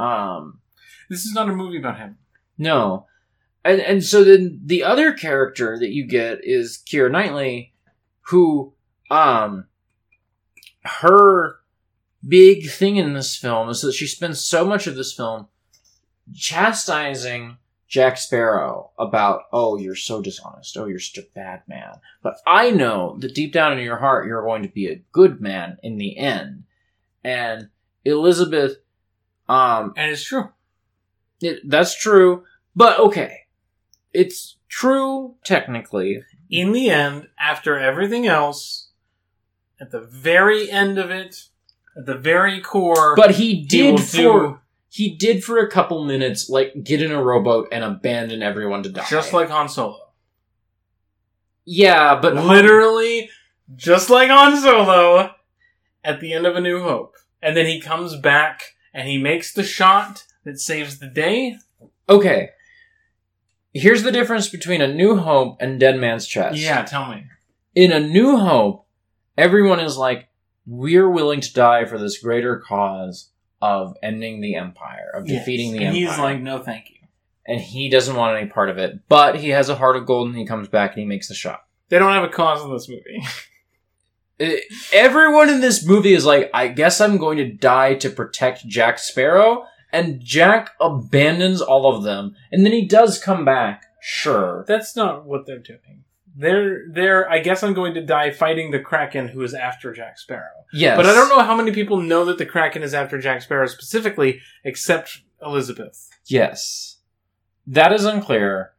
Um, 0.00 0.60
This 1.08 1.24
is 1.24 1.32
not 1.32 1.48
a 1.48 1.52
movie 1.52 1.78
about 1.78 1.98
him. 1.98 2.18
no, 2.56 3.06
and 3.64 3.80
and 3.80 4.04
so 4.04 4.24
then 4.24 4.60
the 4.64 4.84
other 4.84 5.12
character 5.12 5.78
that 5.78 5.90
you 5.90 6.04
get 6.04 6.40
is 6.42 6.82
Keira 6.86 7.10
Knightley, 7.10 7.72
who 8.22 8.72
um, 9.10 9.66
her 10.84 11.56
big 12.26 12.70
thing 12.70 12.96
in 12.96 13.14
this 13.14 13.36
film 13.36 13.68
is 13.68 13.80
that 13.82 13.92
she 13.92 14.06
spends 14.06 14.44
so 14.44 14.64
much 14.64 14.86
of 14.86 14.96
this 14.96 15.12
film 15.12 15.48
chastising 16.34 17.56
Jack 17.86 18.18
Sparrow 18.18 18.90
about, 18.98 19.44
oh, 19.50 19.78
you're 19.78 19.94
so 19.94 20.20
dishonest. 20.20 20.76
Oh, 20.76 20.84
you're 20.84 20.98
such 20.98 21.24
a 21.24 21.28
bad 21.34 21.62
man. 21.66 21.94
But 22.22 22.36
I 22.46 22.70
know 22.70 23.16
that 23.20 23.34
deep 23.34 23.52
down 23.52 23.78
in 23.78 23.84
your 23.84 23.96
heart, 23.96 24.26
you're 24.26 24.44
going 24.44 24.62
to 24.62 24.68
be 24.68 24.88
a 24.88 25.02
good 25.12 25.40
man 25.40 25.78
in 25.82 25.96
the 25.96 26.18
end. 26.18 26.64
And 27.24 27.70
Elizabeth, 28.04 28.76
um, 29.48 29.94
And 29.96 30.10
it's 30.10 30.24
true. 30.24 30.50
it, 31.40 31.60
that's 31.64 31.98
true. 31.98 32.44
But 32.76 32.98
okay. 33.00 33.46
It's 34.12 34.56
true 34.68 35.36
technically. 35.44 36.22
In 36.50 36.72
the 36.72 36.90
end, 36.90 37.28
after 37.38 37.78
everything 37.78 38.26
else, 38.26 38.88
at 39.80 39.90
the 39.90 40.00
very 40.00 40.70
end 40.70 40.98
of 40.98 41.10
it, 41.10 41.48
at 41.96 42.06
the 42.06 42.16
very 42.16 42.60
core, 42.60 43.14
But 43.16 43.32
he 43.32 43.56
he 43.56 43.64
did 43.66 43.90
will 43.92 43.98
for, 43.98 44.16
do 44.16 44.60
he 44.88 45.14
did 45.14 45.44
for 45.44 45.58
a 45.58 45.70
couple 45.70 46.04
minutes, 46.04 46.48
like, 46.48 46.82
get 46.82 47.02
in 47.02 47.12
a 47.12 47.22
rowboat 47.22 47.68
and 47.70 47.84
abandon 47.84 48.42
everyone 48.42 48.82
to 48.84 48.88
die. 48.88 49.06
just 49.08 49.32
like 49.32 49.50
Han 49.50 49.68
Solo. 49.68 50.00
Yeah, 51.64 52.18
but 52.20 52.34
literally 52.34 53.30
just 53.76 54.08
like 54.08 54.30
Han 54.30 54.56
Solo 54.60 55.34
at 56.02 56.20
the 56.20 56.32
end 56.32 56.46
of 56.46 56.56
A 56.56 56.60
New 56.60 56.82
Hope. 56.82 57.16
And 57.42 57.56
then 57.56 57.66
he 57.66 57.80
comes 57.80 58.16
back 58.16 58.76
and 58.94 59.06
he 59.06 59.18
makes 59.18 59.52
the 59.52 59.62
shot 59.62 60.24
that 60.44 60.58
saves 60.58 60.98
the 60.98 61.06
day. 61.06 61.56
Okay. 62.08 62.50
Here's 63.80 64.02
the 64.02 64.12
difference 64.12 64.48
between 64.48 64.80
A 64.80 64.92
New 64.92 65.16
Hope 65.16 65.56
and 65.60 65.78
Dead 65.78 65.98
Man's 65.98 66.26
Chest. 66.26 66.58
Yeah, 66.58 66.82
tell 66.84 67.10
me. 67.10 67.24
In 67.74 67.92
A 67.92 68.00
New 68.00 68.36
Hope, 68.36 68.86
everyone 69.36 69.80
is 69.80 69.96
like, 69.96 70.28
we're 70.66 71.08
willing 71.08 71.40
to 71.40 71.52
die 71.52 71.84
for 71.84 71.98
this 71.98 72.18
greater 72.18 72.58
cause 72.58 73.30
of 73.62 73.96
ending 74.02 74.40
the 74.40 74.54
Empire, 74.56 75.10
of 75.14 75.26
defeating 75.26 75.72
the 75.72 75.78
and 75.78 75.86
Empire. 75.96 76.00
he's 76.00 76.18
like, 76.18 76.40
no, 76.40 76.62
thank 76.62 76.90
you. 76.90 76.96
and 77.46 77.60
he 77.60 77.88
doesn't 77.88 78.16
want 78.16 78.36
any 78.36 78.48
part 78.48 78.68
of 78.70 78.78
it. 78.78 79.00
But 79.08 79.36
he 79.36 79.48
has 79.50 79.68
a 79.68 79.74
heart 79.76 79.96
of 79.96 80.06
gold 80.06 80.28
and 80.28 80.36
he 80.36 80.44
comes 80.46 80.68
back 80.68 80.92
and 80.92 81.00
he 81.00 81.06
makes 81.06 81.28
the 81.28 81.34
shot. 81.34 81.64
They 81.88 81.98
don't 81.98 82.12
have 82.12 82.24
a 82.24 82.28
cause 82.28 82.62
in 82.62 82.72
this 82.72 82.88
movie. 82.88 83.22
Eh, 84.40 84.60
Everyone 84.92 85.48
in 85.48 85.60
this 85.60 85.84
movie 85.86 86.12
is 86.14 86.24
like, 86.26 86.50
I 86.52 86.68
guess 86.68 87.00
I'm 87.00 87.16
going 87.16 87.38
to 87.38 87.50
die 87.52 87.94
to 87.94 88.10
protect 88.10 88.66
Jack 88.66 88.98
Sparrow. 88.98 89.64
And 89.92 90.20
Jack 90.20 90.70
abandons 90.80 91.60
all 91.60 91.94
of 91.94 92.02
them. 92.02 92.36
And 92.52 92.64
then 92.64 92.72
he 92.72 92.86
does 92.86 93.18
come 93.18 93.44
back, 93.44 93.84
sure. 94.00 94.64
That's 94.68 94.94
not 94.94 95.24
what 95.24 95.46
they're 95.46 95.58
doing. 95.58 96.04
They're 96.36 96.84
they're. 96.92 97.28
I 97.28 97.40
guess 97.40 97.64
I'm 97.64 97.74
going 97.74 97.94
to 97.94 98.04
die 98.04 98.30
fighting 98.30 98.70
the 98.70 98.78
Kraken, 98.78 99.28
who 99.28 99.42
is 99.42 99.54
after 99.54 99.92
Jack 99.92 100.18
Sparrow. 100.18 100.64
Yes. 100.72 100.96
But 100.96 101.06
I 101.06 101.12
don't 101.12 101.28
know 101.28 101.42
how 101.42 101.56
many 101.56 101.72
people 101.72 102.00
know 102.00 102.24
that 102.26 102.38
the 102.38 102.46
Kraken 102.46 102.84
is 102.84 102.94
after 102.94 103.18
Jack 103.18 103.42
Sparrow 103.42 103.66
specifically, 103.66 104.40
except 104.62 105.22
Elizabeth. 105.42 106.08
Yes. 106.26 106.98
That 107.66 107.92
is 107.92 108.04
unclear. 108.04 108.72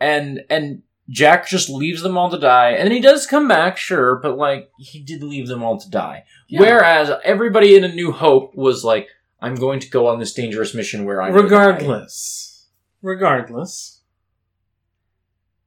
And 0.00 0.40
and 0.50 0.82
Jack 1.08 1.46
just 1.46 1.68
leaves 1.68 2.02
them 2.02 2.16
all 2.16 2.30
to 2.30 2.38
die. 2.38 2.70
And 2.70 2.86
then 2.86 2.92
he 2.92 3.00
does 3.00 3.26
come 3.26 3.46
back, 3.46 3.76
sure, 3.76 4.16
but 4.16 4.36
like 4.36 4.70
he 4.78 5.00
did 5.00 5.22
leave 5.22 5.46
them 5.46 5.62
all 5.62 5.78
to 5.78 5.90
die. 5.90 6.24
Yeah. 6.48 6.60
Whereas 6.60 7.10
everybody 7.24 7.76
in 7.76 7.84
A 7.84 7.94
New 7.94 8.10
Hope 8.10 8.54
was 8.56 8.82
like, 8.84 9.08
I'm 9.40 9.54
going 9.56 9.80
to 9.80 9.90
go 9.90 10.06
on 10.06 10.18
this 10.18 10.32
dangerous 10.32 10.74
mission 10.74 11.04
where 11.04 11.20
I 11.20 11.30
will 11.30 11.36
die." 11.42 11.44
regardless, 11.44 12.68
regardless, 13.02 14.00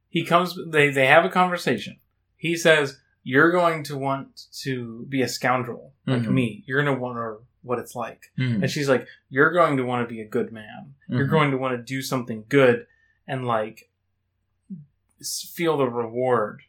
he 0.09 0.23
comes. 0.25 0.57
They 0.69 0.89
they 0.89 1.07
have 1.07 1.25
a 1.25 1.29
conversation. 1.29 1.99
He 2.37 2.55
says, 2.55 2.99
"You're 3.23 3.51
going 3.51 3.83
to 3.83 3.97
want 3.97 4.43
to 4.63 5.05
be 5.09 5.21
a 5.21 5.27
scoundrel 5.27 5.93
like 6.05 6.23
Mhm. 6.23 6.31
me. 6.31 6.63
You're 6.67 6.83
going 6.83 6.95
to 6.95 7.01
wonder 7.01 7.39
what 7.61 7.79
it's 7.79 7.95
like." 7.95 8.31
Mhm. 8.37 8.61
And 8.61 8.71
she's 8.71 8.89
like, 8.89 9.07
"You're 9.29 9.51
going 9.51 9.77
to 9.77 9.83
want 9.83 10.07
to 10.07 10.13
be 10.13 10.21
a 10.21 10.27
good 10.27 10.51
man. 10.51 10.95
You're 11.07 11.27
Mhm. 11.27 11.31
going 11.31 11.51
to 11.51 11.57
want 11.57 11.75
to 11.77 11.83
do 11.83 12.01
something 12.01 12.45
good 12.49 12.87
and 13.27 13.45
like 13.45 13.89
feel 15.53 15.77
the 15.77 15.89
reward 15.89 16.61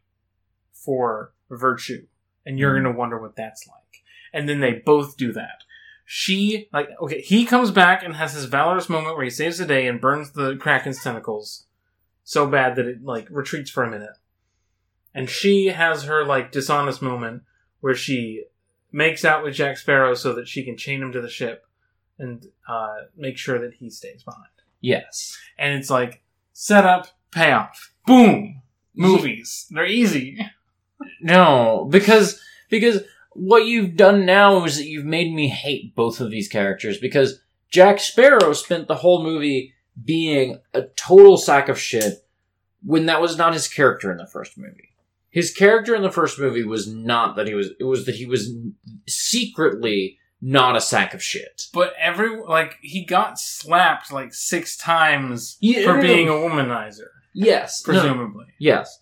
for 0.73 1.33
virtue, 1.51 2.07
and 2.47 2.59
you're 2.59 2.71
Mhm. 2.73 2.83
going 2.83 2.93
to 2.95 2.99
wonder 2.99 3.19
what 3.21 3.37
that's 3.37 3.67
like." 3.67 4.03
And 4.33 4.49
then 4.49 4.61
they 4.61 4.73
both 4.75 5.17
do 5.17 5.33
that. 5.33 5.65
She 6.11 6.71
like 6.73 6.89
okay, 7.03 7.21
he 7.21 7.45
comes 7.45 7.71
back 7.71 8.03
and 8.03 8.17
has 8.17 8.33
his 8.33 8.47
valorous 8.47 8.89
moment 8.89 9.15
where 9.15 9.25
he 9.25 9.31
saves 9.31 9.59
the 9.59 9.67
day 9.67 9.87
and 9.87 10.01
burns 10.01 10.31
the 10.33 10.57
kraken's 10.57 11.03
tentacles 11.03 11.67
so 12.25 12.47
bad 12.47 12.77
that 12.77 12.87
it 12.87 13.05
like 13.05 13.29
retreats 13.31 13.71
for 13.71 13.85
a 13.85 13.91
minute. 13.91 14.17
And 15.15 15.29
she 15.29 15.67
has 15.67 16.05
her 16.05 16.25
like 16.25 16.51
dishonest 16.51 17.03
moment 17.03 17.43
where 17.81 17.95
she 17.95 18.45
makes 18.91 19.23
out 19.23 19.45
with 19.45 19.53
Jack 19.53 19.77
Sparrow 19.77 20.15
so 20.15 20.33
that 20.33 20.49
she 20.49 20.65
can 20.65 20.79
chain 20.79 21.03
him 21.03 21.13
to 21.13 21.21
the 21.21 21.29
ship 21.29 21.67
and 22.19 22.47
uh, 22.67 22.95
make 23.15 23.37
sure 23.37 23.59
that 23.59 23.75
he 23.75 23.91
stays 23.91 24.23
behind. 24.23 24.47
Yes. 24.81 25.37
And 25.59 25.79
it's 25.79 25.91
like 25.91 26.23
setup, 26.55 27.09
payoff, 27.31 27.93
boom. 28.07 28.63
Movies, 28.95 29.67
they're 29.71 29.85
easy. 29.85 30.39
No, 31.21 31.87
because 31.91 32.41
because 32.69 33.03
what 33.39 33.67
you've 33.67 33.97
done 33.97 34.27
now 34.27 34.65
is 34.65 34.77
that 34.77 34.87
you've 34.87 35.05
made 35.05 35.33
me 35.33 35.49
hate 35.49 35.95
both 35.95 36.21
of 36.21 36.31
these 36.31 36.49
characters 36.49 36.99
because 36.99 37.41
Jack 37.71 38.01
Sparrow 38.01 38.53
spent 38.53 38.89
the 38.89 38.97
whole 38.97 39.23
movie 39.23 39.75
being 40.05 40.61
a 40.75 40.83
total 40.97 41.37
sack 41.37 41.69
of 41.69 41.79
shit 41.79 42.25
when 42.85 43.07
that 43.07 43.21
was 43.21 43.37
not 43.37 43.53
his 43.53 43.69
character 43.69 44.11
in 44.11 44.19
the 44.19 44.27
first 44.27 44.57
movie. 44.57 44.91
His 45.31 45.53
character 45.53 45.95
in 45.95 46.03
the 46.03 46.11
first 46.11 46.39
movie 46.39 46.65
was 46.65 46.87
not 46.87 47.37
that 47.37 47.47
he 47.47 47.55
was 47.55 47.71
it 47.79 47.85
was 47.85 48.07
that 48.07 48.15
he 48.15 48.27
was 48.27 48.51
secretly 49.07 50.19
not 50.41 50.77
a 50.77 50.81
sack 50.81 51.15
of 51.15 51.23
shit. 51.23 51.65
But 51.73 51.93
every 51.99 52.41
like 52.41 52.77
he 52.81 53.05
got 53.05 53.39
slapped 53.39 54.13
like 54.13 54.33
six 54.33 54.77
times 54.77 55.57
Yeah, 55.61 55.83
for 55.85 55.95
no, 55.95 55.97
no, 55.97 56.03
being 56.03 56.29
a 56.29 56.33
womanizer, 56.33 57.09
Yes. 57.35 57.83
presumably. 57.83 58.47
Yes. 58.59 59.01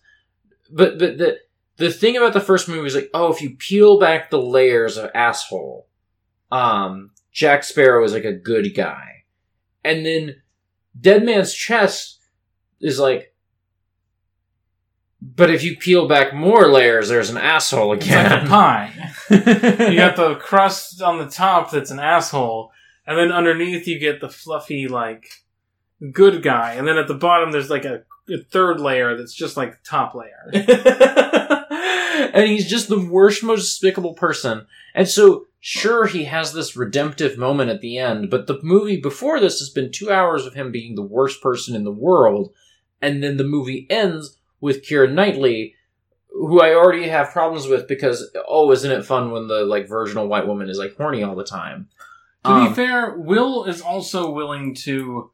But 0.71 0.99
but 0.99 1.19
the 1.19 1.39
the 1.77 1.91
thing 1.91 2.17
about 2.17 2.33
the 2.33 2.41
first 2.41 2.69
movie 2.69 2.87
is 2.87 2.95
like, 2.95 3.11
oh, 3.15 3.33
if 3.33 3.43
you 3.43 3.57
peel 3.57 3.99
back 3.99 4.31
the 4.31 4.41
layers 4.41 4.97
of 4.97 5.11
asshole, 5.15 5.87
um, 6.51 7.11
Jack 7.33 7.65
Sparrow 7.65 8.05
is 8.05 8.13
like 8.13 8.25
a 8.25 8.33
good 8.33 8.75
guy. 8.75 9.25
And 9.85 10.05
then 10.07 10.43
Dead 10.99 11.25
Man's 11.25 11.53
Chest 11.55 12.21
is 12.81 12.99
like 12.99 13.33
but 15.21 15.51
if 15.51 15.65
you 15.65 15.77
peel 15.77 16.07
back 16.07 16.33
more 16.35 16.71
layers, 16.71 17.09
there's 17.09 17.31
an 17.31 17.37
asshole 17.39 17.95
It's 17.95 18.07
like 18.09 18.17
a 18.17 18.37
again. 18.37 18.47
pie. 18.47 19.13
You 19.91 19.97
got 19.97 20.15
the 20.17 20.37
crust 20.37 21.03
on 21.03 21.19
the 21.19 21.27
top 21.29 21.71
that's 21.73 21.91
an 21.91 21.99
asshole, 21.99 22.71
and 23.07 23.19
then 23.19 23.33
underneath 23.33 23.89
you 23.89 23.99
get 23.99 24.21
the 24.21 24.29
fluffy 24.29 24.87
like 24.87 25.27
good 26.13 26.43
guy, 26.43 26.75
and 26.75 26.87
then 26.87 26.97
at 26.97 27.09
the 27.09 27.15
bottom 27.15 27.51
there's 27.51 27.71
like 27.71 27.85
a, 27.85 28.05
a 28.31 28.39
third 28.51 28.79
layer 28.79 29.17
that's 29.17 29.35
just 29.35 29.57
like 29.57 29.73
the 29.73 29.89
top 29.89 30.15
layer. 30.15 30.51
and 32.35 32.49
he's 32.49 32.69
just 32.69 32.89
the 32.89 32.99
worst, 33.05 33.43
most 33.43 33.61
despicable 33.63 34.15
person. 34.15 34.67
And 34.95 35.09
so, 35.09 35.47
sure, 35.61 36.07
he 36.07 36.25
has 36.25 36.53
this 36.53 36.77
redemptive 36.77 37.39
moment 37.39 37.71
at 37.71 37.81
the 37.81 37.99
end, 37.99 38.31
but 38.31 38.47
the 38.47 38.59
movie 38.63 39.01
before 39.01 39.41
this 39.41 39.59
has 39.59 39.71
been 39.71 39.93
two 39.93 40.11
hours 40.11 40.47
of 40.47 40.55
him 40.55 40.73
being 40.73 40.95
the 40.95 41.03
worst 41.03 41.43
person 41.43 41.75
in 41.77 41.85
the 41.85 41.93
world, 41.93 42.53
and 43.03 43.23
then 43.23 43.37
the 43.37 43.45
movie 43.45 43.87
ends 43.91 44.39
with 44.61 44.85
Keira 44.87 45.13
Knightley, 45.13 45.75
who 46.31 46.61
I 46.61 46.75
already 46.75 47.09
have 47.09 47.31
problems 47.31 47.67
with 47.67 47.89
because, 47.89 48.31
oh, 48.49 48.71
isn't 48.73 48.91
it 48.91 49.05
fun 49.05 49.31
when 49.31 49.49
the 49.49 49.65
like 49.65 49.89
virginal 49.89 50.29
white 50.29 50.47
woman 50.47 50.69
is 50.69 50.79
like 50.79 50.97
horny 50.97 51.23
all 51.23 51.37
the 51.37 51.45
time? 51.45 51.89
To 52.45 52.51
Um, 52.51 52.69
be 52.69 52.75
fair, 52.75 53.15
Will 53.17 53.65
is 53.65 53.81
also 53.83 54.31
willing 54.31 54.75
to, 54.85 55.31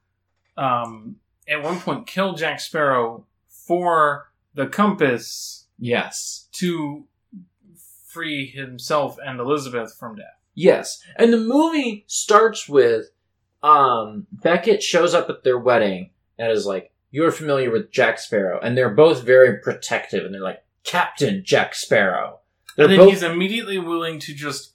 um, 0.56 1.16
at 1.48 1.62
one 1.62 1.78
point, 1.80 2.06
kill 2.06 2.34
Jack 2.34 2.60
Sparrow 2.60 3.26
for 3.48 4.30
the 4.54 4.66
compass 4.66 5.61
yes. 5.82 6.48
to 6.52 7.04
free 8.06 8.46
himself 8.46 9.18
and 9.24 9.40
Elizabeth 9.40 9.94
from 9.98 10.16
death. 10.16 10.38
Yes. 10.54 11.02
And 11.16 11.32
the 11.32 11.38
movie 11.38 12.04
starts 12.06 12.68
with 12.68 13.06
um 13.62 14.26
Beckett 14.32 14.82
shows 14.82 15.14
up 15.14 15.30
at 15.30 15.44
their 15.44 15.58
wedding 15.58 16.10
and 16.38 16.50
is 16.52 16.66
like, 16.66 16.92
You're 17.10 17.32
familiar 17.32 17.70
with 17.70 17.90
Jack 17.90 18.18
Sparrow. 18.18 18.60
And 18.60 18.76
they're 18.76 18.94
both 18.94 19.22
very 19.22 19.58
protective 19.58 20.24
and 20.24 20.34
they're 20.34 20.42
like, 20.42 20.64
Captain 20.84 21.42
Jack 21.44 21.74
Sparrow. 21.74 22.40
They're 22.76 22.86
and 22.86 22.92
then 22.92 22.98
both 23.00 23.10
he's 23.10 23.22
immediately 23.22 23.78
willing 23.78 24.18
to 24.20 24.34
just 24.34 24.72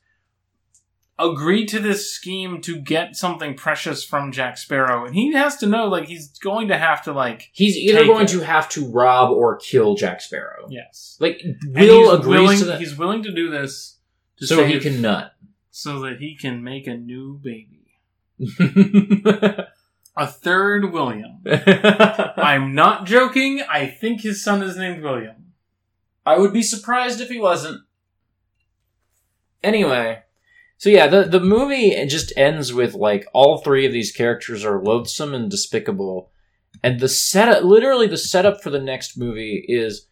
agree 1.20 1.66
to 1.66 1.80
this 1.80 2.12
scheme 2.12 2.62
to 2.62 2.80
get 2.80 3.16
something 3.16 3.56
precious 3.56 4.04
from 4.04 4.32
Jack 4.32 4.58
Sparrow, 4.58 5.06
and 5.06 5.16
he 5.16 5.34
has 5.34 5.58
to 5.58 5.66
know 5.66 5.88
like 5.88 6.06
he's 6.08 6.30
going 6.38 6.68
to 6.68 6.78
have 6.78 7.04
to 7.06 7.12
like 7.14 7.50
he's 7.54 7.76
either 7.76 8.00
take 8.00 8.08
going 8.08 8.26
it. 8.26 8.30
to 8.30 8.42
have 8.42 8.70
to 8.70 8.88
rob 8.92 9.32
or 9.32 9.58
kill 9.58 9.96
Jack 9.96 10.22
Sparrow. 10.22 10.68
yes. 10.70 11.18
Like 11.20 11.42
And 11.44 11.56
Will 11.74 12.12
he's 12.12 12.20
agrees 12.20 12.28
willing, 12.42 12.60
to 12.60 12.66
that 12.66 12.80
He's 12.80 12.96
willing 12.98 13.24
to 13.24 13.32
do 13.34 13.50
this 13.50 13.98
to 14.40 14.46
so 14.48 14.58
save, 14.58 14.68
he 14.76 14.80
can 14.80 15.02
nut. 15.02 15.34
so 15.72 16.00
that 16.02 16.20
he 16.20 16.36
can 16.36 16.64
make 16.64 16.86
a 16.88 16.96
new 16.96 17.40
baby, 17.40 17.88
a 20.16 20.28
third 20.28 20.92
William. 20.94 21.42
I'm 22.38 22.76
not 22.76 23.06
joking. 23.08 23.64
I 23.68 23.88
think 23.88 24.22
his 24.22 24.44
son 24.44 24.62
is 24.62 24.78
named 24.78 25.02
William. 25.04 25.54
I 26.26 26.38
would 26.38 26.54
be 26.54 26.62
surprised 26.62 27.22
if 27.22 27.30
he 27.30 27.40
wasn't. 27.40 27.82
Anyway, 29.64 30.22
so 30.78 30.90
yeah, 30.90 31.08
the 31.08 31.24
the 31.24 31.40
movie 31.40 32.06
just 32.06 32.32
ends 32.38 32.72
with 32.72 32.94
like 32.94 33.28
all 33.34 33.58
three 33.58 33.86
of 33.86 33.92
these 33.92 34.12
characters 34.12 34.64
are 34.64 34.82
loathsome 34.84 35.34
and 35.34 35.50
despicable, 35.50 36.32
and 36.84 37.00
the 37.00 37.10
setup, 37.10 37.64
literally 37.64 38.08
the 38.08 38.18
setup 38.18 38.62
for 38.62 38.70
the 38.70 38.80
next 38.80 39.18
movie 39.18 39.66
is 39.68 40.08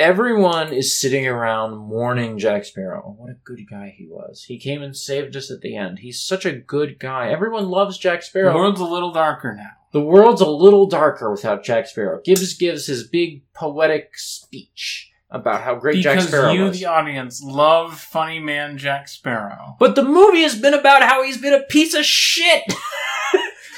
everyone 0.00 0.72
is 0.72 1.00
sitting 1.00 1.28
around 1.28 1.76
mourning 1.76 2.38
Jack 2.38 2.64
Sparrow. 2.64 3.04
Oh, 3.06 3.12
what 3.12 3.30
a 3.30 3.38
good 3.44 3.60
guy 3.70 3.94
he 3.96 4.08
was! 4.08 4.44
He 4.48 4.58
came 4.58 4.82
and 4.82 4.96
saved 4.96 5.36
us 5.36 5.50
at 5.50 5.60
the 5.60 5.76
end. 5.76 6.00
He's 6.00 6.20
such 6.20 6.44
a 6.44 6.52
good 6.52 6.98
guy. 6.98 7.30
Everyone 7.30 7.68
loves 7.68 7.98
Jack 7.98 8.24
Sparrow. 8.24 8.52
The 8.52 8.58
world's 8.58 8.80
a 8.80 8.84
little 8.84 9.12
darker 9.12 9.54
now. 9.54 9.70
The 9.92 10.02
world's 10.02 10.40
a 10.40 10.50
little 10.50 10.86
darker 10.86 11.30
without 11.30 11.62
Jack 11.62 11.86
Sparrow. 11.86 12.20
Gibbs 12.24 12.54
gives 12.54 12.86
his 12.86 13.06
big 13.06 13.44
poetic 13.54 14.18
speech 14.18 15.12
about 15.30 15.62
how 15.62 15.74
great 15.74 16.02
Jack 16.02 16.16
Because 16.16 16.28
Sparrow 16.28 16.52
you, 16.52 16.64
was. 16.64 16.78
the 16.78 16.86
audience, 16.86 17.42
love 17.42 17.98
funny 17.98 18.38
man 18.38 18.78
Jack 18.78 19.08
Sparrow. 19.08 19.76
But 19.78 19.94
the 19.94 20.04
movie 20.04 20.42
has 20.42 20.54
been 20.60 20.74
about 20.74 21.02
how 21.02 21.22
he's 21.24 21.38
been 21.38 21.54
a 21.54 21.62
piece 21.64 21.94
of 21.94 22.04
shit. 22.04 22.62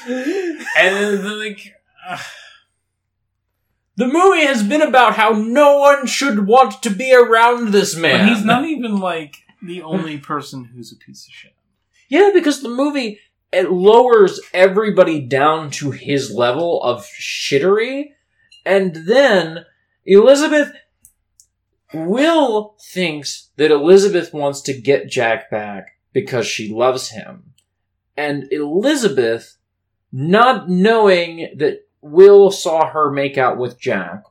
And 0.07 0.95
then, 0.95 1.39
like, 1.39 1.75
uh, 2.07 2.17
the 3.97 4.07
movie 4.07 4.45
has 4.45 4.63
been 4.63 4.81
about 4.81 5.15
how 5.15 5.31
no 5.31 5.77
one 5.79 6.07
should 6.07 6.47
want 6.47 6.81
to 6.83 6.89
be 6.89 7.13
around 7.13 7.73
this 7.73 7.95
man. 7.97 8.27
but 8.27 8.33
he's 8.33 8.45
not 8.45 8.63
even 8.65 8.97
like 8.97 9.35
the 9.61 9.81
only 9.81 10.17
person 10.17 10.63
who's 10.65 10.91
a 10.91 10.95
piece 10.95 11.27
of 11.27 11.33
shit. 11.33 11.53
Yeah, 12.07 12.31
because 12.33 12.61
the 12.61 12.69
movie 12.69 13.19
it 13.51 13.71
lowers 13.71 14.39
everybody 14.53 15.19
down 15.19 15.69
to 15.71 15.91
his 15.91 16.31
level 16.31 16.81
of 16.81 17.05
shittery, 17.05 18.11
and 18.65 18.95
then 19.07 19.65
Elizabeth 20.05 20.71
Will 21.93 22.75
thinks 22.93 23.49
that 23.57 23.71
Elizabeth 23.71 24.33
wants 24.33 24.61
to 24.63 24.79
get 24.79 25.09
Jack 25.09 25.49
back 25.49 25.97
because 26.13 26.45
she 26.45 26.71
loves 26.71 27.09
him, 27.09 27.53
and 28.17 28.51
Elizabeth, 28.51 29.57
not 30.11 30.69
knowing 30.69 31.53
that 31.57 31.87
Will 32.01 32.51
saw 32.51 32.87
her 32.91 33.11
make 33.11 33.37
out 33.37 33.57
with 33.57 33.79
Jack, 33.79 34.23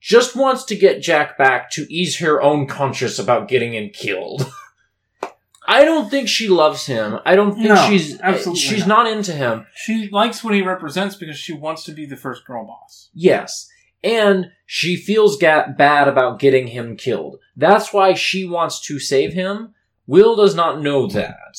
just 0.00 0.36
wants 0.36 0.64
to 0.64 0.76
get 0.76 1.02
Jack 1.02 1.36
back 1.36 1.70
to 1.72 1.86
ease 1.92 2.18
her 2.18 2.40
own 2.40 2.66
conscience 2.66 3.18
about 3.18 3.48
getting 3.48 3.74
him 3.74 3.90
killed. 3.90 4.50
I 5.68 5.84
don't 5.84 6.08
think 6.08 6.28
she 6.28 6.46
loves 6.48 6.86
him. 6.86 7.18
I 7.26 7.34
don't 7.34 7.54
think 7.54 7.68
No, 7.68 7.88
she's 7.88 8.20
absolutely 8.20 8.60
she's 8.60 8.86
not. 8.86 9.04
not 9.04 9.12
into 9.12 9.32
him. 9.32 9.66
She 9.74 10.08
likes 10.12 10.44
what 10.44 10.54
he 10.54 10.62
represents 10.62 11.16
because 11.16 11.36
she 11.36 11.52
wants 11.52 11.82
to 11.84 11.92
be 11.92 12.06
the 12.06 12.16
first 12.16 12.44
girl 12.46 12.64
boss. 12.64 13.10
Yes. 13.14 13.68
And 14.02 14.50
she 14.66 14.96
feels 14.96 15.36
bad 15.36 16.08
about 16.08 16.38
getting 16.38 16.68
him 16.68 16.96
killed. 16.96 17.38
That's 17.56 17.92
why 17.92 18.14
she 18.14 18.44
wants 18.46 18.80
to 18.86 18.98
save 18.98 19.32
him. 19.32 19.74
Will 20.06 20.36
does 20.36 20.54
not 20.54 20.80
know 20.80 21.06
that. 21.08 21.58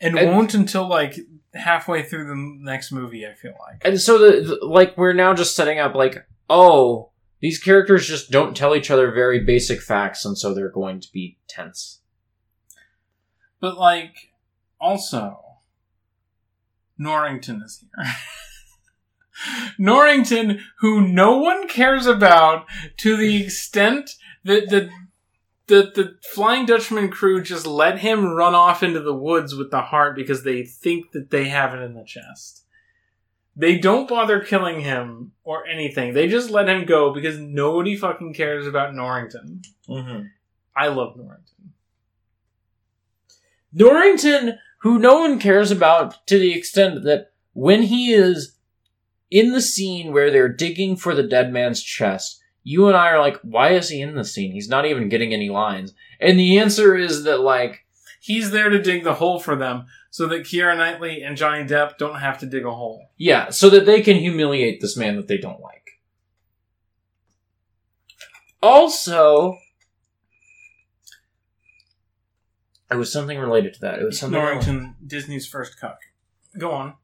And, 0.00 0.18
And- 0.18 0.30
won't 0.30 0.54
until 0.54 0.86
like 0.86 1.18
halfway 1.54 2.02
through 2.02 2.26
the 2.28 2.36
next 2.64 2.92
movie. 2.92 3.26
I 3.26 3.34
feel 3.34 3.54
like. 3.58 3.84
And 3.84 4.00
so 4.00 4.18
the, 4.18 4.40
the 4.42 4.66
like 4.66 4.96
we're 4.96 5.12
now 5.12 5.34
just 5.34 5.56
setting 5.56 5.78
up 5.78 5.94
like 5.94 6.24
oh 6.50 7.10
these 7.40 7.58
characters 7.58 8.06
just 8.06 8.30
don't 8.30 8.56
tell 8.56 8.74
each 8.74 8.90
other 8.90 9.12
very 9.12 9.40
basic 9.40 9.80
facts 9.80 10.24
and 10.24 10.36
so 10.36 10.52
they're 10.52 10.70
going 10.70 11.00
to 11.00 11.08
be 11.12 11.38
tense. 11.48 12.00
But 13.60 13.76
like, 13.78 14.32
also, 14.80 15.40
Norrington 16.96 17.62
is 17.64 17.80
here. 17.80 18.04
Norrington, 19.78 20.60
who 20.80 21.06
no 21.06 21.38
one 21.38 21.68
cares 21.68 22.06
about 22.06 22.66
to 22.98 23.16
the 23.16 23.42
extent 23.42 24.16
that 24.44 24.68
the 24.68 24.90
the 25.66 25.90
the 25.94 26.16
Flying 26.22 26.66
Dutchman 26.66 27.10
crew 27.10 27.42
just 27.42 27.66
let 27.66 27.98
him 27.98 28.26
run 28.26 28.54
off 28.54 28.82
into 28.82 29.00
the 29.00 29.14
woods 29.14 29.54
with 29.54 29.70
the 29.70 29.82
heart 29.82 30.16
because 30.16 30.42
they 30.42 30.64
think 30.64 31.12
that 31.12 31.30
they 31.30 31.48
have 31.48 31.74
it 31.74 31.82
in 31.82 31.94
the 31.94 32.04
chest. 32.04 32.64
They 33.54 33.76
don't 33.76 34.08
bother 34.08 34.40
killing 34.40 34.80
him 34.80 35.32
or 35.42 35.66
anything. 35.66 36.14
They 36.14 36.28
just 36.28 36.50
let 36.50 36.68
him 36.68 36.84
go 36.86 37.12
because 37.12 37.38
nobody 37.38 37.96
fucking 37.96 38.34
cares 38.34 38.66
about 38.66 38.94
Norrington. 38.94 39.62
Mm-hmm. 39.88 40.26
I 40.76 40.88
love 40.88 41.16
Norrington. 41.16 41.72
Norrington, 43.72 44.58
who 44.82 44.98
no 44.98 45.20
one 45.20 45.40
cares 45.40 45.70
about 45.70 46.26
to 46.28 46.38
the 46.38 46.54
extent 46.56 47.02
that 47.02 47.32
when 47.52 47.82
he 47.82 48.12
is 48.12 48.54
in 49.30 49.52
the 49.52 49.60
scene 49.62 50.12
where 50.12 50.30
they're 50.30 50.48
digging 50.48 50.96
for 50.96 51.14
the 51.14 51.22
dead 51.22 51.52
man's 51.52 51.82
chest, 51.82 52.40
you 52.62 52.88
and 52.88 52.96
I 52.96 53.10
are 53.10 53.20
like, 53.20 53.38
why 53.42 53.70
is 53.70 53.88
he 53.88 54.00
in 54.00 54.14
the 54.14 54.24
scene? 54.24 54.52
He's 54.52 54.68
not 54.68 54.86
even 54.86 55.08
getting 55.08 55.32
any 55.32 55.48
lines. 55.48 55.94
And 56.20 56.38
the 56.38 56.58
answer 56.58 56.96
is 56.96 57.24
that, 57.24 57.40
like, 57.40 57.84
He's 58.20 58.50
there 58.50 58.68
to 58.68 58.82
dig 58.82 59.04
the 59.04 59.14
hole 59.14 59.38
for 59.38 59.56
them 59.56 59.86
so 60.10 60.26
that 60.26 60.42
Keira 60.42 60.76
Knightley 60.76 61.22
and 61.22 61.36
Johnny 61.36 61.64
Depp 61.64 61.96
don't 61.96 62.18
have 62.18 62.38
to 62.40 62.46
dig 62.46 62.66
a 62.66 62.70
hole. 62.70 63.08
yeah, 63.16 63.48
so 63.50 63.70
that 63.70 63.86
they 63.86 64.02
can 64.02 64.16
humiliate 64.16 64.80
this 64.80 64.96
man 64.96 65.16
that 65.16 65.28
they 65.28 65.38
don't 65.38 65.60
like. 65.60 66.00
Also, 68.60 69.56
it 72.90 72.96
was 72.96 73.12
something 73.12 73.38
related 73.38 73.74
to 73.74 73.80
that. 73.80 74.00
It 74.00 74.04
was 74.04 74.18
something. 74.18 74.38
Norrington, 74.38 74.96
Disney's 75.06 75.46
first 75.46 75.78
cuck. 75.80 76.00
Go 76.58 76.72
on. 76.72 76.94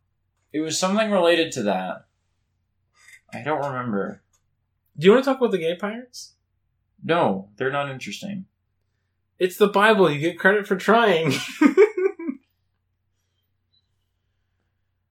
It 0.53 0.61
was 0.61 0.79
something 0.79 1.11
related 1.11 1.53
to 1.53 1.63
that. 1.65 2.04
I 3.35 3.43
don't 3.43 3.65
remember. 3.65 4.23
Do 4.97 5.07
you 5.07 5.13
want 5.13 5.25
to 5.25 5.31
talk 5.31 5.39
about 5.39 5.51
the 5.51 5.59
gay 5.59 5.77
pirates? 5.77 6.35
No, 7.03 7.49
they're 7.57 7.73
not 7.73 7.91
interesting. 7.91 8.47
It's 9.39 9.57
the 9.57 9.69
Bible. 9.69 10.11
You 10.11 10.21
get 10.21 10.39
credit 10.39 10.67
for 10.67 10.77
trying. 10.77 11.33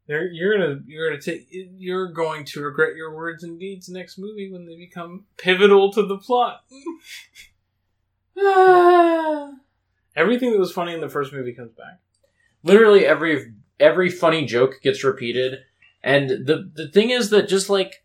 You're, 0.06 0.30
you're 0.32 0.58
gonna 0.58 0.82
you're 0.86 1.10
gonna 1.10 1.22
take 1.22 1.48
you're 1.50 2.12
going 2.12 2.44
to 2.46 2.62
regret 2.62 2.96
your 2.96 3.16
words 3.16 3.44
and 3.44 3.58
deeds 3.58 3.88
next 3.88 4.18
movie 4.18 4.52
when 4.52 4.66
they 4.66 4.76
become 4.76 5.26
pivotal 5.38 5.94
to 5.94 6.06
the 6.06 6.18
plot. 6.18 6.66
Everything 10.16 10.52
that 10.52 10.60
was 10.60 10.74
funny 10.74 10.94
in 10.94 11.00
the 11.00 11.08
first 11.08 11.32
movie 11.32 11.54
comes 11.54 11.72
back. 11.72 12.02
Literally 12.64 13.06
every 13.06 13.54
every 13.80 14.10
funny 14.10 14.46
joke 14.46 14.82
gets 14.84 15.06
repeated, 15.06 15.60
and 16.04 16.30
the 16.30 16.70
the 16.74 16.90
thing 16.90 17.10
is 17.10 17.30
that 17.30 17.48
just 17.48 17.70
like 17.70 18.03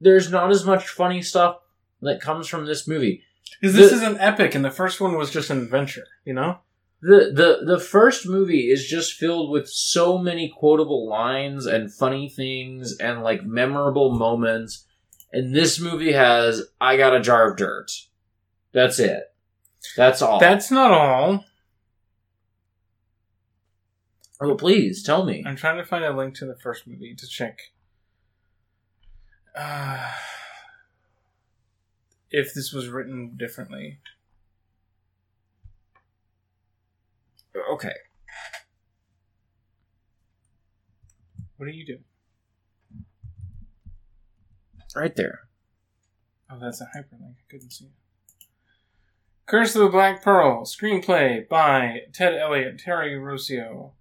there's 0.00 0.30
not 0.30 0.50
as 0.50 0.64
much 0.64 0.88
funny 0.88 1.22
stuff 1.22 1.58
that 2.02 2.20
comes 2.20 2.46
from 2.48 2.66
this 2.66 2.86
movie. 2.88 3.22
Because 3.60 3.74
this 3.76 3.90
The- 3.90 3.96
is 3.96 4.02
an 4.02 4.18
epic, 4.18 4.54
and 4.54 4.64
the 4.64 4.70
first 4.70 5.00
one 5.00 5.16
was 5.16 5.30
just 5.30 5.50
an 5.50 5.58
adventure. 5.62 6.06
You 6.24 6.34
know. 6.34 6.58
the 7.00 7.30
the 7.32 7.64
the 7.74 7.78
first 7.80 8.26
movie 8.26 8.70
is 8.70 8.84
just 8.86 9.12
filled 9.12 9.50
with 9.52 9.68
so 9.68 10.18
many 10.18 10.52
quotable 10.58 11.08
lines 11.08 11.64
and 11.64 11.92
funny 11.94 12.28
things 12.28 12.96
and 12.98 13.22
like 13.22 13.44
memorable 13.44 14.10
moments 14.10 14.84
and 15.32 15.54
this 15.54 15.78
movie 15.78 16.10
has 16.10 16.62
i 16.80 16.96
got 16.96 17.14
a 17.14 17.20
jar 17.20 17.48
of 17.48 17.56
dirt 17.56 17.88
that's 18.72 18.98
it 18.98 19.32
that's 19.96 20.20
all 20.20 20.40
That's 20.40 20.72
not 20.72 20.90
all. 20.90 21.44
oh 24.40 24.54
please 24.56 25.02
tell 25.04 25.24
me 25.24 25.44
I'm 25.46 25.54
trying 25.56 25.76
to 25.78 25.84
find 25.84 26.04
a 26.04 26.16
link 26.16 26.34
to 26.36 26.46
the 26.46 26.56
first 26.56 26.86
movie 26.88 27.14
to 27.14 27.26
check 27.28 27.58
uh, 29.54 30.12
if 32.30 32.54
this 32.54 32.72
was 32.72 32.88
written 32.88 33.36
differently. 33.36 33.98
okay 37.72 37.94
What 41.56 41.66
do 41.66 41.72
you 41.72 41.84
do? 41.84 41.98
right 44.94 45.14
there 45.16 45.48
Oh, 46.50 46.58
that's 46.58 46.80
a 46.80 46.84
hyperlink. 46.84 47.34
I 47.36 47.50
couldn't 47.50 47.72
see 47.72 47.86
it. 47.86 47.90
Curse 49.46 49.74
of 49.76 49.82
the 49.82 49.88
Black 49.88 50.22
Pearl, 50.22 50.64
screenplay 50.64 51.46
by 51.46 52.02
Ted 52.12 52.34
Elliott, 52.34 52.78
Terry 52.78 53.14
Rossio. 53.14 53.92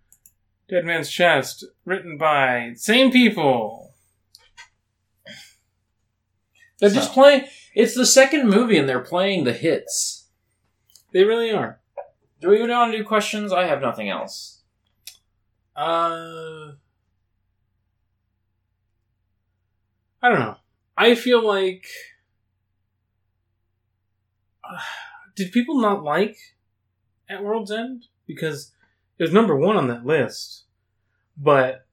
Dead 0.70 0.86
Man's 0.86 1.10
Chest, 1.10 1.66
written 1.86 2.18
by 2.18 2.74
same 2.76 3.12
people. 3.12 3.96
They're 6.80 6.90
just 6.90 7.14
playing 7.14 7.46
it's 7.74 7.96
the 7.96 8.06
second 8.06 8.48
movie 8.50 8.78
and 8.78 8.88
they're 8.88 9.00
playing 9.00 9.44
the 9.44 9.54
hits 9.54 10.28
They 11.14 11.24
really 11.24 11.52
are. 11.52 11.80
do 12.42 12.50
we 12.50 12.60
want 12.62 12.92
to 12.92 12.98
do 12.98 13.04
questions 13.04 13.52
i 13.54 13.66
have 13.66 13.82
nothing 13.82 14.10
else 14.10 14.62
Uh, 15.76 16.72
I 20.22 20.30
don't 20.30 20.40
know. 20.40 20.58
I 20.98 21.14
feel 21.16 21.46
like. 21.46 21.86
Uh, 24.64 24.80
did 25.36 25.52
people 25.52 25.80
not 25.80 26.04
like 26.04 26.36
At 27.30 27.44
World's 27.44 27.72
End? 27.72 28.06
Because 28.26 28.74
it 29.20 29.24
was 29.24 29.32
number 29.32 29.56
one 29.56 29.78
on 29.78 29.88
that 29.88 30.06
list. 30.06 30.64
But 31.38 31.86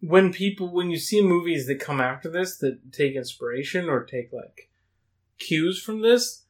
when 0.00 0.32
people, 0.32 0.72
when 0.72 0.90
you 0.90 0.98
see 0.98 1.22
movies 1.22 1.66
that 1.66 1.80
come 1.80 2.00
after 2.00 2.30
this 2.30 2.56
that 2.58 2.92
take 2.92 3.14
inspiration 3.14 3.88
or 3.88 4.04
take 4.04 4.32
like 4.32 4.68
cues 5.38 5.82
from 5.82 6.02
this, 6.02 6.44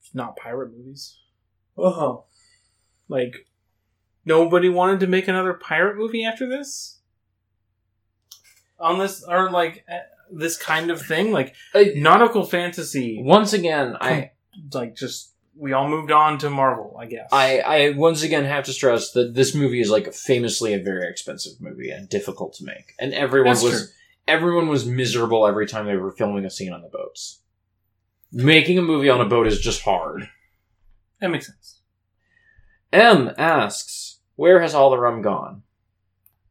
it's 0.00 0.14
not 0.14 0.36
pirate 0.36 0.72
movies. 0.76 1.18
uh-huh 1.78 2.18
Like, 3.08 3.46
nobody 4.24 4.68
wanted 4.68 5.00
to 5.00 5.06
make 5.06 5.28
another 5.28 5.54
pirate 5.54 5.96
movie 5.96 6.24
after 6.24 6.48
this? 6.48 6.98
On 8.78 8.98
this, 8.98 9.24
or 9.26 9.50
like, 9.50 9.84
eh, 9.88 10.00
this 10.32 10.56
kind 10.56 10.90
of 10.90 11.00
thing? 11.00 11.30
Like, 11.32 11.54
nautical 11.74 12.44
fantasy. 12.44 13.20
once 13.22 13.52
again 13.52 13.96
i 14.00 14.32
Like, 14.72 14.96
just, 14.96 15.32
we 15.58 15.72
all 15.72 15.88
moved 15.88 16.10
on 16.10 16.38
to 16.38 16.50
Marvel, 16.50 16.96
I 17.00 17.06
guess. 17.06 17.28
I, 17.32 17.60
I 17.60 17.90
once 17.90 18.22
again 18.22 18.44
have 18.44 18.64
to 18.64 18.72
stress 18.72 19.12
that 19.12 19.34
this 19.34 19.54
movie 19.54 19.80
is 19.80 19.90
like 19.90 20.12
famously 20.12 20.74
a 20.74 20.78
very 20.82 21.08
expensive 21.08 21.60
movie 21.60 21.90
and 21.90 22.08
difficult 22.08 22.54
to 22.54 22.64
make. 22.64 22.92
And 22.98 23.14
everyone 23.14 23.54
That's 23.54 23.62
was 23.62 23.72
true. 23.72 23.88
everyone 24.28 24.68
was 24.68 24.84
miserable 24.86 25.46
every 25.46 25.66
time 25.66 25.86
they 25.86 25.96
were 25.96 26.12
filming 26.12 26.44
a 26.44 26.50
scene 26.50 26.72
on 26.72 26.82
the 26.82 26.88
boats. 26.88 27.40
Making 28.32 28.78
a 28.78 28.82
movie 28.82 29.08
on 29.08 29.20
a 29.20 29.24
boat 29.28 29.46
is 29.46 29.60
just 29.60 29.82
hard. 29.82 30.28
That 31.20 31.30
makes 31.30 31.46
sense. 31.46 31.80
M 32.92 33.32
asks, 33.38 34.18
"Where 34.34 34.60
has 34.60 34.74
all 34.74 34.90
the 34.90 34.98
rum 34.98 35.22
gone?" 35.22 35.62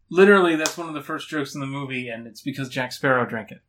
Literally, 0.10 0.56
that's 0.56 0.78
one 0.78 0.88
of 0.88 0.94
the 0.94 1.02
first 1.02 1.30
jokes 1.30 1.54
in 1.54 1.62
the 1.62 1.68
movie, 1.68 2.10
and 2.10 2.26
it's 2.28 2.42
because 2.42 2.70
Jack 2.70 2.92
Sparrow 2.92 3.26
drank 3.26 3.52
it. 3.52 3.62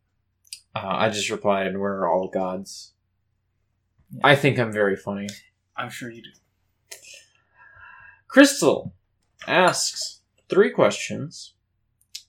Uh, 0.74 0.86
I 0.86 1.08
just 1.10 1.30
replied, 1.30 1.66
"And 1.66 1.80
where 1.80 1.94
are 1.94 2.08
all 2.08 2.28
the 2.28 2.38
gods?" 2.38 2.92
I 4.22 4.34
think 4.34 4.58
I'm 4.58 4.72
very 4.72 4.96
funny. 4.96 5.28
I'm 5.76 5.90
sure 5.90 6.10
you 6.10 6.22
do. 6.22 6.96
Crystal 8.28 8.94
asks 9.46 10.20
three 10.48 10.70
questions. 10.70 11.54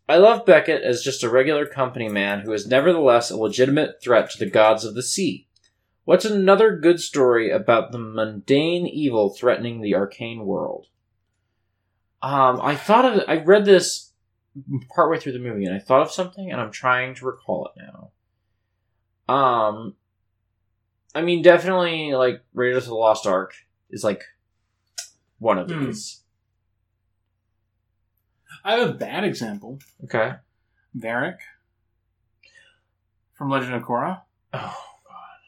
I 0.10 0.18
love 0.18 0.46
Beckett 0.46 0.84
as 0.84 1.04
just 1.04 1.24
a 1.24 1.30
regular 1.30 1.66
company 1.66 2.08
man 2.08 2.42
who 2.42 2.54
is 2.54 2.68
nevertheless 2.68 3.30
a 3.30 3.38
legitimate 3.38 4.02
threat 4.02 4.30
to 4.32 4.38
the 4.40 4.50
gods 4.50 4.86
of 4.86 4.96
the 4.96 5.04
sea. 5.04 5.48
What's 6.06 6.24
another 6.24 6.78
good 6.78 7.02
story 7.02 7.52
about 7.52 7.92
the 7.92 8.00
mundane 8.00 8.88
evil 8.88 9.30
threatening 9.30 9.82
the 9.82 9.96
arcane 9.96 10.46
world? 10.46 10.88
Um, 12.22 12.62
I 12.62 12.76
thought 12.76 13.04
of 13.06 13.24
I 13.28 13.44
read 13.44 13.66
this 13.66 14.14
partway 14.96 15.20
through 15.20 15.34
the 15.34 15.40
movie 15.40 15.66
and 15.66 15.76
I 15.76 15.80
thought 15.80 16.02
of 16.02 16.12
something 16.12 16.50
and 16.50 16.60
I'm 16.62 16.72
trying 16.72 17.16
to 17.16 17.26
recall 17.26 17.68
it 17.68 17.82
now. 17.82 19.34
Um, 19.34 19.96
I 21.16 21.22
mean, 21.22 21.42
definitely 21.42 22.14
like 22.14 22.44
Raiders 22.54 22.84
of 22.84 22.90
the 22.90 22.96
Lost 22.96 23.26
Ark 23.26 23.54
is 23.90 24.04
like 24.04 24.24
one 25.40 25.58
of 25.58 25.70
Hmm. 25.70 25.86
these. 25.86 26.22
I 28.64 28.74
have 28.76 28.90
a 28.90 28.94
bad 28.94 29.24
example. 29.24 29.80
Okay. 30.04 30.34
Varrick 30.94 31.40
from 33.34 33.50
Legend 33.50 33.76
of 33.76 33.84
Korra. 33.84 34.22
Oh 34.54 34.84
God! 35.08 35.40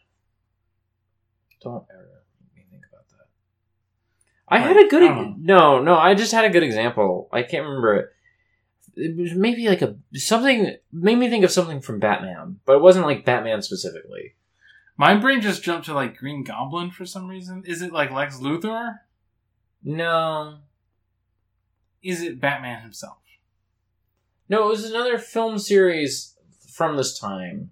Don't 1.62 1.86
ever 1.92 2.24
make 2.56 2.66
me 2.66 2.70
think 2.72 2.84
about 2.92 3.08
that. 3.10 3.28
I 4.48 4.60
had 4.60 4.76
Like, 4.76 4.86
a 4.86 4.90
good 4.90 5.04
I 5.04 5.08
don't 5.08 5.40
no, 5.44 5.82
no. 5.82 5.96
I 5.98 6.14
just 6.14 6.32
had 6.32 6.46
a 6.46 6.50
good 6.50 6.64
example. 6.64 7.30
I 7.32 7.42
can't 7.44 7.66
remember 7.66 7.96
it. 7.96 8.10
It 8.96 9.18
was 9.18 9.34
maybe 9.34 9.68
like 9.68 9.82
a 9.82 9.96
something 10.14 10.76
made 10.92 11.18
me 11.18 11.30
think 11.30 11.44
of 11.44 11.52
something 11.52 11.82
from 11.82 12.00
Batman, 12.00 12.60
but 12.66 12.76
it 12.76 12.82
wasn't 12.82 13.06
like 13.06 13.26
Batman 13.26 13.62
specifically. 13.62 14.36
My 15.00 15.16
brain 15.16 15.40
just 15.40 15.64
jumped 15.64 15.86
to 15.86 15.94
like 15.94 16.18
Green 16.18 16.44
Goblin 16.44 16.92
for 16.92 17.06
some 17.06 17.30
reason. 17.30 17.64
Is 17.66 17.82
it 17.82 17.94
like 17.94 18.12
Lex 18.12 18.40
Luthor? 18.40 19.00
No, 19.82 20.58
Is 22.04 22.22
it 22.22 22.42
Batman 22.42 22.82
himself? 22.82 23.16
no. 24.50 24.66
It 24.66 24.70
was 24.70 24.84
another 24.84 25.18
film 25.18 25.58
series 25.58 26.36
from 26.74 26.98
this 26.98 27.18
time. 27.18 27.72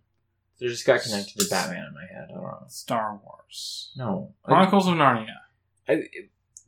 It 0.60 0.70
just 0.70 0.86
got 0.86 1.02
connected 1.02 1.38
to 1.38 1.50
Batman 1.50 1.86
in 1.88 1.94
my 1.94 2.06
head. 2.10 2.30
I 2.30 2.34
don't 2.34 2.44
know. 2.44 2.64
Star 2.70 3.20
Wars. 3.22 3.92
No, 3.98 4.34
Chronicles 4.44 4.88
of 4.88 4.94
Narnia. 4.94 5.36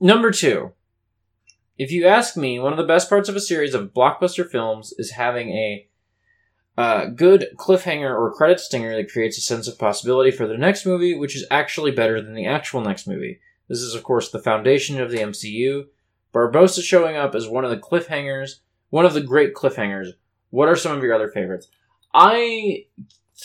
Number 0.01 0.29
two. 0.29 0.73
If 1.77 1.89
you 1.91 2.05
ask 2.05 2.35
me, 2.35 2.59
one 2.59 2.73
of 2.73 2.77
the 2.77 2.83
best 2.83 3.07
parts 3.07 3.29
of 3.29 3.37
a 3.37 3.41
series 3.41 3.73
of 3.73 3.93
blockbuster 3.93 4.45
films 4.45 4.93
is 4.97 5.11
having 5.11 5.51
a 5.51 5.88
uh, 6.79 7.07
good 7.07 7.45
cliffhanger 7.57 8.09
or 8.09 8.31
credit 8.31 8.57
stinger 8.57 8.95
that 8.95 9.11
creates 9.11 9.37
a 9.37 9.41
sense 9.41 9.67
of 9.67 9.77
possibility 9.77 10.31
for 10.31 10.47
the 10.47 10.57
next 10.57 10.85
movie, 10.85 11.13
which 11.13 11.35
is 11.35 11.45
actually 11.51 11.91
better 11.91 12.21
than 12.21 12.33
the 12.33 12.45
actual 12.45 12.79
next 12.79 13.05
movie. 13.05 13.41
This 13.67 13.79
is, 13.79 13.93
of 13.93 14.03
course, 14.03 14.31
the 14.31 14.39
foundation 14.39 15.01
of 15.01 15.11
the 15.11 15.17
MCU. 15.17 15.87
Barbossa 16.33 16.81
showing 16.81 17.17
up 17.17 17.35
as 17.35 17.49
one 17.49 17.65
of 17.65 17.69
the 17.69 17.75
cliffhangers, 17.75 18.59
one 18.91 19.05
of 19.05 19.13
the 19.13 19.19
great 19.19 19.53
cliffhangers. 19.53 20.11
What 20.51 20.69
are 20.69 20.77
some 20.77 20.95
of 20.95 21.03
your 21.03 21.13
other 21.13 21.27
favorites? 21.27 21.67
I 22.13 22.85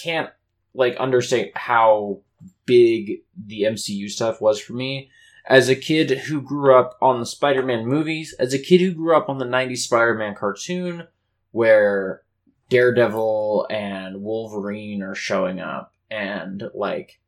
can't 0.00 0.30
like 0.72 0.94
understate 1.00 1.56
how 1.56 2.20
big 2.66 3.22
the 3.36 3.62
MCU 3.62 4.08
stuff 4.10 4.40
was 4.40 4.60
for 4.60 4.74
me 4.74 5.10
as 5.44 5.68
a 5.68 5.74
kid 5.74 6.10
who 6.10 6.40
grew 6.40 6.78
up 6.78 6.96
on 7.02 7.18
the 7.18 7.26
Spider-Man 7.26 7.84
movies, 7.84 8.32
as 8.38 8.54
a 8.54 8.60
kid 8.60 8.80
who 8.80 8.92
grew 8.92 9.16
up 9.16 9.28
on 9.28 9.38
the 9.38 9.44
90s 9.44 9.78
Spider-Man 9.78 10.36
cartoon 10.36 11.08
where 11.50 12.23
Daredevil 12.68 13.66
and 13.70 14.22
Wolverine 14.22 15.02
are 15.02 15.14
showing 15.14 15.60
up 15.60 15.92
and 16.10 16.62
like 16.74 17.20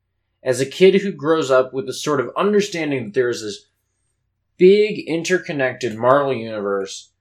as 0.43 0.61
a 0.61 0.67
kid 0.67 1.03
who 1.03 1.13
grows 1.13 1.51
up 1.51 1.73
with 1.73 1.87
the 1.87 1.93
sort 1.93 2.21
of 2.21 2.31
understanding 2.37 3.05
that 3.05 3.15
there's 3.15 3.43
this 3.43 3.67
big 4.57 5.07
interconnected 5.07 5.97
Marvel 5.97 6.33
universe 6.33 7.13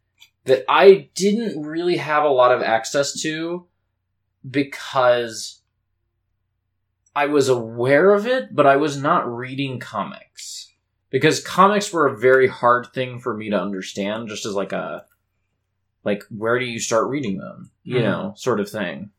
that 0.46 0.64
I 0.70 1.10
didn't 1.16 1.62
really 1.62 1.98
have 1.98 2.24
a 2.24 2.30
lot 2.30 2.52
of 2.52 2.62
access 2.62 3.20
to 3.22 3.66
because 4.50 5.62
I 7.16 7.26
was 7.26 7.50
aware 7.50 8.14
of 8.14 8.28
it, 8.28 8.54
but 8.54 8.68
I 8.68 8.76
was 8.76 8.98
not 8.98 9.28
reading 9.28 9.80
comics. 9.80 10.74
Because 11.10 11.44
comics 11.44 11.92
were 11.94 12.08
a 12.08 12.18
very 12.18 12.48
hard 12.48 12.88
thing 12.94 13.20
for 13.20 13.36
me 13.36 13.50
to 13.50 13.60
understand, 13.60 14.28
just 14.28 14.46
as 14.46 14.54
like 14.54 14.74
a 14.74 15.06
like 16.06 16.23
where 16.30 16.57
do 16.60 16.65
you 16.65 16.80
start 16.80 17.10
reading 17.10 17.38
them? 17.38 17.72
You 17.84 17.99
Mhm. 17.99 18.03
know, 18.03 18.34
sort 18.38 18.60
of 18.61 18.69
thing. 18.69 19.11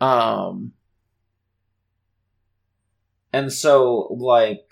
Um 0.00 0.72
and 3.32 3.52
so 3.52 4.08
like 4.10 4.68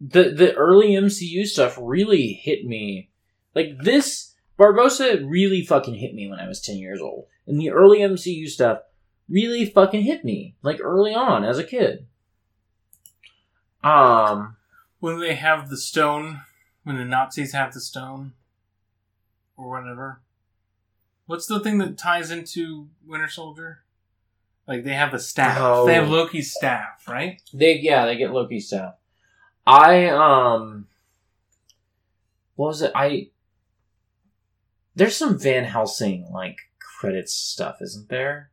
the 0.00 0.30
the 0.30 0.54
early 0.54 0.94
MCU 0.94 1.46
stuff 1.46 1.78
really 1.80 2.32
hit 2.34 2.64
me. 2.64 3.10
Like 3.54 3.78
this 3.82 4.34
Barbossa 4.58 5.22
really 5.28 5.62
fucking 5.64 5.94
hit 5.96 6.14
me 6.14 6.28
when 6.28 6.38
I 6.38 6.48
was 6.48 6.60
10 6.60 6.76
years 6.76 7.00
old. 7.00 7.26
And 7.46 7.60
the 7.60 7.70
early 7.70 7.98
MCU 7.98 8.48
stuff 8.48 8.80
really 9.28 9.66
fucking 9.66 10.02
hit 10.02 10.24
me 10.24 10.54
like 10.62 10.80
early 10.80 11.14
on 11.14 11.44
as 11.44 11.58
a 11.58 11.64
kid. 11.64 12.06
Um 13.82 14.56
When 15.00 15.20
they 15.20 15.34
have 15.34 15.68
the 15.68 15.76
stone, 15.76 16.40
when 16.86 16.96
the 16.96 17.04
Nazis 17.04 17.52
have 17.52 17.74
the 17.74 17.80
stone, 17.80 18.32
or 19.56 19.68
whatever. 19.68 20.20
What's 21.26 21.46
the 21.46 21.58
thing 21.58 21.78
that 21.78 21.98
ties 21.98 22.30
into 22.30 22.86
Winter 23.04 23.26
Soldier? 23.26 23.80
Like 24.68 24.84
they 24.84 24.94
have 24.94 25.10
the 25.10 25.18
staff. 25.18 25.58
Oh. 25.60 25.84
They 25.84 25.94
have 25.94 26.08
Loki's 26.08 26.54
staff, 26.54 27.08
right? 27.08 27.42
they 27.52 27.78
yeah, 27.78 28.06
they 28.06 28.16
get 28.16 28.30
Loki's 28.30 28.68
staff. 28.68 28.94
I 29.66 30.10
um 30.10 30.86
what 32.54 32.68
was 32.68 32.82
it? 32.82 32.92
I 32.94 33.30
there's 34.94 35.16
some 35.16 35.40
Van 35.40 35.64
Helsing 35.64 36.28
like 36.32 36.58
credits 36.78 37.32
stuff, 37.32 37.78
isn't 37.82 38.08
there? 38.08 38.52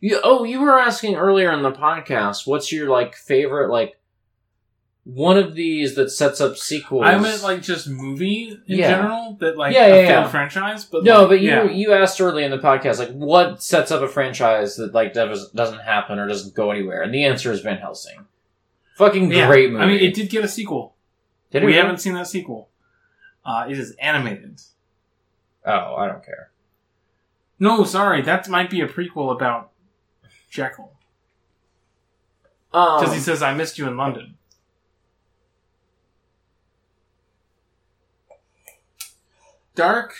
You 0.00 0.20
oh, 0.24 0.42
you 0.42 0.60
were 0.60 0.76
asking 0.76 1.14
earlier 1.14 1.52
in 1.52 1.62
the 1.62 1.70
podcast, 1.70 2.48
what's 2.48 2.72
your 2.72 2.88
like 2.88 3.14
favorite 3.14 3.70
like 3.70 3.99
one 5.04 5.36
of 5.38 5.54
these 5.54 5.94
that 5.94 6.10
sets 6.10 6.40
up 6.40 6.56
sequels? 6.56 7.04
I 7.06 7.18
meant 7.18 7.42
like 7.42 7.62
just 7.62 7.88
movie 7.88 8.50
in 8.66 8.78
Yeah. 8.78 8.90
general 8.90 9.36
that 9.40 9.56
like 9.56 9.74
Yeah, 9.74 9.86
a 9.86 9.88
yeah, 9.88 10.06
failed 10.08 10.24
yeah. 10.24 10.28
franchise. 10.30 10.84
But 10.84 11.04
No, 11.04 11.20
like, 11.20 11.28
but 11.28 11.40
you 11.40 11.68
you 11.70 11.92
asked 11.92 12.20
early 12.20 12.44
in 12.44 12.50
the 12.50 12.58
podcast 12.58 12.98
like 12.98 13.10
what 13.12 13.62
sets 13.62 13.90
up 13.90 14.02
a 14.02 14.08
franchise 14.08 14.76
that 14.76 14.92
like 14.94 15.12
does, 15.14 15.50
doesn't 15.52 15.80
happen 15.80 16.18
or 16.18 16.28
doesn't 16.28 16.54
go 16.54 16.70
anywhere, 16.70 17.02
and 17.02 17.12
the 17.14 17.24
answer 17.24 17.50
is 17.52 17.60
Van 17.60 17.78
Helsing. 17.78 18.26
Fucking 18.96 19.30
great 19.30 19.70
movie. 19.72 19.82
I 19.82 19.86
mean, 19.86 20.00
it 20.00 20.14
did 20.14 20.28
get 20.28 20.44
a 20.44 20.48
sequel. 20.48 20.94
Did 21.50 21.62
it 21.62 21.66
we 21.66 21.72
really? 21.72 21.82
haven't 21.82 21.98
seen 21.98 22.12
that 22.14 22.26
sequel. 22.26 22.68
Uh, 23.44 23.64
it 23.68 23.78
is 23.78 23.96
animated. 24.00 24.60
Oh, 25.64 25.94
I 25.96 26.06
don't 26.06 26.24
care. 26.24 26.50
No, 27.58 27.84
sorry, 27.84 28.20
that 28.22 28.48
might 28.48 28.68
be 28.70 28.80
a 28.82 28.86
prequel 28.86 29.32
about 29.34 29.70
Jekyll 30.50 30.92
Um, 32.72 33.00
because 33.00 33.14
he 33.14 33.20
says, 33.20 33.42
"I 33.42 33.54
missed 33.54 33.78
you 33.78 33.88
in 33.88 33.96
London." 33.96 34.36
Dark 39.80 40.12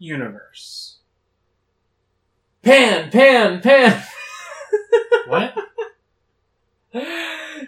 Universe. 0.00 0.96
Pan, 2.64 3.08
pan, 3.12 3.60
pan. 3.60 4.02
What? 5.28 5.54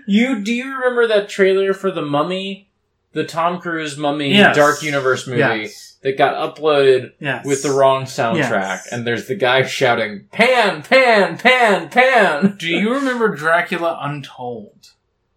you 0.09 0.41
do 0.43 0.53
you 0.53 0.75
remember 0.75 1.07
that 1.07 1.29
trailer 1.29 1.75
for 1.75 1.93
the 1.93 2.03
Mummy, 2.03 2.71
the 3.13 3.23
Tom 3.25 3.61
Cruise 3.61 3.97
Mummy 3.97 4.33
Yes. 4.35 4.57
Dark 4.57 4.83
Universe 4.83 5.29
movie 5.29 5.39
Yes. 5.39 5.99
that 6.03 6.19
got 6.19 6.35
uploaded 6.57 7.13
Yes. 7.21 7.47
with 7.47 7.63
the 7.63 7.71
wrong 7.71 8.03
soundtrack, 8.05 8.51
Yes. 8.51 8.93
and 8.93 9.07
there's 9.07 9.29
the 9.29 9.37
guy 9.37 9.63
shouting 9.63 10.27
"Pan, 10.33 10.83
pan, 10.83 11.39
pan, 11.39 11.89
pan." 11.89 12.57
Do 12.59 12.67
you 12.67 12.95
remember 12.95 13.29
Dracula 13.29 13.97
Untold? 14.03 14.91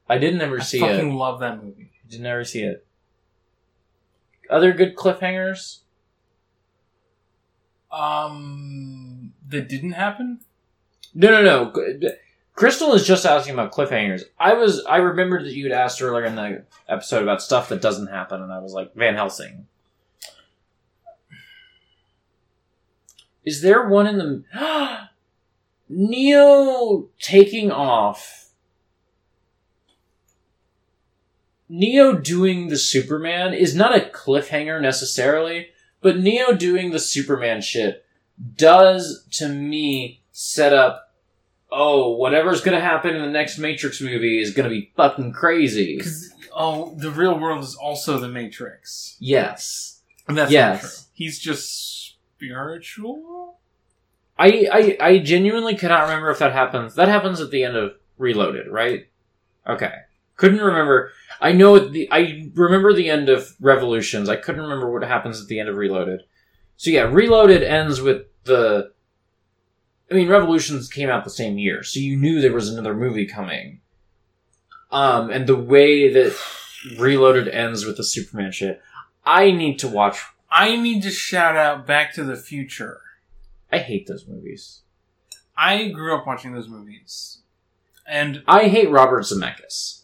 I 0.09 0.17
didn't 0.17 0.41
ever 0.41 0.59
I 0.61 0.63
see 0.63 0.79
it. 0.79 0.83
I 0.83 0.93
fucking 0.93 1.13
love 1.15 1.39
that 1.41 1.63
movie. 1.63 1.91
Did 2.09 2.21
never 2.21 2.43
see 2.43 2.63
it. 2.63 2.87
Other 4.49 4.73
good 4.73 4.95
cliffhangers? 4.95 5.80
Um, 7.91 9.33
that 9.49 9.67
didn't 9.67 9.91
happen. 9.91 10.39
No, 11.13 11.29
no, 11.29 11.71
no. 11.71 12.11
Crystal 12.55 12.93
is 12.93 13.05
just 13.05 13.25
asking 13.25 13.53
about 13.53 13.71
cliffhangers. 13.71 14.23
I 14.39 14.53
was, 14.53 14.83
I 14.85 14.97
remembered 14.97 15.45
that 15.45 15.53
you 15.53 15.65
had 15.65 15.73
asked 15.73 16.01
earlier 16.01 16.25
in 16.25 16.35
the 16.35 16.63
episode 16.87 17.23
about 17.23 17.41
stuff 17.41 17.69
that 17.69 17.81
doesn't 17.81 18.07
happen, 18.07 18.41
and 18.41 18.51
I 18.51 18.59
was 18.59 18.73
like, 18.73 18.93
Van 18.93 19.15
Helsing. 19.15 19.67
Is 23.43 23.61
there 23.61 23.87
one 23.87 24.07
in 24.07 24.17
the 24.17 25.09
Neo 25.89 27.09
taking 27.19 27.71
off? 27.71 28.49
Neo 31.67 32.13
doing 32.13 32.67
the 32.67 32.77
Superman 32.77 33.53
is 33.53 33.73
not 33.73 33.95
a 33.95 34.01
cliffhanger 34.01 34.81
necessarily, 34.81 35.69
but 36.01 36.17
Neo 36.19 36.53
doing 36.53 36.91
the 36.91 36.99
Superman 36.99 37.61
shit 37.61 38.05
does 38.57 39.25
to 39.33 39.47
me 39.47 40.21
set 40.31 40.73
up 40.73 41.13
oh 41.71 42.09
whatever's 42.15 42.61
gonna 42.61 42.79
happen 42.81 43.15
in 43.15 43.21
the 43.21 43.29
next 43.29 43.57
Matrix 43.57 44.01
movie 44.01 44.41
is 44.41 44.53
gonna 44.53 44.69
be 44.69 44.91
fucking 44.95 45.31
crazy. 45.33 45.97
Because 45.97 46.33
oh, 46.55 46.93
the 46.97 47.11
real 47.11 47.39
world 47.39 47.63
is 47.63 47.75
also 47.75 48.19
the 48.19 48.27
Matrix. 48.27 49.15
Yes, 49.19 50.01
And 50.27 50.37
that's 50.37 50.51
Yes. 50.51 50.73
not 50.73 50.81
true. 50.81 50.97
He's 51.13 51.39
just 51.39 52.15
spiritual. 52.35 53.59
I, 54.37 54.67
I 54.71 54.97
I 54.99 55.17
genuinely 55.19 55.75
cannot 55.75 56.03
remember 56.03 56.31
if 56.31 56.39
that 56.39 56.51
happens. 56.53 56.95
That 56.95 57.07
happens 57.09 57.39
at 57.39 57.51
the 57.51 57.63
end 57.63 57.77
of 57.77 57.93
Reloaded, 58.17 58.67
right? 58.67 59.07
Okay, 59.67 59.93
couldn't 60.35 60.61
remember. 60.61 61.11
I 61.39 61.51
know 61.51 61.79
the 61.79 62.11
I 62.11 62.49
remember 62.53 62.93
the 62.93 63.09
end 63.09 63.29
of 63.29 63.55
Revolutions. 63.59 64.29
I 64.29 64.35
couldn't 64.35 64.61
remember 64.61 64.91
what 64.91 65.03
happens 65.03 65.41
at 65.41 65.47
the 65.47 65.59
end 65.59 65.69
of 65.69 65.75
Reloaded. 65.75 66.21
So 66.77 66.89
yeah, 66.89 67.03
Reloaded 67.03 67.63
ends 67.63 68.01
with 68.01 68.25
the. 68.43 68.91
I 70.09 70.13
mean, 70.13 70.27
Revolutions 70.27 70.89
came 70.89 71.09
out 71.09 71.23
the 71.23 71.29
same 71.29 71.57
year, 71.57 71.83
so 71.83 71.99
you 71.99 72.17
knew 72.17 72.41
there 72.41 72.53
was 72.53 72.69
another 72.69 72.93
movie 72.93 73.25
coming. 73.25 73.79
Um, 74.91 75.29
and 75.29 75.47
the 75.47 75.55
way 75.55 76.11
that 76.11 76.35
Reloaded 76.97 77.47
ends 77.47 77.85
with 77.85 77.97
the 77.97 78.03
Superman 78.03 78.51
shit, 78.51 78.81
I 79.25 79.51
need 79.51 79.79
to 79.79 79.87
watch. 79.87 80.19
I 80.49 80.75
need 80.75 81.03
to 81.03 81.11
shout 81.11 81.55
out 81.55 81.87
Back 81.87 82.13
to 82.15 82.23
the 82.23 82.35
Future. 82.35 82.99
I 83.71 83.77
hate 83.77 84.07
those 84.07 84.27
movies. 84.27 84.81
I 85.55 85.89
grew 85.89 86.15
up 86.15 86.27
watching 86.27 86.53
those 86.53 86.67
movies, 86.67 87.39
and 88.05 88.43
I 88.47 88.67
hate 88.67 88.89
Robert 88.89 89.23
Zemeckis. 89.23 90.00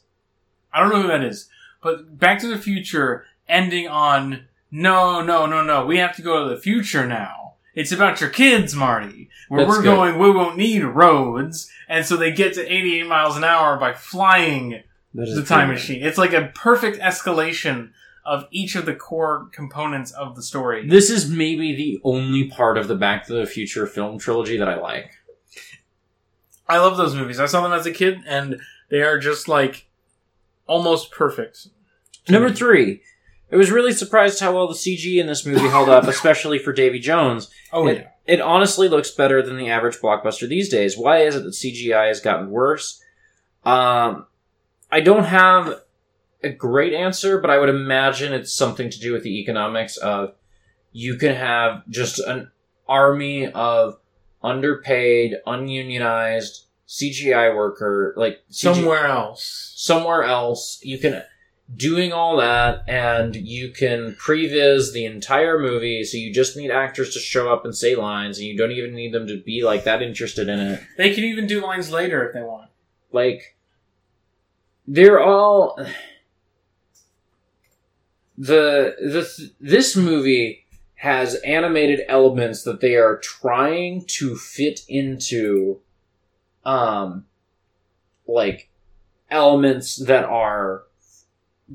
I 0.73 0.81
don't 0.81 0.91
know 0.91 1.02
who 1.02 1.07
that 1.07 1.23
is, 1.23 1.49
but 1.81 2.19
Back 2.19 2.39
to 2.39 2.48
the 2.48 2.57
Future 2.57 3.26
ending 3.48 3.88
on 3.88 4.48
no, 4.69 5.22
no, 5.22 5.45
no, 5.45 5.64
no. 5.64 5.85
We 5.85 5.98
have 5.98 6.15
to 6.18 6.22
go 6.22 6.44
to 6.44 6.53
the 6.53 6.61
future 6.61 7.07
now. 7.07 7.53
It's 7.73 7.91
about 7.91 8.19
your 8.19 8.30
kids, 8.30 8.76
Marty. 8.76 9.30
Where 9.49 9.61
That's 9.61 9.69
we're 9.69 9.84
good. 9.84 9.95
going, 9.95 10.19
we 10.19 10.31
won't 10.31 10.57
need 10.57 10.84
roads, 10.84 11.72
and 11.88 12.06
so 12.06 12.18
they 12.18 12.31
get 12.31 12.53
to 12.56 12.73
88 12.73 13.07
miles 13.07 13.38
an 13.38 13.44
hour 13.44 13.77
by 13.77 13.94
flying 13.94 14.81
the 15.14 15.44
time 15.44 15.69
machine. 15.69 16.03
It's 16.03 16.18
like 16.18 16.34
a 16.34 16.52
perfect 16.53 16.99
escalation 16.99 17.91
of 18.26 18.45
each 18.52 18.76
of 18.76 18.85
the 18.85 18.94
core 18.94 19.48
components 19.53 20.11
of 20.11 20.35
the 20.35 20.44
story. 20.44 20.88
This 20.88 21.10
is 21.10 21.30
maybe 21.30 21.76
the 21.76 21.99
only 22.03 22.49
part 22.49 22.77
of 22.77 22.88
the 22.88 22.95
Back 22.95 23.26
to 23.27 23.34
the 23.34 23.45
Future 23.45 23.88
film 23.88 24.19
trilogy 24.19 24.57
that 24.57 24.68
I 24.68 24.77
like. 24.80 25.11
I 26.68 26.77
love 26.80 26.98
those 26.98 27.15
movies. 27.15 27.39
I 27.39 27.45
saw 27.45 27.61
them 27.61 27.72
as 27.72 27.85
a 27.85 27.91
kid, 27.91 28.19
and 28.27 28.60
they 28.89 29.02
are 29.02 29.18
just 29.18 29.48
like 29.48 29.87
almost 30.68 31.11
perfect. 31.11 31.68
Number 32.30 32.52
three. 32.52 33.02
it 33.49 33.56
was 33.56 33.72
really 33.72 33.94
surprised 33.94 34.39
how 34.39 34.53
well 34.53 34.68
the 34.68 34.73
CG 34.73 35.18
in 35.18 35.27
this 35.27 35.45
movie 35.45 35.69
held 35.69 35.89
up, 35.89 36.06
especially 36.07 36.60
for 36.60 36.73
Davy 36.73 36.99
Jones. 36.99 37.49
Oh 37.72 37.88
it, 37.88 37.98
yeah, 37.98 38.07
it 38.26 38.41
honestly 38.41 38.89
looks 38.89 39.11
better 39.11 39.41
than 39.41 39.57
the 39.57 39.69
average 39.69 39.98
blockbuster 39.98 40.48
these 40.48 40.69
days. 40.69 40.98
Why 40.98 41.19
is 41.19 41.35
it 41.35 41.44
that 41.44 41.52
CGI 41.52 42.10
has 42.10 42.19
gotten 42.19 42.49
worse? 42.49 43.02
Um, 43.64 44.27
I 44.91 44.99
don't 44.99 45.26
have 45.26 45.81
a 46.44 46.49
great 46.49 46.94
answer, 46.94 47.39
but 47.39 47.49
I 47.49 47.57
would 47.57 47.69
imagine 47.69 48.34
it's 48.34 48.53
something 48.53 48.89
to 48.89 48.99
do 48.99 49.14
with 49.14 49.23
the 49.23 49.39
economics 49.39 49.98
of 49.98 50.35
you 50.91 51.15
can 51.15 51.35
have 51.35 51.88
just 51.89 52.19
an 52.19 52.52
army 52.88 53.48
of 53.48 53.98
underpaid, 54.44 55.35
ununionized 55.45 56.66
CGI 56.88 57.56
worker, 57.56 58.14
like 58.16 58.40
somewhere 58.50 59.06
else. 59.06 59.74
somewhere 59.76 60.24
else. 60.24 60.80
You 60.84 60.98
can 60.98 61.24
doing 61.76 62.14
all 62.14 62.38
that, 62.38 62.84
and 62.88 63.36
you 63.36 63.72
can 63.72 64.16
previs 64.16 64.94
the 64.94 65.06
entire 65.06 65.60
movie. 65.60 66.04
So 66.04 66.18
you 66.18 66.34
just 66.34 66.56
need 66.56 66.72
actors 66.72 67.14
to 67.14 67.20
show 67.20 67.52
up 67.52 67.66
and 67.66 67.76
say 67.76 67.96
lines, 67.96 68.38
and 68.38 68.48
you 68.48 68.58
don't 68.58 68.72
even 68.72 68.96
need 68.96 69.14
them 69.14 69.28
to 69.28 69.42
be 69.42 69.64
like 69.64 69.84
that 69.84 70.02
interested 70.02 70.48
in 70.48 70.60
it. 70.60 70.84
They 70.98 71.14
can 71.14 71.26
even 71.26 71.46
do 71.48 71.62
lines 71.62 71.92
later 71.92 72.26
if 72.28 72.34
they 72.34 72.42
want. 72.42 72.70
Like 73.12 73.58
they're 74.88 75.22
all 75.22 75.78
the 78.38 78.96
the 79.00 79.52
this 79.60 79.96
movie 79.96 80.66
has 80.96 81.36
animated 81.36 82.02
elements 82.08 82.64
that 82.64 82.82
they 82.82 82.96
are 82.96 83.18
trying 83.18 84.04
to 84.08 84.36
fit 84.36 84.82
into 84.88 85.80
um 86.68 87.26
like 88.27 88.69
elements 89.31 89.95
that 90.06 90.26
are 90.26 90.84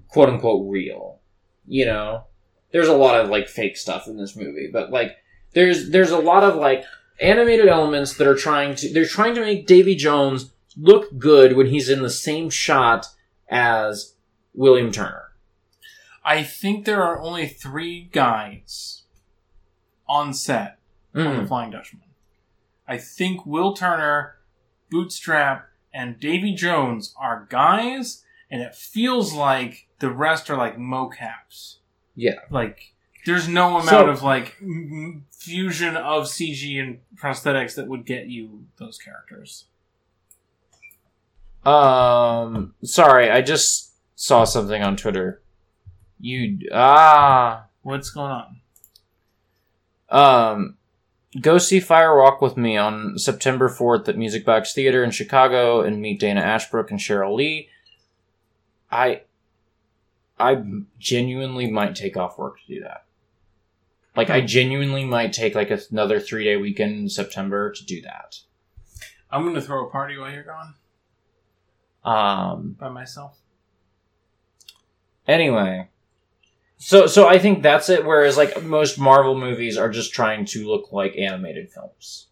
quote 0.08 0.28
unquote 0.28 0.70
real 0.70 1.18
you 1.66 1.84
know 1.86 2.24
there's 2.72 2.88
a 2.88 2.96
lot 2.96 3.18
of 3.18 3.28
like 3.30 3.48
fake 3.48 3.76
stuff 3.76 4.06
in 4.06 4.16
this 4.16 4.36
movie 4.36 4.68
but 4.72 4.90
like 4.90 5.16
there's 5.54 5.90
there's 5.90 6.10
a 6.10 6.18
lot 6.18 6.44
of 6.44 6.56
like 6.56 6.84
animated 7.20 7.68
elements 7.68 8.14
that 8.16 8.26
are 8.26 8.34
trying 8.36 8.74
to 8.74 8.92
they're 8.92 9.04
trying 9.06 9.34
to 9.34 9.40
make 9.40 9.66
Davy 9.66 9.94
Jones 9.94 10.50
look 10.76 11.18
good 11.18 11.56
when 11.56 11.66
he's 11.66 11.88
in 11.88 12.02
the 12.02 12.10
same 12.10 12.48
shot 12.50 13.06
as 13.48 14.14
William 14.54 14.92
Turner 14.92 15.32
I 16.24 16.42
think 16.42 16.84
there 16.84 17.02
are 17.02 17.20
only 17.20 17.46
three 17.48 18.08
guys 18.12 19.02
on 20.08 20.34
set 20.34 20.78
on 21.14 21.22
Mm. 21.22 21.40
the 21.42 21.46
Flying 21.46 21.70
Dutchman. 21.70 22.04
I 22.88 22.96
think 22.96 23.44
Will 23.44 23.74
Turner, 23.74 24.36
Bootstrap, 24.92 25.68
and 25.92 26.20
Davy 26.20 26.54
Jones 26.54 27.14
are 27.18 27.46
guys, 27.50 28.22
and 28.50 28.60
it 28.62 28.74
feels 28.76 29.32
like 29.32 29.88
the 29.98 30.10
rest 30.10 30.50
are 30.50 30.56
like 30.56 30.76
mocaps. 30.78 31.76
Yeah. 32.14 32.40
Like 32.50 32.92
there's 33.26 33.48
no 33.48 33.70
amount 33.78 33.88
So- 33.88 34.08
of 34.10 34.22
like 34.22 34.56
m- 34.60 35.24
fusion 35.32 35.96
of 35.96 36.24
CG 36.28 36.78
and 36.78 37.00
prosthetics 37.16 37.74
that 37.76 37.88
would 37.88 38.04
get 38.06 38.26
you 38.28 38.66
those 38.76 38.98
characters. 38.98 39.64
Um, 41.64 42.74
sorry, 42.84 43.30
I 43.30 43.40
just 43.40 43.92
saw 44.16 44.44
something 44.44 44.82
on 44.82 44.96
Twitter. 44.96 45.42
You 46.20 46.58
ah 46.72 47.66
What's 47.82 48.10
going 48.10 48.30
on? 48.30 48.60
um, 50.08 50.76
go 51.40 51.58
see 51.58 51.80
Fire 51.80 52.16
Walk 52.16 52.40
with 52.42 52.56
me 52.56 52.76
on 52.76 53.18
September 53.18 53.68
fourth 53.68 54.08
at 54.08 54.18
Music 54.18 54.44
Box 54.44 54.74
Theater 54.74 55.02
in 55.02 55.10
Chicago 55.10 55.80
and 55.80 56.00
meet 56.00 56.20
Dana 56.20 56.40
Ashbrook 56.40 56.90
and 56.90 57.00
Cheryl 57.00 57.34
Lee. 57.34 57.68
I, 58.90 59.22
I 60.38 60.62
genuinely 60.98 61.70
might 61.70 61.94
take 61.94 62.16
off 62.16 62.38
work 62.38 62.58
to 62.60 62.74
do 62.74 62.80
that. 62.82 63.04
Like, 64.14 64.28
I 64.28 64.42
genuinely 64.42 65.06
might 65.06 65.32
take 65.32 65.54
like 65.54 65.70
another 65.90 66.20
three 66.20 66.44
day 66.44 66.56
weekend 66.56 66.98
in 66.98 67.08
September 67.08 67.72
to 67.72 67.84
do 67.84 68.02
that. 68.02 68.40
I'm 69.30 69.44
gonna 69.44 69.62
throw 69.62 69.86
a 69.86 69.90
party 69.90 70.18
while 70.18 70.30
you're 70.30 70.42
gone 70.44 70.74
Um, 72.04 72.76
by 72.78 72.90
myself. 72.90 73.38
Anyway, 75.26 75.88
so 76.82 77.06
so 77.06 77.28
I 77.28 77.38
think 77.38 77.62
that's 77.62 77.88
it. 77.88 78.04
Whereas 78.04 78.36
like 78.36 78.60
most 78.64 78.98
Marvel 78.98 79.38
movies 79.38 79.78
are 79.78 79.88
just 79.88 80.12
trying 80.12 80.44
to 80.46 80.66
look 80.66 80.90
like 80.90 81.16
animated 81.16 81.70
films, 81.70 82.26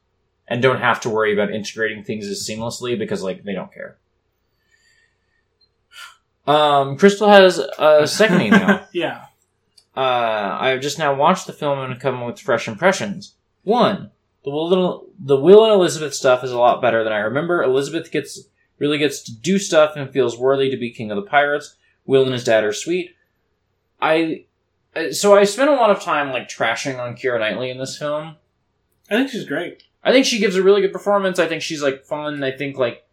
and 0.48 0.60
don't 0.60 0.80
have 0.80 1.00
to 1.02 1.08
worry 1.08 1.32
about 1.32 1.54
integrating 1.54 2.02
things 2.02 2.26
as 2.26 2.44
seamlessly 2.44 2.98
because 2.98 3.22
like 3.22 3.44
they 3.44 3.54
don't 3.54 3.72
care. 3.72 3.96
Um, 6.48 6.96
Crystal 6.96 7.28
has 7.28 7.58
a 7.78 8.08
second 8.08 8.40
email. 8.40 8.84
yeah. 8.92 9.26
uh, 9.96 10.58
I 10.60 10.70
have 10.70 10.80
just 10.80 10.98
now 10.98 11.14
watched 11.14 11.46
the 11.46 11.52
film 11.52 11.78
and 11.78 12.00
come 12.00 12.24
with 12.24 12.40
fresh 12.40 12.66
impressions. 12.66 13.34
One, 13.62 14.10
the 14.42 14.50
Will, 14.50 15.06
the 15.16 15.36
Will 15.36 15.64
and 15.64 15.72
Elizabeth 15.72 16.12
stuff 16.12 16.42
is 16.42 16.50
a 16.50 16.58
lot 16.58 16.82
better 16.82 17.04
than 17.04 17.12
I 17.12 17.18
remember. 17.18 17.62
Elizabeth 17.62 18.10
gets 18.10 18.48
really 18.80 18.98
gets 18.98 19.22
to 19.22 19.32
do 19.32 19.60
stuff 19.60 19.92
and 19.94 20.10
feels 20.10 20.36
worthy 20.36 20.70
to 20.70 20.76
be 20.76 20.90
king 20.90 21.12
of 21.12 21.16
the 21.16 21.30
pirates. 21.30 21.76
Will 22.04 22.24
and 22.24 22.32
his 22.32 22.42
dad 22.42 22.64
are 22.64 22.72
sweet. 22.72 23.14
I 24.00 24.44
uh, 24.96 25.12
so 25.12 25.36
I 25.36 25.44
spent 25.44 25.70
a 25.70 25.74
lot 25.74 25.90
of 25.90 26.00
time 26.00 26.30
like 26.30 26.48
trashing 26.48 26.98
on 26.98 27.14
Keira 27.16 27.38
Knightley 27.38 27.70
in 27.70 27.78
this 27.78 27.96
film. 27.98 28.36
I 29.10 29.14
think 29.16 29.30
she's 29.30 29.44
great. 29.44 29.84
I 30.02 30.12
think 30.12 30.24
she 30.26 30.38
gives 30.38 30.56
a 30.56 30.62
really 30.62 30.80
good 30.80 30.92
performance. 30.92 31.38
I 31.38 31.46
think 31.46 31.62
she's 31.62 31.82
like 31.82 32.04
fun. 32.04 32.42
I 32.42 32.50
think 32.52 32.76
like 32.78 33.04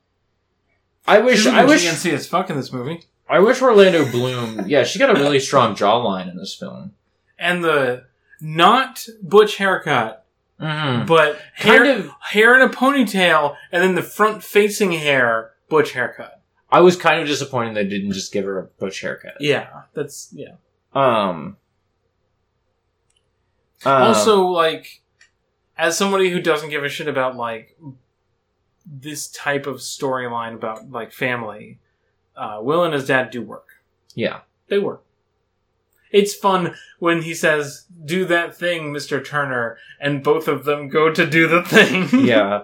I 1.08 1.20
wish 1.20 1.46
I 1.46 1.66
wish 1.66 1.86
GNC 1.86 2.14
as 2.14 2.28
fuck 2.28 2.50
in 2.50 2.56
this 2.58 2.72
movie. 2.72 3.04
I 3.30 3.40
wish 3.40 3.62
Orlando 3.62 4.10
Bloom. 4.10 4.66
Yeah, 4.68 4.84
she 4.84 5.00
got 5.00 5.10
a 5.10 5.20
really 5.20 5.40
strong 5.40 5.76
jawline 5.76 6.30
in 6.32 6.38
this 6.38 6.56
film. 6.56 6.94
And 7.38 7.64
the 7.64 8.06
not 8.42 9.06
butch 9.22 9.58
haircut, 9.58 10.24
Mm-hmm. 10.60 11.06
but 11.06 11.40
hair, 11.54 11.84
Kind 11.86 12.00
of 12.00 12.10
hair 12.32 12.56
in 12.56 12.64
a 12.68 12.70
ponytail, 12.74 13.56
and 13.72 13.84
then 13.84 13.94
the 13.94 14.02
front 14.02 14.44
facing 14.44 14.92
hair 14.92 15.52
butch 15.70 15.92
haircut. 15.92 16.42
I 16.72 16.80
was 16.82 16.96
kind 16.96 17.22
of 17.22 17.28
disappointed 17.28 17.76
they 17.76 17.86
didn't 17.86 18.14
just 18.14 18.34
give 18.34 18.46
her 18.46 18.58
a 18.58 18.64
butch 18.64 19.02
haircut. 19.02 19.36
Yeah, 19.40 19.84
that's 19.94 20.30
yeah. 20.34 20.54
Um. 20.98 21.58
uh, 23.86 23.90
also, 23.90 24.46
like, 24.48 25.02
as 25.78 25.98
somebody 25.98 26.30
who 26.30 26.42
doesn't 26.42 26.70
give 26.70 26.84
a 26.84 26.90
shit 26.90 27.08
about 27.08 27.36
like 27.36 27.78
this 28.86 29.28
type 29.28 29.68
of 29.68 29.78
storyline 29.78 30.54
about 30.54 30.90
like 30.90 31.12
family, 31.12 31.80
uh, 32.36 32.60
Will 32.62 32.84
and 32.84 32.94
his 32.94 33.06
dad 33.06 33.30
do 33.30 33.42
work. 33.42 33.68
yeah, 34.16 34.40
They 34.70 34.80
work. 34.80 35.04
It's 36.10 36.34
fun 36.34 36.74
when 37.00 37.22
he 37.24 37.34
says, 37.34 37.86
"Do 38.06 38.24
that 38.26 38.56
thing, 38.56 38.94
Mister 38.94 39.22
Turner," 39.22 39.78
and 40.00 40.24
both 40.24 40.48
of 40.48 40.64
them 40.64 40.88
go 40.88 41.12
to 41.12 41.26
do 41.30 41.48
the 41.48 41.64
thing. 41.64 42.08
yeah. 42.26 42.64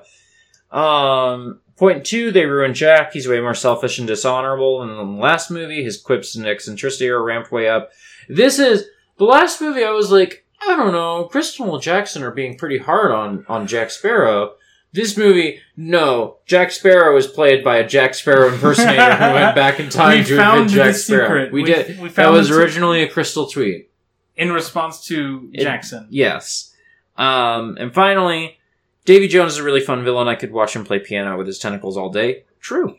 Um. 0.72 1.60
Point 1.76 2.05
two: 2.05 2.31
They 2.31 2.45
ruin 2.45 2.73
Jack. 2.73 3.11
He's 3.14 3.27
way 3.27 3.41
more 3.41 3.53
selfish 3.53 3.99
and 3.99 4.07
dishonorable 4.07 4.80
than 4.80 4.91
in 4.91 4.95
the 4.95 5.22
last 5.22 5.51
movie. 5.51 5.84
His 5.84 6.01
quips 6.01 6.35
and 6.35 6.47
eccentricity 6.47 7.10
are 7.10 7.22
ramped 7.22 7.51
way 7.51 7.68
up. 7.68 7.91
This 8.30 8.60
is 8.60 8.86
the 9.18 9.26
last 9.26 9.62
movie. 9.62 9.84
I 9.84 9.91
was 9.91 10.12
like, 10.12 10.45
I 10.62 10.76
don't 10.76 10.91
know. 10.94 11.26
Crystal 11.26 11.74
and 11.74 11.82
Jackson 11.84 12.24
are 12.24 12.32
being 12.32 12.58
pretty 12.58 12.78
hard 12.78 13.12
on 13.12 13.45
on 13.50 13.68
Jack 13.68 13.91
Sparrow. 13.91 14.56
This 14.94 15.18
movie, 15.18 15.60
no. 15.76 16.38
Jack 16.45 16.70
Sparrow 16.72 17.18
is 17.18 17.26
played 17.26 17.64
by 17.64 17.78
a 17.78 17.88
Jack 17.88 18.14
Sparrow 18.14 18.54
impersonator 18.54 19.16
who 19.16 19.34
went 19.34 19.56
back 19.64 19.80
in 19.80 19.90
time 19.90 20.20
We 20.20 20.24
to 20.26 20.34
invent 20.34 20.70
Jack 20.70 20.95
Sparrow. 20.95 21.26
secret. 21.26 21.52
We, 21.52 21.64
We- 21.64 21.74
did. 21.74 22.00
we 22.00 22.10
that 22.10 22.30
was 22.32 22.52
originally 22.52 23.02
a 23.02 23.10
Crystal 23.10 23.48
tweet. 23.48 23.90
in 24.36 24.52
response 24.52 25.06
to 25.08 25.50
It- 25.52 25.64
Jackson. 25.64 26.08
Yes. 26.12 26.76
Um, 27.18 27.76
and 27.80 27.91
finally, 27.94 28.58
Davy 29.06 29.28
Jones 29.28 29.54
is 29.54 29.60
a 29.60 29.64
really 29.64 29.82
fun 29.82 30.04
villain. 30.04 30.28
I 30.28 30.36
could 30.36 30.52
watch 30.52 30.76
him 30.76 30.86
play 30.86 31.00
piano 31.00 31.38
with 31.38 31.48
his 31.48 31.58
tentacles 31.60 31.98
all 31.98 32.10
day. 32.10 32.44
True. 32.60 32.95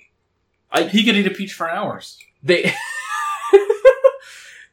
He 0.90 1.04
could 1.04 1.14
eat 1.14 1.26
a 1.28 1.30
peach 1.30 1.52
for 1.52 1.70
hours. 1.70 2.18
They 2.42 2.64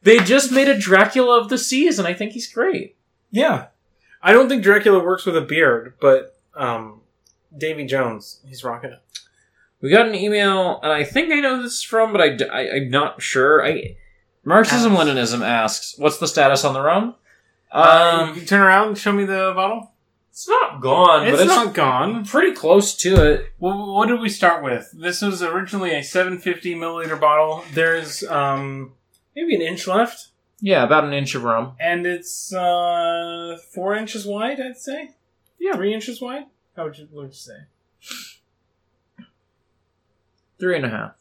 they 0.04 0.20
just 0.20 0.52
made 0.52 0.68
a 0.68 0.78
Dracula 0.78 1.40
of 1.40 1.50
the 1.50 1.58
seas, 1.58 2.00
and 2.00 2.08
I 2.08 2.14
think 2.14 2.34
he's 2.34 2.52
great. 2.52 2.96
Yeah. 3.30 3.68
I 4.22 4.34
don't 4.34 4.50
think 4.50 4.64
Dracula 4.64 5.04
works 5.04 5.26
with 5.26 5.36
a 5.38 5.42
beard, 5.42 5.96
but 6.00 6.38
um, 6.56 7.02
Davy 7.58 7.86
Jones, 7.86 8.40
he's 8.46 8.64
rocking 8.64 8.92
it. 8.92 9.02
We 9.82 9.90
got 9.90 10.08
an 10.08 10.16
email, 10.16 10.80
and 10.84 10.92
I 10.92 11.04
think 11.04 11.32
I 11.32 11.40
know 11.40 11.62
this 11.62 11.82
from, 11.82 12.12
but 12.12 12.22
I, 12.22 12.38
I, 12.54 12.62
am 12.78 12.90
not 12.92 13.22
sure. 13.22 13.66
I 13.66 13.96
Marxism 14.44 14.94
Leninism 14.94 15.42
asks, 15.44 15.96
"What's 15.98 16.18
the 16.18 16.28
status 16.28 16.64
on 16.64 16.74
the 16.74 16.82
rum?" 16.82 17.16
Um, 17.72 18.30
Um, 18.30 18.36
you 18.36 18.46
turn 18.46 18.62
around 18.62 18.90
and 18.90 18.98
show 18.98 19.12
me 19.12 19.24
the 19.24 19.54
bottle. 19.56 19.92
it's 20.30 20.48
not 20.48 20.82
gone, 20.82 21.28
It's, 21.28 21.38
but 21.38 21.46
it's 21.46 21.56
not 21.56 21.74
gone. 21.74 22.26
pretty 22.26 22.52
close 22.52 22.96
to 22.98 23.24
it. 23.32 23.54
Well, 23.60 23.94
what 23.94 24.08
did 24.08 24.20
we 24.20 24.30
start 24.30 24.64
with? 24.64 24.92
This 24.94 25.22
was 25.22 25.42
originally 25.42 25.92
a 25.96 26.04
750 26.04 26.76
milliliter 26.76 27.20
bottle. 27.20 27.64
There's 27.74 28.24
um 28.24 28.94
maybe 29.36 29.56
an 29.56 29.62
inch 29.62 29.88
left, 29.88 30.28
Yeah, 30.60 30.84
about 30.84 31.04
an 31.06 31.14
inch 31.14 31.36
of 31.36 31.44
rum. 31.44 31.74
and 31.80 32.06
it's 32.06 32.54
uh 32.54 33.58
four 33.74 33.96
inches 33.96 34.26
wide. 34.26 34.60
I'd 34.60 34.78
say. 34.78 35.12
Yeah. 35.60 35.74
three 35.76 35.94
inches 35.94 36.22
wide. 36.22 36.46
How 36.76 36.86
would 36.86 36.98
you, 36.98 37.08
what 37.12 37.24
would 37.24 37.32
you 37.32 37.36
say? 37.36 37.58
Three 40.60 40.76
and 40.76 40.86
a 40.86 40.90
half. 40.90 41.16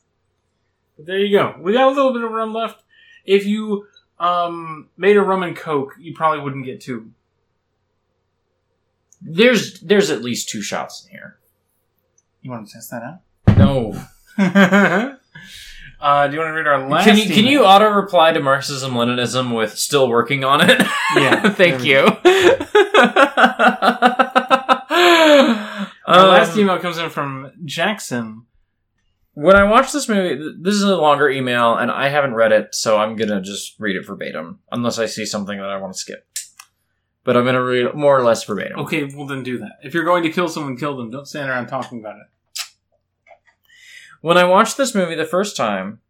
But 0.96 1.06
there 1.06 1.18
you 1.18 1.36
go. 1.36 1.54
We 1.60 1.72
got 1.72 1.88
a 1.88 1.94
little 1.94 2.12
bit 2.12 2.22
of 2.24 2.30
rum 2.30 2.52
left. 2.54 2.82
If 3.24 3.46
you 3.46 3.86
um 4.18 4.88
made 4.96 5.16
a 5.16 5.22
rum 5.22 5.42
and 5.42 5.56
coke, 5.56 5.94
you 5.98 6.14
probably 6.14 6.40
wouldn't 6.44 6.64
get 6.66 6.80
two. 6.80 7.10
There's 9.22 9.80
there's 9.80 10.10
at 10.10 10.22
least 10.22 10.48
two 10.48 10.62
shots 10.62 11.04
in 11.04 11.10
here. 11.10 11.38
You 12.42 12.50
want 12.50 12.66
to 12.66 12.72
test 12.72 12.90
that 12.90 13.02
out? 13.02 13.58
No. 13.58 13.92
uh, 16.00 16.26
do 16.28 16.34
you 16.34 16.40
want 16.40 16.50
to 16.50 16.54
read 16.54 16.66
our 16.66 16.88
last? 16.88 17.04
Can 17.04 17.16
you 17.18 17.26
can 17.32 17.44
you 17.46 17.64
auto 17.64 17.88
reply 17.90 18.32
to 18.32 18.40
Marxism 18.40 18.92
Leninism 18.92 19.54
with 19.54 19.76
"still 19.78 20.08
working 20.08 20.44
on 20.44 20.60
it"? 20.68 20.80
Yeah. 21.16 21.48
Thank 21.54 21.84
you. 21.84 22.06
Our 26.06 26.26
last 26.26 26.54
Um, 26.54 26.60
email 26.60 26.78
comes 26.78 26.98
in 26.98 27.08
from 27.10 27.52
Jackson. 27.64 28.46
when 29.34 29.54
I 29.56 29.64
watched 29.64 29.92
this 29.92 30.08
movie, 30.08 30.42
this 30.60 30.74
is 30.74 30.82
a 30.82 30.96
longer 30.96 31.30
email, 31.30 31.76
and 31.76 31.90
I 31.90 32.08
haven't 32.08 32.34
read 32.34 32.50
it, 32.52 32.74
so 32.74 32.98
I'm 32.98 33.14
gonna 33.16 33.40
just 33.40 33.78
read 33.78 33.94
it 33.96 34.04
verbatim, 34.06 34.58
unless 34.72 34.98
I 34.98 35.06
see 35.06 35.24
something 35.24 35.56
that 35.58 35.68
I 35.68 35.76
want 35.76 35.92
to 35.92 35.98
skip. 35.98 36.26
But 37.22 37.36
I'm 37.36 37.44
gonna 37.44 37.62
read 37.62 37.86
it 37.86 37.94
more 37.94 38.18
or 38.18 38.22
less 38.24 38.42
verbatim. 38.44 38.80
Okay, 38.80 39.04
well 39.04 39.26
then 39.26 39.42
do 39.44 39.58
that. 39.58 39.78
If 39.84 39.94
you're 39.94 40.04
going 40.04 40.24
to 40.24 40.30
kill 40.32 40.48
someone, 40.48 40.76
kill 40.76 40.96
them. 40.96 41.10
Don't 41.10 41.26
stand 41.28 41.48
around 41.48 41.68
talking 41.68 42.00
about 42.00 42.16
it. 42.16 42.26
When 44.20 44.36
I 44.36 44.44
watched 44.44 44.76
this 44.76 44.94
movie 44.94 45.14
the 45.14 45.24
first 45.24 45.56
time, 45.56 46.00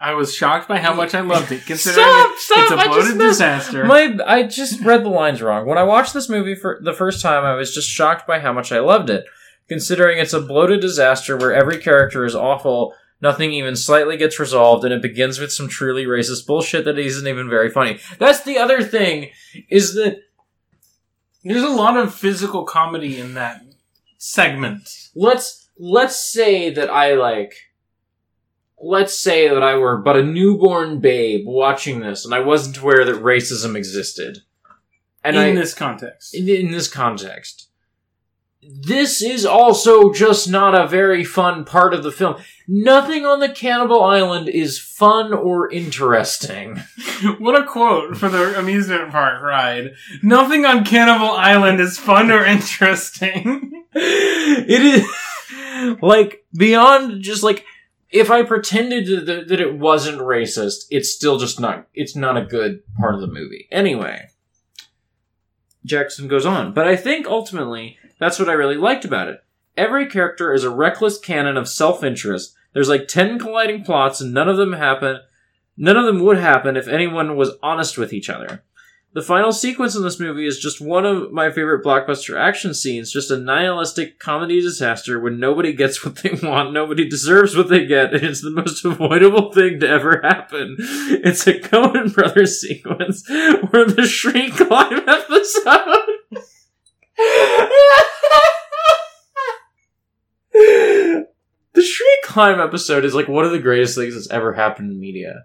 I 0.00 0.14
was 0.14 0.34
shocked 0.34 0.68
by 0.68 0.78
how 0.78 0.92
much 0.94 1.14
I 1.14 1.20
loved 1.20 1.52
it, 1.52 1.64
considering 1.66 2.04
Stop, 2.04 2.36
stop, 2.38 2.58
it's 2.58 2.72
a 2.72 2.88
bloated 2.88 3.18
disaster. 3.18 3.84
my 3.84 4.18
I 4.26 4.42
just 4.42 4.80
read 4.80 5.04
the 5.04 5.08
lines 5.08 5.40
wrong. 5.40 5.66
When 5.66 5.78
I 5.78 5.84
watched 5.84 6.12
this 6.12 6.28
movie 6.28 6.56
for 6.56 6.80
the 6.82 6.92
first 6.92 7.22
time, 7.22 7.44
I 7.44 7.54
was 7.54 7.72
just 7.72 7.88
shocked 7.88 8.26
by 8.26 8.40
how 8.40 8.52
much 8.52 8.72
I 8.72 8.80
loved 8.80 9.10
it, 9.10 9.24
considering 9.68 10.18
it's 10.18 10.32
a 10.32 10.40
bloated 10.40 10.80
disaster 10.80 11.36
where 11.36 11.54
every 11.54 11.78
character 11.78 12.24
is 12.24 12.34
awful. 12.34 12.94
Nothing 13.20 13.52
even 13.52 13.76
slightly 13.76 14.16
gets 14.16 14.40
resolved, 14.40 14.84
and 14.84 14.92
it 14.92 15.00
begins 15.00 15.38
with 15.38 15.52
some 15.52 15.68
truly 15.68 16.04
racist 16.06 16.44
bullshit 16.44 16.84
that 16.86 16.98
isn't 16.98 17.28
even 17.28 17.48
very 17.48 17.70
funny. 17.70 18.00
That's 18.18 18.42
the 18.42 18.58
other 18.58 18.82
thing, 18.82 19.30
is 19.70 19.94
that 19.94 20.16
There's 21.44 21.62
a 21.62 21.68
lot 21.68 21.96
of 21.96 22.12
physical 22.12 22.64
comedy 22.64 23.20
in 23.20 23.34
that 23.34 23.62
segment. 24.18 24.88
let's 25.14 25.61
let's 25.78 26.16
say 26.16 26.70
that 26.70 26.90
I 26.90 27.14
like 27.14 27.54
let's 28.82 29.16
say 29.16 29.48
that 29.48 29.62
I 29.62 29.76
were 29.76 29.96
but 29.96 30.16
a 30.16 30.24
newborn 30.24 30.98
babe 30.98 31.46
watching 31.46 32.00
this 32.00 32.24
and 32.24 32.34
I 32.34 32.40
wasn't 32.40 32.78
aware 32.78 33.04
that 33.04 33.22
racism 33.22 33.76
existed. 33.76 34.38
And 35.24 35.36
in 35.36 35.42
I 35.42 35.54
this 35.54 35.72
context. 35.72 36.34
in, 36.34 36.48
in 36.48 36.70
this 36.72 36.88
context. 36.88 37.68
This 38.64 39.22
is 39.22 39.44
also 39.44 40.12
just 40.12 40.48
not 40.48 40.74
a 40.74 40.86
very 40.86 41.24
fun 41.24 41.64
part 41.64 41.94
of 41.94 42.04
the 42.04 42.12
film. 42.12 42.36
Nothing 42.68 43.26
on 43.26 43.40
the 43.40 43.48
Cannibal 43.48 44.04
Island 44.04 44.48
is 44.48 44.78
fun 44.78 45.32
or 45.32 45.70
interesting. 45.70 46.80
what 47.38 47.60
a 47.60 47.64
quote 47.64 48.16
for 48.16 48.28
the 48.28 48.58
amusement 48.58 49.10
park 49.10 49.42
ride. 49.42 49.94
Nothing 50.22 50.64
on 50.64 50.84
Cannibal 50.84 51.30
Island 51.30 51.80
is 51.80 51.98
fun 51.98 52.30
or 52.30 52.44
interesting. 52.44 53.84
it 53.94 54.82
is 54.82 55.08
like 56.02 56.44
beyond 56.56 57.22
just 57.22 57.42
like 57.42 57.64
if 58.10 58.30
I 58.30 58.42
pretended 58.42 59.26
that- 59.26 59.48
that, 59.48 59.60
it 59.60 59.78
wasn't 59.78 60.18
racist, 60.20 60.84
it's 60.90 61.10
still 61.10 61.38
just 61.38 61.58
not. 61.58 61.88
It's 61.94 62.14
not 62.14 62.36
a 62.36 62.44
good 62.44 62.82
part 62.98 63.14
of 63.14 63.20
the 63.22 63.26
movie. 63.26 63.68
Anyway, 63.72 64.28
Jackson 65.84 66.28
goes 66.28 66.46
on, 66.46 66.72
but 66.72 66.86
I 66.86 66.94
think 66.96 67.26
ultimately 67.26 67.98
that's 68.18 68.38
what 68.38 68.48
I 68.48 68.52
really 68.52 68.76
liked 68.76 69.04
about 69.04 69.28
it. 69.28 69.42
Every 69.76 70.06
character 70.06 70.52
is 70.52 70.64
a 70.64 70.70
reckless 70.70 71.18
cannon 71.18 71.56
of 71.56 71.68
self-interest. 71.68 72.54
There's 72.74 72.88
like 72.88 73.08
ten 73.08 73.38
colliding 73.38 73.84
plots, 73.84 74.20
and 74.20 74.32
none 74.34 74.48
of 74.48 74.56
them 74.58 74.74
happen. 74.74 75.20
None 75.76 75.96
of 75.96 76.04
them 76.04 76.20
would 76.22 76.36
happen 76.38 76.76
if 76.76 76.86
anyone 76.88 77.36
was 77.36 77.52
honest 77.62 77.96
with 77.96 78.12
each 78.12 78.28
other. 78.28 78.62
The 79.14 79.22
final 79.22 79.52
sequence 79.52 79.94
in 79.94 80.02
this 80.02 80.18
movie 80.18 80.46
is 80.46 80.58
just 80.58 80.80
one 80.80 81.04
of 81.04 81.32
my 81.32 81.50
favorite 81.50 81.84
blockbuster 81.84 82.40
action 82.40 82.72
scenes, 82.72 83.12
just 83.12 83.30
a 83.30 83.36
nihilistic 83.36 84.18
comedy 84.18 84.62
disaster 84.62 85.20
when 85.20 85.38
nobody 85.38 85.74
gets 85.74 86.02
what 86.02 86.16
they 86.16 86.30
want, 86.42 86.72
nobody 86.72 87.06
deserves 87.06 87.54
what 87.54 87.68
they 87.68 87.84
get, 87.84 88.14
and 88.14 88.24
it's 88.24 88.40
the 88.40 88.50
most 88.50 88.82
avoidable 88.86 89.52
thing 89.52 89.80
to 89.80 89.88
ever 89.88 90.22
happen. 90.22 90.76
It's 90.78 91.46
a 91.46 91.58
Coen 91.60 92.14
Brothers 92.14 92.58
sequence 92.58 93.28
where 93.28 93.84
the 93.84 94.06
Shriek 94.06 94.54
climb 94.54 95.06
episode. 95.06 96.06
the 101.74 101.82
Shriek 101.82 102.22
climb 102.24 102.60
episode 102.60 103.04
is 103.04 103.14
like 103.14 103.28
one 103.28 103.44
of 103.44 103.52
the 103.52 103.58
greatest 103.58 103.94
things 103.94 104.14
that's 104.14 104.30
ever 104.30 104.54
happened 104.54 104.90
in 104.90 104.98
media. 104.98 105.44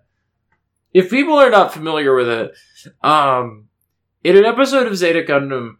If 0.97 1.11
people 1.11 1.35
are 1.35 1.51
not 1.51 1.73
familiar 1.73 2.15
with 2.15 2.27
it, 2.27 2.57
um, 3.03 3.67
in 4.23 4.35
an 4.35 4.45
episode 4.45 4.87
of 4.87 4.97
Zeta 4.97 5.21
Gundam, 5.21 5.77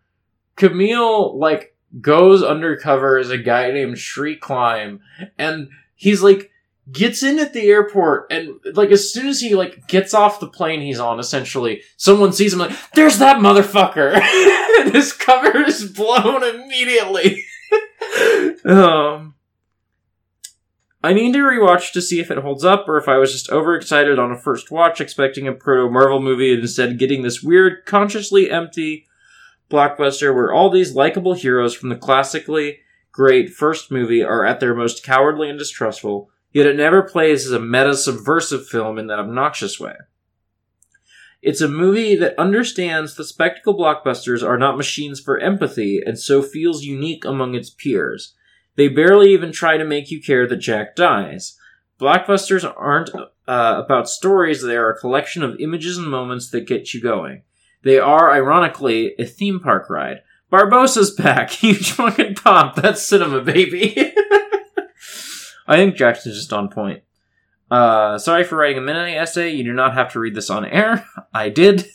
Kamille 0.56 1.34
like 1.34 1.76
goes 2.00 2.44
undercover 2.44 3.18
as 3.18 3.32
a 3.32 3.40
guy 3.40 3.72
named 3.72 3.98
Shriek 3.98 4.40
Climb, 4.42 5.00
and 5.36 5.70
he's 5.96 6.22
like 6.22 6.52
gets 6.92 7.24
in 7.24 7.40
at 7.40 7.54
the 7.54 7.68
airport, 7.68 8.32
and 8.32 8.60
like 8.76 8.92
as 8.92 9.12
soon 9.12 9.26
as 9.26 9.42
he 9.42 9.56
like 9.56 9.88
gets 9.88 10.14
off 10.14 10.40
the 10.40 10.48
plane 10.48 10.82
he's 10.82 11.00
on, 11.00 11.20
essentially, 11.20 11.82
someone 11.96 12.32
sees 12.32 12.54
him 12.54 12.60
like, 12.60 12.78
"There's 12.94 13.18
that 13.18 13.38
motherfucker!" 13.38 14.14
and 14.82 14.94
his 14.94 15.14
cover 15.14 15.64
is 15.64 15.92
blown 15.92 16.44
immediately. 16.44 17.44
um. 18.66 19.34
I 21.04 21.14
need 21.14 21.34
to 21.34 21.40
rewatch 21.40 21.92
to 21.94 22.02
see 22.02 22.20
if 22.20 22.32
it 22.32 22.40
holds 22.40 22.66
up 22.66 22.88
or 22.88 22.98
if 22.98 23.08
I 23.08 23.18
was 23.18 23.32
just 23.32 23.52
overexcited 23.52 24.18
on 24.18 24.32
a 24.32 24.38
first 24.38 24.72
watch 24.72 25.00
expecting 25.00 25.48
a 25.48 25.54
proto 25.54 25.92
Marvel 25.92 26.20
movie 26.20 26.52
and 26.52 26.62
instead 26.62 26.98
getting 26.98 27.22
this 27.22 27.44
weird, 27.44 27.86
consciously 27.86 28.50
empty 28.50 29.06
blockbuster 29.70 30.34
where 30.34 30.52
all 30.52 30.70
these 30.70 30.96
likable 30.96 31.34
heroes 31.34 31.76
from 31.76 31.90
the 31.90 31.96
classically 31.96 32.80
great 33.12 33.50
first 33.50 33.92
movie 33.92 34.24
are 34.24 34.46
at 34.46 34.60
their 34.60 34.74
most 34.74 35.04
cowardly 35.04 35.50
and 35.50 35.60
distrustful, 35.60 36.30
yet 36.52 36.66
it 36.66 36.76
never 36.76 37.02
plays 37.04 37.46
as 37.46 37.52
a 37.52 37.60
meta 37.60 37.96
subversive 37.96 38.68
film 38.68 38.98
in 38.98 39.08
that 39.08 39.20
obnoxious 39.20 39.80
way. 39.80 39.96
It's 41.42 41.62
a 41.62 41.68
movie 41.68 42.16
that 42.16 42.38
understands 42.40 43.16
that 43.16 43.26
spectacle 43.26 43.78
blockbusters 43.78 44.48
are 44.48 44.58
not 44.58 44.78
machines 44.78 45.20
for 45.20 45.40
empathy 45.40 46.02
and 46.04 46.18
so 46.18 46.42
feels 46.42 46.84
unique 46.84 47.26
among 47.26 47.54
its 47.54 47.70
peers. 47.70 48.34
They 48.78 48.88
barely 48.88 49.34
even 49.34 49.52
try 49.52 49.76
to 49.76 49.84
make 49.84 50.10
you 50.10 50.22
care 50.22 50.48
that 50.48 50.58
Jack 50.58 50.96
dies. 50.96 51.58
Blockbusters 52.00 52.64
aren't 52.78 53.10
uh, 53.48 53.82
about 53.84 54.08
stories, 54.08 54.62
they 54.62 54.78
are 54.78 54.92
a 54.92 55.00
collection 55.00 55.44
of 55.44 55.60
images 55.60 55.98
and 55.98 56.08
moments 56.08 56.52
that 56.52 56.68
get 56.68 56.94
you 56.94 57.02
going. 57.02 57.42
They 57.84 57.98
are, 57.98 58.32
ironically, 58.32 59.14
a 59.18 59.26
theme 59.26 59.60
park 59.60 59.90
ride. 59.90 60.22
Barbossa's 60.52 61.12
back! 61.12 61.50
Huge 61.52 61.92
fucking 61.92 62.36
pop! 62.36 62.76
That's 62.76 63.02
cinema, 63.02 63.42
baby! 63.42 63.96
I 65.68 65.76
think 65.76 65.96
Jackson's 65.96 66.36
just 66.36 66.54
on 66.54 66.70
point. 66.70 67.04
Uh, 67.70 68.18
sorry 68.18 68.44
for 68.44 68.58
writing 68.58 68.78
a 68.78 68.82
minute 68.82 69.16
essay. 69.16 69.50
You 69.50 69.64
do 69.64 69.74
not 69.74 69.96
have 69.96 70.12
to 70.14 70.20
read 70.20 70.36
this 70.36 70.50
on 70.50 70.66
air. 70.66 71.06
I 71.34 71.50
did. 71.50 71.88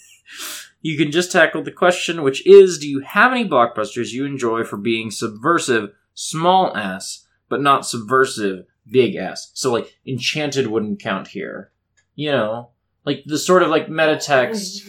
You 0.83 0.99
can 0.99 1.13
just 1.13 1.33
tackle 1.33 1.63
the 1.63 1.71
question, 1.71 2.23
which 2.23 2.47
is 2.47 2.79
Do 2.79 2.89
you 2.89 3.01
have 3.01 3.33
any 3.33 3.49
blockbusters 3.49 4.13
you 4.13 4.27
enjoy 4.27 4.65
for 4.65 4.77
being 4.77 5.11
subversive, 5.11 5.91
small 6.15 6.77
s, 6.77 7.27
but 7.49 7.61
not 7.61 7.87
subversive, 7.87 8.67
big 8.91 9.17
s? 9.17 9.51
So, 9.55 9.73
like, 9.73 9.97
Enchanted 10.07 10.67
wouldn't 10.67 11.01
count 11.01 11.29
here. 11.29 11.73
You 12.15 12.33
know? 12.33 12.71
Like, 13.05 13.25
the 13.27 13.39
sort 13.39 13.63
of, 13.63 13.71
like, 13.71 13.89
meta 13.89 14.17
text. 14.17 14.89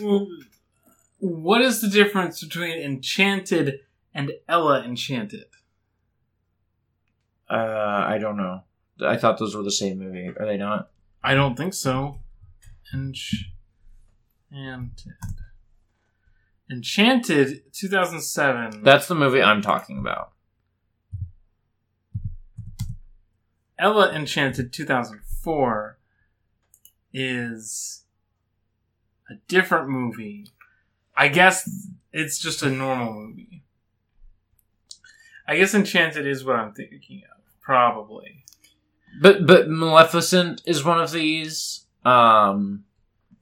What 1.20 1.62
is 1.62 1.82
the 1.82 1.88
difference 1.88 2.44
between 2.44 2.78
Enchanted 2.80 3.80
and 4.14 4.32
Ella 4.48 4.84
Enchanted? 4.84 5.46
Uh, 7.50 8.04
I 8.08 8.18
don't 8.20 8.38
know. 8.38 8.64
I 9.02 9.18
thought 9.18 9.40
those 9.40 9.56
were 9.56 9.64
the 9.64 9.72
same 9.72 10.00
movie. 10.00 10.30
Are 10.38 10.46
they 10.46 10.58
not? 10.58 10.90
I 11.24 11.34
don't 11.34 11.56
think 11.56 11.74
so. 11.74 12.20
Enchanted. 12.94 13.46
Enchanted 16.70 17.74
2007. 17.74 18.84
That's 18.84 19.08
the 19.08 19.16
movie 19.16 19.42
I'm 19.42 19.62
talking 19.62 20.00
about. 20.00 20.33
Ella 23.80 24.12
Enchanted 24.12 24.72
2004 24.72 25.98
is 27.14 28.04
a 29.30 29.36
different 29.48 29.90
movie. 29.90 30.48
I 31.16 31.28
guess 31.28 31.70
it's 32.12 32.40
just 32.40 32.64
a 32.64 32.70
normal 32.70 33.14
movie. 33.14 33.64
I 35.48 35.58
guess 35.58 35.74
Enchanted 35.74 36.26
is 36.26 36.44
what 36.46 36.56
I'm 36.56 36.74
thinking 36.74 37.24
of. 37.36 37.42
Probably. 37.62 38.44
But 39.22 39.46
but 39.46 39.70
Maleficent 39.70 40.62
is 40.66 40.84
one 40.84 41.00
of 41.00 41.12
these 41.12 41.86
um 42.06 42.86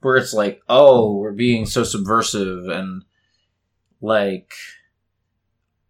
where 0.00 0.16
it's 0.16 0.34
like, 0.34 0.62
oh, 0.68 1.16
we're 1.16 1.32
being 1.32 1.64
so 1.64 1.84
subversive 1.84 2.68
and 2.68 3.04
like 4.00 4.52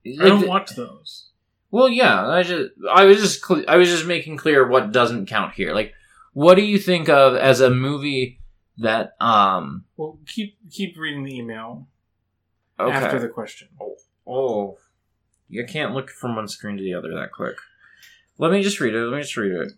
I 0.06 0.28
don't 0.28 0.46
watch 0.46 0.70
those. 0.76 1.31
Well, 1.72 1.88
yeah, 1.88 2.28
I 2.28 2.42
just 2.42 2.70
I 2.88 3.04
was 3.06 3.16
just 3.16 3.44
cl- 3.44 3.64
I 3.66 3.76
was 3.76 3.88
just 3.88 4.06
making 4.06 4.36
clear 4.36 4.68
what 4.68 4.92
doesn't 4.92 5.26
count 5.26 5.54
here. 5.54 5.74
Like 5.74 5.94
what 6.34 6.54
do 6.54 6.62
you 6.62 6.78
think 6.78 7.08
of 7.08 7.34
as 7.34 7.60
a 7.60 7.70
movie 7.70 8.38
that 8.78 9.16
um 9.20 9.84
Well, 9.96 10.18
keep 10.26 10.56
keep 10.70 10.96
reading 10.98 11.24
the 11.24 11.34
email 11.34 11.88
okay. 12.78 12.94
after 12.94 13.18
the 13.18 13.28
question. 13.28 13.68
Oh, 14.26 14.76
you 15.48 15.64
can't 15.64 15.94
look 15.94 16.10
from 16.10 16.36
one 16.36 16.46
screen 16.46 16.76
to 16.76 16.82
the 16.82 16.94
other 16.94 17.14
that 17.14 17.32
quick. 17.32 17.56
Let 18.36 18.52
me 18.52 18.62
just 18.62 18.78
read 18.78 18.94
it. 18.94 18.98
Let 18.98 19.16
me 19.16 19.22
just 19.22 19.36
read 19.36 19.52
it. 19.52 19.72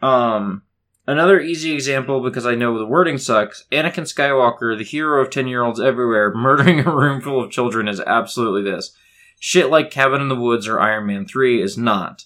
Um, 0.00 0.62
another 1.08 1.40
easy 1.40 1.72
example 1.72 2.20
because 2.20 2.46
I 2.46 2.54
know 2.54 2.78
the 2.78 2.86
wording 2.86 3.18
sucks. 3.18 3.64
Anakin 3.72 4.04
Skywalker, 4.04 4.78
the 4.78 4.84
hero 4.84 5.20
of 5.20 5.30
ten 5.30 5.48
year 5.48 5.64
olds 5.64 5.80
everywhere, 5.80 6.32
murdering 6.36 6.80
a 6.86 6.94
room 6.94 7.20
full 7.20 7.42
of 7.42 7.50
children 7.50 7.88
is 7.88 8.00
absolutely 8.00 8.62
this. 8.70 8.96
Shit 9.38 9.70
like 9.70 9.90
Cabin 9.90 10.20
in 10.20 10.28
the 10.28 10.34
Woods 10.34 10.66
or 10.66 10.80
Iron 10.80 11.06
Man 11.06 11.26
Three 11.26 11.62
is 11.62 11.76
not. 11.76 12.24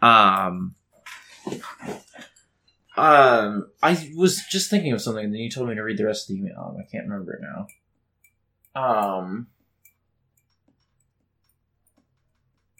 Um. 0.00 0.74
Um, 2.94 3.70
I 3.82 4.10
was 4.16 4.42
just 4.50 4.68
thinking 4.68 4.92
of 4.92 5.00
something, 5.00 5.24
and 5.24 5.32
then 5.32 5.40
you 5.40 5.50
told 5.50 5.68
me 5.68 5.74
to 5.74 5.82
read 5.82 5.96
the 5.96 6.04
rest 6.04 6.28
of 6.28 6.34
the 6.34 6.40
email. 6.40 6.76
I 6.78 6.84
can't 6.90 7.08
remember 7.08 7.34
it 7.34 7.40
now. 7.42 7.66
Um, 8.74 9.46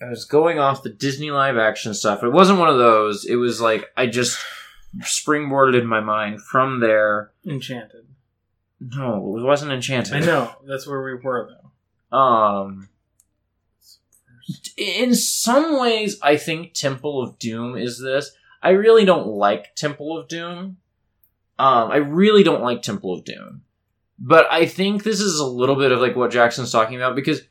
I 0.00 0.08
was 0.08 0.24
going 0.24 0.58
off 0.58 0.82
the 0.82 0.90
Disney 0.90 1.30
live 1.30 1.56
action 1.56 1.94
stuff. 1.94 2.22
It 2.22 2.30
wasn't 2.30 2.58
one 2.58 2.68
of 2.68 2.78
those. 2.78 3.24
It 3.24 3.36
was 3.36 3.60
like 3.60 3.86
I 3.96 4.06
just 4.06 4.38
springboarded 5.00 5.80
in 5.80 5.86
my 5.86 6.00
mind 6.00 6.42
from 6.42 6.80
there. 6.80 7.30
Enchanted. 7.46 8.06
No, 8.80 9.36
it 9.38 9.42
wasn't 9.42 9.72
Enchanted. 9.72 10.14
I 10.14 10.20
know. 10.20 10.54
That's 10.66 10.86
where 10.86 11.02
we 11.02 11.14
were 11.14 11.48
though. 12.10 12.16
Um, 12.16 12.88
in 14.76 15.14
some 15.14 15.80
ways, 15.80 16.18
I 16.22 16.36
think 16.36 16.74
Temple 16.74 17.22
of 17.22 17.38
Doom 17.38 17.76
is 17.76 18.00
this. 18.00 18.32
I 18.62 18.70
really 18.70 19.04
don't 19.04 19.26
like 19.26 19.74
Temple 19.74 20.16
of 20.16 20.28
Doom. 20.28 20.78
Um, 21.58 21.90
I 21.90 21.96
really 21.96 22.42
don't 22.42 22.62
like 22.62 22.82
Temple 22.82 23.12
of 23.12 23.24
Doom. 23.24 23.62
But 24.18 24.46
I 24.50 24.66
think 24.66 25.02
this 25.02 25.20
is 25.20 25.38
a 25.38 25.46
little 25.46 25.76
bit 25.76 25.92
of 25.92 26.00
like 26.00 26.16
what 26.16 26.30
Jackson's 26.30 26.70
talking 26.70 26.96
about 26.96 27.16
because 27.16 27.42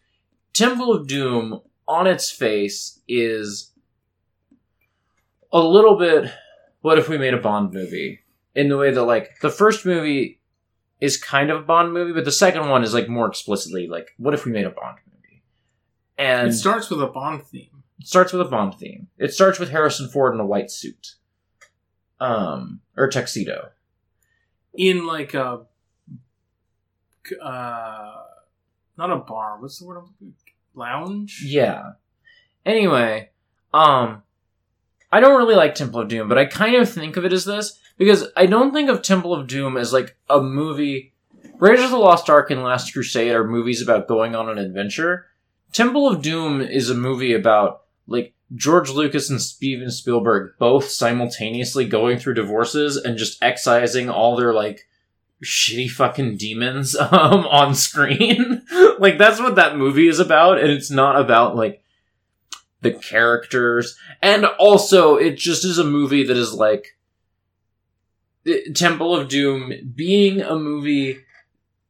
Temple 0.54 0.94
of 0.94 1.08
Doom 1.08 1.60
on 1.88 2.08
its 2.08 2.32
face 2.32 3.02
is 3.08 3.72
a 5.52 5.60
little 5.60 5.98
bit 5.98 6.32
what 6.82 6.98
if 6.98 7.10
we 7.10 7.18
made 7.18 7.34
a 7.34 7.38
Bond 7.38 7.74
movie? 7.74 8.22
In 8.56 8.70
the 8.70 8.78
way 8.78 8.92
that 8.92 9.04
like 9.04 9.40
the 9.42 9.50
first 9.50 9.86
movie 9.86 10.40
is 11.00 11.18
kind 11.18 11.50
of 11.50 11.60
a 11.60 11.64
Bond 11.64 11.94
movie, 11.94 12.14
but 12.14 12.26
the 12.26 12.32
second 12.32 12.70
one 12.70 12.84
is 12.84 12.94
like 12.94 13.10
more 13.10 13.28
explicitly 13.28 13.88
like 13.88 14.12
what 14.18 14.34
if 14.34 14.46
we 14.46 14.52
made 14.52 14.66
a 14.66 14.72
Bond 14.72 14.98
movie? 15.06 15.11
And 16.18 16.50
It 16.50 16.54
starts 16.54 16.90
with 16.90 17.02
a 17.02 17.08
Bond 17.08 17.44
theme. 17.44 17.84
it 18.00 18.08
starts 18.08 18.32
with 18.34 18.42
a 18.42 18.46
Bond 18.50 18.76
theme. 18.76 19.08
It 19.18 19.34
starts 19.34 19.60
with 19.60 19.70
Harrison 19.72 20.08
Ford 20.10 20.34
in 20.34 20.40
a 20.40 20.46
white 20.46 20.70
suit. 20.72 21.16
Um 22.20 22.82
or 22.96 23.08
tuxedo. 23.10 23.70
in 24.74 25.06
like 25.08 25.34
a 25.34 25.62
uh 27.42 28.14
not 28.98 29.12
a 29.12 29.18
bar 29.18 29.60
what's 29.60 29.80
the 29.80 29.86
word 29.86 30.04
lounge 30.74 31.44
Yeah. 31.46 31.94
Anyway, 32.66 33.32
um, 33.74 34.22
I 35.12 35.20
don't 35.20 35.38
really 35.38 35.56
like 35.56 35.74
Temple 35.74 36.02
of 36.02 36.08
Doom, 36.10 36.30
but 36.30 36.38
I 36.38 36.46
kind 36.46 36.76
of 36.76 36.88
think 36.88 37.18
of 37.18 37.26
it 37.26 37.34
as 37.34 37.44
this 37.46 37.80
because 37.98 38.28
I 38.38 38.46
don't 38.46 38.72
think 38.72 38.88
of 38.88 39.02
Temple 39.02 39.34
of 39.34 39.48
Doom 39.48 39.78
as 39.78 39.92
like 39.92 40.16
a 40.30 40.40
movie. 40.42 41.14
Raiders 41.58 41.86
of 41.86 41.90
the 41.92 41.98
Lost 41.98 42.30
Ark 42.30 42.52
and 42.52 42.62
Last 42.64 42.94
Crusade 42.94 43.32
are 43.32 43.44
movies 43.48 43.82
about 43.82 44.08
going 44.08 44.36
on 44.36 44.48
an 44.48 44.60
adventure. 44.60 45.26
Temple 45.72 46.08
of 46.08 46.22
Doom 46.22 46.62
is 46.62 46.90
a 46.90 46.96
movie 46.96 47.34
about 47.34 47.84
like 48.08 48.34
George 48.56 48.90
Lucas 48.90 49.30
and 49.30 49.42
Steven 49.42 49.90
Spielberg 49.90 50.54
both 50.60 50.90
simultaneously 50.90 51.86
going 51.86 52.18
through 52.18 52.34
divorces 52.34 52.98
and 52.98 53.18
just 53.18 53.42
excising 53.42 54.10
all 54.10 54.36
their 54.36 54.54
like 54.54 54.88
shitty 55.44 55.90
fucking 55.90 56.38
demons 56.38 56.96
um 57.00 57.46
on 57.48 57.74
screen. 57.74 58.64
like 59.00 59.18
that's 59.18 59.40
what 59.40 59.56
that 59.56 59.78
movie 59.78 60.08
is 60.08 60.20
about 60.20 60.60
and 60.60 60.70
it's 60.70 60.92
not 60.92 61.20
about 61.20 61.56
like 61.56 61.84
the 62.82 62.92
characters 62.92 63.98
and 64.22 64.44
also 64.44 65.16
it 65.16 65.38
just 65.38 65.64
is 65.64 65.78
a 65.78 65.84
movie 65.84 66.24
that 66.24 66.38
is 66.38 66.54
like 66.54 66.98
Temple 68.74 69.16
of 69.16 69.30
Doom 69.30 69.94
being 69.96 70.42
a 70.42 70.56
movie 70.56 71.20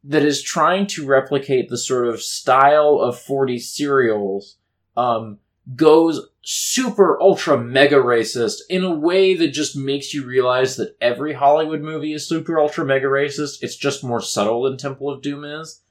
that 0.03 0.23
is 0.23 0.41
trying 0.41 0.87
to 0.87 1.05
replicate 1.05 1.69
the 1.69 1.77
sort 1.77 2.07
of 2.07 2.21
style 2.21 2.99
of 2.99 3.19
40 3.19 3.59
serials 3.59 4.57
um 4.97 5.37
goes 5.75 6.27
super 6.43 7.21
ultra 7.21 7.57
mega 7.57 7.95
racist 7.95 8.61
in 8.69 8.83
a 8.83 8.93
way 8.93 9.35
that 9.35 9.49
just 9.49 9.75
makes 9.75 10.13
you 10.13 10.25
realize 10.25 10.75
that 10.75 10.95
every 10.99 11.33
Hollywood 11.33 11.81
movie 11.81 12.13
is 12.13 12.27
super 12.27 12.59
ultra 12.59 12.83
mega 12.83 13.05
racist. 13.05 13.61
It's 13.61 13.75
just 13.75 14.03
more 14.03 14.21
subtle 14.21 14.63
than 14.63 14.77
Temple 14.77 15.09
of 15.09 15.21
Doom 15.21 15.43
is. 15.45 15.81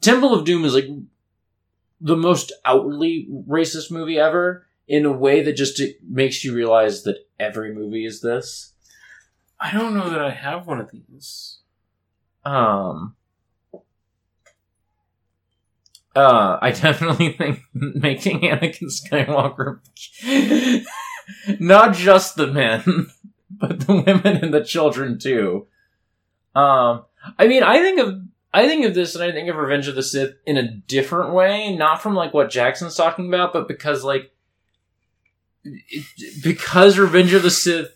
Temple 0.00 0.34
of 0.34 0.44
Doom 0.44 0.64
is 0.64 0.74
like 0.74 0.88
the 2.00 2.16
most 2.16 2.52
outwardly 2.64 3.28
racist 3.48 3.90
movie 3.90 4.18
ever 4.18 4.66
in 4.86 5.04
a 5.04 5.12
way 5.12 5.42
that 5.42 5.54
just 5.54 5.82
makes 6.08 6.44
you 6.44 6.54
realize 6.54 7.02
that 7.02 7.26
every 7.40 7.74
movie 7.74 8.06
is 8.06 8.20
this. 8.20 8.72
I 9.58 9.72
don't 9.72 9.94
know 9.94 10.10
that 10.10 10.20
I 10.20 10.30
have 10.30 10.66
one 10.66 10.80
of 10.80 10.90
these 10.90 11.58
Um 12.44 13.15
uh, 16.16 16.58
I 16.60 16.70
definitely 16.82 17.32
think 17.34 17.60
making 17.74 18.40
Anakin 18.40 18.88
Skywalker 18.90 19.80
not 21.60 21.94
just 21.94 22.36
the 22.36 22.46
men, 22.46 23.08
but 23.50 23.80
the 23.86 24.02
women 24.02 24.36
and 24.44 24.52
the 24.54 24.64
children 24.64 25.18
too. 25.18 25.66
Um, 26.54 27.04
I 27.38 27.46
mean, 27.46 27.62
I 27.62 27.80
think 27.80 28.00
of 28.00 28.20
I 28.54 28.66
think 28.66 28.86
of 28.86 28.94
this 28.94 29.14
and 29.14 29.22
I 29.22 29.32
think 29.32 29.48
of 29.50 29.56
Revenge 29.56 29.88
of 29.88 29.94
the 29.94 30.02
Sith 30.02 30.34
in 30.46 30.56
a 30.56 30.66
different 30.66 31.34
way, 31.34 31.76
not 31.76 32.00
from 32.00 32.14
like 32.14 32.32
what 32.32 32.50
Jackson's 32.50 32.94
talking 32.96 33.28
about, 33.28 33.52
but 33.52 33.68
because 33.68 34.02
like 34.04 34.32
it- 35.64 36.42
because 36.42 36.98
Revenge 36.98 37.32
of 37.34 37.42
the 37.42 37.50
Sith. 37.50 37.92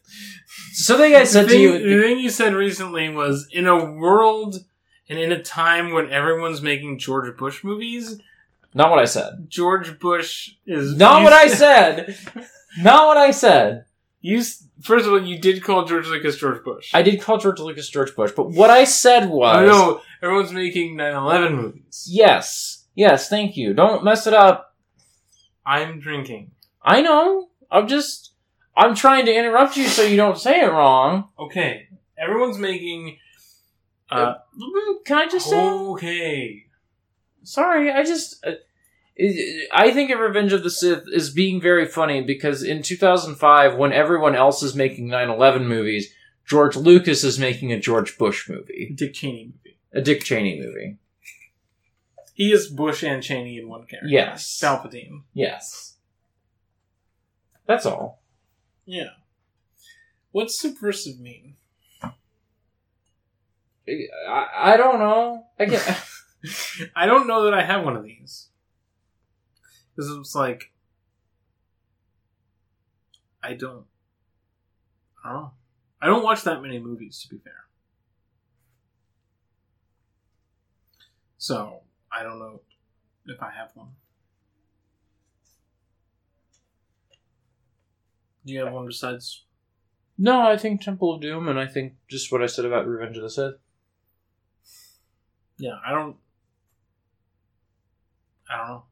Something 0.72 1.14
I 1.14 1.24
said 1.24 1.48
thing, 1.48 1.56
to 1.58 1.62
you. 1.62 1.96
the 1.96 2.02
thing 2.02 2.18
you 2.20 2.30
said 2.30 2.54
recently 2.54 3.08
was 3.08 3.48
in 3.52 3.66
a 3.66 3.92
world 3.92 4.64
and 5.10 5.18
in 5.18 5.32
a 5.32 5.42
time 5.42 5.92
when 5.92 6.10
everyone's 6.10 6.62
making 6.62 6.98
George 6.98 7.36
Bush 7.36 7.62
movies, 7.64 8.20
not 8.72 8.90
what 8.90 9.00
I 9.00 9.04
said. 9.04 9.46
George 9.48 9.98
Bush 9.98 10.54
is 10.64 10.96
Not 10.96 11.22
you 11.22 11.28
I 11.28 11.48
said. 11.48 12.16
Not 12.78 13.08
what 13.08 13.16
I 13.16 13.32
said. 13.32 13.84
You 14.20 14.42
first 14.80 15.06
of 15.06 15.12
all, 15.12 15.22
you 15.22 15.38
did 15.38 15.62
call 15.64 15.84
George 15.84 16.06
Lucas 16.06 16.36
George 16.36 16.62
Bush. 16.62 16.90
I 16.94 17.02
did 17.02 17.20
call 17.20 17.38
George 17.38 17.58
Lucas 17.58 17.88
George 17.88 18.14
Bush, 18.14 18.32
but 18.36 18.50
what 18.50 18.70
I 18.70 18.84
said 18.84 19.24
oh, 19.24 19.36
was 19.36 19.56
I 19.56 19.66
know 19.66 20.00
everyone's 20.22 20.52
making 20.52 20.96
9/11 20.96 21.56
movies. 21.56 22.06
yes, 22.08 22.86
yes. 22.94 23.28
Thank 23.28 23.56
you. 23.56 23.74
Don't 23.74 24.04
mess 24.04 24.26
it 24.26 24.34
up. 24.34 24.76
I'm 25.66 25.98
drinking. 25.98 26.52
I 26.82 27.02
know. 27.02 27.48
I'm 27.70 27.88
just. 27.88 28.32
I'm 28.76 28.94
trying 28.94 29.26
to 29.26 29.34
interrupt 29.34 29.76
you 29.76 29.88
so 29.88 30.02
you 30.02 30.16
don't 30.16 30.38
say 30.38 30.60
it 30.60 30.70
wrong. 30.70 31.30
Okay, 31.38 31.88
everyone's 32.16 32.58
making. 32.58 33.18
Uh, 34.10 34.34
Mm, 34.58 35.04
Can 35.04 35.18
I 35.18 35.28
just 35.28 35.48
say? 35.48 35.56
okay. 35.70 36.66
Sorry, 37.42 37.90
I 37.90 38.02
just. 38.02 38.44
Uh, 38.44 38.52
I- 39.72 39.90
think 39.92 40.10
of 40.10 40.18
Revenge 40.18 40.52
of 40.52 40.62
the 40.62 40.70
Sith 40.70 41.04
as 41.14 41.30
being 41.30 41.60
very 41.60 41.86
funny 41.86 42.22
because 42.22 42.62
in 42.62 42.82
2005, 42.82 43.76
when 43.76 43.92
everyone 43.92 44.34
else 44.34 44.62
is 44.62 44.74
making 44.74 45.08
9/11 45.08 45.66
movies, 45.66 46.12
George 46.46 46.74
Lucas 46.76 47.22
is 47.24 47.38
making 47.38 47.72
a 47.72 47.78
George 47.78 48.16
Bush 48.18 48.48
movie, 48.48 48.92
Dick 48.96 49.14
Cheney 49.14 49.52
movie. 49.54 49.76
a 49.92 50.00
Dick 50.02 50.22
Cheney 50.24 50.58
movie. 50.58 50.96
He 52.34 52.52
is 52.52 52.68
Bush 52.68 53.02
and 53.04 53.22
Cheney 53.22 53.58
in 53.58 53.68
one 53.68 53.86
character. 53.86 54.08
Yes. 54.08 54.58
Palpatine. 54.62 55.22
Yes. 55.34 55.96
That's 57.66 57.84
all. 57.86 58.22
Yeah. 58.86 59.10
What's 60.32 60.58
subversive 60.58 61.20
mean? 61.20 61.56
I, 64.28 64.72
I 64.72 64.76
don't 64.76 64.98
know. 64.98 65.46
I 65.58 65.64
get. 65.66 66.02
I 66.96 67.06
don't 67.06 67.26
know 67.26 67.44
that 67.44 67.54
I 67.54 67.62
have 67.64 67.84
one 67.84 67.96
of 67.96 68.04
these. 68.04 68.48
Because 69.94 70.10
it's 70.16 70.34
like 70.34 70.72
I 73.42 73.54
don't 73.54 73.84
I 75.24 75.32
don't 75.32 75.42
know. 75.42 75.50
I 76.00 76.06
don't 76.06 76.22
watch 76.22 76.42
that 76.42 76.62
many 76.62 76.78
movies 76.78 77.20
to 77.22 77.28
be 77.28 77.38
fair. 77.42 77.64
So 81.36 81.80
I 82.12 82.22
don't 82.22 82.38
know 82.38 82.60
if 83.26 83.42
I 83.42 83.50
have 83.50 83.70
one. 83.74 83.88
Do 88.46 88.52
you 88.54 88.64
have 88.64 88.72
one 88.72 88.86
besides 88.86 89.44
No, 90.16 90.40
I 90.40 90.56
think 90.56 90.80
Temple 90.80 91.14
of 91.14 91.20
Doom, 91.20 91.48
and 91.48 91.58
I 91.58 91.66
think 91.66 91.94
just 92.08 92.32
what 92.32 92.42
I 92.42 92.46
said 92.46 92.64
about 92.64 92.86
Revenge 92.86 93.16
of 93.16 93.22
the 93.22 93.30
Sith. 93.30 93.54
Yeah, 95.60 95.76
I 95.86 95.92
don't. 95.92 96.16
I 98.48 98.56
don't 98.56 98.66
know. 98.68 98.82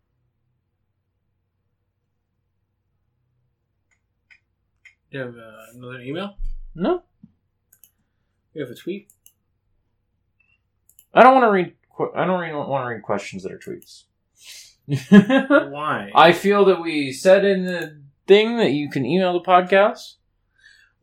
Do 5.10 5.18
you 5.18 5.24
have 5.24 5.34
uh, 5.36 5.52
another 5.74 6.00
email? 6.00 6.36
No, 6.74 7.02
You 8.52 8.60
have 8.62 8.70
a 8.70 8.74
tweet? 8.74 9.10
I 11.14 11.22
don't 11.22 11.32
want 11.34 11.44
to 11.44 11.50
read. 11.50 11.74
que- 11.96 12.12
I 12.14 12.26
don't 12.26 12.38
really 12.38 12.52
want 12.54 12.84
to 12.84 12.88
read 12.94 13.02
questions 13.02 13.42
that 13.44 13.52
are 13.52 13.58
tweets. 13.58 14.04
Why? 15.72 16.10
I 16.14 16.32
feel 16.32 16.66
that 16.66 16.82
we 16.82 17.12
said 17.12 17.44
in 17.46 17.64
the 17.64 18.00
thing 18.26 18.58
that 18.58 18.72
you 18.72 18.90
can 18.90 19.06
email 19.06 19.32
the 19.32 19.40
podcast. 19.40 20.16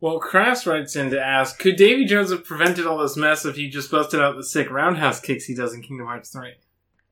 Well, 0.00 0.18
Crass 0.18 0.66
writes 0.66 0.94
in 0.96 1.10
to 1.10 1.20
ask 1.20 1.58
Could 1.58 1.76
Davy 1.76 2.04
Jones 2.04 2.30
have 2.30 2.44
prevented 2.44 2.86
all 2.86 2.98
this 2.98 3.16
mess 3.16 3.44
if 3.44 3.56
he 3.56 3.68
just 3.68 3.90
busted 3.90 4.20
out 4.20 4.36
the 4.36 4.44
sick 4.44 4.70
roundhouse 4.70 5.20
kicks 5.20 5.44
he 5.46 5.54
does 5.54 5.72
in 5.74 5.82
Kingdom 5.82 6.06
Hearts 6.06 6.30
3? 6.30 6.52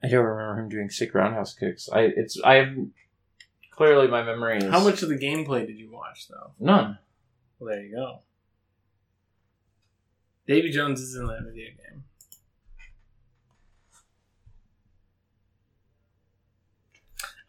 I 0.02 0.08
don't 0.08 0.24
remember 0.24 0.60
him 0.60 0.68
doing 0.68 0.90
sick 0.90 1.14
roundhouse 1.14 1.54
kicks. 1.54 1.88
I 1.90 2.00
it's 2.02 2.38
I 2.44 2.54
have 2.56 2.76
clearly 3.70 4.06
my 4.06 4.22
memory 4.22 4.58
is 4.58 4.64
How 4.64 4.84
much 4.84 5.02
of 5.02 5.08
the 5.08 5.16
gameplay 5.18 5.66
did 5.66 5.78
you 5.78 5.90
watch, 5.90 6.28
though? 6.28 6.52
none. 6.60 6.98
Well, 7.58 7.70
there 7.74 7.82
you 7.82 7.94
go. 7.94 8.18
Davy 10.46 10.70
Jones 10.70 11.00
is 11.00 11.14
in 11.14 11.26
that 11.26 11.40
video 11.44 11.68
game. 11.68 12.04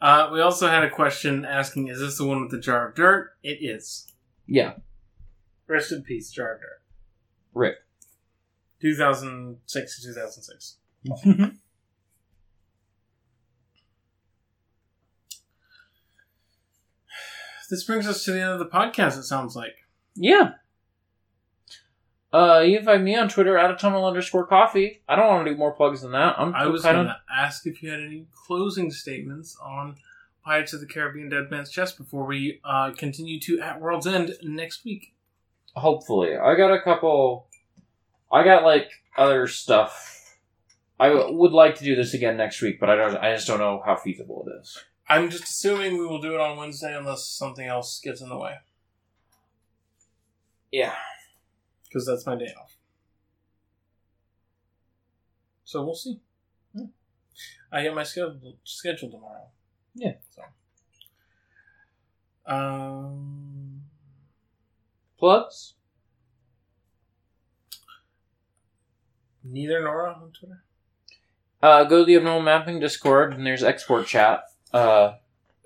Uh, 0.01 0.29
we 0.31 0.41
also 0.41 0.67
had 0.67 0.83
a 0.83 0.89
question 0.89 1.45
asking, 1.45 1.87
"Is 1.87 1.99
this 1.99 2.17
the 2.17 2.25
one 2.25 2.41
with 2.41 2.51
the 2.51 2.59
jar 2.59 2.87
of 2.87 2.95
dirt?" 2.95 3.31
It 3.43 3.57
is. 3.61 4.07
Yeah, 4.45 4.73
Rest 5.67 5.91
in 5.91 6.03
peace, 6.03 6.31
jar 6.31 6.53
of 6.55 6.61
dirt. 6.61 6.81
Rick. 7.53 7.75
2006 8.81 10.01
to 10.01 10.07
2006. 10.07 10.77
This 17.69 17.83
brings 17.83 18.07
us 18.07 18.23
to 18.25 18.31
the 18.31 18.41
end 18.41 18.51
of 18.51 18.59
the 18.59 18.65
podcast. 18.67 19.17
It 19.17 19.23
sounds 19.23 19.55
like. 19.55 19.75
yeah. 20.15 20.51
Uh, 22.33 22.59
you 22.59 22.75
can 22.77 22.85
find 22.85 23.03
me 23.05 23.15
on 23.15 23.29
Twitter 23.29 23.57
at 23.57 23.77
atomal 23.77 24.05
underscore 24.05 24.45
coffee. 24.45 25.01
I 25.07 25.15
don't 25.15 25.27
want 25.27 25.45
to 25.45 25.53
do 25.53 25.57
more 25.57 25.71
plugs 25.71 26.01
than 26.01 26.11
that. 26.11 26.35
I'm 26.37 26.53
I 26.53 26.67
was 26.67 26.81
kind 26.81 26.97
going 26.97 27.07
to 27.07 27.15
ask 27.33 27.65
if 27.65 27.81
you 27.81 27.89
had 27.89 28.01
any 28.01 28.27
closing 28.33 28.91
statements 28.91 29.57
on 29.63 29.95
Pirates 30.43 30.73
of 30.73 30.81
the 30.81 30.85
Caribbean: 30.85 31.29
Dead 31.29 31.49
Man's 31.49 31.71
Chest 31.71 31.97
before 31.97 32.25
we 32.25 32.59
uh, 32.65 32.91
continue 32.91 33.39
to 33.39 33.61
At 33.61 33.79
World's 33.79 34.05
End 34.05 34.33
next 34.43 34.83
week. 34.83 35.14
Hopefully. 35.75 36.35
I 36.35 36.55
got 36.55 36.71
a 36.73 36.81
couple. 36.81 37.47
I 38.31 38.43
got 38.43 38.63
like 38.63 38.89
other 39.17 39.47
stuff. 39.47 40.11
I 40.99 41.09
would 41.09 41.51
like 41.51 41.75
to 41.75 41.83
do 41.83 41.95
this 41.95 42.13
again 42.13 42.37
next 42.37 42.61
week, 42.61 42.79
but 42.79 42.89
I 42.89 42.95
don't. 42.95 43.17
I 43.17 43.33
just 43.35 43.47
don't 43.47 43.59
know 43.59 43.81
how 43.85 43.95
feasible 43.97 44.45
it 44.47 44.61
is. 44.61 44.77
I'm 45.07 45.29
just 45.29 45.43
assuming 45.43 45.97
we 45.99 46.05
will 46.07 46.21
do 46.21 46.33
it 46.33 46.41
on 46.41 46.57
Wednesday 46.57 46.95
unless 46.97 47.25
something 47.27 47.67
else 47.67 47.99
gets 48.03 48.21
in 48.21 48.29
the 48.29 48.37
way, 48.37 48.55
Yeah. 50.71 50.95
because 51.83 52.07
that's 52.07 52.25
my 52.25 52.35
day 52.35 52.51
off. 52.59 52.75
So 55.63 55.83
we'll 55.83 55.95
see. 55.95 56.19
Hmm. 56.75 56.85
I 57.71 57.83
get 57.83 57.93
my 57.93 58.03
schedule 58.03 58.55
schedule 58.63 59.11
tomorrow. 59.11 59.47
Yeah. 59.93 60.13
So. 60.35 60.41
Um. 62.51 63.54
Plugs. 65.17 65.73
Neither 69.43 69.83
Nora 69.83 70.13
on 70.13 70.31
Twitter. 70.31 70.63
Uh, 71.61 71.83
go 71.83 71.99
to 71.99 72.05
the 72.05 72.15
abnormal 72.15 72.41
mapping 72.41 72.79
Discord, 72.79 73.33
and 73.33 73.45
there's 73.45 73.63
export 73.63 74.07
chat. 74.07 74.43
Uh, 74.73 75.13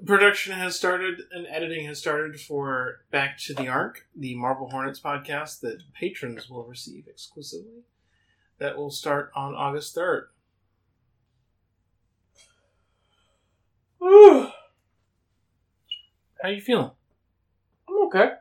Production 0.05 0.53
has 0.53 0.77
started 0.77 1.23
and 1.31 1.45
editing 1.47 1.85
has 1.85 1.99
started 1.99 2.39
for 2.39 3.01
Back 3.11 3.37
to 3.39 3.53
the 3.53 3.67
Ark, 3.67 4.07
the 4.15 4.33
Marble 4.35 4.69
Hornets 4.69 4.99
podcast 4.99 5.59
that 5.59 5.83
patrons 5.93 6.49
will 6.49 6.63
receive 6.63 7.05
exclusively. 7.07 7.83
That 8.59 8.77
will 8.77 8.91
start 8.91 9.31
on 9.35 9.55
August 9.55 9.95
3rd. 9.95 10.27
I'm 14.01 14.51
How 16.41 16.49
you 16.49 16.61
feeling? 16.61 16.91
I'm 17.89 18.07
okay. 18.07 18.31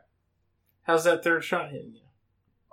How's 0.89 1.03
that 1.03 1.23
third 1.23 1.43
shot 1.43 1.69
hitting 1.69 1.93
you? 1.93 2.01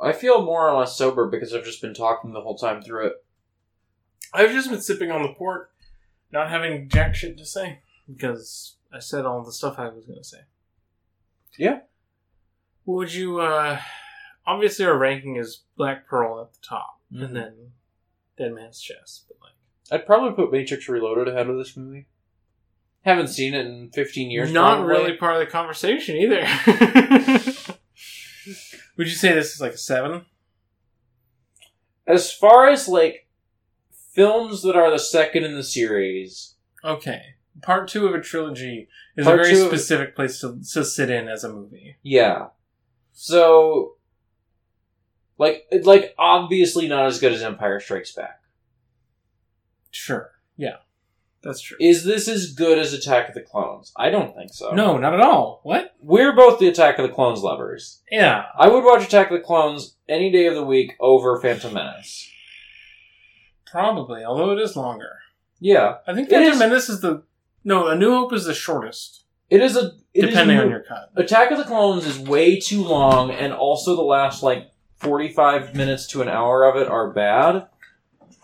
I 0.01 0.13
feel 0.15 0.43
more 0.43 0.67
or 0.71 0.79
less 0.79 0.97
sober 0.97 1.27
because 1.29 1.53
I've 1.53 1.67
just 1.67 1.83
been 1.83 1.93
talking 1.93 2.33
the 2.33 2.41
whole 2.41 2.57
time 2.57 2.81
through 2.81 3.09
it. 3.09 3.13
I've 4.33 4.53
just 4.53 4.71
been 4.71 4.81
sipping 4.81 5.11
on 5.11 5.23
the 5.23 5.35
port, 5.35 5.71
not 6.33 6.49
having 6.49 6.89
jack 6.89 7.15
shit 7.15 7.37
to 7.37 7.45
say 7.45 7.81
because 8.11 8.77
I 8.91 9.01
said 9.01 9.27
all 9.27 9.43
the 9.45 9.53
stuff 9.53 9.79
I 9.79 9.91
was 9.91 10.07
going 10.07 10.17
to 10.19 10.25
say. 10.25 10.39
Yeah. 11.59 11.81
Would 12.87 13.13
you? 13.13 13.41
uh 13.41 13.81
Obviously, 14.47 14.87
our 14.87 14.97
ranking 14.97 15.37
is 15.37 15.65
Black 15.77 16.07
Pearl 16.09 16.41
at 16.41 16.55
the 16.55 16.67
top, 16.67 17.01
Mhm. 17.13 17.23
and 17.23 17.37
then 17.37 17.73
Dead 18.39 18.55
Man's 18.55 18.81
Chest. 18.81 19.27
But 19.29 19.37
like, 19.43 19.53
I'd 20.01 20.07
probably 20.07 20.33
put 20.33 20.51
Matrix 20.53 20.89
Reloaded 20.89 21.29
ahead 21.29 21.51
of 21.51 21.59
this 21.59 21.77
movie. 21.77 22.07
Haven't 23.05 23.29
seen 23.29 23.53
it 23.53 23.67
in 23.67 23.91
15 23.91 24.31
years. 24.31 24.51
not 24.51 24.79
probably. 24.79 24.95
really 24.95 25.17
part 25.19 25.35
of 25.35 25.41
the 25.41 25.47
conversation 25.53 26.17
either. 26.17 26.47
would 28.97 29.07
you 29.09 29.15
say 29.15 29.33
this 29.35 29.55
is 29.55 29.61
like 29.61 29.73
a 29.73 29.79
seven? 29.79 30.27
As 32.07 32.33
far 32.33 32.69
as 32.69 32.89
like 32.89 33.27
films 34.15 34.63
that 34.63 34.77
are 34.77 34.91
the 34.91 34.99
second 34.99 35.45
in 35.45 35.55
the 35.57 35.63
series, 35.65 36.55
Okay, 36.85 37.21
part 37.63 37.89
two 37.89 38.07
of 38.07 38.15
a 38.15 38.21
trilogy 38.21 38.89
is 39.17 39.25
Part 39.25 39.41
a 39.41 39.43
very 39.43 39.55
two 39.55 39.63
of- 39.63 39.69
specific 39.69 40.15
place 40.15 40.41
to, 40.41 40.61
to 40.73 40.85
sit 40.85 41.11
in 41.11 41.29
as 41.29 41.43
a 41.45 41.53
movie. 41.53 41.97
yeah. 42.03 42.49
So, 43.19 43.95
like, 45.39 45.65
like 45.85 46.15
obviously 46.19 46.87
not 46.87 47.07
as 47.07 47.19
good 47.19 47.33
as 47.33 47.43
Empire 47.43 47.81
Strikes 47.81 48.13
Back. 48.13 48.43
Sure, 49.91 50.33
yeah, 50.57 50.77
that's 51.43 51.61
true. 51.61 51.77
Is 51.81 52.05
this 52.05 52.27
as 52.29 52.53
good 52.53 52.79
as 52.79 52.93
Attack 52.93 53.29
of 53.29 53.35
the 53.35 53.41
Clones? 53.43 53.93
I 53.97 54.11
don't 54.11 54.35
think 54.35 54.53
so. 54.53 54.73
No, 54.73 54.99
not 54.99 55.15
at 55.15 55.21
all. 55.21 55.61
What? 55.63 55.95
we're 56.01 56.35
both 56.35 56.59
the 56.59 56.69
Attack 56.69 56.99
of 56.99 57.07
the 57.09 57.15
Clones 57.15 57.41
lovers. 57.41 58.01
Yeah, 58.11 58.45
I 58.59 58.69
would 58.69 58.85
watch 58.85 59.05
Attack 59.05 59.31
of 59.31 59.39
the 59.39 59.45
Clones 59.45 59.97
any 60.09 60.31
day 60.33 60.47
of 60.47 60.55
the 60.55 60.65
week 60.65 60.95
over 61.01 61.41
Phantom 61.41 61.73
Menace. 61.75 62.29
probably. 63.71 64.25
Although 64.25 64.53
it 64.53 64.61
is 64.61 64.77
longer. 64.77 65.19
Yeah, 65.61 65.97
I 66.07 66.15
think 66.15 66.29
Phantom 66.31 66.53
is- 66.53 66.59
Menace 66.59 66.89
is 66.89 67.01
the 67.01 67.23
no. 67.65 67.89
A 67.89 67.97
New 67.97 68.11
Hope 68.11 68.33
is 68.33 68.45
the 68.45 68.55
shortest, 68.55 69.25
it 69.51 69.61
is 69.63 69.77
a 69.77 69.93
it 70.15 70.25
is 70.25 70.31
depending 70.31 70.59
a- 70.59 70.63
on 70.63 70.71
your 70.71 70.81
cut. 70.83 71.11
Attack 71.17 71.51
of 71.51 71.59
the 71.59 71.65
Clones 71.65 72.07
is 72.07 72.19
way 72.19 72.59
too 72.61 72.85
long, 72.85 73.31
and 73.31 73.53
also 73.53 73.97
the 73.97 74.03
last 74.03 74.43
like 74.43 74.71
forty-five 74.97 75.75
minutes 75.75 76.07
to 76.09 76.23
an 76.23 76.29
hour 76.29 76.65
of 76.65 76.77
it 76.77 76.89
are 76.89 77.11
bad. 77.13 77.67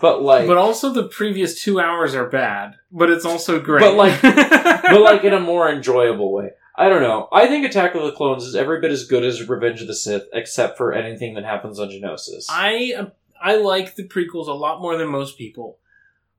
But 0.02 0.20
like, 0.22 0.42
But 0.42 0.54
but, 0.56 0.58
also, 0.58 0.92
the 0.92 1.04
previous 1.08 1.62
two 1.62 1.80
hours 1.80 2.14
are 2.14 2.28
bad. 2.28 2.74
But 2.90 3.08
it's 3.08 3.24
also 3.24 3.58
great. 3.60 3.80
But, 3.80 3.94
like- 3.94 4.22
like 4.92 5.24
in 5.24 5.32
a 5.32 5.40
more 5.40 5.70
enjoyable 5.70 6.30
way. 6.32 6.50
I 6.76 6.88
don't 6.88 7.02
know. 7.02 7.28
I 7.32 7.46
think 7.46 7.64
Attack 7.66 7.94
of 7.94 8.02
the 8.02 8.12
Clones 8.12 8.44
is 8.44 8.54
every 8.56 8.80
bit 8.80 8.90
as 8.90 9.06
good 9.06 9.24
as 9.24 9.48
Revenge 9.48 9.80
of 9.80 9.86
the 9.86 9.94
Sith, 9.94 10.24
except 10.32 10.76
for 10.76 10.92
anything 10.92 11.34
that 11.34 11.44
happens 11.44 11.78
on 11.78 11.88
Geonosis. 11.88 12.46
I 12.50 13.08
I 13.42 13.56
like 13.56 13.94
the 13.94 14.06
prequels 14.08 14.48
a 14.48 14.52
lot 14.52 14.80
more 14.82 14.96
than 14.96 15.08
most 15.08 15.38
people. 15.38 15.78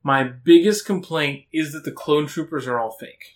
My 0.04 0.24
biggest 0.24 0.86
complaint 0.86 1.46
is 1.54 1.72
that 1.74 1.86
the 1.86 1.92
clone 1.92 2.28
troopers 2.28 2.68
are 2.68 2.78
all 2.80 2.92
fake. 2.92 3.36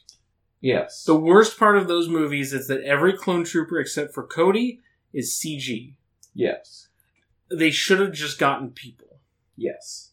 yes. 0.60 1.04
The 1.06 1.16
worst 1.16 1.58
part 1.58 1.78
of 1.78 1.88
those 1.88 2.10
movies 2.10 2.52
is 2.52 2.68
that 2.68 2.82
every 2.84 3.14
clone 3.18 3.44
trooper 3.45 3.80
except 3.80 4.14
for 4.14 4.24
Cody 4.28 4.82
is 5.14 5.32
CG. 5.34 5.94
yes. 6.34 6.88
They 7.49 7.72
should 7.72 8.02
have 8.02 8.12
just 8.12 8.40
gotten 8.40 8.72
people. 8.72 9.20
Yes. 9.56 10.07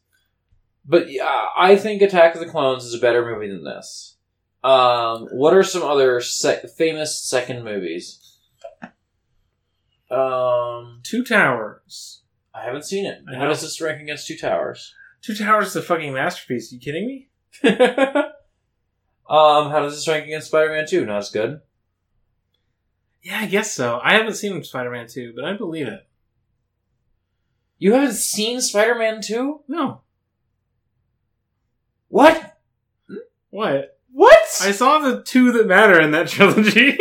But 0.87 1.11
yeah, 1.11 1.47
I 1.57 1.77
think 1.77 2.03
Attack 2.03 2.35
of 2.35 2.41
the 2.41 2.49
Clones 2.49 2.85
is 2.85 2.95
a 2.95 2.99
better 2.99 3.25
movie 3.25 3.49
than 3.49 3.65
this. 3.65 4.17
Um, 4.63 5.29
what 5.33 5.55
are 5.55 5.63
some 5.63 5.83
other 5.83 6.21
sec- 6.21 6.69
famous 6.71 7.19
second 7.19 7.65
movies? 7.65 8.21
Um, 10.11 11.01
Two 11.03 11.25
Towers. 11.25 12.23
I 12.55 12.65
haven't 12.65 12.85
seen 12.85 13.07
it. 13.07 13.23
I 13.29 13.35
How 13.35 13.45
know. 13.45 13.49
does 13.49 13.63
this 13.63 13.81
rank 13.81 14.01
against 14.01 14.27
Two 14.27 14.37
Towers? 14.37 14.95
Two 15.23 15.35
Towers 15.35 15.69
is 15.69 15.77
a 15.77 15.83
fucking 15.83 16.13
masterpiece. 16.13 16.71
you 16.73 16.79
kidding 16.79 17.07
me? 17.07 17.29
um, 17.65 17.71
how 19.71 19.81
does 19.81 19.95
this 19.95 20.09
rank 20.09 20.25
against 20.27 20.49
Spider-Man 20.49 20.87
Two? 20.87 21.07
Not 21.07 21.19
as 21.19 21.31
good. 21.31 21.61
Yeah, 23.23 23.39
I 23.41 23.47
guess 23.47 23.73
so. 23.73 24.01
I 24.03 24.15
haven't 24.15 24.35
seen 24.35 24.63
Spider-Man 24.63 25.07
2, 25.09 25.33
but 25.35 25.47
I 25.47 25.57
believe 25.57 25.89
it. 25.89 26.07
You 27.79 27.95
haven't 27.95 28.13
seen 28.13 28.61
Spider-Man 28.61 29.23
Two? 29.23 29.61
No. 29.67 30.03
What? 32.15 32.57
What? 33.51 33.99
What? 34.13 34.39
I 34.63 34.71
saw 34.71 35.01
the 35.01 35.23
two 35.25 35.51
that 35.51 35.67
matter 35.67 36.01
in 36.01 36.13
that 36.13 36.29
trilogy. 36.35 36.97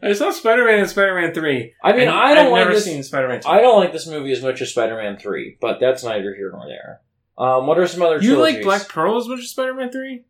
I 0.00 0.12
saw 0.12 0.30
Spider-Man 0.30 0.78
and 0.80 0.88
Spider-Man 0.88 1.34
3. 1.34 1.74
I 1.82 1.92
mean, 1.96 2.06
I 2.08 2.34
don't 2.34 2.46
I've 2.46 2.52
like 2.52 2.60
never 2.60 2.74
this. 2.74 2.84
seen 2.84 3.02
Spider-Man 3.02 3.40
I 3.46 3.60
don't 3.60 3.80
like 3.80 3.92
this 3.92 4.06
movie 4.06 4.30
as 4.30 4.42
much 4.42 4.62
as 4.62 4.70
Spider-Man 4.70 5.16
Three, 5.18 5.56
but 5.60 5.80
that's 5.80 6.04
neither 6.04 6.34
here 6.36 6.52
nor 6.52 6.66
there. 6.68 7.00
Um, 7.36 7.66
what 7.66 7.78
are 7.80 7.86
some 7.88 8.02
other 8.02 8.20
you 8.22 8.34
trilogies? 8.34 8.56
like 8.58 8.62
Black 8.64 8.88
Pearl 8.88 9.18
as 9.18 9.26
much 9.26 9.40
as 9.40 9.50
Spider-Man 9.50 9.90
3? 9.90 10.24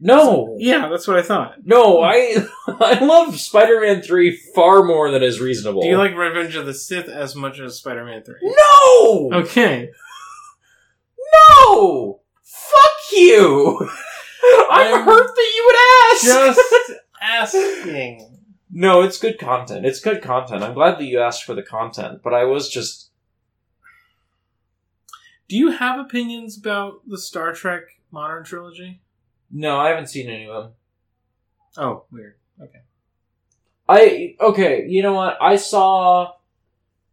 No, 0.00 0.56
Yeah, 0.58 0.88
that's 0.88 1.06
what 1.06 1.16
I 1.18 1.22
thought. 1.22 1.64
no, 1.64 2.02
I 2.02 2.36
I 2.68 3.04
love 3.04 3.38
Spider-Man 3.38 4.02
Three 4.02 4.36
far 4.56 4.82
more 4.82 5.10
than 5.12 5.22
is 5.22 5.40
reasonable. 5.40 5.82
Do 5.82 5.88
you 5.88 5.98
like 5.98 6.16
Revenge 6.16 6.56
of 6.56 6.66
the 6.66 6.74
Sith 6.74 7.08
as 7.08 7.36
much 7.36 7.60
as 7.60 7.76
Spider-Man 7.76 8.24
3? 8.24 8.34
No, 8.42 9.30
Okay. 9.34 9.90
No, 11.74 12.20
fuck 12.42 13.12
you. 13.12 13.78
I'm, 14.70 14.94
I'm 14.94 15.04
hurt 15.04 15.34
that 15.34 15.52
you 15.56 15.64
would 15.66 15.76
ask. 16.12 16.56
Just 16.56 16.92
asking. 17.22 18.38
no, 18.70 19.02
it's 19.02 19.18
good 19.18 19.38
content. 19.38 19.84
It's 19.86 20.00
good 20.00 20.22
content. 20.22 20.62
I'm 20.62 20.74
glad 20.74 20.98
that 20.98 21.04
you 21.04 21.20
asked 21.20 21.44
for 21.44 21.54
the 21.54 21.62
content, 21.62 22.20
but 22.22 22.32
I 22.34 22.44
was 22.44 22.68
just 22.68 23.10
Do 25.48 25.56
you 25.56 25.72
have 25.72 25.98
opinions 25.98 26.56
about 26.58 27.00
the 27.06 27.18
Star 27.18 27.52
Trek 27.52 27.82
modern 28.10 28.44
trilogy? 28.44 29.00
no, 29.50 29.78
I 29.78 29.88
haven't 29.88 30.08
seen 30.08 30.28
any 30.28 30.46
of 30.48 30.62
them. 30.64 30.72
Oh, 31.78 32.04
weird. 32.10 32.34
Okay. 32.60 32.80
I 33.88 34.36
okay, 34.40 34.86
you 34.88 35.02
know 35.02 35.14
what? 35.14 35.38
I 35.40 35.56
saw 35.56 36.32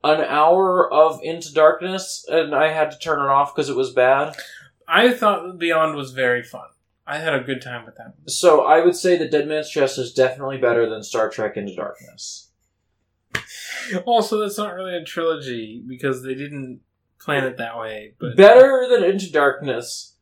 an 0.06 0.22
hour 0.22 0.92
of 0.92 1.20
Into 1.24 1.52
Darkness 1.52 2.26
and 2.30 2.54
I 2.54 2.72
had 2.72 2.92
to 2.92 3.00
turn 3.00 3.20
it 3.20 3.30
off 3.30 3.54
because 3.56 3.70
it 3.70 3.76
was 3.76 3.92
bad. 3.92 4.36
I 4.88 5.12
thought 5.12 5.58
Beyond 5.58 5.96
was 5.96 6.12
very 6.12 6.44
fun. 6.44 6.68
I 7.08 7.18
had 7.18 7.34
a 7.34 7.44
good 7.44 7.62
time 7.62 7.86
with 7.86 7.96
that. 7.98 8.14
So 8.28 8.66
I 8.66 8.84
would 8.84 8.96
say 8.96 9.18
that 9.18 9.32
Dead 9.32 9.48
Man's 9.48 9.70
Chest 9.70 9.98
is 9.98 10.14
definitely 10.14 10.58
better 10.58 10.90
than 10.90 11.04
Star 11.04 11.30
Trek 11.30 11.58
Into 11.58 11.76
Darkness. 11.76 12.50
Also, 14.06 14.40
that's 14.40 14.58
not 14.58 14.74
really 14.74 14.96
a 14.96 15.04
trilogy 15.04 15.84
because 15.88 16.24
they 16.24 16.34
didn't 16.34 16.82
plan 17.20 17.44
it 17.44 17.58
that 17.58 17.78
way. 17.78 18.14
But 18.20 18.38
Better 18.38 18.88
than 18.90 19.04
Into 19.04 19.32
Darkness. 19.32 20.14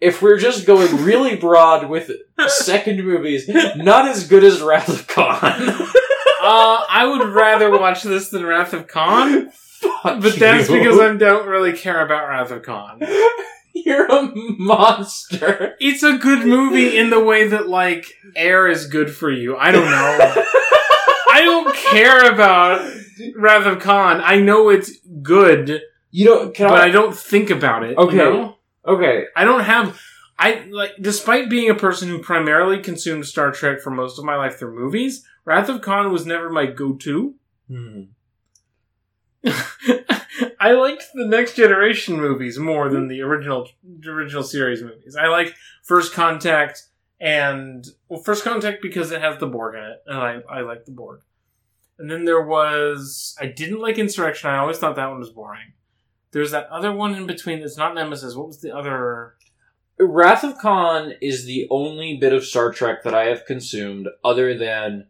If 0.00 0.22
we're 0.22 0.38
just 0.38 0.66
going 0.66 1.04
really 1.04 1.36
broad 1.36 1.90
with 1.90 2.10
second 2.48 3.04
movies, 3.04 3.48
not 3.76 4.08
as 4.08 4.26
good 4.26 4.44
as 4.44 4.62
Wrath 4.62 4.88
of 4.88 5.06
Khan. 5.06 5.88
uh, 6.40 6.84
I 6.88 7.06
would 7.06 7.28
rather 7.28 7.70
watch 7.70 8.02
this 8.02 8.28
than 8.30 8.44
Wrath 8.44 8.72
of 8.72 8.86
Khan. 8.86 9.50
Fuck 9.50 10.20
But 10.20 10.36
that's 10.38 10.68
you. 10.68 10.78
because 10.78 10.98
I 11.00 11.14
don't 11.16 11.46
really 11.46 11.72
care 11.72 12.04
about 12.04 12.28
Wrath 12.28 12.50
of 12.50 12.62
Khan. 12.62 13.00
You're 13.72 14.06
a 14.06 14.32
monster. 14.58 15.76
It's 15.80 16.02
a 16.02 16.18
good 16.18 16.46
movie 16.46 16.96
in 16.98 17.10
the 17.10 17.22
way 17.22 17.48
that 17.48 17.68
like 17.68 18.12
air 18.36 18.66
is 18.68 18.86
good 18.86 19.14
for 19.14 19.30
you. 19.30 19.56
I 19.56 19.70
don't 19.70 19.84
know. 19.90 19.90
I 21.32 21.42
don't 21.44 21.74
care 21.74 22.30
about 22.32 22.90
Wrath 23.36 23.66
of 23.66 23.78
Khan. 23.78 24.20
I 24.22 24.38
know 24.40 24.68
it's 24.68 24.90
good, 25.22 25.82
You 26.10 26.24
don't. 26.26 26.54
Can 26.54 26.68
but 26.68 26.80
I? 26.80 26.86
I 26.86 26.90
don't 26.90 27.16
think 27.16 27.50
about 27.50 27.84
it. 27.84 27.96
Okay. 27.96 28.16
You 28.16 28.22
know? 28.22 28.56
okay. 28.86 29.24
I 29.36 29.44
don't 29.44 29.62
have. 29.62 29.98
I 30.38 30.66
like, 30.70 30.92
despite 31.00 31.48
being 31.50 31.70
a 31.70 31.74
person 31.74 32.08
who 32.08 32.18
primarily 32.18 32.80
consumed 32.82 33.26
Star 33.26 33.52
Trek 33.52 33.80
for 33.80 33.90
most 33.90 34.18
of 34.18 34.24
my 34.24 34.36
life 34.36 34.58
through 34.58 34.74
movies, 34.74 35.24
Wrath 35.44 35.68
of 35.68 35.80
Khan 35.80 36.12
was 36.12 36.26
never 36.26 36.50
my 36.50 36.66
go-to. 36.66 37.34
Hmm. 37.68 38.02
I 40.60 40.72
liked 40.72 41.04
the 41.14 41.26
Next 41.26 41.54
Generation 41.54 42.16
movies 42.18 42.58
more 42.58 42.90
than 42.90 43.08
the 43.08 43.22
original 43.22 43.68
original 44.06 44.42
series 44.42 44.82
movies. 44.82 45.16
I 45.16 45.28
like 45.28 45.54
First 45.82 46.12
Contact 46.12 46.82
and 47.18 47.86
well, 48.08 48.22
First 48.22 48.44
Contact 48.44 48.82
because 48.82 49.10
it 49.10 49.22
has 49.22 49.38
the 49.38 49.46
Borg 49.46 49.74
in 49.74 49.82
it, 49.82 50.02
and 50.06 50.18
I 50.18 50.40
I 50.48 50.60
like 50.60 50.84
the 50.84 50.92
Borg. 50.92 51.22
And 51.98 52.10
then 52.10 52.24
there 52.24 52.42
was 52.42 53.34
I 53.40 53.46
didn't 53.46 53.80
like 53.80 53.98
Insurrection. 53.98 54.50
I 54.50 54.58
always 54.58 54.78
thought 54.78 54.96
that 54.96 55.08
one 55.08 55.20
was 55.20 55.30
boring. 55.30 55.72
There's 56.32 56.50
that 56.52 56.68
other 56.68 56.92
one 56.92 57.14
in 57.14 57.26
between. 57.26 57.60
It's 57.60 57.76
not 57.76 57.94
Nemesis. 57.94 58.34
What 58.34 58.46
was 58.46 58.60
the 58.60 58.74
other? 58.74 59.34
Wrath 59.98 60.44
of 60.44 60.56
Khan 60.58 61.12
is 61.20 61.44
the 61.44 61.66
only 61.70 62.16
bit 62.16 62.32
of 62.32 62.44
Star 62.44 62.72
Trek 62.72 63.02
that 63.04 63.14
I 63.14 63.26
have 63.26 63.44
consumed 63.44 64.08
other 64.24 64.56
than 64.56 65.08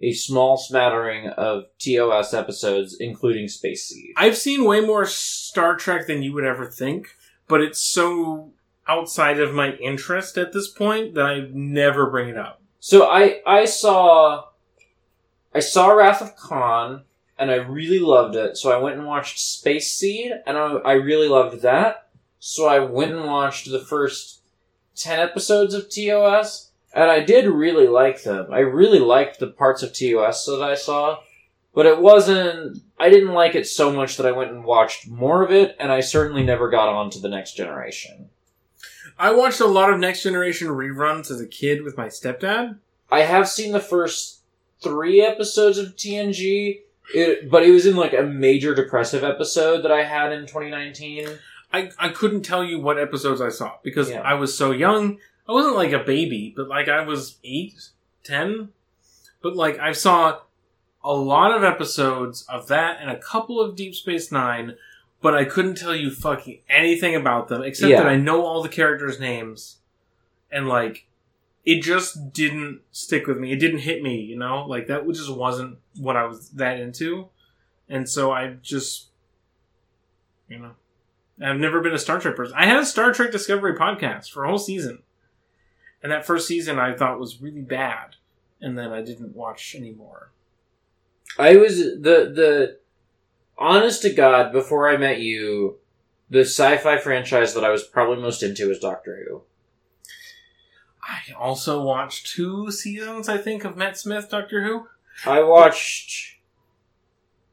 a 0.00 0.12
small 0.12 0.56
smattering 0.56 1.28
of 1.28 1.64
TOS 1.78 2.32
episodes, 2.32 2.96
including 2.98 3.48
Space 3.48 3.86
Seed. 3.86 4.14
I've 4.16 4.36
seen 4.36 4.64
way 4.64 4.80
more 4.80 5.06
Star 5.06 5.76
Trek 5.76 6.06
than 6.06 6.22
you 6.22 6.32
would 6.32 6.44
ever 6.44 6.66
think, 6.66 7.16
but 7.48 7.60
it's 7.60 7.80
so 7.80 8.52
outside 8.88 9.38
of 9.38 9.54
my 9.54 9.72
interest 9.74 10.38
at 10.38 10.52
this 10.52 10.68
point 10.68 11.14
that 11.14 11.24
I 11.24 11.48
never 11.52 12.10
bring 12.10 12.28
it 12.28 12.36
up. 12.36 12.62
So 12.80 13.08
I 13.08 13.40
I 13.46 13.66
saw 13.66 14.44
I 15.54 15.60
saw 15.60 15.90
Wrath 15.90 16.22
of 16.22 16.34
Khan 16.36 17.04
and 17.38 17.50
I 17.50 17.56
really 17.56 17.98
loved 17.98 18.36
it. 18.36 18.56
So 18.56 18.72
I 18.72 18.78
went 18.78 18.96
and 18.96 19.06
watched 19.06 19.38
Space 19.38 19.92
Seed 19.92 20.32
and 20.46 20.56
I, 20.56 20.72
I 20.76 20.92
really 20.92 21.28
loved 21.28 21.62
that. 21.62 22.08
So 22.38 22.68
I 22.68 22.80
went 22.80 23.12
and 23.12 23.26
watched 23.26 23.70
the 23.70 23.80
first 23.80 24.40
10 24.96 25.20
episodes 25.20 25.74
of 25.74 25.88
TOS 25.90 26.69
and 26.92 27.10
I 27.10 27.20
did 27.20 27.46
really 27.46 27.86
like 27.86 28.22
them. 28.22 28.48
I 28.52 28.58
really 28.60 28.98
liked 28.98 29.38
the 29.38 29.46
parts 29.48 29.82
of 29.82 29.92
TOS 29.92 30.46
that 30.46 30.62
I 30.62 30.74
saw, 30.74 31.20
but 31.74 31.86
it 31.86 32.00
wasn't 32.00 32.82
I 32.98 33.08
didn't 33.10 33.32
like 33.32 33.54
it 33.54 33.66
so 33.66 33.92
much 33.92 34.16
that 34.16 34.26
I 34.26 34.32
went 34.32 34.50
and 34.50 34.64
watched 34.64 35.08
more 35.08 35.42
of 35.42 35.50
it 35.50 35.76
and 35.78 35.90
I 35.90 36.00
certainly 36.00 36.42
never 36.42 36.68
got 36.68 36.88
on 36.88 37.10
to 37.10 37.18
the 37.18 37.28
next 37.28 37.56
generation. 37.56 38.28
I 39.18 39.32
watched 39.32 39.60
a 39.60 39.66
lot 39.66 39.92
of 39.92 40.00
Next 40.00 40.22
Generation 40.22 40.68
reruns 40.68 41.30
as 41.30 41.42
a 41.42 41.46
kid 41.46 41.82
with 41.82 41.98
my 41.98 42.06
stepdad. 42.06 42.78
I 43.12 43.20
have 43.20 43.50
seen 43.50 43.72
the 43.72 43.80
first 43.80 44.40
three 44.82 45.20
episodes 45.20 45.76
of 45.76 45.94
TNG, 45.94 46.80
it, 47.14 47.50
but 47.50 47.62
it 47.62 47.70
was 47.70 47.84
in 47.84 47.96
like 47.96 48.14
a 48.14 48.22
major 48.22 48.74
depressive 48.74 49.22
episode 49.22 49.82
that 49.82 49.92
I 49.92 50.04
had 50.04 50.32
in 50.32 50.46
2019. 50.46 51.28
I, 51.72 51.90
I 51.98 52.08
couldn't 52.08 52.42
tell 52.42 52.64
you 52.64 52.80
what 52.80 52.98
episodes 52.98 53.42
I 53.42 53.50
saw 53.50 53.74
because 53.82 54.08
Yeah. 54.08 54.22
I 54.22 54.34
was 54.34 54.56
so 54.56 54.70
young. 54.70 55.18
I 55.50 55.52
wasn't 55.52 55.74
like 55.74 55.90
a 55.90 55.98
baby, 55.98 56.54
but 56.56 56.68
like 56.68 56.88
I 56.88 57.02
was 57.02 57.38
eight, 57.42 57.88
ten. 58.22 58.68
But 59.42 59.56
like 59.56 59.80
I 59.80 59.90
saw 59.90 60.38
a 61.02 61.12
lot 61.12 61.50
of 61.50 61.64
episodes 61.64 62.42
of 62.48 62.68
that 62.68 62.98
and 63.00 63.10
a 63.10 63.18
couple 63.18 63.60
of 63.60 63.74
Deep 63.74 63.96
Space 63.96 64.30
Nine, 64.30 64.76
but 65.20 65.34
I 65.34 65.44
couldn't 65.44 65.74
tell 65.76 65.96
you 65.96 66.12
fucking 66.12 66.60
anything 66.68 67.16
about 67.16 67.48
them 67.48 67.62
except 67.64 67.90
Yeah. 67.90 68.02
that 68.04 68.08
I 68.08 68.14
know 68.16 68.46
all 68.46 68.62
the 68.62 68.68
characters' 68.68 69.18
names, 69.18 69.78
and 70.52 70.68
like 70.68 71.08
it 71.64 71.82
just 71.82 72.32
didn't 72.32 72.82
stick 72.92 73.26
with 73.26 73.38
me. 73.38 73.50
It 73.52 73.58
didn't 73.58 73.80
hit 73.80 74.04
me, 74.04 74.20
you 74.20 74.38
know, 74.38 74.64
like 74.66 74.86
that 74.86 75.04
just 75.08 75.34
wasn't 75.34 75.78
what 75.96 76.16
I 76.16 76.26
was 76.26 76.50
that 76.50 76.78
into, 76.78 77.28
and 77.88 78.08
so 78.08 78.30
I 78.30 78.54
just, 78.62 79.08
you 80.48 80.60
know. 80.60 80.70
I've 81.42 81.56
never 81.56 81.80
been 81.80 81.94
a 81.94 81.98
Star 81.98 82.20
Trek 82.20 82.36
person. 82.36 82.54
I 82.56 82.66
had 82.66 82.78
a 82.78 82.84
Star 82.86 83.12
Trek 83.12 83.32
Discovery 83.32 83.74
podcast 83.74 84.30
for 84.30 84.44
a 84.44 84.48
whole 84.48 84.58
season. 84.58 85.02
And 86.02 86.10
that 86.12 86.26
first 86.26 86.48
season 86.48 86.78
I 86.78 86.94
thought 86.94 87.20
was 87.20 87.40
really 87.40 87.60
bad. 87.60 88.16
And 88.60 88.78
then 88.78 88.92
I 88.92 89.02
didn't 89.02 89.34
watch 89.34 89.74
anymore. 89.74 90.32
I 91.38 91.56
was 91.56 91.78
the 91.78 92.32
the 92.34 92.78
honest 93.58 94.02
to 94.02 94.12
God 94.12 94.52
before 94.52 94.88
I 94.88 94.96
met 94.96 95.20
you, 95.20 95.78
the 96.28 96.40
sci-fi 96.40 96.98
franchise 96.98 97.54
that 97.54 97.64
I 97.64 97.70
was 97.70 97.84
probably 97.84 98.22
most 98.22 98.42
into 98.42 98.68
was 98.68 98.78
Doctor 98.78 99.24
Who. 99.26 99.42
I 101.02 101.32
also 101.34 101.82
watched 101.82 102.26
two 102.26 102.70
seasons, 102.70 103.28
I 103.28 103.38
think, 103.38 103.64
of 103.64 103.76
Matt 103.76 103.98
Smith 103.98 104.28
Doctor 104.30 104.62
Who. 104.62 104.88
I 105.26 105.42
watched 105.42 106.36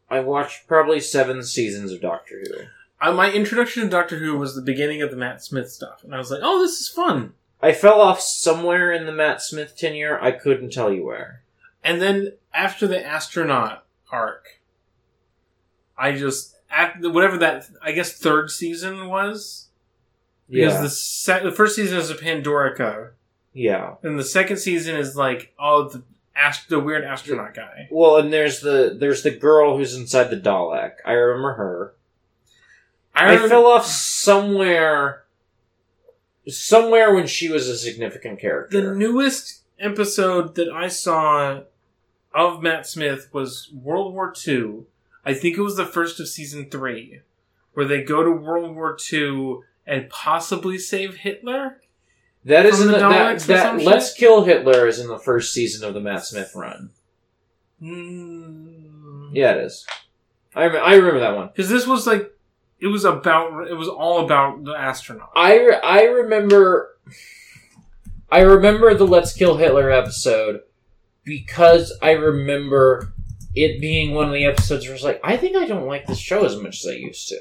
I 0.10 0.22
watched 0.22 0.68
probably 0.68 1.00
seven 1.00 1.44
seasons 1.44 1.92
of 1.92 2.02
Doctor 2.02 2.44
Who. 2.46 2.66
Uh, 3.00 3.14
my 3.14 3.32
introduction 3.32 3.84
to 3.84 3.90
Doctor 3.90 4.18
Who 4.18 4.38
was 4.38 4.56
the 4.56 4.62
beginning 4.62 5.02
of 5.02 5.12
the 5.12 5.18
Matt 5.18 5.44
Smith 5.44 5.70
stuff. 5.70 6.04
And 6.04 6.16
I 6.16 6.18
was 6.18 6.32
like, 6.32 6.40
oh, 6.44 6.62
this 6.62 6.80
is 6.80 6.88
fun. 6.88 7.34
I 7.62 7.72
fell 7.74 8.02
off 8.02 8.22
somewhere 8.22 8.92
in 8.92 9.06
the 9.06 9.12
Matt 9.12 9.42
Smith 9.42 9.76
tenure. 9.78 10.20
I 10.22 10.32
couldn't 10.32 10.72
tell 10.72 10.92
you 10.92 11.04
where. 11.06 11.42
And 11.84 12.02
then 12.02 12.34
after 12.54 12.86
the 12.88 13.04
astronaut 13.04 13.86
arc, 14.12 14.60
I 15.98 16.12
just, 16.12 16.56
after, 16.70 17.10
whatever 17.10 17.38
that, 17.40 17.68
I 17.82 17.92
guess, 17.94 18.14
third 18.14 18.52
season 18.52 19.08
was. 19.08 19.68
Because 20.50 20.74
Yeah, 20.76 20.82
the, 20.82 20.90
se- 20.90 21.44
the 21.44 21.52
first 21.52 21.76
season 21.76 21.98
is 21.98 22.10
a 22.12 22.16
Pandorica. 22.16 23.12
yeah. 23.54 23.96
And 24.04 24.18
the 24.20 24.24
second 24.24 24.58
season 24.58 24.96
is 24.96 25.16
like 25.16 25.54
oh 25.60 25.90
the 25.90 26.04
ast- 26.36 26.70
the 26.70 26.80
weird 26.80 27.04
astronaut 27.04 27.54
guy. 27.54 27.88
Well, 27.92 28.18
and 28.18 28.32
there's 28.32 28.62
the 28.62 28.96
there's 28.98 29.24
the 29.24 29.32
girl 29.32 29.76
who's 29.78 29.94
inside 29.96 30.26
the 30.30 30.38
Dalek. 30.38 30.94
I 31.06 31.12
remember 31.14 31.54
her. 31.56 31.94
I, 33.14 33.24
remember- 33.24 33.50
fell 33.50 33.66
off 33.66 33.86
somewhere, 33.88 35.24
somewhere 36.48 37.14
when 37.14 37.28
she 37.28 37.50
was 37.50 37.68
a 37.68 37.78
significant 37.78 38.40
character. 38.40 38.82
The 38.82 38.96
newest 38.96 39.64
episode 39.80 40.56
that 40.56 40.70
I 40.70 40.88
saw 40.88 41.62
of 42.34 42.62
Matt 42.62 42.88
Smith 42.88 43.30
was 43.32 43.70
World 43.74 44.14
War 44.14 44.34
II. 44.48 44.84
I 45.26 45.34
think 45.34 45.58
it 45.58 45.62
was 45.62 45.76
the 45.76 45.86
first 45.86 46.20
of 46.20 46.28
season 46.28 46.70
three, 46.70 47.22
where 47.74 47.86
they 47.86 48.04
go 48.04 48.24
to 48.24 48.32
World 48.32 48.76
War 48.76 48.98
II 49.12 49.60
and 49.86 50.10
possibly 50.10 50.78
save 50.78 51.16
Hitler. 51.16 51.82
that 52.46 52.66
is 52.66 52.82
in 52.82 52.88
the 52.88 52.94
the, 52.94 53.00
that, 53.00 53.40
that 53.42 53.82
Let's? 53.82 54.14
Kill 54.14 54.44
Hitler 54.44 54.88
is 54.88 55.00
in 55.00 55.08
the 55.08 55.20
first 55.20 55.54
season 55.54 55.88
of 55.88 55.94
the 55.94 56.00
Matt 56.00 56.26
Smith 56.26 56.52
run. 56.56 56.92
Mm. 57.82 59.32
Yeah, 59.34 59.54
it 59.54 59.66
is. 59.66 59.86
I 60.56 60.64
I 60.66 60.96
remember 60.96 61.20
that 61.20 61.36
one. 61.36 61.48
Because 61.48 61.70
this 61.70 61.86
was 61.86 62.08
like, 62.08 62.34
it 62.80 62.88
was 62.88 63.06
about, 63.06 63.68
it 63.70 63.74
was 63.74 63.88
all 63.88 64.24
about 64.24 64.64
the 64.64 64.74
astronaut. 64.74 65.32
I 65.36 65.58
re- 65.58 65.82
I 65.84 66.04
remember 66.04 66.98
I 68.30 68.40
remember 68.42 68.94
the 68.94 69.08
Let's 69.08 69.34
Kill 69.34 69.58
Hitler 69.58 69.90
episode 69.90 70.62
because 71.24 71.98
I 72.02 72.12
remember 72.12 73.14
it 73.56 73.80
being 73.80 74.14
one 74.14 74.28
of 74.28 74.34
the 74.34 74.46
episodes 74.46 74.86
where 74.86 74.96
it's 74.96 75.04
like 75.04 75.22
I 75.24 75.38
think 75.38 75.56
I 75.56 75.66
don't 75.66 75.88
like 75.88 76.06
this 76.08 76.20
show 76.20 76.46
as 76.46 76.58
much 76.58 76.84
as 76.84 76.92
I 76.92 76.96
used 76.96 77.28
to. 77.30 77.40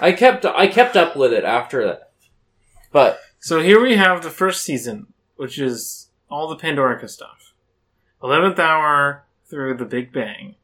I 0.00 0.12
kept 0.12 0.44
I 0.44 0.66
kept 0.68 0.96
up 0.96 1.16
with 1.16 1.32
it 1.32 1.44
after 1.44 1.84
that, 1.84 2.12
but 2.92 3.20
So 3.38 3.60
here 3.60 3.80
we 3.80 3.96
have 3.96 4.22
the 4.22 4.30
first 4.30 4.62
season, 4.62 5.08
which 5.36 5.58
is 5.58 6.08
all 6.30 6.48
the 6.48 6.56
Pandorica 6.56 7.10
stuff. 7.10 7.52
Eleventh 8.22 8.58
hour 8.58 9.24
through 9.44 9.76
the 9.76 9.84
Big 9.84 10.12
Bang. 10.12 10.54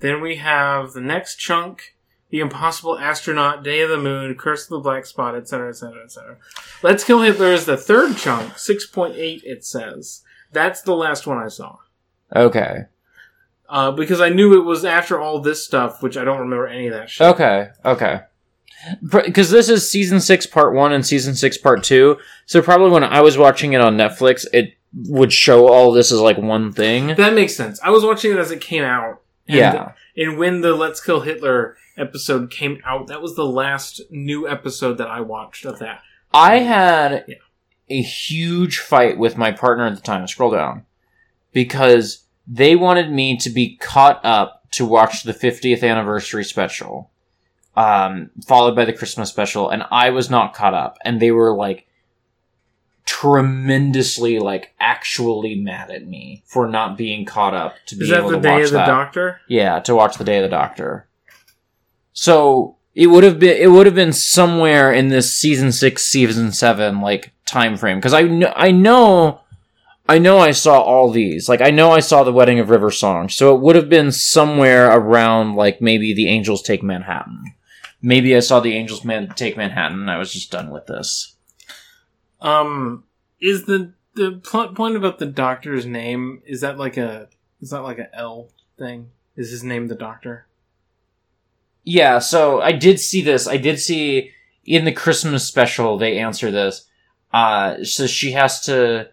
Then 0.00 0.20
we 0.20 0.36
have 0.36 0.92
the 0.92 1.00
next 1.00 1.36
chunk, 1.36 1.94
the 2.30 2.40
Impossible 2.40 2.98
Astronaut, 2.98 3.62
Day 3.64 3.80
of 3.80 3.88
the 3.90 3.96
Moon, 3.98 4.34
Curse 4.34 4.64
of 4.64 4.70
the 4.70 4.78
Black 4.80 5.06
Spot, 5.06 5.34
etc., 5.34 5.70
etc., 5.70 6.04
etc. 6.04 6.36
Let's 6.82 7.04
Kill 7.04 7.22
Hitler 7.22 7.52
is 7.52 7.64
the 7.64 7.76
third 7.76 8.16
chunk, 8.16 8.58
six 8.58 8.86
point 8.86 9.14
eight. 9.16 9.42
It 9.44 9.64
says 9.64 10.22
that's 10.52 10.82
the 10.82 10.94
last 10.94 11.26
one 11.26 11.38
I 11.38 11.48
saw. 11.48 11.76
okay, 12.34 12.82
Uh, 13.68 13.90
because 13.92 14.20
I 14.20 14.28
knew 14.30 14.58
it 14.60 14.64
was 14.64 14.84
after 14.84 15.20
all 15.20 15.40
this 15.40 15.64
stuff, 15.64 16.02
which 16.02 16.16
I 16.16 16.24
don't 16.24 16.40
remember 16.40 16.66
any 16.66 16.86
of 16.86 16.94
that 16.94 17.10
shit. 17.10 17.26
okay, 17.26 17.68
okay. 17.84 18.20
Because 19.02 19.50
this 19.50 19.68
is 19.68 19.90
season 19.90 20.20
six, 20.20 20.46
part 20.46 20.72
one, 20.72 20.92
and 20.92 21.04
season 21.04 21.34
six, 21.34 21.58
part 21.58 21.82
two. 21.82 22.16
So 22.46 22.62
probably 22.62 22.90
when 22.90 23.02
I 23.04 23.20
was 23.22 23.36
watching 23.36 23.72
it 23.72 23.80
on 23.80 23.96
Netflix, 23.96 24.46
it 24.52 24.74
would 24.94 25.32
show 25.32 25.66
all 25.66 25.90
this 25.92 26.12
as 26.12 26.20
like 26.20 26.38
one 26.38 26.72
thing. 26.72 27.08
That 27.16 27.34
makes 27.34 27.56
sense. 27.56 27.80
I 27.82 27.90
was 27.90 28.04
watching 28.04 28.30
it 28.32 28.38
as 28.38 28.50
it 28.52 28.60
came 28.60 28.84
out. 28.84 29.20
Yeah. 29.46 29.92
And 30.18 30.36
when 30.36 30.60
the 30.60 30.74
Let's 30.74 31.00
Kill 31.00 31.20
Hitler 31.20 31.76
episode 31.96 32.50
came 32.50 32.80
out, 32.84 33.06
that 33.06 33.22
was 33.22 33.36
the 33.36 33.46
last 33.46 34.02
new 34.10 34.48
episode 34.48 34.98
that 34.98 35.08
I 35.08 35.20
watched 35.20 35.64
of 35.64 35.78
that. 35.78 36.02
I 36.34 36.58
had 36.58 37.24
Yeah. 37.28 37.36
a 37.88 38.02
huge 38.02 38.80
fight 38.80 39.16
with 39.16 39.38
my 39.38 39.52
partner 39.52 39.86
at 39.86 39.94
the 39.94 40.02
time. 40.02 40.26
Scroll 40.26 40.50
down. 40.50 40.84
Because 41.52 42.24
they 42.46 42.76
wanted 42.76 43.10
me 43.10 43.36
to 43.38 43.48
be 43.50 43.76
caught 43.76 44.20
up 44.24 44.64
to 44.72 44.84
watch 44.84 45.22
the 45.22 45.32
50th 45.32 45.82
anniversary 45.82 46.44
special, 46.44 47.10
um, 47.76 48.30
followed 48.46 48.76
by 48.76 48.84
the 48.84 48.92
Christmas 48.92 49.30
special, 49.30 49.70
and 49.70 49.84
I 49.90 50.10
was 50.10 50.28
not 50.28 50.52
caught 50.52 50.74
up. 50.74 50.98
And 51.04 51.20
they 51.20 51.30
were 51.30 51.54
like 51.56 51.86
tremendously, 53.08 54.38
like, 54.38 54.74
actually 54.78 55.54
mad 55.54 55.90
at 55.90 56.06
me 56.06 56.42
for 56.46 56.68
not 56.68 56.96
being 56.98 57.24
caught 57.24 57.54
up 57.54 57.74
to 57.86 57.96
be 57.96 58.04
Is 58.04 58.10
that 58.10 58.18
able 58.20 58.30
the 58.30 58.36
to 58.36 58.42
day 58.42 58.50
watch 58.52 58.64
of 58.64 58.70
the 58.72 58.76
that. 58.78 58.86
doctor? 58.86 59.40
Yeah, 59.48 59.80
to 59.80 59.94
watch 59.94 60.18
the 60.18 60.24
Day 60.24 60.36
of 60.38 60.42
the 60.42 60.48
Doctor. 60.56 61.08
So 62.12 62.76
it 62.94 63.06
would 63.06 63.24
have 63.24 63.38
been 63.38 63.56
it 63.56 63.70
would 63.70 63.86
have 63.86 63.94
been 63.94 64.12
somewhere 64.12 64.92
in 64.92 65.08
this 65.08 65.34
season 65.34 65.72
six, 65.72 66.04
season 66.04 66.52
seven 66.52 67.00
like 67.00 67.32
time 67.46 67.76
frame 67.76 67.96
because 67.98 68.12
I 68.12 68.22
know 68.22 68.52
I 68.54 68.72
know 68.72 69.40
I 70.08 70.18
know 70.18 70.38
I 70.38 70.50
saw 70.50 70.80
all 70.80 71.10
these 71.10 71.48
like 71.48 71.60
I 71.62 71.70
know 71.70 71.92
I 71.92 72.00
saw 72.00 72.24
the 72.24 72.32
Wedding 72.32 72.58
of 72.58 72.70
River 72.70 72.90
Song, 72.90 73.28
so 73.28 73.54
it 73.54 73.62
would 73.62 73.76
have 73.76 73.88
been 73.88 74.12
somewhere 74.12 74.90
around 74.90 75.54
like 75.54 75.80
maybe 75.80 76.12
the 76.12 76.28
Angels 76.28 76.60
Take 76.62 76.82
Manhattan. 76.82 77.44
Maybe 78.02 78.36
I 78.36 78.40
saw 78.40 78.60
the 78.60 78.74
Angels 78.74 79.04
Man 79.04 79.28
Take 79.34 79.56
Manhattan. 79.56 80.00
and 80.00 80.10
I 80.10 80.18
was 80.18 80.32
just 80.32 80.50
done 80.50 80.70
with 80.70 80.86
this. 80.86 81.36
Um, 82.40 83.04
is 83.40 83.64
the 83.66 83.92
the 84.14 84.32
plot 84.32 84.74
point 84.74 84.96
about 84.96 85.18
the 85.18 85.26
doctor's 85.26 85.86
name 85.86 86.42
is 86.44 86.60
that 86.60 86.78
like 86.78 86.96
a 86.96 87.28
is 87.60 87.70
that 87.70 87.82
like 87.82 87.98
a 87.98 88.14
L 88.14 88.48
thing? 88.78 89.10
Is 89.36 89.50
his 89.50 89.62
name 89.62 89.88
the 89.88 89.94
doctor? 89.94 90.46
Yeah, 91.84 92.18
so 92.18 92.60
I 92.60 92.72
did 92.72 93.00
see 93.00 93.22
this. 93.22 93.46
I 93.46 93.56
did 93.56 93.80
see 93.80 94.32
in 94.64 94.84
the 94.84 94.92
Christmas 94.92 95.46
special 95.46 95.96
they 95.96 96.18
answer 96.18 96.50
this. 96.50 96.86
Uh, 97.32 97.82
so 97.84 98.06
she 98.06 98.32
has 98.32 98.60
to, 98.62 99.08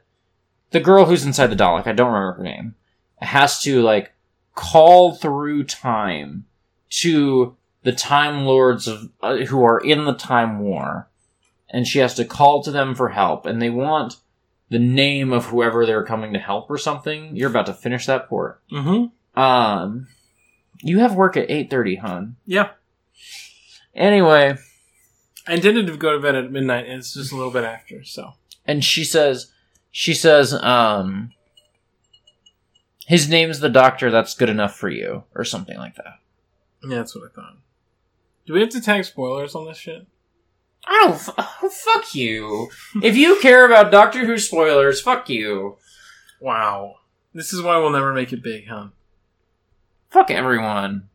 the 0.71 0.79
girl 0.79 1.05
who's 1.05 1.25
inside 1.25 1.47
the 1.47 1.55
Dalek, 1.55 1.87
I 1.87 1.93
don't 1.93 2.11
remember 2.11 2.33
her 2.33 2.43
name, 2.43 2.75
has 3.21 3.61
to 3.61 3.81
like 3.81 4.13
call 4.55 5.15
through 5.15 5.65
time 5.65 6.45
to 6.89 7.55
the 7.83 7.91
Time 7.91 8.45
Lords 8.45 8.87
of 8.87 9.09
uh, 9.21 9.37
who 9.37 9.63
are 9.63 9.79
in 9.79 10.05
the 10.05 10.13
Time 10.13 10.59
War, 10.59 11.07
and 11.69 11.87
she 11.87 11.99
has 11.99 12.13
to 12.15 12.25
call 12.25 12.63
to 12.63 12.71
them 12.71 12.95
for 12.95 13.09
help, 13.09 13.45
and 13.45 13.61
they 13.61 13.69
want 13.69 14.17
the 14.69 14.79
name 14.79 15.31
of 15.31 15.45
whoever 15.45 15.85
they're 15.85 16.03
coming 16.05 16.33
to 16.33 16.39
help 16.39 16.69
or 16.69 16.77
something. 16.77 17.35
You're 17.35 17.49
about 17.49 17.67
to 17.67 17.73
finish 17.73 18.05
that 18.07 18.27
port. 18.27 18.61
Mm-hmm. 18.71 19.39
Um, 19.39 20.07
you 20.81 20.99
have 20.99 21.15
work 21.15 21.37
at 21.37 21.49
eight 21.49 21.69
thirty, 21.69 21.95
hon. 21.97 22.35
Yeah. 22.45 22.69
Anyway, 23.93 24.57
I 25.47 25.53
intended 25.53 25.87
to 25.87 25.97
go 25.97 26.13
to 26.13 26.19
bed 26.19 26.35
at 26.35 26.51
midnight, 26.51 26.85
and 26.85 26.99
it's 26.99 27.13
just 27.13 27.31
a 27.31 27.35
little 27.35 27.51
bit 27.51 27.63
after. 27.63 28.03
So 28.03 28.33
and 28.65 28.83
she 28.83 29.03
says, 29.03 29.51
she 29.91 30.13
says, 30.13 30.53
um, 30.53 31.31
his 33.05 33.29
name's 33.29 33.59
the 33.59 33.69
doctor. 33.69 34.11
That's 34.11 34.33
good 34.35 34.49
enough 34.49 34.75
for 34.75 34.89
you, 34.89 35.23
or 35.35 35.43
something 35.43 35.77
like 35.77 35.95
that. 35.95 36.19
yeah, 36.83 36.97
that's 36.97 37.15
what 37.15 37.31
I 37.31 37.33
thought. 37.33 37.57
Do 38.45 38.53
we 38.53 38.59
have 38.61 38.69
to 38.69 38.81
tag 38.81 39.05
spoilers 39.05 39.55
on 39.55 39.65
this 39.65 39.77
shit? 39.77 40.05
Oh, 40.87 41.11
f- 41.13 41.29
oh, 41.37 41.69
fuck 41.69 42.15
you! 42.15 42.69
if 43.01 43.15
you 43.15 43.39
care 43.41 43.65
about 43.65 43.91
Doctor 43.91 44.25
Who 44.25 44.37
spoilers, 44.37 45.01
fuck 45.01 45.29
you. 45.29 45.77
Wow. 46.39 46.95
This 47.33 47.53
is 47.53 47.61
why 47.61 47.77
we'll 47.77 47.89
never 47.89 48.13
make 48.13 48.31
it 48.31 48.43
big, 48.43 48.67
huh? 48.67 48.87
Fuck 50.09 50.31
everyone. 50.31 51.09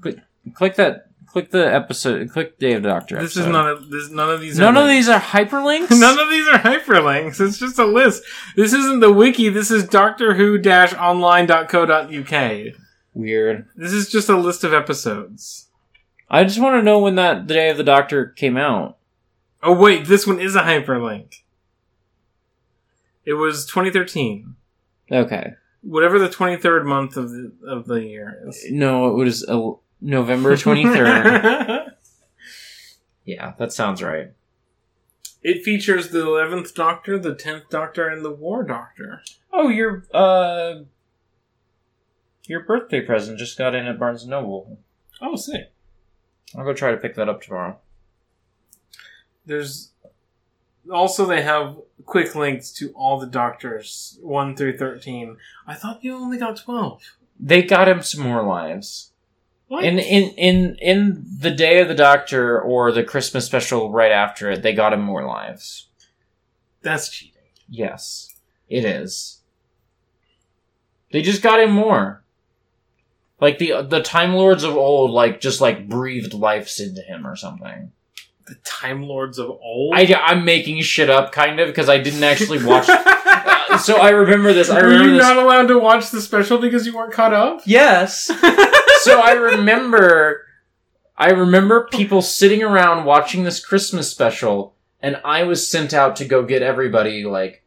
Click, 0.00 0.18
click 0.54 0.76
that. 0.76 1.08
Click 1.26 1.50
the 1.50 1.74
episode. 1.74 2.30
Click 2.30 2.58
Day 2.60 2.74
of 2.74 2.84
the 2.84 2.90
Doctor. 2.90 3.16
This 3.16 3.36
episode. 3.36 3.40
is 3.40 3.46
not 3.48 3.66
a. 3.66 3.74
This, 3.86 4.08
none 4.08 4.30
of 4.30 4.40
these. 4.40 4.56
None 4.56 4.76
are 4.76 4.82
of 4.82 4.86
links. 4.86 5.06
these 5.06 5.14
are 5.14 5.20
hyperlinks. 5.20 5.90
None 6.00 6.18
of 6.18 6.30
these 6.30 6.46
are 6.46 6.58
hyperlinks. 6.58 7.40
It's 7.40 7.58
just 7.58 7.78
a 7.78 7.84
list. 7.84 8.22
This 8.54 8.72
isn't 8.72 9.00
the 9.00 9.12
wiki. 9.12 9.48
This 9.48 9.72
is 9.72 9.88
Doctor 9.88 10.34
Who 10.34 10.60
online.co.uk. 10.60 12.74
Weird. 13.14 13.66
This 13.74 13.92
is 13.92 14.08
just 14.10 14.28
a 14.28 14.36
list 14.36 14.62
of 14.62 14.72
episodes. 14.72 15.63
I 16.34 16.42
just 16.42 16.60
want 16.60 16.74
to 16.74 16.82
know 16.82 16.98
when 16.98 17.14
that 17.14 17.46
the 17.46 17.54
Day 17.54 17.70
of 17.70 17.76
the 17.76 17.84
Doctor 17.84 18.26
came 18.26 18.56
out. 18.56 18.98
Oh 19.62 19.72
wait, 19.72 20.06
this 20.06 20.26
one 20.26 20.40
is 20.40 20.56
a 20.56 20.62
hyperlink. 20.62 21.42
It 23.24 23.34
was 23.34 23.64
2013. 23.66 24.56
Okay. 25.12 25.52
Whatever 25.82 26.18
the 26.18 26.28
23rd 26.28 26.86
month 26.86 27.16
of 27.16 27.30
the 27.30 27.52
of 27.68 27.86
the 27.86 28.02
year 28.02 28.42
is. 28.48 28.64
No, 28.68 29.06
it 29.10 29.14
was 29.14 29.48
uh, 29.48 29.74
November 30.00 30.56
23rd. 30.56 31.92
yeah, 33.24 33.52
that 33.56 33.72
sounds 33.72 34.02
right. 34.02 34.32
it 35.40 35.62
features 35.62 36.08
the 36.08 36.24
11th 36.24 36.74
Doctor, 36.74 37.16
the 37.16 37.36
10th 37.36 37.68
Doctor, 37.68 38.08
and 38.08 38.24
the 38.24 38.32
War 38.32 38.64
Doctor. 38.64 39.22
Oh, 39.52 39.68
your 39.68 40.04
uh 40.12 40.80
your 42.46 42.64
birthday 42.64 43.02
present 43.02 43.38
just 43.38 43.56
got 43.56 43.76
in 43.76 43.86
at 43.86 44.00
Barnes 44.00 44.26
& 44.26 44.28
Noble. 44.28 44.80
Oh, 45.22 45.36
sick. 45.36 45.73
I'll 46.56 46.64
go 46.64 46.72
try 46.72 46.90
to 46.90 46.96
pick 46.96 47.14
that 47.16 47.28
up 47.28 47.42
tomorrow. 47.42 47.78
There's 49.46 49.90
also 50.90 51.26
they 51.26 51.42
have 51.42 51.76
quick 52.04 52.34
links 52.34 52.70
to 52.72 52.90
all 52.92 53.18
the 53.18 53.26
Doctors, 53.26 54.18
1 54.22 54.56
through 54.56 54.78
13. 54.78 55.36
I 55.66 55.74
thought 55.74 56.04
you 56.04 56.14
only 56.14 56.38
got 56.38 56.56
12. 56.56 57.02
They 57.40 57.62
got 57.62 57.88
him 57.88 58.02
some 58.02 58.22
more 58.22 58.42
lives. 58.42 59.10
What? 59.68 59.84
In 59.84 59.98
in 59.98 60.30
in 60.34 60.76
in 60.76 61.24
the 61.40 61.50
Day 61.50 61.80
of 61.80 61.88
the 61.88 61.94
Doctor 61.94 62.60
or 62.60 62.92
the 62.92 63.02
Christmas 63.02 63.46
special 63.46 63.90
right 63.90 64.12
after 64.12 64.50
it, 64.50 64.62
they 64.62 64.74
got 64.74 64.92
him 64.92 65.00
more 65.00 65.26
lives. 65.26 65.88
That's 66.82 67.08
cheating. 67.08 67.40
Yes, 67.68 68.34
it 68.68 68.84
is. 68.84 69.40
They 71.12 71.22
just 71.22 71.42
got 71.42 71.60
him 71.60 71.70
more. 71.70 72.23
Like 73.40 73.58
the 73.58 73.82
the 73.82 74.02
Time 74.02 74.34
Lords 74.34 74.62
of 74.62 74.76
old, 74.76 75.10
like 75.10 75.40
just 75.40 75.60
like 75.60 75.88
breathed 75.88 76.34
life 76.34 76.80
into 76.80 77.02
him 77.02 77.26
or 77.26 77.36
something. 77.36 77.92
The 78.46 78.54
Time 78.64 79.02
Lords 79.02 79.38
of 79.38 79.50
old? 79.50 79.94
I 79.94 80.12
I'm 80.14 80.44
making 80.44 80.80
shit 80.82 81.10
up 81.10 81.32
kind 81.32 81.58
of 81.60 81.68
because 81.68 81.88
I 81.88 81.98
didn't 81.98 82.22
actually 82.22 82.64
watch. 82.64 82.86
uh, 82.88 83.78
so 83.78 83.96
I 83.96 84.10
remember 84.10 84.52
this. 84.52 84.70
I 84.70 84.82
Were 84.82 84.92
you 84.92 85.10
this. 85.10 85.22
not 85.22 85.36
allowed 85.36 85.68
to 85.68 85.78
watch 85.78 86.10
the 86.10 86.20
special 86.20 86.58
because 86.58 86.86
you 86.86 86.94
weren't 86.94 87.12
caught 87.12 87.32
up? 87.32 87.62
yes. 87.64 88.26
so 89.02 89.20
I 89.20 89.32
remember 89.32 90.42
I 91.16 91.30
remember 91.30 91.88
people 91.90 92.22
sitting 92.22 92.62
around 92.62 93.04
watching 93.04 93.44
this 93.44 93.64
Christmas 93.64 94.10
special 94.10 94.74
and 95.00 95.20
I 95.24 95.44
was 95.44 95.68
sent 95.68 95.92
out 95.92 96.16
to 96.16 96.24
go 96.24 96.44
get 96.44 96.62
everybody 96.62 97.24
like 97.24 97.64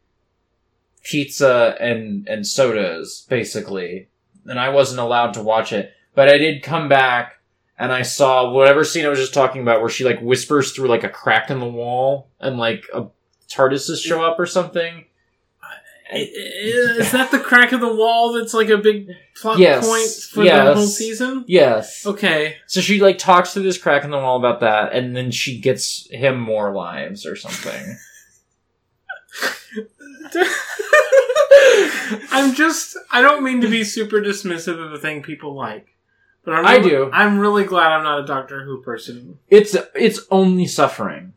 pizza 1.02 1.76
and 1.80 2.28
and 2.28 2.46
sodas 2.46 3.26
basically. 3.28 4.08
And 4.48 4.58
I 4.58 4.70
wasn't 4.70 5.00
allowed 5.00 5.34
to 5.34 5.42
watch 5.42 5.72
it, 5.72 5.92
but 6.14 6.28
I 6.28 6.38
did 6.38 6.62
come 6.62 6.88
back 6.88 7.34
and 7.78 7.92
I 7.92 8.02
saw 8.02 8.50
whatever 8.50 8.82
scene 8.84 9.04
I 9.04 9.08
was 9.08 9.18
just 9.18 9.34
talking 9.34 9.62
about 9.62 9.80
where 9.80 9.90
she 9.90 10.04
like 10.04 10.20
whispers 10.20 10.72
through 10.72 10.88
like 10.88 11.04
a 11.04 11.08
crack 11.08 11.50
in 11.50 11.60
the 11.60 11.66
wall 11.68 12.28
and 12.40 12.56
like 12.58 12.84
a 12.94 13.06
TARDISes 13.48 14.02
show 14.02 14.22
up 14.24 14.38
or 14.38 14.46
something. 14.46 15.04
Is 16.10 17.12
that 17.12 17.30
the 17.30 17.38
crack 17.38 17.72
of 17.72 17.80
the 17.80 17.94
wall 17.94 18.32
that's 18.32 18.54
like 18.54 18.70
a 18.70 18.78
big 18.78 19.10
plot 19.36 19.58
Yes. 19.58 19.86
point 19.86 20.08
for 20.32 20.42
the 20.44 20.74
whole 20.74 20.86
season? 20.86 21.44
Yes. 21.46 22.06
Okay. 22.06 22.56
So 22.66 22.80
she 22.80 23.00
like 23.00 23.18
talks 23.18 23.52
through 23.52 23.64
this 23.64 23.76
crack 23.76 24.04
in 24.04 24.10
the 24.10 24.16
wall 24.16 24.38
about 24.38 24.60
that, 24.60 24.94
and 24.94 25.14
then 25.14 25.30
she 25.30 25.60
gets 25.60 26.08
him 26.10 26.40
more 26.40 26.72
lives 26.72 27.26
or 27.26 27.36
something. 27.36 27.98
I'm 32.30 32.54
just 32.54 32.96
I 33.10 33.22
don't 33.22 33.44
mean 33.44 33.60
to 33.60 33.68
be 33.68 33.84
super 33.84 34.20
dismissive 34.20 34.84
of 34.84 34.92
a 34.92 34.98
thing 34.98 35.22
people 35.22 35.54
like. 35.54 35.94
But 36.44 36.54
I'm 36.54 36.66
I 36.66 36.78
do. 36.78 37.10
I'm 37.12 37.38
really 37.38 37.64
glad 37.64 37.92
I'm 37.92 38.04
not 38.04 38.20
a 38.20 38.26
Doctor 38.26 38.64
Who 38.64 38.82
person. 38.82 39.38
It's 39.48 39.76
it's 39.94 40.20
only 40.30 40.66
suffering. 40.66 41.34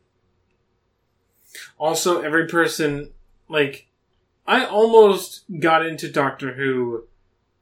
Also, 1.78 2.22
every 2.22 2.46
person 2.46 3.10
like 3.48 3.86
I 4.46 4.64
almost 4.64 5.44
got 5.60 5.84
into 5.84 6.10
Doctor 6.10 6.54
Who 6.54 7.04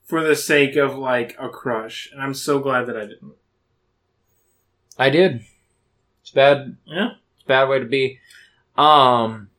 for 0.04 0.22
the 0.22 0.36
sake 0.36 0.76
of 0.76 0.96
like 0.96 1.36
a 1.38 1.48
crush, 1.48 2.10
and 2.12 2.22
I'm 2.22 2.34
so 2.34 2.58
glad 2.58 2.86
that 2.86 2.96
I 2.96 3.06
didn't. 3.06 3.34
I 4.98 5.10
did. 5.10 5.44
It's 6.22 6.30
bad. 6.30 6.76
Yeah. 6.84 7.12
It's 7.34 7.44
a 7.44 7.48
bad 7.48 7.68
way 7.68 7.78
to 7.78 7.84
be. 7.84 8.18
Um, 8.76 9.49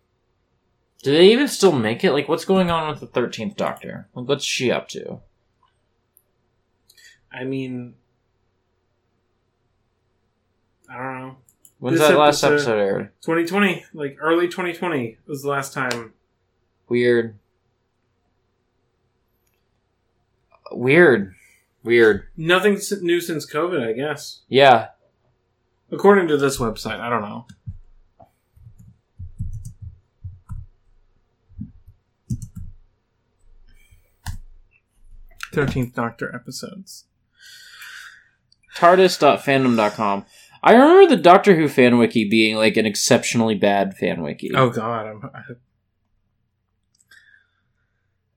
do 1.03 1.11
they 1.11 1.32
even 1.32 1.48
still 1.48 1.72
make 1.72 2.03
it? 2.03 2.11
Like, 2.14 2.28
what's 2.30 2.45
going 2.45 2.69
on 2.69 2.90
with 2.90 2.99
the 2.99 3.07
Thirteenth 3.07 3.56
Doctor? 3.57 4.07
Like, 4.14 4.28
what's 4.28 4.45
she 4.45 4.72
up 4.72 4.88
to? 4.90 5.19
I 7.34 7.44
mean 7.45 7.95
I 10.90 10.98
don't 10.98 11.19
know. 11.22 11.36
When's 11.80 11.99
This 11.99 12.10
that 12.10 12.18
last 12.18 12.44
episode- 12.44 12.53
episode 12.56 12.80
aired? 12.80 13.10
2020, 13.22 13.86
like 13.94 14.18
early 14.19 14.48
2020 14.48 15.18
was 15.26 15.41
the 15.41 15.49
last 15.49 15.73
time. 15.73 16.14
Weird. 16.90 17.38
Weird. 20.72 21.34
Weird. 21.84 22.28
Nothing 22.38 22.80
new 23.02 23.19
since 23.22 23.49
COVID, 23.52 23.82
I 23.88 23.94
guess. 23.94 24.41
Yeah. 24.48 24.90
According 25.91 26.28
to 26.28 26.38
this 26.38 26.57
website, 26.57 26.99
I 26.99 27.10
don't 27.10 27.22
know. 27.22 27.48
Thirteenth 35.52 35.94
Doctor 35.94 36.34
episodes. 36.34 37.06
TARDIS.fandom.com. 38.76 40.26
I 40.64 40.73
remember 40.73 41.15
the 41.15 41.22
Doctor 41.22 41.56
Who 41.56 41.68
fan 41.68 41.98
wiki 41.98 42.28
being 42.28 42.56
like 42.56 42.78
an 42.78 42.86
exceptionally 42.86 43.56
bad 43.56 43.95
fan 43.95 44.22
wiki. 44.22 44.52
Oh 44.56 44.69
God, 44.69 45.07
I'm. 45.07 45.30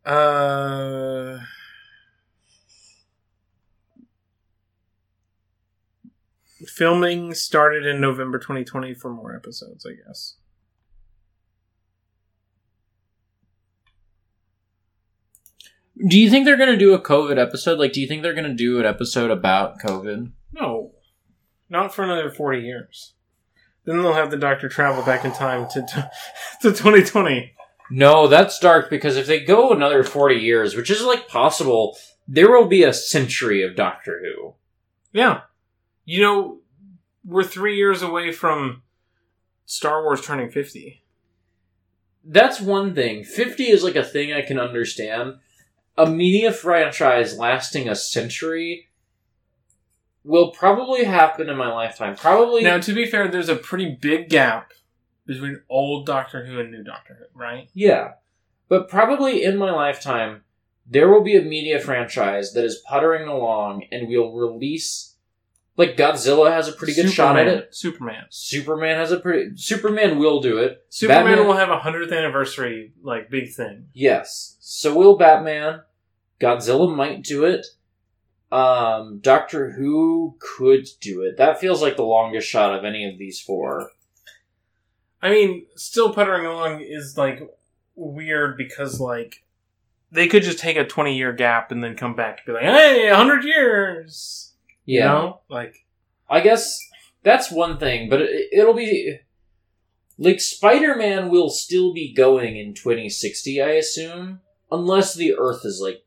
I, 0.06 0.10
uh, 0.10 1.40
filming 6.66 7.34
started 7.34 7.86
in 7.86 8.00
November 8.00 8.38
2020 8.38 8.94
for 8.94 9.10
more 9.10 9.34
episodes, 9.34 9.86
I 9.86 9.92
guess. 10.06 10.34
Do 15.96 16.18
you 16.18 16.28
think 16.28 16.44
they're 16.44 16.56
going 16.56 16.72
to 16.72 16.76
do 16.76 16.94
a 16.94 17.00
COVID 17.00 17.38
episode? 17.38 17.78
Like, 17.78 17.92
do 17.92 18.00
you 18.00 18.08
think 18.08 18.22
they're 18.22 18.34
going 18.34 18.48
to 18.48 18.54
do 18.54 18.80
an 18.80 18.86
episode 18.86 19.30
about 19.30 19.78
COVID? 19.78 20.32
No, 20.52 20.92
not 21.68 21.94
for 21.94 22.02
another 22.02 22.30
40 22.30 22.60
years. 22.60 23.14
Then 23.84 23.98
they'll 23.98 24.14
have 24.14 24.30
the 24.30 24.36
Doctor 24.36 24.68
travel 24.68 25.04
back 25.04 25.24
in 25.24 25.32
time 25.32 25.68
to 25.70 25.82
to, 25.82 26.10
to 26.62 26.70
2020. 26.70 27.52
No, 27.90 28.26
that's 28.26 28.58
dark 28.58 28.88
because 28.88 29.16
if 29.16 29.26
they 29.26 29.40
go 29.40 29.70
another 29.70 30.02
40 30.02 30.36
years, 30.36 30.74
which 30.74 30.90
is 30.90 31.02
like 31.02 31.28
possible, 31.28 31.96
there 32.26 32.50
will 32.50 32.66
be 32.66 32.82
a 32.82 32.92
century 32.92 33.62
of 33.62 33.76
Doctor 33.76 34.22
Who. 34.24 34.54
Yeah, 35.12 35.42
you 36.04 36.20
know, 36.22 36.60
we're 37.24 37.44
three 37.44 37.76
years 37.76 38.02
away 38.02 38.32
from 38.32 38.82
Star 39.66 40.02
Wars 40.02 40.24
turning 40.24 40.50
50. 40.50 41.02
That's 42.24 42.60
one 42.60 42.94
thing. 42.94 43.22
50 43.22 43.64
is 43.64 43.84
like 43.84 43.96
a 43.96 44.04
thing 44.04 44.32
I 44.32 44.42
can 44.42 44.58
understand. 44.58 45.34
A 45.96 46.06
media 46.06 46.52
franchise 46.52 47.38
lasting 47.38 47.88
a 47.88 47.94
century 47.94 48.88
will 50.24 50.50
probably 50.50 51.04
happen 51.04 51.48
in 51.48 51.56
my 51.56 51.72
lifetime. 51.72 52.16
Probably. 52.16 52.62
Now, 52.62 52.80
to 52.80 52.92
be 52.92 53.06
fair, 53.06 53.28
there's 53.28 53.48
a 53.48 53.56
pretty 53.56 53.96
big 54.00 54.28
gap 54.28 54.72
between 55.26 55.62
old 55.68 56.06
Doctor 56.06 56.46
Who 56.46 56.58
and 56.58 56.70
new 56.70 56.82
Doctor 56.82 57.16
Who, 57.18 57.38
right? 57.38 57.68
Yeah. 57.74 58.14
But 58.68 58.88
probably 58.88 59.44
in 59.44 59.56
my 59.56 59.70
lifetime, 59.70 60.42
there 60.86 61.08
will 61.08 61.22
be 61.22 61.36
a 61.36 61.42
media 61.42 61.78
franchise 61.80 62.52
that 62.52 62.64
is 62.64 62.82
puttering 62.88 63.28
along 63.28 63.84
and 63.92 64.08
we'll 64.08 64.32
release. 64.32 65.13
Like, 65.76 65.96
Godzilla 65.96 66.52
has 66.52 66.68
a 66.68 66.72
pretty 66.72 66.94
good 66.94 67.10
shot 67.10 67.36
at 67.36 67.46
Superman- 67.46 67.58
it. 67.64 67.74
Superman. 67.74 68.24
Superman 68.30 68.96
has 68.96 69.10
a 69.10 69.18
pretty. 69.18 69.56
Superman 69.56 70.18
will 70.18 70.40
do 70.40 70.58
it. 70.58 70.84
Superman 70.88 71.24
Batman- 71.24 71.46
will 71.46 71.54
have 71.56 71.70
a 71.70 71.78
hundredth 71.80 72.12
anniversary 72.12 72.92
like 73.02 73.28
big 73.28 73.52
thing. 73.52 73.88
Yes. 73.92 74.56
So 74.60 74.94
will 74.94 75.16
Batman. 75.16 75.80
Godzilla 76.40 76.94
might 76.94 77.22
do 77.22 77.44
it. 77.44 77.66
Um, 78.52 79.18
Doctor 79.20 79.72
Who 79.72 80.36
could 80.38 80.86
do 81.00 81.22
it. 81.22 81.38
That 81.38 81.58
feels 81.58 81.82
like 81.82 81.96
the 81.96 82.04
longest 82.04 82.48
shot 82.48 82.72
of 82.78 82.84
any 82.84 83.08
of 83.10 83.18
these 83.18 83.40
four. 83.40 83.90
I 85.20 85.30
mean, 85.30 85.66
still 85.74 86.12
puttering 86.12 86.46
along 86.46 86.82
is 86.82 87.16
like 87.16 87.40
weird 87.96 88.56
because 88.56 89.00
like 89.00 89.42
they 90.12 90.28
could 90.28 90.42
just 90.44 90.58
take 90.60 90.76
a 90.76 90.86
twenty 90.86 91.16
year 91.16 91.32
gap 91.32 91.72
and 91.72 91.82
then 91.82 91.96
come 91.96 92.14
back 92.14 92.38
and 92.38 92.46
be 92.46 92.52
like, 92.52 92.62
"Hey, 92.62 93.08
hundred 93.10 93.42
years." 93.44 94.52
You 94.84 94.98
Yeah. 95.00 95.04
know? 95.08 95.40
like 95.48 95.74
I 96.28 96.40
guess 96.40 96.78
that's 97.22 97.50
one 97.50 97.78
thing, 97.78 98.08
but 98.08 98.20
it, 98.22 98.48
it'll 98.52 98.74
be 98.74 99.18
like 100.18 100.40
Spider-Man 100.40 101.28
will 101.30 101.50
still 101.50 101.92
be 101.92 102.12
going 102.14 102.56
in 102.56 102.74
2060, 102.74 103.60
I 103.62 103.70
assume, 103.70 104.40
unless 104.70 105.14
the 105.14 105.34
Earth 105.36 105.62
is 105.64 105.80
like, 105.82 106.04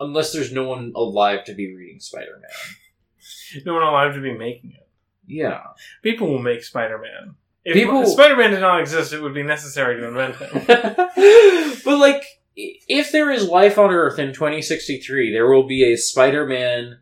unless 0.00 0.32
there's 0.32 0.52
no 0.52 0.64
one 0.68 0.92
alive 0.96 1.44
to 1.44 1.54
be 1.54 1.74
reading 1.74 2.00
Spider-Man. 2.00 3.62
no 3.66 3.74
one 3.74 3.82
alive 3.82 4.14
to 4.14 4.20
be 4.20 4.32
making 4.32 4.72
it. 4.72 4.88
Yeah, 5.26 5.60
People 6.02 6.28
will 6.28 6.42
make 6.42 6.64
Spider 6.64 6.98
Man. 6.98 7.34
If 7.64 7.74
People- 7.74 8.04
Spider 8.06 8.36
Man 8.36 8.50
did 8.50 8.60
not 8.60 8.80
exist, 8.80 9.12
it 9.12 9.20
would 9.22 9.34
be 9.34 9.42
necessary 9.44 10.00
to 10.00 10.08
invent 10.08 10.36
him. 10.36 10.62
but 11.84 11.98
like, 11.98 12.24
if 12.56 13.12
there 13.12 13.30
is 13.30 13.46
life 13.46 13.78
on 13.78 13.90
Earth 13.90 14.18
in 14.18 14.32
2063, 14.32 15.30
there 15.32 15.46
will 15.48 15.64
be 15.68 15.92
a 15.92 15.96
Spider-Man 15.96 16.86
uh, 16.92 16.94
s- 16.94 17.00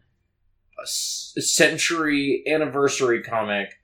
century 0.84 2.42
anniversary 2.46 3.22
comic, 3.22 3.80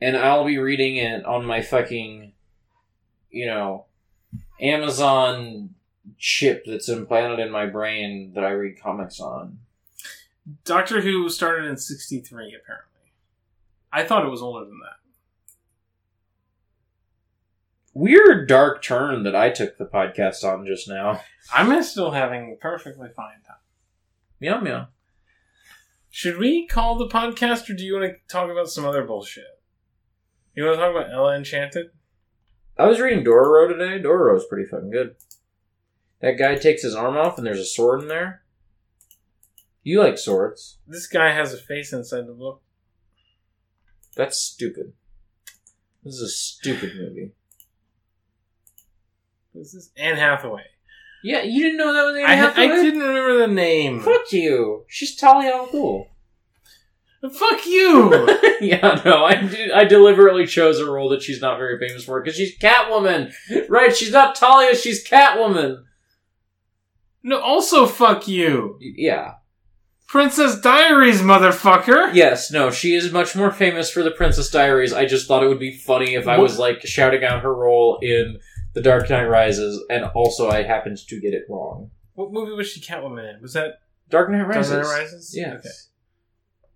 and 0.00 0.16
I'll 0.16 0.44
be 0.44 0.58
reading 0.58 0.96
it 0.96 1.24
on 1.24 1.44
my 1.44 1.62
fucking, 1.62 2.32
you 3.30 3.46
know, 3.46 3.86
Amazon 4.60 5.74
chip 6.18 6.64
that's 6.66 6.88
implanted 6.88 7.38
in 7.40 7.50
my 7.50 7.66
brain 7.66 8.32
that 8.34 8.44
I 8.44 8.50
read 8.50 8.80
comics 8.80 9.20
on. 9.20 9.58
Doctor 10.64 11.00
Who 11.00 11.28
started 11.28 11.66
in 11.66 11.76
'63, 11.76 12.56
apparently. 12.60 13.12
I 13.92 14.04
thought 14.04 14.24
it 14.24 14.30
was 14.30 14.42
older 14.42 14.64
than 14.64 14.78
that. 14.80 14.96
Weird 17.92 18.48
dark 18.48 18.82
turn 18.82 19.24
that 19.24 19.34
I 19.34 19.50
took 19.50 19.76
the 19.76 19.84
podcast 19.84 20.44
on 20.44 20.64
just 20.64 20.88
now. 20.88 21.22
I'm 21.52 21.82
still 21.82 22.12
having 22.12 22.52
a 22.52 22.56
perfectly 22.56 23.08
fine 23.14 23.42
time. 23.46 23.56
Meow 24.40 24.60
meow. 24.60 24.88
Should 26.10 26.38
we 26.38 26.66
call 26.66 26.96
the 26.96 27.06
podcast, 27.06 27.70
or 27.70 27.74
do 27.74 27.84
you 27.84 27.94
want 27.94 28.12
to 28.12 28.18
talk 28.28 28.50
about 28.50 28.68
some 28.68 28.84
other 28.84 29.04
bullshit? 29.04 29.44
You 30.54 30.64
want 30.64 30.76
to 30.76 30.80
talk 30.80 30.90
about 30.90 31.12
Ella 31.12 31.36
Enchanted? 31.36 31.86
I 32.76 32.86
was 32.86 32.98
reading 32.98 33.24
Dororo 33.24 33.68
today. 33.68 34.02
Dororo's 34.02 34.46
pretty 34.46 34.68
fucking 34.68 34.90
good. 34.90 35.14
That 36.20 36.38
guy 36.38 36.56
takes 36.56 36.82
his 36.82 36.94
arm 36.94 37.16
off 37.16 37.38
and 37.38 37.46
there's 37.46 37.60
a 37.60 37.64
sword 37.64 38.02
in 38.02 38.08
there. 38.08 38.42
You 39.82 40.00
like 40.00 40.18
swords. 40.18 40.78
This 40.86 41.06
guy 41.06 41.32
has 41.32 41.54
a 41.54 41.58
face 41.58 41.92
inside 41.92 42.26
the 42.26 42.32
book. 42.32 42.62
That's 44.16 44.38
stupid. 44.38 44.92
This 46.02 46.14
is 46.14 46.22
a 46.22 46.28
stupid 46.28 46.94
movie. 46.96 47.32
This 49.54 49.74
is 49.74 49.90
Anne 49.96 50.16
Hathaway. 50.16 50.64
Yeah, 51.22 51.42
you 51.42 51.62
didn't 51.62 51.78
know 51.78 51.92
that 51.92 52.04
was 52.04 52.16
Anne 52.16 52.56
I, 52.56 52.62
I 52.62 52.66
didn't 52.66 53.00
remember 53.00 53.38
the 53.38 53.46
name. 53.46 54.00
Fuck 54.00 54.32
you. 54.32 54.84
She's 54.88 55.16
Talia 55.16 55.50
al 55.50 55.66
Ghul. 55.68 56.06
Fuck 57.28 57.66
you! 57.66 58.10
yeah, 58.62 59.02
no, 59.04 59.26
I 59.26 59.34
did, 59.34 59.70
I 59.72 59.84
deliberately 59.84 60.46
chose 60.46 60.78
a 60.78 60.90
role 60.90 61.10
that 61.10 61.20
she's 61.22 61.40
not 61.42 61.58
very 61.58 61.78
famous 61.78 62.04
for 62.04 62.22
because 62.22 62.34
she's 62.34 62.58
Catwoman, 62.58 63.34
right? 63.68 63.94
She's 63.94 64.12
not 64.12 64.34
Talia, 64.34 64.74
she's 64.74 65.06
Catwoman. 65.06 65.82
no, 67.22 67.38
also 67.38 67.86
fuck 67.86 68.26
you. 68.26 68.78
Yeah, 68.80 69.34
Princess 70.08 70.58
Diaries, 70.60 71.20
motherfucker! 71.20 72.14
yes, 72.14 72.50
no, 72.50 72.70
she 72.70 72.94
is 72.94 73.12
much 73.12 73.36
more 73.36 73.50
famous 73.50 73.90
for 73.90 74.02
the 74.02 74.10
Princess 74.10 74.48
Diaries. 74.48 74.94
I 74.94 75.04
just 75.04 75.28
thought 75.28 75.42
it 75.44 75.48
would 75.48 75.60
be 75.60 75.76
funny 75.76 76.14
if 76.14 76.26
I 76.26 76.38
was 76.38 76.58
like 76.58 76.80
shouting 76.86 77.22
out 77.22 77.42
her 77.42 77.54
role 77.54 77.98
in 78.00 78.38
The 78.80 78.88
Dark 78.88 79.10
Knight 79.10 79.24
Rises, 79.24 79.84
and 79.90 80.06
also 80.14 80.48
I 80.48 80.62
happened 80.62 80.96
to 81.06 81.20
get 81.20 81.34
it 81.34 81.44
wrong. 81.50 81.90
What 82.14 82.32
movie 82.32 82.52
was 82.52 82.66
she 82.66 82.80
Catwoman 82.80 83.34
in? 83.34 83.42
Was 83.42 83.52
that 83.52 83.82
Dark 84.08 84.30
Knight 84.30 84.38
Dark 84.38 84.54
Rises. 84.54 84.72
Knight 84.72 84.84
Rises? 84.84 85.34
Yes. 85.36 85.58
Okay. 85.58 85.68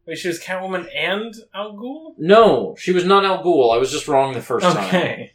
Wait, 0.06 0.18
she 0.18 0.28
was 0.28 0.38
Catwoman 0.38 0.86
and 0.94 1.34
Al 1.54 1.72
Ghul? 1.72 2.12
No, 2.18 2.76
she 2.78 2.92
was 2.92 3.06
not 3.06 3.24
Al 3.24 3.42
Ghul. 3.42 3.74
I 3.74 3.78
was 3.78 3.90
just 3.90 4.06
wrong 4.06 4.34
the 4.34 4.42
first 4.42 4.66
time. 4.66 4.84
Okay. 4.84 5.32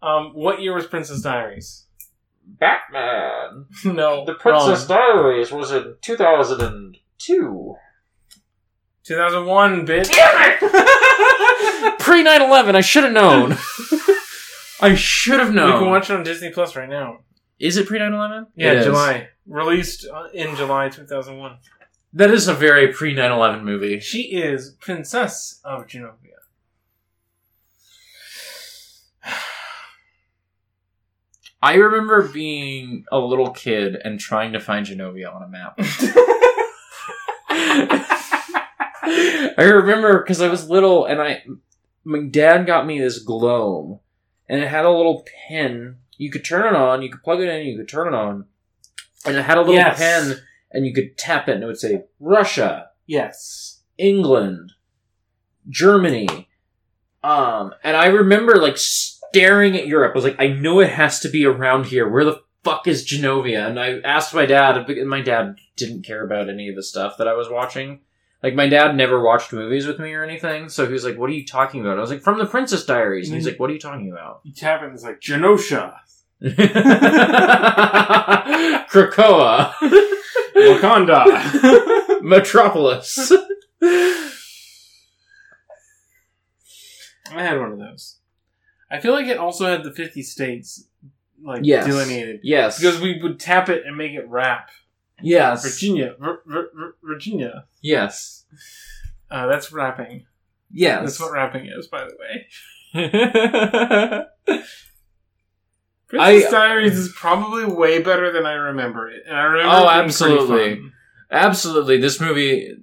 Um, 0.00 0.30
what 0.32 0.62
year 0.62 0.74
was 0.74 0.86
Princess 0.86 1.20
Diaries? 1.20 1.84
Batman. 2.46 3.66
no. 3.84 4.24
The 4.24 4.36
Princess 4.36 4.88
wrong. 4.88 4.98
Diaries 4.98 5.52
was 5.52 5.70
in 5.70 5.96
2002. 6.00 7.76
2001, 9.04 9.86
bitch. 9.86 10.10
Pre 11.98 12.22
9 12.22 12.42
11, 12.42 12.74
I 12.74 12.80
should 12.80 13.04
have 13.04 13.12
known. 13.12 13.52
I 14.80 14.94
should 14.94 15.40
have 15.40 15.54
known. 15.54 15.72
You 15.72 15.78
can 15.78 15.90
watch 15.90 16.10
it 16.10 16.16
on 16.16 16.22
Disney 16.22 16.50
Plus 16.50 16.76
right 16.76 16.88
now. 16.88 17.20
Is 17.58 17.76
it 17.76 17.86
pre 17.86 17.98
9 17.98 18.12
11? 18.12 18.46
Yeah, 18.54 18.82
July. 18.82 19.28
Released 19.46 20.06
uh, 20.12 20.28
in 20.34 20.54
July 20.56 20.88
2001. 20.88 21.58
That 22.12 22.30
is 22.30 22.48
a 22.48 22.54
very 22.54 22.92
pre 22.92 23.14
9 23.14 23.32
11 23.32 23.64
movie. 23.64 24.00
She 24.00 24.36
is 24.36 24.76
Princess 24.80 25.60
of 25.64 25.86
Genovia. 25.86 26.36
I 31.62 31.74
remember 31.74 32.28
being 32.28 33.06
a 33.10 33.18
little 33.18 33.50
kid 33.50 33.96
and 34.04 34.20
trying 34.20 34.52
to 34.52 34.60
find 34.60 34.86
Genovia 34.86 35.34
on 35.34 35.42
a 35.42 35.48
map. 35.48 35.78
I 39.58 39.62
remember 39.62 40.18
because 40.20 40.42
I 40.42 40.48
was 40.48 40.68
little 40.68 41.06
and 41.06 41.22
I, 41.22 41.44
my 42.04 42.26
dad 42.28 42.66
got 42.66 42.86
me 42.86 43.00
this 43.00 43.20
globe 43.20 44.00
and 44.48 44.60
it 44.60 44.68
had 44.68 44.84
a 44.84 44.90
little 44.90 45.24
pin. 45.48 45.96
You 46.18 46.30
could 46.30 46.44
turn 46.44 46.66
it 46.66 46.76
on, 46.76 47.02
you 47.02 47.10
could 47.10 47.22
plug 47.22 47.40
it 47.40 47.48
in, 47.48 47.66
you 47.66 47.76
could 47.76 47.88
turn 47.88 48.08
it 48.08 48.14
on, 48.14 48.46
and 49.24 49.36
it 49.36 49.42
had 49.44 49.58
a 49.58 49.60
little 49.60 49.74
Yes. 49.74 49.98
pen 49.98 50.38
and 50.72 50.86
you 50.86 50.92
could 50.92 51.16
tap 51.16 51.48
it 51.48 51.54
and 51.54 51.62
it 51.62 51.66
would 51.66 51.78
say 51.78 52.04
Russia, 52.20 52.90
yes. 53.06 53.82
England, 53.98 54.72
Germany. 55.68 56.48
Um, 57.22 57.74
and 57.82 57.96
I 57.96 58.06
remember 58.06 58.56
like 58.56 58.76
staring 58.78 59.76
at 59.76 59.86
Europe. 59.86 60.12
I 60.14 60.18
was 60.18 60.24
like, 60.24 60.36
I 60.40 60.48
know 60.48 60.80
it 60.80 60.90
has 60.90 61.20
to 61.20 61.28
be 61.28 61.44
around 61.44 61.86
here. 61.86 62.08
Where 62.08 62.24
the 62.24 62.42
fuck 62.64 62.86
is 62.86 63.06
Genovia? 63.06 63.66
And 63.68 63.78
I 63.80 63.98
asked 64.00 64.34
my 64.34 64.46
dad, 64.46 64.76
and 64.88 65.08
my 65.08 65.20
dad 65.20 65.56
didn't 65.76 66.04
care 66.04 66.24
about 66.24 66.48
any 66.48 66.68
of 66.68 66.76
the 66.76 66.82
stuff 66.82 67.16
that 67.18 67.28
I 67.28 67.34
was 67.34 67.48
watching. 67.48 68.00
Like 68.46 68.54
my 68.54 68.68
dad 68.68 68.94
never 68.94 69.20
watched 69.20 69.52
movies 69.52 69.88
with 69.88 69.98
me 69.98 70.14
or 70.14 70.22
anything, 70.22 70.68
so 70.68 70.86
he 70.86 70.92
was 70.92 71.02
like, 71.04 71.18
"What 71.18 71.28
are 71.30 71.32
you 71.32 71.44
talking 71.44 71.80
about?" 71.80 71.98
I 71.98 72.00
was 72.00 72.10
like, 72.10 72.22
"From 72.22 72.38
the 72.38 72.46
Princess 72.46 72.86
Diaries." 72.86 73.26
And 73.26 73.34
he's 73.34 73.44
mm-hmm. 73.44 73.54
like, 73.54 73.58
"What 73.58 73.70
are 73.70 73.72
you 73.72 73.80
talking 73.80 74.12
about?" 74.12 74.42
You 74.44 74.52
tap 74.52 74.82
it 74.82 74.84
and 74.84 74.94
it's 74.94 75.02
like, 75.02 75.20
Genosha. 75.20 75.96
Krakoa, 78.88 79.72
Wakanda. 80.54 82.22
Metropolis. 82.22 83.32
I 83.82 84.30
had 87.32 87.58
one 87.58 87.72
of 87.72 87.78
those. 87.80 88.18
I 88.92 89.00
feel 89.00 89.12
like 89.12 89.26
it 89.26 89.38
also 89.38 89.66
had 89.66 89.82
the 89.82 89.90
50 89.90 90.22
states, 90.22 90.86
like, 91.42 91.62
Yes. 91.64 91.84
delineated. 91.84 92.42
yes, 92.44 92.78
Because 92.78 93.00
we 93.00 93.20
would 93.20 93.40
tap 93.40 93.68
it 93.68 93.84
and 93.84 93.96
make 93.96 94.12
it 94.12 94.28
rap. 94.28 94.70
Yes, 95.22 95.62
Virginia. 95.64 96.14
Vir- 96.18 96.42
vir- 96.46 96.70
vir- 96.74 96.96
Virginia. 97.02 97.64
yes, 97.82 98.44
Uh, 99.30 99.46
that's 99.46 99.72
rapping. 99.72 100.26
yes. 100.70 101.02
That's 101.02 101.20
what 101.20 101.32
rapping 101.32 101.66
is, 101.66 101.86
by 101.88 102.04
the 102.04 102.16
way. 102.18 102.46
I- 104.48 104.58
Princess 106.08 106.50
Diaries 106.52 106.96
is 106.96 107.12
probably 107.16 107.64
way 107.64 108.00
better 108.00 108.30
than 108.32 108.46
I 108.46 108.52
remember 108.52 109.10
it. 109.10 109.24
And 109.26 109.36
I 109.36 109.42
remember 109.42 109.74
Oh, 109.74 109.88
absolutely. 109.88 110.80
absolutely, 111.32 111.98
this 111.98 112.20
movie, 112.20 112.76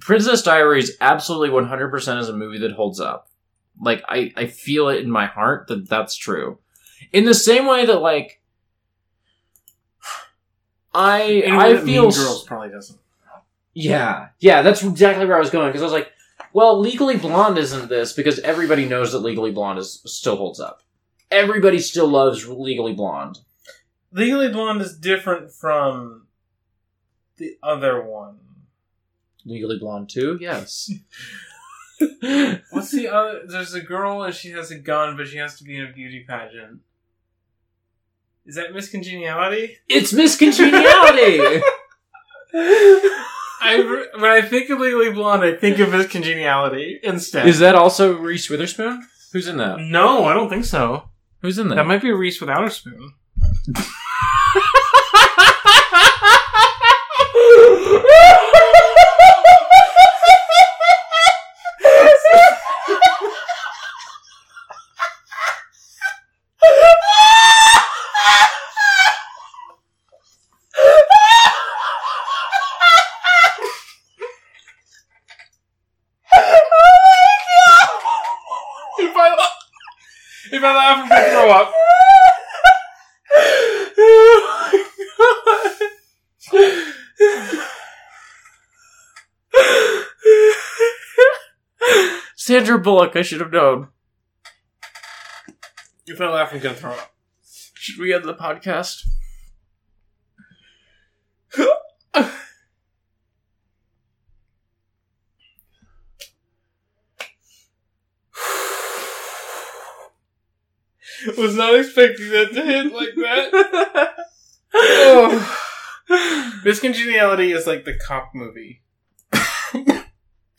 Princess 0.00 0.42
Diaries, 0.42 0.92
absolutely 1.00 1.50
one 1.50 1.66
hundred 1.66 1.90
percent 1.90 2.20
is 2.20 2.28
a 2.28 2.32
movie 2.36 2.58
that 2.58 2.72
holds 2.72 3.00
up. 3.00 3.28
Like 3.80 4.04
I, 4.08 4.32
I 4.36 4.46
feel 4.46 4.88
it 4.88 5.00
in 5.02 5.10
my 5.10 5.26
heart 5.26 5.66
that 5.68 5.88
that's 5.88 6.16
true. 6.16 6.58
In 7.12 7.24
the 7.24 7.34
same 7.34 7.66
way 7.66 7.86
that 7.86 8.00
like, 8.00 8.39
I 10.92 11.22
In 11.22 11.54
a 11.54 11.58
way 11.58 11.74
I 11.74 11.76
feel 11.76 12.04
Mean 12.04 12.12
Girls 12.12 12.44
probably 12.44 12.70
doesn't. 12.70 12.98
Yeah, 13.72 14.28
yeah, 14.40 14.62
that's 14.62 14.82
exactly 14.82 15.26
where 15.26 15.36
I 15.36 15.40
was 15.40 15.50
going 15.50 15.68
because 15.68 15.82
I 15.82 15.84
was 15.84 15.92
like, 15.92 16.10
well, 16.52 16.78
Legally 16.80 17.16
Blonde 17.16 17.58
isn't 17.58 17.88
this 17.88 18.12
because 18.12 18.40
everybody 18.40 18.84
knows 18.84 19.12
that 19.12 19.20
Legally 19.20 19.52
Blonde 19.52 19.78
is 19.78 20.02
still 20.06 20.36
holds 20.36 20.58
up. 20.58 20.82
Everybody 21.30 21.78
still 21.78 22.08
loves 22.08 22.46
Legally 22.48 22.92
Blonde. 22.92 23.38
Legally 24.12 24.48
Blonde 24.48 24.80
is 24.82 24.98
different 24.98 25.52
from 25.52 26.26
the 27.36 27.56
other 27.62 28.02
one. 28.02 28.38
Legally 29.44 29.78
Blonde 29.78 30.10
too, 30.10 30.36
yes. 30.40 30.90
What's 32.70 32.90
the 32.90 33.08
other? 33.08 33.42
There's 33.46 33.74
a 33.74 33.80
girl 33.80 34.22
and 34.22 34.34
she 34.34 34.50
has 34.50 34.70
a 34.70 34.78
gun, 34.78 35.16
but 35.16 35.28
she 35.28 35.36
has 35.36 35.56
to 35.58 35.64
be 35.64 35.76
in 35.76 35.86
a 35.86 35.92
beauty 35.92 36.24
pageant. 36.26 36.80
Is 38.46 38.56
that 38.56 38.72
Miss 38.74 38.88
Congeniality? 38.90 39.76
it's 39.88 40.12
Miss 40.12 40.36
Congeniality. 40.36 41.62
I 43.62 43.76
re- 43.76 44.08
when 44.14 44.30
I 44.30 44.40
think 44.42 44.70
of 44.70 44.80
Legally 44.80 45.12
Blonde, 45.12 45.44
I 45.44 45.52
think 45.54 45.78
of 45.78 45.90
Miss 45.90 46.06
Congeniality 46.08 46.98
instead. 47.02 47.46
Is 47.46 47.58
that 47.58 47.74
also 47.74 48.16
Reese 48.16 48.48
Witherspoon? 48.48 49.06
Who's 49.32 49.46
in 49.46 49.58
that? 49.58 49.78
No, 49.78 50.24
I 50.24 50.32
don't 50.34 50.48
think 50.48 50.64
so. 50.64 51.10
Who's 51.42 51.58
in 51.58 51.68
that? 51.68 51.74
That 51.76 51.86
might 51.86 52.02
be 52.02 52.10
Reese 52.10 52.40
without 52.40 52.64
a 52.64 52.70
spoon. 52.70 53.12
If 78.98 79.16
I 79.16 79.28
la- 79.36 80.56
if 80.70 80.76
I 80.76 80.76
laugh, 80.76 81.02
I'm 81.02 81.08
gonna 81.08 81.30
throw 81.30 81.50
up. 81.50 81.74
Sandra 92.36 92.78
Bullock, 92.78 93.16
I 93.16 93.22
should 93.22 93.40
have 93.40 93.52
known. 93.52 93.88
If 96.06 96.20
I 96.20 96.28
laugh, 96.28 96.52
I'm 96.52 96.60
gonna 96.60 96.74
throw 96.74 96.92
up. 96.92 97.14
Should 97.74 97.98
we 97.98 98.14
end 98.14 98.24
the 98.24 98.34
podcast? 98.34 99.06
Was 111.36 111.49
not 111.60 111.78
expecting 111.78 112.30
that 112.30 112.52
to 112.54 112.62
hit 112.62 112.92
like 112.92 113.14
that. 113.14 114.16
oh. 114.74 115.66
Miss 116.64 116.80
Congeniality 116.80 117.52
is 117.52 117.66
like 117.66 117.84
the 117.84 117.94
cop 117.94 118.30
movie. 118.34 118.82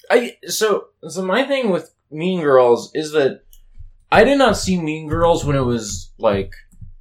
I 0.10 0.38
so 0.46 0.88
so 1.08 1.26
my 1.26 1.44
thing 1.44 1.70
with 1.70 1.94
Mean 2.10 2.42
Girls 2.42 2.92
is 2.94 3.12
that 3.12 3.44
I 4.12 4.24
did 4.24 4.38
not 4.38 4.58
see 4.58 4.80
Mean 4.80 5.10
Girls 5.10 5.44
when 5.44 5.56
it 5.56 5.62
was 5.62 6.12
like 6.18 6.54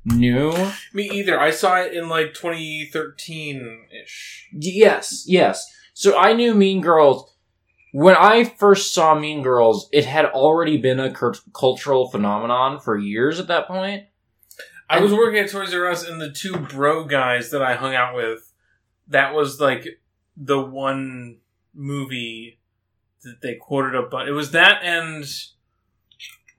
new. 0.05 0.53
Me 0.93 1.09
either. 1.11 1.39
I 1.39 1.51
saw 1.51 1.81
it 1.81 1.93
in 1.93 2.09
like 2.09 2.35
2013 2.35 3.87
ish. 4.03 4.49
Yes, 4.53 5.25
yes. 5.27 5.67
So 5.95 6.19
I 6.19 6.33
knew 6.33 6.55
Mean 6.55 6.81
Girls 6.81 7.31
when 7.93 8.15
I 8.15 8.45
first 8.45 8.95
saw 8.95 9.19
Mean 9.19 9.43
Girls. 9.43 9.89
It 9.93 10.05
had 10.05 10.27
already 10.27 10.77
been 10.77 11.01
a 11.01 11.13
cultural 11.53 12.09
phenomenon 12.09 12.81
for 12.81 12.97
years 12.97 13.41
at 13.41 13.49
that 13.49 13.67
point. 13.67 14.05
I 14.89 15.01
was 15.01 15.13
working 15.13 15.39
at 15.39 15.51
Toys 15.51 15.73
R 15.73 15.87
Us, 15.87 16.07
and 16.07 16.21
the 16.21 16.33
two 16.33 16.57
bro 16.57 17.05
guys 17.05 17.51
that 17.51 17.63
I 17.63 17.77
hung 17.77 17.95
out 17.95 18.17
with, 18.17 18.53
that 19.09 19.35
was 19.35 19.61
like 19.61 20.01
the 20.37 20.61
one 20.61 21.39
movie 21.75 22.59
that 23.23 23.41
they 23.43 23.55
quoted 23.55 23.95
a 23.95 24.03
bunch. 24.03 24.29
It 24.29 24.33
was 24.33 24.51
that 24.51 24.83
and 24.83 25.25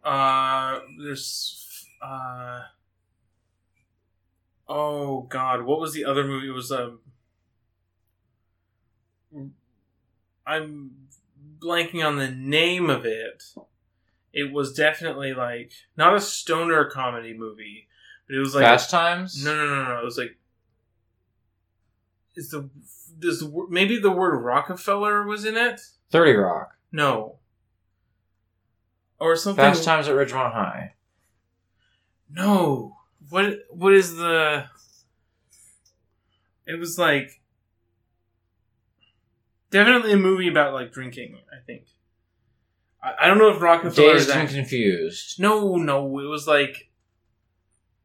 uh, 0.03 0.79
there's 1.03 1.87
uh, 2.01 2.61
oh 4.67 5.21
god, 5.23 5.63
what 5.63 5.79
was 5.79 5.93
the 5.93 6.05
other 6.05 6.23
movie? 6.23 6.47
It 6.47 6.51
was 6.51 6.71
um, 6.71 6.99
I'm 10.45 10.91
blanking 11.61 12.05
on 12.05 12.17
the 12.17 12.29
name 12.29 12.89
of 12.89 13.05
it. 13.05 13.43
It 14.33 14.51
was 14.51 14.73
definitely 14.73 15.33
like 15.33 15.71
not 15.97 16.15
a 16.15 16.21
stoner 16.21 16.85
comedy 16.85 17.33
movie, 17.33 17.87
but 18.27 18.35
it 18.35 18.39
was 18.39 18.55
like 18.55 18.63
Fast 18.63 18.89
Times. 18.89 19.43
no, 19.43 19.55
no, 19.55 19.65
no, 19.65 19.83
no. 19.89 19.99
It 19.99 20.05
was 20.05 20.17
like 20.17 20.37
is 22.35 22.49
the 22.49 22.69
does 23.19 23.41
the 23.41 23.67
maybe 23.69 23.99
the 23.99 24.11
word 24.11 24.37
Rockefeller 24.37 25.25
was 25.25 25.45
in 25.45 25.57
it? 25.57 25.81
Thirty 26.09 26.33
Rock. 26.33 26.75
No, 26.91 27.39
or 29.19 29.35
something. 29.35 29.63
Fast 29.63 29.83
Times 29.83 30.07
at 30.07 30.15
Ridgemont 30.15 30.53
High. 30.53 30.93
No, 32.29 32.97
what 33.29 33.59
what 33.69 33.93
is 33.93 34.15
the? 34.15 34.65
It 36.65 36.79
was 36.79 36.97
like 36.97 37.40
definitely 39.71 40.11
a 40.13 40.17
movie 40.17 40.47
about 40.47 40.73
like 40.73 40.91
drinking. 40.91 41.37
I 41.51 41.63
think. 41.65 41.85
I, 43.03 43.13
I 43.21 43.27
don't 43.27 43.37
know 43.39 43.49
if 43.49 43.61
Rockefeller 43.61 44.15
is 44.15 44.29
and. 44.29 44.47
Confused. 44.49 45.39
No, 45.39 45.75
no, 45.77 46.19
it 46.19 46.25
was 46.25 46.47
like 46.47 46.91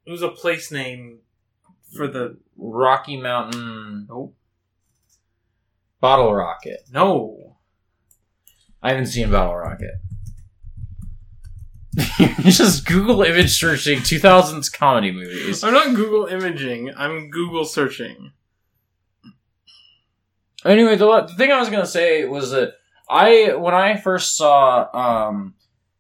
it 0.06 0.10
was 0.10 0.22
a 0.22 0.28
place 0.28 0.70
name 0.72 1.18
for 1.94 2.09
the 2.09 2.38
Rocky 2.56 3.16
Mountain. 3.16 4.06
Nope. 4.09 4.34
Bottle 6.01 6.34
Rocket. 6.34 6.80
no. 6.90 7.56
I 8.82 8.90
haven't 8.90 9.06
seen 9.06 9.30
Bottle 9.30 9.56
Rocket. 9.56 9.94
Just 12.43 12.86
Google 12.86 13.22
image 13.22 13.59
searching 13.59 14.01
2000s 14.01 14.70
comedy 14.72 15.10
movies. 15.10 15.64
I'm 15.64 15.72
not 15.72 15.97
Google 15.97 16.26
imaging. 16.26 16.93
I'm 16.94 17.30
Google 17.30 17.64
searching. 17.64 18.32
Anyway, 20.66 20.97
the, 20.97 21.22
the 21.22 21.34
thing 21.34 21.52
I 21.52 21.60
was 21.60 21.70
gonna 21.70 21.86
say 21.86 22.24
was 22.24 22.51
that 22.51 22.74
I, 23.09 23.55
when 23.55 23.74
I 23.74 23.97
first 23.97 24.36
saw 24.36 24.88
um, 24.93 25.55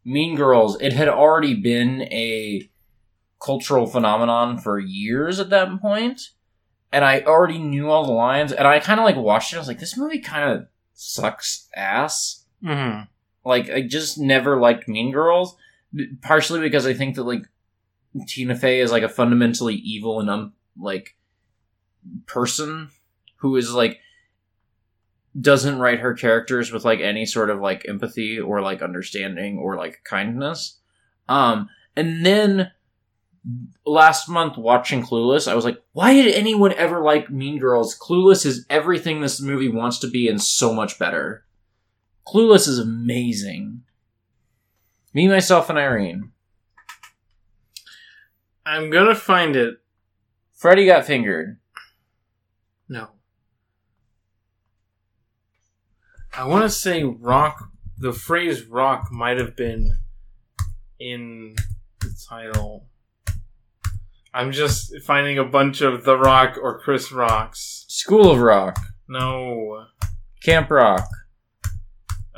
Mean 0.04 0.36
Girls, 0.36 0.80
it 0.80 0.92
had 0.92 1.08
already 1.08 1.54
been 1.54 2.02
a 2.02 2.68
cultural 3.40 3.86
phenomenon 3.86 4.58
for 4.58 4.78
years 4.78 5.38
at 5.38 5.50
that 5.50 5.80
point, 5.80 6.30
and 6.92 7.04
I 7.04 7.20
already 7.20 7.58
knew 7.58 7.90
all 7.90 8.06
the 8.06 8.12
lines, 8.12 8.52
and 8.52 8.66
I 8.66 8.80
kind 8.80 8.98
of 8.98 9.04
like 9.04 9.16
watched 9.16 9.52
it. 9.52 9.56
I 9.56 9.58
was 9.60 9.68
like, 9.68 9.78
this 9.78 9.96
movie 9.96 10.20
kind 10.20 10.50
of 10.50 10.66
sucks 10.94 11.68
ass. 11.76 12.44
Mm-hmm. 12.64 13.02
Like, 13.44 13.70
I 13.70 13.82
just 13.82 14.18
never 14.18 14.58
liked 14.60 14.88
Mean 14.88 15.12
Girls, 15.12 15.56
partially 16.22 16.60
because 16.60 16.86
I 16.86 16.94
think 16.94 17.14
that 17.14 17.24
like 17.24 17.46
Tina 18.26 18.56
Fey 18.56 18.80
is 18.80 18.90
like 18.90 19.02
a 19.02 19.08
fundamentally 19.08 19.74
evil 19.74 20.20
and 20.20 20.30
um 20.30 20.52
like 20.78 21.16
person 22.26 22.90
who 23.36 23.56
is 23.56 23.72
like 23.72 24.00
doesn't 25.40 25.78
write 25.78 26.00
her 26.00 26.14
characters 26.14 26.72
with 26.72 26.84
like 26.84 27.00
any 27.00 27.26
sort 27.26 27.50
of 27.50 27.60
like 27.60 27.86
empathy 27.88 28.38
or 28.38 28.62
like 28.62 28.82
understanding 28.82 29.58
or 29.58 29.76
like 29.76 30.00
kindness. 30.04 30.78
Um, 31.28 31.68
and 31.96 32.24
then 32.24 32.70
last 33.84 34.28
month 34.28 34.56
watching 34.56 35.02
Clueless, 35.02 35.50
I 35.50 35.54
was 35.54 35.64
like, 35.64 35.82
why 35.92 36.14
did 36.14 36.34
anyone 36.34 36.72
ever 36.72 37.02
like 37.02 37.30
Mean 37.30 37.58
Girls? 37.58 37.98
Clueless 37.98 38.46
is 38.46 38.66
everything 38.70 39.20
this 39.20 39.40
movie 39.40 39.68
wants 39.68 39.98
to 40.00 40.10
be 40.10 40.28
and 40.28 40.42
so 40.42 40.72
much 40.72 40.98
better. 40.98 41.44
Clueless 42.26 42.66
is 42.66 42.78
amazing. 42.78 43.82
Me, 45.14 45.28
myself, 45.28 45.70
and 45.70 45.78
Irene. 45.78 46.32
I'm 48.66 48.90
gonna 48.90 49.14
find 49.14 49.54
it. 49.54 49.76
Freddy 50.52 50.86
got 50.86 51.06
fingered. 51.06 51.58
No. 52.88 53.08
I 56.38 56.44
want 56.44 56.64
to 56.64 56.70
say 56.70 57.02
rock. 57.02 57.70
The 57.96 58.12
phrase 58.12 58.66
rock 58.66 59.10
might 59.10 59.38
have 59.38 59.56
been 59.56 59.96
in 61.00 61.56
the 62.00 62.14
title. 62.28 62.88
I'm 64.34 64.52
just 64.52 64.92
finding 65.00 65.38
a 65.38 65.44
bunch 65.44 65.80
of 65.80 66.04
The 66.04 66.18
Rock 66.18 66.58
or 66.60 66.78
Chris 66.78 67.10
Rocks. 67.10 67.86
School 67.88 68.30
of 68.30 68.40
Rock. 68.40 68.78
No. 69.08 69.86
Camp 70.42 70.70
Rock. 70.70 71.08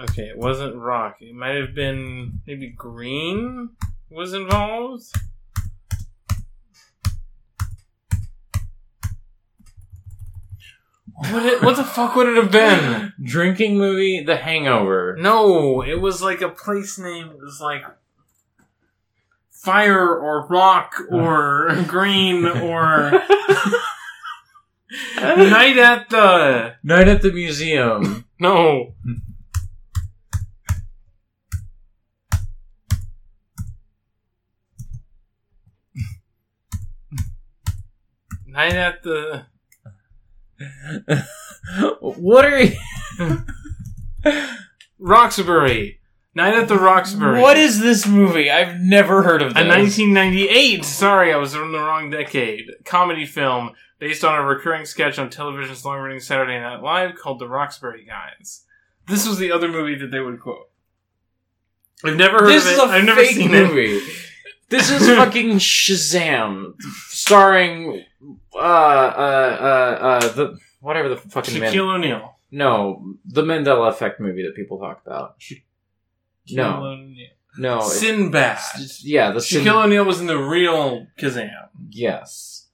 Okay, 0.01 0.29
it 0.29 0.39
wasn't 0.39 0.77
rock. 0.77 1.17
It 1.21 1.35
might 1.35 1.57
have 1.57 1.75
been 1.75 2.41
maybe 2.47 2.69
green 2.69 3.71
was 4.11 4.33
involved. 4.33 5.07
What, 11.19 11.47
it, 11.47 11.63
what 11.63 11.77
the 11.77 11.83
fuck 11.83 12.15
would 12.15 12.29
it 12.29 12.37
have 12.37 12.53
been? 12.53 13.13
Drinking 13.21 13.77
movie 13.77 14.23
The 14.23 14.37
Hangover. 14.37 15.17
No, 15.19 15.83
it 15.83 16.01
was 16.01 16.23
like 16.23 16.41
a 16.41 16.49
place 16.49 16.97
name. 16.97 17.31
It 17.31 17.41
was 17.41 17.61
like 17.61 17.83
fire 19.51 20.17
or 20.17 20.47
rock 20.47 20.95
or 21.11 21.85
green 21.89 22.47
or 22.47 23.11
night 25.17 25.77
at 25.77 26.09
the 26.09 26.77
Night 26.85 27.09
at 27.09 27.23
the 27.23 27.33
Museum. 27.33 28.25
no. 28.39 28.95
Night 38.47 38.75
at 38.75 39.03
the 39.03 39.47
what 42.01 42.45
are 42.45 42.63
you? 42.63 42.77
Roxbury. 44.99 46.01
Night 46.35 46.55
at 46.55 46.69
the 46.69 46.79
Roxbury. 46.79 47.41
What 47.41 47.57
is 47.57 47.81
this 47.81 48.07
movie? 48.07 48.51
I've 48.51 48.81
never 48.81 49.23
heard 49.23 49.43
of 49.43 49.53
A 49.53 49.55
this. 49.55 49.67
1998. 49.67 50.85
Sorry, 50.85 51.33
I 51.33 51.37
was 51.37 51.55
in 51.55 51.73
the 51.73 51.79
wrong 51.79 52.11
decade. 52.11 52.71
Comedy 52.85 53.27
film 53.27 53.73
based 53.99 54.23
on 54.25 54.39
a 54.39 54.43
recurring 54.45 54.85
sketch 54.85 55.19
on 55.19 55.31
television's 55.31 55.85
long-running 55.85 56.21
Saturday 56.21 56.59
Night 56.61 56.83
Live 56.83 57.17
called 57.17 57.41
The 57.41 57.49
Roxbury 57.49 58.05
Guys. 58.05 58.65
This 59.09 59.27
was 59.27 59.39
the 59.39 59.51
other 59.51 59.69
movie 59.69 59.97
that 59.97 60.11
they 60.13 60.21
would 60.21 60.39
quote. 60.41 60.69
I've 62.05 62.17
never 62.17 62.39
heard 62.39 62.49
This 62.51 62.67
of 62.67 62.73
is 62.73 62.79
it. 62.79 62.89
a 62.89 62.93
I've 62.93 63.05
never 63.05 63.21
fake 63.21 63.35
seen 63.37 63.53
it. 63.55 63.67
movie. 63.69 64.01
This 64.69 64.91
is 64.91 65.09
fucking 65.17 65.55
Shazam, 65.59 66.75
starring 67.29 68.05
uh 68.55 68.59
uh 68.59 68.61
uh 68.61 70.05
uh 70.05 70.29
the 70.33 70.59
whatever 70.81 71.09
the 71.11 71.17
fucking 71.17 71.61
man. 71.61 71.73
Shaquille 71.73 71.95
O'Neal. 71.97 72.35
No, 72.51 73.15
the 73.27 73.43
Mandela 73.43 73.89
Effect 73.91 74.21
movie 74.21 74.43
that 74.45 74.55
people 74.57 74.79
talk 74.79 75.03
about. 75.07 75.39
Shaquille 75.41 75.63
No. 76.53 76.85
O'Neal. 76.85 77.29
No, 77.59 77.79
it- 77.81 77.85
Sinbad. 77.91 78.59
it's- 78.77 79.05
yeah, 79.05 79.33
the 79.33 79.41
Sin- 79.41 79.65
Shaquille 79.65 79.85
O'Neal 79.85 80.05
was 80.05 80.21
in 80.21 80.27
the 80.27 80.39
real 80.39 81.07
Kazam. 81.19 81.51
Yes, 81.91 82.67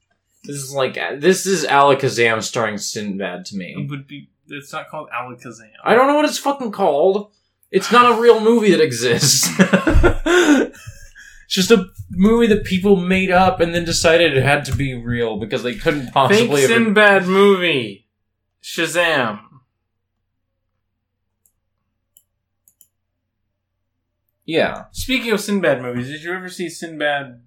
this 0.45 0.57
is 0.57 0.73
like 0.73 0.95
this 1.21 1.47
is 1.47 1.65
Alakazam 1.67 2.43
starring 2.43 2.79
Sinbad 2.79 3.47
to 3.47 3.55
It 3.57 3.59
me. 3.59 3.87
would 3.91 4.07
be. 4.07 4.31
It's 4.49 4.73
not 4.73 4.89
called 4.91 5.09
Alakazam. 5.11 5.71
I 5.83 5.95
don't 5.95 6.07
know 6.07 6.17
what 6.17 6.27
it's 6.27 6.39
fucking 6.39 6.71
called. 6.73 7.31
It's 7.71 7.91
not 7.91 8.17
a 8.17 8.21
real 8.21 8.41
movie 8.41 8.71
that 8.71 8.81
exists. 8.81 9.49
it's 11.45 11.55
just 11.55 11.71
a 11.71 11.87
movie 12.11 12.47
that 12.47 12.65
people 12.65 12.97
made 12.97 13.31
up 13.31 13.61
and 13.61 13.75
then 13.75 13.85
decided 13.85 14.37
it 14.37 14.43
had 14.43 14.65
to 14.67 14.77
be 14.77 14.95
real 14.95 15.37
because 15.39 15.63
they 15.63 15.75
couldn't 15.75 16.05
Fake 16.05 16.13
possibly. 16.13 16.61
have 16.63 16.71
Sinbad 16.71 17.27
movie. 17.27 18.07
Shazam. 18.63 19.41
yeah. 24.47 24.85
Speaking 24.93 25.33
of 25.33 25.41
Sinbad 25.41 25.83
movies, 25.83 26.09
did 26.09 26.23
you 26.23 26.33
ever 26.33 26.49
see 26.49 26.69
Sinbad? 26.69 27.41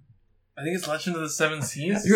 I 0.58 0.64
think 0.64 0.76
it's 0.76 0.88
Legend 0.88 1.16
of 1.16 1.22
the 1.22 1.30
Seven 1.30 1.62
Seas. 1.62 2.08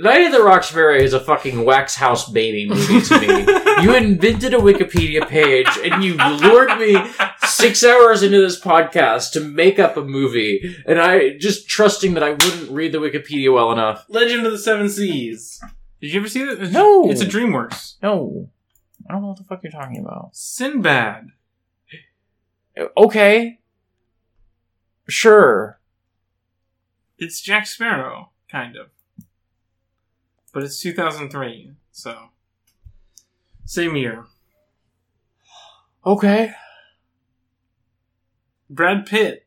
Night 0.00 0.26
of 0.26 0.32
the 0.32 0.42
Roxbury 0.42 1.04
is 1.04 1.12
a 1.12 1.20
fucking 1.20 1.64
wax 1.64 1.94
house 1.94 2.28
baby 2.30 2.68
movie 2.68 3.00
to 3.00 3.20
me. 3.20 3.82
you 3.82 3.94
invented 3.94 4.54
a 4.54 4.58
Wikipedia 4.58 5.26
page 5.28 5.68
and 5.84 6.02
you 6.02 6.14
lured 6.14 6.78
me 6.78 6.96
six 7.46 7.84
hours 7.84 8.22
into 8.22 8.40
this 8.40 8.60
podcast 8.60 9.32
to 9.32 9.40
make 9.40 9.78
up 9.78 9.96
a 9.96 10.02
movie, 10.04 10.76
and 10.86 11.00
I 11.00 11.36
just 11.38 11.68
trusting 11.68 12.14
that 12.14 12.22
I 12.22 12.30
wouldn't 12.32 12.70
read 12.70 12.92
the 12.92 12.98
Wikipedia 12.98 13.52
well 13.54 13.70
enough. 13.72 14.04
Legend 14.08 14.44
of 14.46 14.52
the 14.52 14.58
Seven 14.58 14.88
Seas. 14.88 15.62
Did 16.00 16.12
you 16.12 16.20
ever 16.20 16.28
see 16.28 16.42
that? 16.44 16.52
It's- 16.54 16.72
No. 16.72 17.08
It's 17.10 17.20
a 17.20 17.26
DreamWorks. 17.26 17.94
No, 18.02 18.48
I 19.08 19.12
don't 19.12 19.22
know 19.22 19.28
what 19.28 19.38
the 19.38 19.44
fuck 19.44 19.62
you're 19.62 19.70
talking 19.72 19.98
about. 20.04 20.30
Sinbad. 20.34 21.28
Okay, 22.96 23.60
sure. 25.08 25.78
It's 27.18 27.40
Jack 27.40 27.66
Sparrow, 27.66 28.30
kind 28.50 28.76
of. 28.76 28.88
But 30.54 30.62
it's 30.62 30.80
2003, 30.80 31.72
so. 31.90 32.16
Same 33.64 33.96
year. 33.96 34.24
Okay. 36.06 36.52
Brad 38.70 39.04
Pitt. 39.04 39.46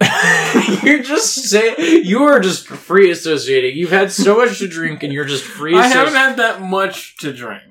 you're 0.82 1.02
just 1.04 1.34
saying 1.34 2.04
you 2.04 2.24
are 2.24 2.40
just 2.40 2.66
free 2.66 3.10
associating. 3.10 3.76
You've 3.76 3.90
had 3.92 4.10
so 4.10 4.36
much 4.38 4.58
to 4.58 4.66
drink, 4.68 5.02
and 5.04 5.12
you're 5.12 5.24
just 5.24 5.44
free. 5.44 5.74
I 5.78 5.86
haven't 5.86 6.14
had 6.14 6.36
that 6.38 6.60
much 6.60 7.16
to 7.18 7.32
drink. 7.32 7.62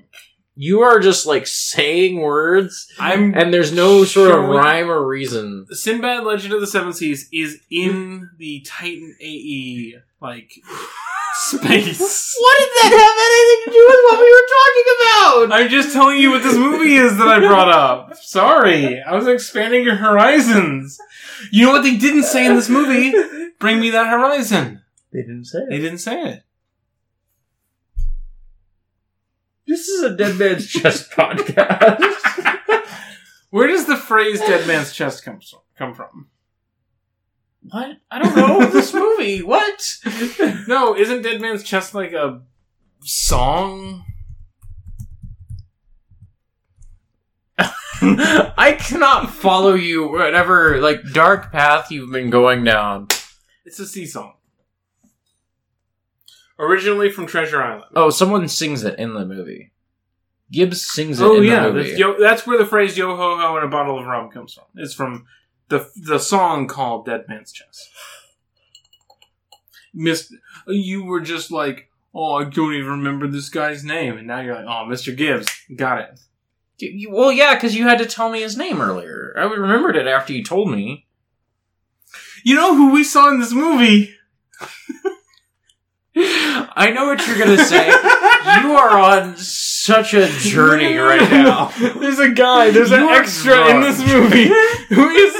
you 0.55 0.81
are 0.81 0.99
just 0.99 1.25
like 1.25 1.45
saying 1.45 2.19
words, 2.21 2.87
I'm. 2.97 3.33
and 3.35 3.53
there's 3.53 3.73
no 3.73 4.05
sort 4.05 4.29
of 4.31 4.35
Showing- 4.37 4.49
rhyme 4.57 4.89
or 4.89 5.05
reason. 5.05 5.67
Sinbad 5.71 6.23
Legend 6.23 6.53
of 6.53 6.61
the 6.61 6.67
Seven 6.67 6.93
Seas 6.93 7.27
is 7.33 7.59
in 7.69 8.29
the 8.37 8.61
Titan 8.61 9.15
AE, 9.19 9.95
like, 10.21 10.53
space. 11.59 11.99
What 12.43 12.57
did 12.59 12.69
that 12.81 12.91
have 12.91 13.17
anything 13.29 13.61
to 13.65 13.71
do 13.71 13.85
with 13.87 14.01
what 14.09 14.19
we 14.19 14.29
were 14.33 14.49
talking 14.59 14.87
about? 14.99 15.61
I'm 15.61 15.69
just 15.69 15.93
telling 15.93 16.19
you 16.19 16.31
what 16.31 16.43
this 16.43 16.57
movie 16.57 16.95
is 16.95 17.17
that 17.17 17.27
I 17.27 17.39
brought 17.39 17.69
up. 17.69 18.15
Sorry. 18.17 19.01
I 19.01 19.15
was 19.15 19.27
expanding 19.27 19.83
your 19.83 19.95
horizons. 19.95 20.97
You 21.51 21.65
know 21.65 21.71
what 21.71 21.83
they 21.83 21.95
didn't 21.95 22.23
say 22.23 22.45
in 22.45 22.55
this 22.55 22.69
movie? 22.69 23.13
Bring 23.59 23.79
me 23.79 23.91
that 23.91 24.09
horizon. 24.09 24.81
They 25.13 25.21
didn't 25.21 25.45
say 25.45 25.59
it. 25.59 25.69
They 25.69 25.77
didn't 25.79 25.99
say 25.99 26.21
it. 26.21 26.43
This 29.67 29.87
is 29.87 30.03
a 30.03 30.15
dead 30.15 30.37
man's 30.37 30.67
chest 30.71 31.11
podcast. 31.11 32.03
Where 33.49 33.67
does 33.67 33.85
the 33.85 33.95
phrase 33.95 34.39
"dead 34.39 34.67
man's 34.67 34.91
chest" 34.93 35.23
come 35.23 35.39
come 35.77 35.93
from? 35.93 36.27
Come 37.71 37.81
from? 37.81 37.89
what? 37.89 37.97
I 38.11 38.19
don't 38.19 38.35
know 38.35 38.65
this 38.71 38.93
movie. 38.93 39.41
What? 39.41 39.97
No, 40.67 40.95
isn't 40.95 41.21
"dead 41.23 41.41
man's 41.41 41.63
chest" 41.63 41.93
like 41.93 42.13
a 42.13 42.41
song? 43.03 44.05
I 48.01 48.77
cannot 48.79 49.29
follow 49.29 49.73
you 49.75 50.07
whatever 50.09 50.79
like 50.81 51.01
dark 51.13 51.51
path 51.51 51.91
you've 51.91 52.11
been 52.11 52.29
going 52.29 52.63
down. 52.63 53.07
It's 53.65 53.79
a 53.79 53.85
sea 53.85 54.05
song. 54.05 54.33
Originally 56.59 57.09
from 57.11 57.25
Treasure 57.27 57.61
Island. 57.61 57.85
Oh, 57.95 58.09
someone 58.09 58.47
sings 58.47 58.83
it 58.83 58.97
in 58.99 59.13
the 59.13 59.25
movie. 59.25 59.71
Gibbs 60.51 60.85
sings 60.87 61.19
it 61.19 61.23
Oh 61.23 61.37
in 61.37 61.43
yeah, 61.45 61.67
the 61.67 61.73
movie. 61.73 61.89
that's, 61.89 61.99
yo, 61.99 62.19
that's 62.19 62.45
where 62.47 62.57
the 62.57 62.65
phrase 62.65 62.97
"yo 62.97 63.15
ho 63.15 63.37
ho" 63.37 63.55
and 63.55 63.65
a 63.65 63.69
bottle 63.69 63.97
of 63.99 64.05
rum 64.05 64.29
comes 64.29 64.53
from. 64.53 64.65
It's 64.75 64.93
from 64.93 65.25
the 65.69 65.89
the 65.95 66.19
song 66.19 66.67
called 66.67 67.05
"Dead 67.05 67.25
Man's 67.27 67.51
Chest." 67.51 67.89
Miss, 69.93 70.33
you 70.67 71.03
were 71.03 71.21
just 71.21 71.51
like, 71.51 71.89
"Oh, 72.13 72.35
I 72.35 72.45
don't 72.45 72.73
even 72.73 72.89
remember 72.89 73.27
this 73.27 73.49
guy's 73.49 73.83
name," 73.83 74.17
and 74.17 74.27
now 74.27 74.41
you're 74.41 74.55
like, 74.55 74.65
"Oh, 74.65 74.85
Mr. 74.89 75.15
Gibbs, 75.15 75.47
got 75.75 75.99
it." 76.01 76.19
You- 76.79 77.11
well, 77.11 77.31
yeah, 77.31 77.53
because 77.53 77.75
you 77.75 77.83
had 77.87 77.99
to 77.99 78.05
tell 78.05 78.29
me 78.29 78.41
his 78.41 78.57
name 78.57 78.81
earlier. 78.81 79.33
I 79.37 79.43
remembered 79.43 79.95
it 79.95 80.07
after 80.07 80.33
you 80.33 80.43
told 80.43 80.69
me. 80.71 81.05
You 82.43 82.55
know 82.55 82.75
who 82.75 82.91
we 82.91 83.03
saw 83.05 83.29
in 83.29 83.39
this 83.39 83.53
movie? 83.53 84.15
I 86.15 86.91
know 86.93 87.05
what 87.07 87.25
you're 87.25 87.39
gonna 87.39 87.63
say. 87.65 87.87
you 87.87 88.75
are 88.75 88.99
on 88.99 89.35
such 89.37 90.13
a 90.13 90.27
journey 90.27 90.95
right 90.95 91.29
now. 91.31 91.71
There's 91.99 92.19
a 92.19 92.29
guy. 92.29 92.69
There's 92.69 92.91
You 92.91 92.97
an 93.09 93.15
extra 93.15 93.69
in 93.69 93.81
this 93.81 93.99
movie 93.99 94.51
who 94.95 95.09
is 95.09 95.33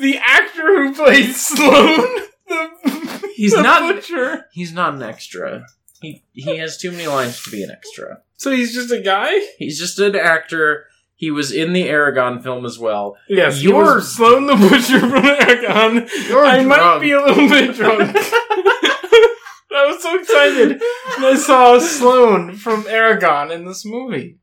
the 0.00 0.18
actor 0.22 0.86
who 0.86 0.94
played 0.94 1.34
Sloane. 1.34 2.20
The, 2.48 3.30
He's 3.36 3.52
the 3.54 3.62
not- 3.62 3.94
butcher. 3.94 4.46
He's 4.52 4.72
not 4.72 4.94
an 4.94 5.02
extra. 5.02 5.66
He 6.00 6.22
he 6.32 6.58
has 6.58 6.76
too 6.76 6.90
many 6.92 7.06
lines 7.06 7.42
to 7.44 7.50
be 7.50 7.62
an 7.62 7.70
extra. 7.70 8.18
So 8.36 8.50
he's 8.50 8.74
just 8.74 8.92
a 8.92 9.00
guy. 9.00 9.30
He's 9.58 9.78
just 9.78 9.98
an 9.98 10.14
actor. 10.16 10.86
He 11.16 11.30
was 11.30 11.50
in 11.52 11.72
the 11.72 11.84
Eragon 11.88 12.42
film 12.42 12.66
as 12.66 12.78
well. 12.78 13.16
Yes, 13.28 13.62
You're- 13.62 14.02
Sloane 14.02 14.46
the 14.46 14.56
butcher 14.56 15.00
from 15.00 15.22
Eragon. 15.22 16.28
You're 16.28 16.44
I 16.44 16.62
might 16.64 16.98
be 17.00 17.12
a 17.12 17.20
little 17.20 17.48
bit 17.48 17.74
drunk. 17.74 18.12
I 19.76 19.86
was 19.86 20.02
so 20.02 20.18
excited 20.18 20.80
when 21.18 21.32
I 21.32 21.36
saw 21.36 21.78
Sloane 21.78 22.54
from 22.56 22.84
Eragon 22.84 23.50
in 23.50 23.64
this 23.64 23.84
movie. 23.84 24.38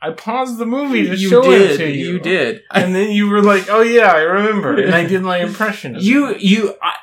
I 0.00 0.10
paused 0.10 0.58
the 0.58 0.66
movie 0.66 1.06
to 1.08 1.16
you 1.16 1.28
show 1.28 1.42
did. 1.42 1.70
it 1.72 1.76
to 1.78 1.90
you. 1.90 2.12
You 2.12 2.20
did. 2.20 2.62
And 2.70 2.94
then 2.94 3.10
you 3.10 3.28
were 3.28 3.42
like, 3.42 3.68
"Oh 3.68 3.82
yeah, 3.82 4.12
I 4.12 4.20
remember," 4.20 4.76
and 4.80 4.94
I 4.94 5.04
did 5.06 5.22
my 5.22 5.38
impression. 5.48 5.96
Of 5.96 6.02
You 6.02 6.30
it. 6.30 6.40
you 6.40 6.74
I, 6.82 6.94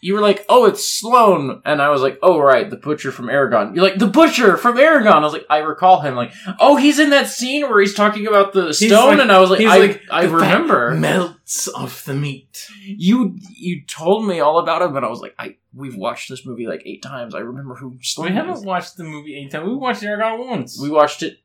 you 0.00 0.12
were 0.12 0.20
like, 0.20 0.44
oh, 0.50 0.66
it's 0.66 0.86
Sloane, 0.86 1.62
and 1.64 1.80
I 1.80 1.88
was 1.88 2.02
like, 2.02 2.18
oh, 2.22 2.38
right, 2.38 2.68
the 2.68 2.76
butcher 2.76 3.10
from 3.10 3.28
Eragon. 3.28 3.74
You're 3.74 3.84
like, 3.84 3.98
the 3.98 4.06
butcher 4.06 4.58
from 4.58 4.76
Eragon. 4.76 5.06
I 5.12 5.20
was 5.20 5.32
like, 5.32 5.46
I 5.48 5.60
recall 5.60 6.02
him. 6.02 6.14
Like, 6.14 6.30
oh, 6.60 6.76
he's 6.76 6.98
in 6.98 7.08
that 7.08 7.26
scene 7.26 7.62
where 7.62 7.80
he's 7.80 7.94
talking 7.94 8.26
about 8.26 8.52
the 8.52 8.74
stone, 8.74 8.90
like- 9.16 9.20
and 9.20 9.32
I 9.32 9.40
was 9.40 9.48
like, 9.48 9.62
I, 9.62 9.78
like, 9.78 10.02
I 10.10 10.26
"The 10.26 10.38
fat 10.38 10.52
remember. 10.58 10.90
melts 10.90 11.68
off 11.68 12.04
the 12.04 12.12
meat. 12.12 12.66
You 12.84 13.38
you 13.56 13.82
told 13.86 14.26
me 14.26 14.40
all 14.40 14.58
about 14.58 14.82
him, 14.82 14.94
and 14.94 15.06
I 15.06 15.08
was 15.08 15.20
like, 15.20 15.34
I 15.38 15.56
we've 15.72 15.96
watched 15.96 16.28
this 16.28 16.44
movie 16.44 16.66
like 16.66 16.82
eight 16.84 17.00
times. 17.02 17.34
I 17.34 17.38
remember 17.38 17.74
who 17.74 17.96
Sloane 18.02 18.28
We 18.32 18.36
haven't 18.36 18.62
watched 18.62 18.98
the 18.98 19.04
movie 19.04 19.34
eight 19.36 19.52
times. 19.52 19.66
We 19.66 19.74
watched 19.74 20.02
Eragon 20.02 20.46
once. 20.50 20.78
We 20.78 20.90
watched 20.90 21.22
it. 21.22 21.38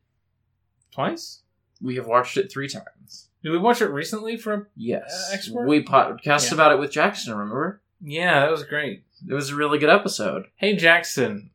Twice. 0.92 1.42
We 1.82 1.96
have 1.96 2.08
watched 2.08 2.38
it 2.38 2.52
three 2.52 2.68
times. 2.68 3.30
Did 3.44 3.52
we 3.52 3.58
watch 3.58 3.82
it 3.82 3.90
recently? 3.90 4.36
For 4.38 4.70
Yes, 4.76 5.30
Uh, 5.32 5.34
expert? 5.36 5.66
we 5.68 5.84
podcast 5.84 6.48
Yeah. 6.50 6.54
about 6.56 6.72
it 6.74 6.80
with 6.80 6.92
Jackson. 6.92 7.34
Remember? 7.36 7.82
yeah, 8.02 8.42
that 8.42 8.52
was 8.52 8.64
great. 8.64 9.04
It 9.28 9.34
was 9.34 9.50
a 9.50 9.56
really 9.56 9.78
good 9.80 9.90
episode. 9.90 10.46
Hey 10.56 10.76
Jackson, 10.76 11.52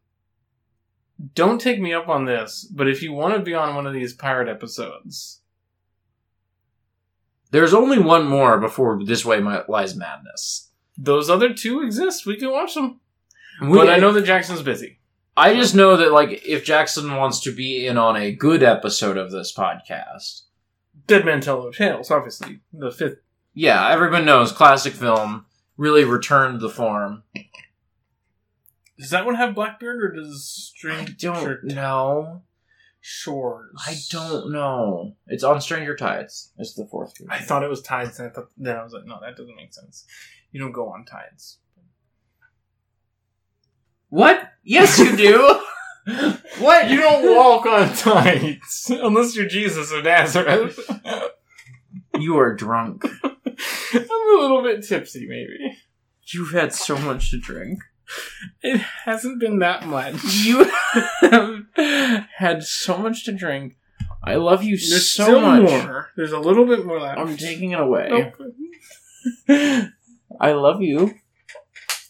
don't 1.34 1.60
take 1.60 1.80
me 1.80 1.92
up 1.94 2.08
on 2.08 2.24
this, 2.24 2.64
but 2.64 2.88
if 2.88 3.02
you 3.02 3.12
want 3.12 3.34
to 3.34 3.40
be 3.40 3.54
on 3.54 3.74
one 3.74 3.86
of 3.86 3.92
these 3.92 4.12
pirate 4.14 4.48
episodes, 4.48 5.40
There's 7.50 7.72
only 7.74 7.98
one 8.00 8.26
more 8.26 8.58
before 8.58 9.04
this 9.04 9.24
way 9.24 9.40
lies 9.68 9.94
madness. 9.94 10.70
those 10.98 11.30
other 11.30 11.54
two 11.54 11.82
exist. 11.82 12.26
We 12.26 12.36
can 12.36 12.50
watch 12.50 12.74
them. 12.74 13.00
We- 13.62 13.78
but 13.78 13.88
I 13.88 13.98
know 13.98 14.10
that 14.12 14.24
Jackson's 14.24 14.62
busy. 14.62 14.98
I 15.36 15.54
just 15.54 15.74
know 15.74 15.96
that 15.96 16.12
like 16.12 16.42
if 16.46 16.64
Jackson 16.64 17.16
wants 17.16 17.40
to 17.40 17.54
be 17.54 17.86
in 17.86 17.98
on 17.98 18.16
a 18.16 18.32
good 18.32 18.62
episode 18.62 19.16
of 19.16 19.30
this 19.32 19.52
podcast, 19.52 20.42
Dead 21.06 21.24
Man 21.24 21.40
Tell 21.40 21.62
No 21.62 21.70
Tales, 21.70 22.10
obviously 22.10 22.60
the 22.72 22.90
fifth. 22.92 23.18
yeah, 23.52 23.88
everyone 23.90 24.24
knows 24.24 24.52
classic 24.52 24.92
film 24.92 25.46
really 25.76 26.04
returned 26.04 26.60
the 26.60 26.70
form. 26.70 27.24
Does 28.98 29.10
that 29.10 29.26
one 29.26 29.34
have 29.34 29.56
Blackbeard 29.56 30.02
or 30.04 30.12
does 30.12 30.72
I 30.76 30.78
Stranger 30.78 31.12
don't 31.18 31.64
know. 31.64 32.42
Shores? 33.00 33.74
I 33.86 33.96
don't 34.10 34.52
know. 34.52 35.16
It's 35.26 35.44
on 35.44 35.60
Stranger 35.60 35.96
Tides. 35.96 36.52
It's 36.58 36.74
the 36.74 36.86
fourth. 36.86 37.12
movie. 37.20 37.32
I 37.32 37.40
thought 37.40 37.62
it 37.64 37.68
was 37.68 37.82
Tides, 37.82 38.18
and 38.18 38.30
I 38.30 38.32
thought 38.32 38.48
then 38.56 38.76
I 38.76 38.82
was 38.84 38.92
like, 38.92 39.04
no, 39.04 39.18
that 39.20 39.36
doesn't 39.36 39.56
make 39.56 39.74
sense. 39.74 40.06
You 40.52 40.60
don't 40.60 40.72
go 40.72 40.88
on 40.88 41.04
Tides. 41.04 41.58
What? 44.14 44.48
Yes, 44.62 44.96
you 45.00 45.16
do. 45.16 45.60
what? 46.60 46.88
You 46.88 47.00
don't 47.00 47.34
walk 47.34 47.66
on 47.66 47.92
tights 47.96 48.88
unless 48.90 49.34
you're 49.34 49.48
Jesus 49.48 49.90
of 49.90 50.04
Nazareth. 50.04 50.78
You 52.20 52.38
are 52.38 52.54
drunk. 52.54 53.04
I'm 53.24 54.38
a 54.38 54.40
little 54.40 54.62
bit 54.62 54.86
tipsy, 54.86 55.26
maybe. 55.26 55.78
You've 56.32 56.52
had 56.52 56.72
so 56.72 56.96
much 56.96 57.32
to 57.32 57.40
drink. 57.40 57.80
It 58.62 58.80
hasn't 59.04 59.40
been 59.40 59.58
that 59.58 59.84
much. 59.84 60.22
You 60.22 60.70
have 61.22 61.64
had 62.36 62.62
so 62.62 62.96
much 62.96 63.24
to 63.24 63.32
drink. 63.32 63.76
I 64.22 64.36
love 64.36 64.62
you 64.62 64.76
There's 64.76 65.10
so 65.10 65.40
much. 65.40 65.68
more. 65.68 66.10
There's 66.16 66.30
a 66.30 66.38
little 66.38 66.66
bit 66.66 66.86
more 66.86 67.00
left. 67.00 67.18
I'm 67.18 67.36
taking 67.36 67.72
it 67.72 67.80
away. 67.80 68.10
Oh, 68.12 68.52
nope. 69.48 69.88
I 70.40 70.52
love 70.52 70.82
you. 70.82 71.14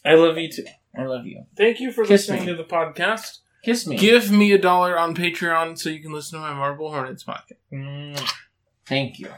I 0.05 0.13
love 0.13 0.37
you 0.37 0.51
too. 0.51 0.65
I 0.97 1.05
love 1.05 1.25
you. 1.25 1.45
Thank 1.57 1.79
you 1.79 1.91
for 1.91 2.03
Kiss 2.05 2.29
listening 2.29 2.45
me. 2.45 2.51
to 2.51 2.57
the 2.57 2.63
podcast. 2.63 3.39
Kiss 3.63 3.87
me. 3.87 3.97
Give 3.97 4.31
me 4.31 4.51
a 4.51 4.57
dollar 4.57 4.97
on 4.97 5.15
Patreon 5.15 5.77
so 5.77 5.89
you 5.89 6.01
can 6.01 6.13
listen 6.13 6.39
to 6.39 6.45
my 6.45 6.53
Marble 6.53 6.91
Hornets 6.91 7.23
podcast. 7.23 7.53
Mm. 7.73 8.33
Thank 8.85 9.19
you. 9.19 9.27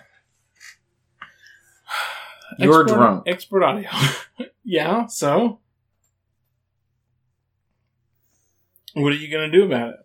You're 2.59 2.81
Export- 2.81 2.87
drunk. 2.87 3.23
Export 3.27 3.63
audio. 3.63 3.89
yeah, 4.63 5.07
so? 5.07 5.59
What 8.93 9.13
are 9.13 9.15
you 9.15 9.29
going 9.31 9.51
to 9.51 9.57
do 9.57 9.65
about 9.65 9.89
it? 9.89 9.95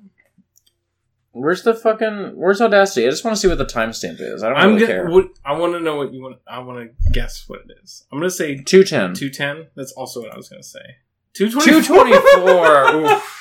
Where's 1.34 1.62
the 1.62 1.74
fucking? 1.74 2.32
Where's 2.36 2.60
Audacity? 2.60 3.06
I 3.06 3.10
just 3.10 3.24
want 3.24 3.36
to 3.36 3.40
see 3.40 3.48
what 3.48 3.56
the 3.56 3.64
timestamp 3.64 4.20
is. 4.20 4.42
I 4.42 4.50
don't 4.50 4.58
really 4.74 4.80
gonna, 4.80 4.86
care. 4.86 5.10
what, 5.10 5.28
I 5.44 5.58
want 5.58 5.72
to 5.72 5.80
know 5.80 5.96
what 5.96 6.12
you 6.12 6.20
want. 6.22 6.36
I 6.46 6.58
want 6.58 6.90
to 6.90 7.10
guess 7.10 7.44
what 7.48 7.60
it 7.60 7.70
is. 7.82 8.04
I'm 8.12 8.18
going 8.18 8.28
to 8.28 8.34
say 8.36 8.56
Two 8.62 8.84
ten. 8.84 9.14
210. 9.14 9.68
That's 9.74 9.92
also 9.92 10.20
what 10.20 10.30
I 10.30 10.36
was 10.36 10.50
going 10.50 10.60
to 10.60 10.68
say. 10.68 10.80
224. 11.34 11.72
Two 11.72 11.82
twenty 11.82 12.12
four. 12.12 13.20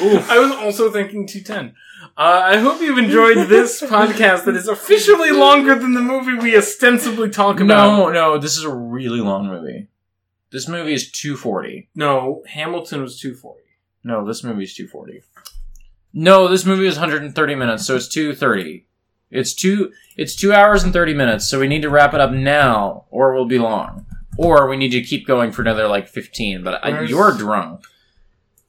Oof. 0.00 0.30
I 0.30 0.38
was 0.38 0.50
also 0.52 0.90
thinking 0.90 1.26
210. 1.26 1.74
Uh, 2.16 2.42
I 2.44 2.56
hope 2.56 2.80
you've 2.80 2.98
enjoyed 2.98 3.48
this 3.48 3.82
podcast 3.82 4.44
that 4.44 4.56
is 4.56 4.68
officially 4.68 5.30
longer 5.30 5.74
than 5.74 5.92
the 5.94 6.00
movie 6.00 6.34
we 6.34 6.56
ostensibly 6.56 7.28
talk 7.28 7.60
about. 7.60 7.98
No, 7.98 8.08
no, 8.08 8.38
this 8.38 8.56
is 8.56 8.64
a 8.64 8.74
really 8.74 9.20
long 9.20 9.46
movie. 9.46 9.88
This 10.50 10.68
movie 10.68 10.94
is 10.94 11.10
240. 11.10 11.90
No, 11.94 12.42
Hamilton 12.46 13.02
was 13.02 13.20
240. 13.20 13.60
No, 14.04 14.24
this 14.24 14.42
movie 14.44 14.64
is 14.64 14.74
240. 14.74 15.22
No, 16.12 16.48
this 16.48 16.64
movie 16.64 16.86
is 16.86 16.94
130 16.94 17.54
minutes, 17.54 17.86
so 17.86 17.96
it's 17.96 18.08
230. 18.08 18.86
It's 19.30 19.52
two. 19.52 19.92
It's 20.16 20.36
two 20.36 20.52
hours 20.52 20.84
and 20.84 20.92
30 20.92 21.12
minutes, 21.14 21.48
so 21.48 21.58
we 21.58 21.66
need 21.66 21.82
to 21.82 21.90
wrap 21.90 22.14
it 22.14 22.20
up 22.20 22.30
now, 22.30 23.06
or 23.10 23.34
we'll 23.34 23.46
be 23.46 23.58
long. 23.58 24.06
Or 24.36 24.68
we 24.68 24.76
need 24.76 24.90
to 24.90 25.02
keep 25.02 25.26
going 25.26 25.52
for 25.52 25.62
another 25.62 25.86
like 25.86 26.08
15. 26.08 26.62
But 26.64 26.84
I, 26.84 26.90
Where's- 26.90 27.10
you're 27.10 27.32
drunk. 27.36 27.84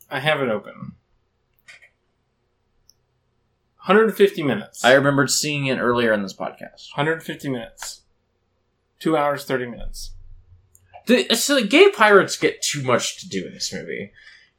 I 0.09 0.19
have 0.19 0.41
it 0.41 0.49
open. 0.49 0.93
150 3.85 4.41
minutes. 4.43 4.83
I 4.83 4.93
remembered 4.93 5.29
seeing 5.29 5.67
it 5.67 5.77
earlier 5.77 6.11
in 6.13 6.23
this 6.23 6.33
podcast. 6.33 6.89
150 6.95 7.49
minutes. 7.49 8.01
2 8.99 9.15
hours, 9.15 9.45
30 9.45 9.67
minutes. 9.67 10.13
The, 11.05 11.35
so 11.35 11.55
the 11.55 11.67
gay 11.67 11.89
pirates 11.91 12.35
get 12.37 12.63
too 12.63 12.81
much 12.81 13.19
to 13.19 13.29
do 13.29 13.45
in 13.45 13.53
this 13.53 13.71
movie 13.71 14.11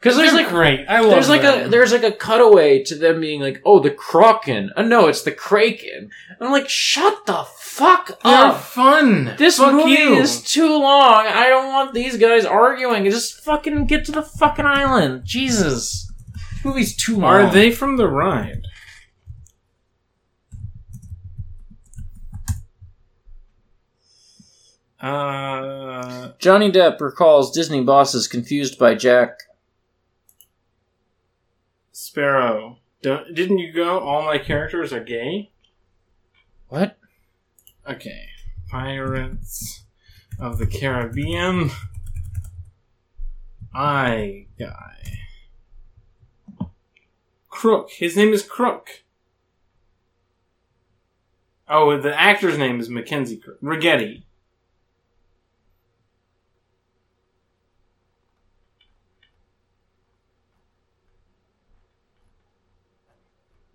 because 0.06 0.18
there's 0.18 0.32
like 0.34 0.48
great. 0.48 0.86
I 0.88 1.00
love 1.00 1.10
there's 1.10 1.28
like 1.28 1.42
them. 1.42 1.66
a 1.66 1.68
there's 1.68 1.90
like 1.90 2.04
a 2.04 2.12
cutaway 2.12 2.84
to 2.84 2.94
them 2.94 3.20
being 3.20 3.40
like, 3.40 3.60
oh, 3.64 3.80
the 3.80 3.90
Kraken. 3.90 4.70
Oh 4.76 4.84
no, 4.84 5.08
it's 5.08 5.22
the 5.22 5.32
Kraken. 5.32 6.10
I'm 6.40 6.52
like, 6.52 6.68
shut 6.68 7.26
the 7.26 7.44
fuck 7.58 8.20
They're 8.22 8.32
up. 8.46 8.60
fun. 8.60 9.34
This 9.36 9.58
Fuck 9.58 9.72
movie 9.74 9.90
you. 9.92 10.14
is 10.14 10.42
too 10.42 10.68
long. 10.68 11.26
I 11.26 11.48
don't 11.48 11.72
want 11.72 11.92
these 11.92 12.16
guys 12.18 12.44
arguing. 12.44 13.04
Just 13.06 13.40
fucking 13.40 13.86
get 13.86 14.04
to 14.04 14.12
the 14.12 14.22
fucking 14.22 14.64
island. 14.64 15.22
Jesus. 15.24 16.08
This 16.52 16.64
movie's 16.64 16.94
too 16.96 17.14
long. 17.16 17.24
Are 17.24 17.50
they 17.50 17.72
from 17.72 17.96
the 17.96 18.06
ride? 18.06 18.62
Uh, 25.00 26.32
Johnny 26.38 26.70
Depp 26.70 27.00
recalls 27.00 27.52
Disney 27.52 27.82
bosses 27.82 28.26
confused 28.26 28.78
by 28.78 28.94
Jack. 28.94 29.38
Sparrow. 32.16 32.78
Don't, 33.02 33.34
didn't 33.34 33.58
you 33.58 33.70
go? 33.70 33.98
All 33.98 34.22
my 34.22 34.38
characters 34.38 34.90
are 34.90 35.04
gay. 35.04 35.50
What? 36.70 36.96
Okay. 37.86 38.28
Pirates 38.70 39.84
of 40.40 40.56
the 40.56 40.66
Caribbean. 40.66 41.70
I 43.74 44.46
guy. 44.58 45.18
Crook. 47.50 47.90
His 47.90 48.16
name 48.16 48.32
is 48.32 48.42
Crook. 48.42 49.04
Oh, 51.68 52.00
the 52.00 52.18
actor's 52.18 52.56
name 52.56 52.80
is 52.80 52.88
Mackenzie 52.88 53.36
Crook. 53.36 53.60
Ragetti. 53.60 54.22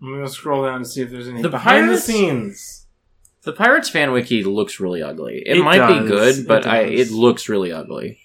I'm 0.02 0.14
gonna 0.14 0.28
scroll 0.30 0.64
down 0.64 0.78
and 0.78 0.88
see 0.88 1.02
if 1.02 1.10
there's 1.12 1.28
any 1.28 1.42
The 1.42 1.50
behind 1.50 1.86
pirates? 1.88 2.06
the 2.08 2.12
scenes. 2.14 2.78
The 3.44 3.54
Pirates 3.54 3.90
fan 3.90 4.12
wiki 4.12 4.44
looks 4.44 4.80
really 4.80 5.02
ugly. 5.02 5.42
It, 5.46 5.58
It 5.58 5.64
might 5.64 5.78
does. 5.78 6.04
be 6.04 6.08
good, 6.08 6.48
but 6.48 6.66
It 6.66 6.70
I 6.70 6.80
it 6.82 7.10
looks 7.12 7.50
really 7.50 7.72
ugly. 7.72 8.20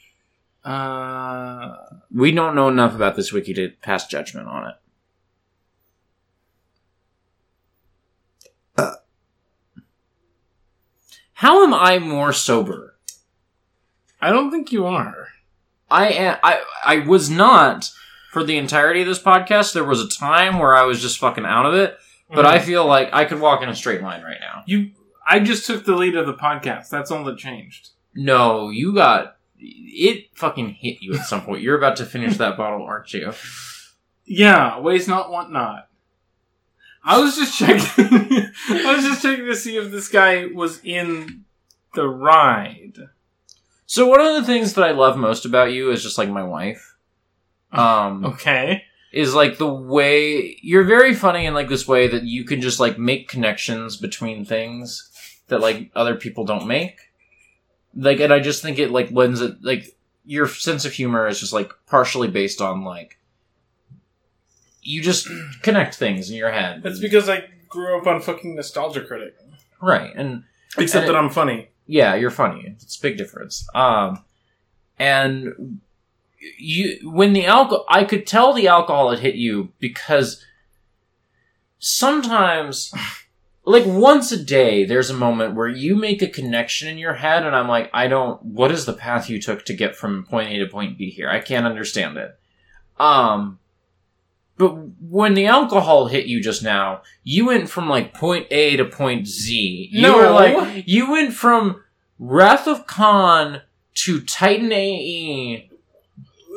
Uh, 0.64 1.74
We 2.12 2.32
don't 2.32 2.54
know 2.54 2.68
enough 2.68 2.94
about 2.94 3.16
this 3.16 3.32
wiki 3.32 3.54
to 3.54 3.70
pass 3.82 4.06
judgment 4.06 4.46
on 4.48 4.68
it. 4.68 4.74
Uh. 8.76 8.92
How 11.34 11.62
am 11.62 11.72
I 11.74 11.98
more 11.98 12.32
sober? 12.32 12.96
I 14.20 14.30
don't 14.30 14.50
think 14.50 14.72
you 14.72 14.86
are. 14.86 15.28
I 15.90 16.08
am. 16.08 16.38
I 16.42 16.62
I 16.84 16.98
was 17.00 17.30
not 17.30 17.90
for 18.36 18.44
the 18.44 18.58
entirety 18.58 19.00
of 19.00 19.06
this 19.06 19.18
podcast. 19.18 19.72
There 19.72 19.82
was 19.82 20.02
a 20.02 20.08
time 20.08 20.58
where 20.58 20.76
I 20.76 20.82
was 20.82 21.00
just 21.00 21.18
fucking 21.18 21.46
out 21.46 21.64
of 21.64 21.72
it, 21.72 21.96
but 22.28 22.44
Mm. 22.44 22.48
I 22.48 22.58
feel 22.58 22.84
like 22.84 23.08
I 23.14 23.24
could 23.24 23.40
walk 23.40 23.62
in 23.62 23.70
a 23.70 23.74
straight 23.74 24.02
line 24.02 24.22
right 24.22 24.36
now. 24.38 24.62
you, 24.66 24.90
I 25.26 25.40
just 25.40 25.64
took 25.66 25.86
the 25.86 25.96
lead 25.96 26.16
of 26.16 26.26
the 26.26 26.34
podcast. 26.34 26.90
That's 26.90 27.10
all 27.10 27.24
that 27.24 27.38
changed. 27.38 27.88
No, 28.14 28.68
you 28.68 28.92
got 28.94 29.36
it. 29.58 30.26
Fucking 30.34 30.68
hit 30.78 30.98
you 31.00 31.14
at 31.14 31.24
some 31.24 31.40
point. 31.46 31.62
You're 31.62 31.78
about 31.78 31.96
to 31.96 32.04
finish 32.04 32.36
that 32.36 32.58
bottle, 32.58 32.84
aren't 32.84 33.10
you? 33.14 33.32
Yeah, 34.26 34.80
waste 34.80 35.08
not, 35.08 35.30
want 35.30 35.50
not. 35.50 35.88
I 37.02 37.18
was 37.18 37.36
just 37.36 37.56
checking. 37.58 37.80
I 38.68 38.94
was 38.96 39.04
just 39.04 39.22
checking 39.22 39.46
to 39.46 39.56
see 39.56 39.78
if 39.78 39.90
this 39.90 40.08
guy 40.08 40.44
was 40.52 40.78
in 40.84 41.44
the 41.94 42.06
ride. 42.06 42.98
So 43.86 44.06
one 44.06 44.20
of 44.20 44.34
the 44.34 44.44
things 44.44 44.74
that 44.74 44.84
I 44.84 44.90
love 44.90 45.16
most 45.16 45.46
about 45.46 45.72
you 45.72 45.90
is 45.90 46.02
just 46.02 46.18
like 46.18 46.28
my 46.28 46.44
wife. 46.44 46.95
Um, 47.72 48.24
Okay. 48.24 48.84
is 49.12 49.34
like 49.34 49.58
the 49.58 49.66
way 49.72 50.58
you're 50.62 50.84
very 50.84 51.14
funny 51.14 51.46
in 51.46 51.54
like 51.54 51.68
this 51.68 51.86
way 51.88 52.06
that 52.08 52.24
you 52.24 52.44
can 52.44 52.60
just 52.60 52.78
like 52.80 52.98
make 52.98 53.28
connections 53.28 53.96
between 53.96 54.44
things 54.44 55.10
that 55.48 55.60
like 55.60 55.90
other 55.94 56.14
people 56.16 56.44
don't 56.44 56.66
make. 56.66 56.98
Like, 57.94 58.20
and 58.20 58.32
I 58.32 58.40
just 58.40 58.62
think 58.62 58.78
it 58.78 58.90
like 58.90 59.10
lends 59.10 59.40
it 59.40 59.62
like 59.62 59.96
your 60.24 60.46
sense 60.48 60.84
of 60.84 60.92
humor 60.92 61.26
is 61.28 61.40
just 61.40 61.52
like 61.52 61.72
partially 61.86 62.28
based 62.28 62.60
on 62.60 62.84
like 62.84 63.18
you 64.82 65.02
just 65.02 65.28
connect 65.62 65.94
things 65.94 66.30
in 66.30 66.36
your 66.36 66.52
head. 66.52 66.82
That's 66.82 66.98
because 67.00 67.28
I 67.28 67.44
grew 67.68 67.98
up 67.98 68.06
on 68.06 68.20
fucking 68.20 68.54
Nostalgia 68.54 69.04
Critic. 69.04 69.34
right, 69.80 70.12
and 70.14 70.44
Except 70.78 71.06
And 71.06 71.14
that 71.14 71.18
I'm 71.18 71.30
funny. 71.30 71.68
yeah, 71.86 72.14
you're 72.16 72.30
funny. 72.30 72.74
It's 72.80 72.98
a 72.98 73.00
big 73.02 73.16
difference. 73.16 73.66
Um, 73.74 74.22
and 74.98 75.80
you, 76.58 77.10
when 77.10 77.32
the 77.32 77.46
alcohol, 77.46 77.84
I 77.88 78.04
could 78.04 78.26
tell 78.26 78.52
the 78.52 78.68
alcohol 78.68 79.10
had 79.10 79.20
hit 79.20 79.34
you 79.34 79.72
because 79.78 80.42
sometimes, 81.78 82.92
like 83.64 83.84
once 83.86 84.32
a 84.32 84.42
day, 84.42 84.84
there's 84.84 85.10
a 85.10 85.14
moment 85.14 85.54
where 85.54 85.68
you 85.68 85.96
make 85.96 86.22
a 86.22 86.28
connection 86.28 86.88
in 86.88 86.98
your 86.98 87.14
head, 87.14 87.44
and 87.44 87.54
I'm 87.54 87.68
like, 87.68 87.90
I 87.92 88.08
don't. 88.08 88.42
What 88.42 88.70
is 88.70 88.84
the 88.86 88.92
path 88.92 89.28
you 89.28 89.40
took 89.40 89.64
to 89.66 89.74
get 89.74 89.96
from 89.96 90.24
point 90.24 90.50
A 90.50 90.58
to 90.58 90.66
point 90.66 90.98
B 90.98 91.10
here? 91.10 91.28
I 91.28 91.40
can't 91.40 91.66
understand 91.66 92.16
it. 92.16 92.38
Um. 92.98 93.58
But 94.58 94.70
when 95.02 95.34
the 95.34 95.44
alcohol 95.48 96.06
hit 96.06 96.24
you 96.24 96.42
just 96.42 96.62
now, 96.62 97.02
you 97.22 97.44
went 97.44 97.68
from 97.68 97.90
like 97.90 98.14
point 98.14 98.46
A 98.50 98.78
to 98.78 98.86
point 98.86 99.26
Z. 99.26 99.90
You 99.92 100.00
No. 100.00 100.16
were 100.16 100.30
like 100.30 100.84
you 100.86 101.10
went 101.10 101.34
from 101.34 101.82
Wrath 102.18 102.66
of 102.66 102.86
Khan 102.86 103.60
to 103.96 104.20
Titan 104.22 104.72
AE. 104.72 105.68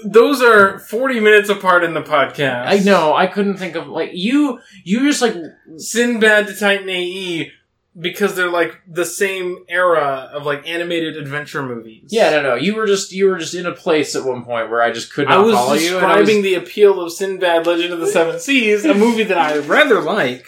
Those 0.05 0.41
are 0.41 0.79
40 0.79 1.19
minutes 1.19 1.49
apart 1.49 1.83
in 1.83 1.93
the 1.93 2.01
podcast. 2.01 2.67
I 2.67 2.77
know, 2.79 3.13
I 3.15 3.27
couldn't 3.27 3.57
think 3.57 3.75
of 3.75 3.87
like 3.87 4.11
you 4.13 4.59
you 4.83 5.01
just 5.01 5.21
like 5.21 5.35
Sinbad 5.77 6.47
to 6.47 6.55
Titan 6.55 6.89
AE 6.89 7.51
because 7.99 8.35
they're 8.35 8.51
like 8.51 8.79
the 8.87 9.03
same 9.05 9.65
era 9.67 10.29
of 10.33 10.45
like 10.45 10.67
animated 10.67 11.17
adventure 11.17 11.61
movies. 11.63 12.09
Yeah, 12.11 12.29
no 12.31 12.41
no. 12.41 12.55
You 12.55 12.75
were 12.75 12.85
just 12.87 13.11
you 13.11 13.27
were 13.27 13.37
just 13.37 13.53
in 13.53 13.65
a 13.65 13.73
place 13.73 14.15
at 14.15 14.23
one 14.23 14.43
point 14.45 14.69
where 14.69 14.81
I 14.81 14.91
just 14.91 15.11
could 15.13 15.27
I 15.27 15.35
not 15.35 15.45
was 15.45 15.55
follow 15.55 15.73
you 15.73 15.97
I 15.97 16.17
was, 16.17 16.27
describing 16.27 16.41
the 16.43 16.55
appeal 16.55 17.01
of 17.01 17.11
Sinbad 17.11 17.67
Legend 17.67 17.93
of 17.93 17.99
the 17.99 18.07
Seven 18.07 18.39
Seas, 18.39 18.85
a 18.85 18.93
movie 18.93 19.23
that 19.23 19.37
I 19.37 19.57
rather 19.59 20.01
like. 20.01 20.45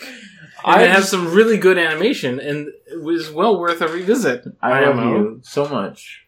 And 0.63 0.75
I 0.75 0.83
it 0.83 0.89
has 0.91 0.99
just- 0.99 1.11
some 1.11 1.33
really 1.33 1.57
good 1.57 1.77
animation 1.79 2.39
and 2.39 2.67
it 2.85 3.01
was 3.01 3.31
well 3.31 3.59
worth 3.59 3.81
a 3.81 3.87
revisit. 3.87 4.45
I 4.61 4.85
love 4.85 4.97
IMO. 4.97 5.11
you 5.17 5.39
so 5.43 5.67
much. 5.67 6.23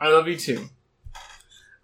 I 0.00 0.08
love 0.08 0.26
you 0.28 0.36
too. 0.36 0.68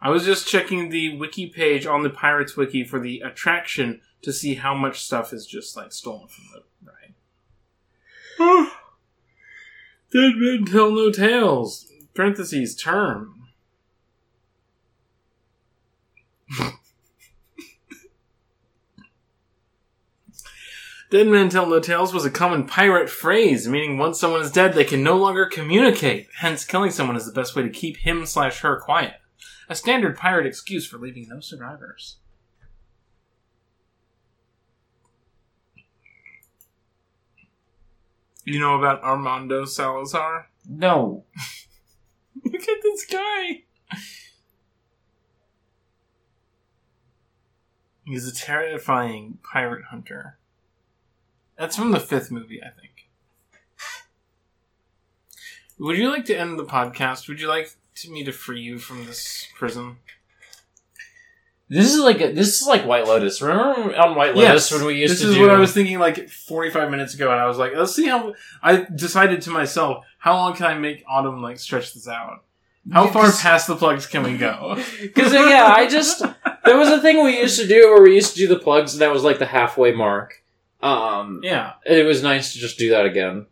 I 0.05 0.11
was 0.11 0.27
just 0.27 0.47
checking 0.47 0.91
the 0.91 1.17
wiki 1.17 1.47
page 1.47 1.87
on 1.87 2.03
the 2.03 2.11
Pirates 2.11 2.59
wiki 2.59 2.85
for 2.85 3.01
the 3.01 3.21
attraction 3.21 4.03
to 4.21 4.35
see 4.35 4.57
how 4.57 4.75
much 4.75 5.03
stuff 5.03 5.33
is 5.33 5.47
just 5.47 5.79
like 5.79 5.95
stolen 5.95 6.29
from 6.29 6.45
the 6.53 6.63
ride. 6.87 8.69
Dead 10.13 10.37
men 10.37 10.67
tell 10.67 10.91
no 10.91 11.11
tales. 11.11 11.91
Parentheses 12.13 12.77
term. 12.77 13.49
Dead 21.11 21.27
men 21.29 21.49
tell 21.49 21.65
no 21.67 21.81
tales 21.81 22.13
was 22.13 22.27
a 22.27 22.31
common 22.31 22.67
pirate 22.67 23.09
phrase, 23.09 23.67
meaning 23.67 23.97
once 23.97 24.21
someone 24.21 24.43
is 24.43 24.53
dead, 24.53 24.75
they 24.75 24.85
can 24.85 25.03
no 25.03 25.17
longer 25.17 25.47
communicate. 25.47 26.29
Hence, 26.37 26.67
killing 26.67 26.91
someone 26.91 27.17
is 27.17 27.25
the 27.25 27.33
best 27.33 27.57
way 27.57 27.63
to 27.63 27.71
keep 27.71 27.97
him 27.97 28.27
slash 28.27 28.61
her 28.61 28.79
quiet. 28.79 29.15
A 29.69 29.75
standard 29.75 30.17
pirate 30.17 30.47
excuse 30.47 30.87
for 30.87 30.99
leaving 30.99 31.29
no 31.29 31.41
survivors. 31.41 32.17
You 38.45 38.61
know 38.61 38.77
about 38.79 39.03
Armando 39.03 39.65
Salazar? 39.65 40.51
No. 40.69 41.25
Look 42.45 42.63
at 42.63 42.83
this 42.83 43.07
guy. 43.07 43.63
He's 48.05 48.29
a 48.29 48.35
terrifying 48.35 49.39
pirate 49.43 49.87
hunter. 49.87 50.39
That's 51.57 51.77
from 51.77 51.93
the 51.93 52.01
fifth 52.01 52.31
movie, 52.31 52.61
I 52.63 52.69
think. 52.79 53.09
Would 55.79 55.97
you 55.97 56.11
like 56.11 56.27
to 56.27 56.37
end 56.37 56.59
the 56.59 56.65
podcast? 56.65 57.29
Would 57.29 57.41
you 57.41 57.49
like 57.49 57.75
to 57.97 58.11
me 58.11 58.25
to 58.25 58.33
free 58.33 58.61
you 58.61 58.79
from 58.79 59.07
this 59.07 59.47
prison? 59.55 59.97
This 61.69 61.93
is 61.95 62.01
like 62.01 62.21
a, 62.21 62.33
this 62.33 62.61
is 62.61 62.67
like 62.69 62.87
White 62.87 63.07
Lotus. 63.07 63.41
Remember 63.41 63.97
on 63.97 64.15
White 64.15 64.35
Lotus 64.37 64.71
when 64.71 64.85
we 64.85 65.01
used 65.01 65.15
this 65.15 65.23
to 65.23 65.29
is 65.29 65.35
do 65.35 65.41
what 65.41 65.51
I 65.51 65.59
was 65.59 65.73
thinking 65.73 65.99
like 65.99 66.29
45 66.29 66.91
minutes 66.91 67.15
ago, 67.15 67.31
and 67.33 67.41
I 67.41 67.47
was 67.47 67.57
like, 67.57 67.73
let's 67.75 67.95
see 67.95 68.07
how. 68.07 68.35
I 68.63 68.87
decided 68.95 69.41
to 69.43 69.51
myself, 69.51 70.05
how 70.19 70.35
long 70.35 70.55
can 70.55 70.67
I 70.67 70.75
make 70.75 71.03
Autumn 71.09 71.43
like 71.43 71.59
stretch 71.59 71.95
this 71.95 72.07
out? 72.07 72.45
How 72.93 73.07
far 73.09 73.33
past 73.33 73.67
the 73.67 73.77
plugs 73.77 74.07
can 74.07 74.23
we 74.25 74.37
go? 74.37 74.77
Because 75.01 75.33
yeah, 75.33 75.73
I 75.75 75.89
just 75.89 76.23
there 76.67 76.77
was 76.77 76.91
a 76.91 77.01
thing 77.01 77.25
we 77.25 77.39
used 77.41 77.59
to 77.59 77.67
do 77.67 77.89
where 77.89 78.03
we 78.03 78.15
used 78.15 78.35
to 78.35 78.39
do 78.39 78.47
the 78.47 78.59
plugs, 78.59 78.93
and 78.93 79.01
that 79.01 79.11
was 79.11 79.25
like 79.25 79.39
the 79.39 79.47
halfway 79.47 79.93
mark. 79.93 80.43
Um, 80.83 81.41
yeah, 81.43 81.73
and 81.87 81.97
it 81.97 82.05
was 82.05 82.23
nice 82.23 82.53
to 82.53 82.59
just 82.59 82.77
do 82.79 82.91
that 82.91 83.07
again. 83.07 83.47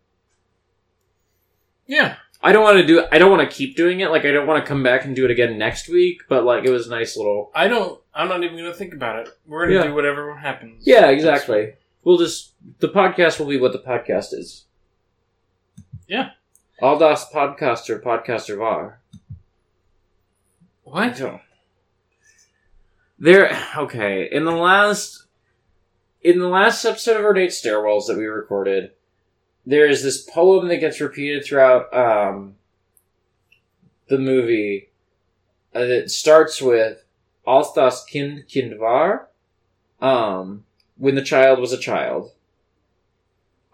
yeah. 1.87 2.17
I 2.43 2.53
don't 2.53 2.65
want 2.65 2.79
to 2.79 2.87
do. 2.87 3.05
I 3.13 3.19
don't 3.19 3.31
want 3.31 3.49
to 3.49 3.57
keep 3.57 3.77
doing 3.77 4.01
it. 4.01 4.11
Like 4.11 4.25
I 4.25 4.33
don't 4.33 4.47
want 4.47 4.63
to 4.65 4.69
come 4.69 4.83
back 4.83 5.05
and 5.05 5.15
do 5.15 5.25
it 5.25 5.31
again 5.31 5.59
next 5.59 5.89
week. 5.89 6.23
But 6.29 6.45
like 6.45 6.65
it 6.65 6.71
was 6.71 6.89
a 6.89 6.91
nice 6.91 7.17
little. 7.17 7.51
I 7.55 7.69
don't. 7.69 8.01
I'm 8.15 8.29
not 8.29 8.43
even 8.43 8.57
gonna 8.57 8.75
think 8.75 8.93
about 8.95 9.21
it. 9.21 9.29
We're 9.47 9.67
gonna 9.67 9.79
Yeah. 9.81 9.87
do 9.89 9.95
whatever 9.95 10.35
happens. 10.37 10.83
Yeah, 10.87 11.09
exactly. 11.09 11.75
We'll 12.05 12.19
just 12.19 12.55
the 12.81 12.89
podcast 12.89 13.39
will 13.39 13.47
be 13.47 13.59
what 13.61 13.73
the 13.73 13.79
podcast 13.79 14.35
is. 14.35 14.65
Yeah. 16.09 16.31
All 16.81 16.99
das 16.99 17.31
podcaster 17.33 18.03
podcaster 18.03 18.59
var. 18.59 18.99
What? 20.83 21.23
There. 23.19 23.57
Okay. 23.77 24.29
In 24.31 24.45
the 24.45 24.51
last, 24.51 25.27
in 26.23 26.41
the 26.41 26.49
last 26.49 26.85
episode 26.85 27.19
of 27.19 27.25
our 27.25 27.33
date 27.33 27.51
stairwells 27.51 28.07
that 28.09 28.17
we 28.17 28.25
recorded, 28.27 28.91
there 29.65 29.87
is 29.87 30.03
this 30.03 30.23
poem 30.23 30.69
that 30.69 30.79
gets 30.79 31.01
repeated 31.01 31.45
throughout 31.45 31.93
um, 31.95 32.57
the 34.09 34.19
movie. 34.19 34.89
Uh, 35.75 35.87
that 35.87 36.11
starts 36.11 36.61
with 36.61 37.03
"Als 37.47 37.73
das 37.73 38.05
Kind 38.05 38.45
Kind 38.53 38.79
war," 38.79 39.29
um, 40.01 40.65
when 40.99 41.15
the 41.15 41.23
child 41.23 41.59
was 41.59 41.73
a 41.73 41.79
child. 41.79 42.33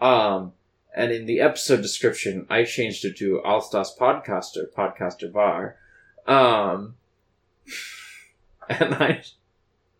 Um, 0.00 0.52
and 0.94 1.10
in 1.10 1.26
the 1.26 1.40
episode 1.40 1.82
description, 1.82 2.46
I 2.48 2.64
changed 2.64 3.04
it 3.04 3.16
to 3.18 3.42
"Als 3.42 3.70
das 3.70 3.96
Podcaster 3.96 4.70
Podcaster 4.72 5.32
war." 5.32 5.76
Um, 6.26 6.94
and 8.68 8.94
I, 8.94 9.22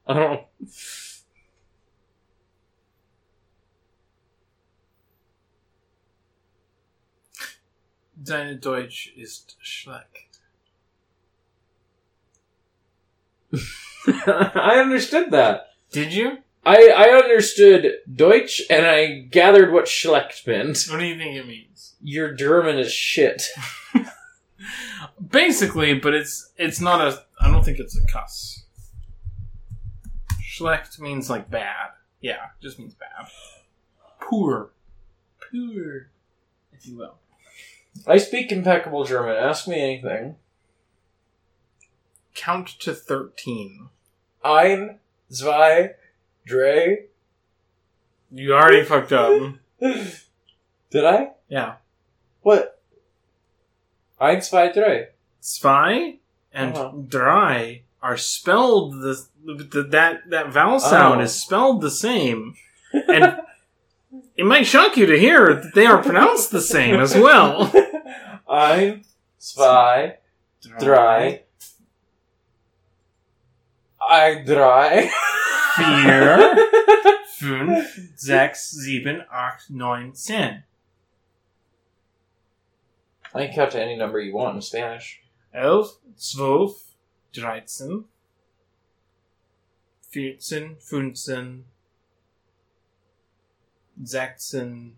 I 0.07 0.15
don't. 0.15 0.43
Deine 8.23 8.57
Deutsch 8.57 9.13
ist 9.17 9.57
schlecht. 9.61 10.41
I 14.07 14.81
understood 14.81 15.31
that. 15.31 15.69
Did 15.93 16.13
you? 16.13 16.39
I 16.67 16.93
I 16.97 17.09
understood 17.23 17.93
Deutsch, 18.13 18.61
and 18.69 18.85
I 18.87 19.21
gathered 19.31 19.73
what 19.73 19.89
schlecht 19.89 20.47
meant. 20.47 20.87
What 20.91 20.99
do 20.99 21.07
you 21.07 21.17
think 21.17 21.37
it 21.37 21.47
means? 21.47 21.95
Your 22.03 22.33
German 22.33 22.79
is 22.79 22.93
shit. 22.93 23.49
Basically, 25.31 25.95
but 25.95 26.15
it's 26.15 26.53
it's 26.57 26.81
not 26.81 27.01
a. 27.01 27.23
I 27.41 27.51
don't 27.51 27.65
think 27.65 27.79
it's 27.79 27.97
a 27.97 28.07
cuss. 28.13 28.65
Schlecht 30.43 30.99
means 30.99 31.31
like 31.31 31.51
bad. 31.51 31.91
Yeah, 32.21 32.47
just 32.61 32.79
means 32.79 32.95
bad. 32.95 33.29
Poor, 34.21 34.71
poor, 35.41 36.11
if 36.73 36.87
you 36.87 36.99
will. 36.99 37.15
I 38.09 38.17
speak 38.19 38.51
impeccable 38.51 39.05
German. 39.05 39.37
Ask 39.37 39.69
me 39.69 39.81
anything. 39.81 40.37
Count 42.35 42.69
to 42.81 42.95
thirteen. 42.95 43.89
Ein, 44.45 44.99
zwei, 45.31 45.91
drei. 46.47 47.07
You 48.31 48.55
already 48.55 48.85
fucked 48.85 49.13
up. 49.13 49.55
Did 49.81 51.05
I? 51.05 51.31
Yeah, 51.49 51.75
What? 52.43 52.81
Ein, 54.21 54.41
zwei, 54.43 54.71
drei. 54.73 55.09
zwei 55.41 56.19
and 56.53 56.75
Uh-huh. 56.77 56.93
drei 57.07 57.83
are 58.03 58.17
spelled 58.17 58.93
the, 59.03 59.27
the 59.45 59.83
that 59.91 60.29
that 60.31 60.53
vowel 60.53 60.79
sound 60.81 61.21
Oh. 61.21 61.25
is 61.25 61.35
spelled 61.35 61.81
the 61.81 61.91
same, 61.91 62.55
and 62.93 63.39
it 64.37 64.45
might 64.47 64.67
shock 64.67 64.97
you 64.97 65.07
to 65.07 65.19
hear 65.19 65.55
that 65.55 65.75
they 65.75 65.87
are 65.87 66.03
pronounced 66.03 66.51
the 66.53 66.61
same 66.61 67.01
as 67.01 67.15
well. 67.15 67.73
Ein, 68.49 69.05
zwei, 69.37 70.19
drei. 70.79 71.45
Ein, 73.99 74.47
drei. 74.47 75.11
Vier, 75.75 76.57
fünf, 77.37 78.01
sechs, 78.17 78.71
sieben, 78.71 79.23
acht, 79.31 79.69
neun, 79.69 80.15
zehn. 80.15 80.65
I 83.35 83.47
can 83.47 83.55
count 83.55 83.73
to 83.73 83.83
any 83.83 83.97
number 83.97 84.19
you 84.19 84.35
want 84.35 84.57
in 84.57 84.63
Spanish. 84.63 85.21
Elf, 85.53 85.99
zwölf, 86.17 86.97
dreizehn, 87.35 88.05
vierzehn, 90.11 90.79
fünfzehn, 90.79 91.65
sechzehn, 94.03 94.97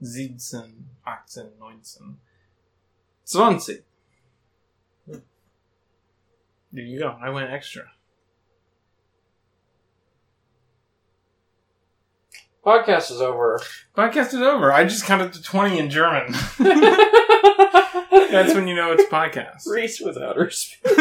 siebzehn, 0.00 0.90
achtzehn, 1.04 1.58
neunzehn, 1.58 2.20
zwanzig. 3.34 3.82
There 6.74 6.84
you 6.84 6.98
go. 6.98 7.16
I 7.20 7.30
went 7.30 7.50
extra. 7.50 7.84
Podcast 12.64 13.10
is 13.10 13.20
over. 13.20 13.60
Podcast 13.96 14.28
is 14.28 14.40
over. 14.40 14.72
I 14.72 14.84
just 14.84 15.04
counted 15.04 15.32
to 15.34 15.42
20 15.42 15.78
in 15.78 15.90
German. 15.90 16.32
That's 18.32 18.54
when 18.54 18.68
you 18.68 18.74
know 18.74 18.92
it's 18.92 19.04
podcast. 19.10 19.66
Reese 19.66 20.00
without 20.00 20.36
her 20.36 20.48
spoon. 20.48 20.94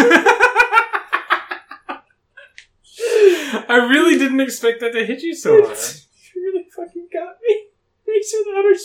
I 3.70 3.88
really 3.90 4.18
didn't 4.18 4.42
expect 4.42 4.82
that 4.82 4.92
to 4.94 5.06
hit 5.06 5.22
you 5.22 5.36
so 5.36 5.64
hard. 5.66 5.78
You 6.34 6.42
really 6.44 6.66
fucking 6.76 7.08
got 7.14 7.36
me. 7.48 7.68
Reese 8.08 8.34
without 8.40 8.64
her 8.64 8.76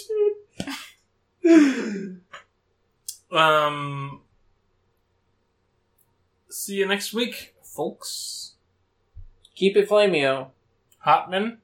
spoon. 1.42 2.20
Um, 3.31 4.21
see 6.49 6.75
you 6.75 6.87
next 6.87 7.13
week, 7.13 7.55
folks. 7.63 8.55
Keep 9.55 9.77
it 9.77 9.89
flameo. 9.89 10.49
Hotman. 11.07 11.59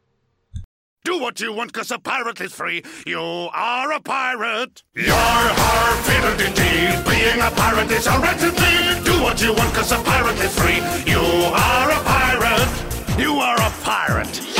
Do 1.04 1.18
what 1.18 1.40
you 1.40 1.52
want, 1.52 1.72
cause 1.72 1.90
a 1.90 1.98
pirate 1.98 2.40
is 2.40 2.52
free. 2.52 2.82
You 3.04 3.18
are 3.20 3.92
a 3.92 4.00
pirate. 4.00 4.84
You're 4.94 5.14
har 5.14 5.96
fiddle-dee-dee. 6.04 7.10
Being 7.10 7.40
a 7.40 7.50
pirate 7.50 7.90
is 7.90 8.06
a 8.06 8.18
recipe. 8.20 9.02
Do 9.04 9.20
what 9.20 9.42
you 9.42 9.52
want, 9.52 9.74
cause 9.74 9.90
a 9.90 9.96
pirate 9.96 10.38
is 10.38 10.56
free. 10.56 10.76
You 11.10 11.18
are 11.18 11.90
a 11.90 12.00
pirate. 12.04 13.18
You 13.18 13.34
are 13.40 13.56
a 13.60 13.70
pirate. 13.82 14.51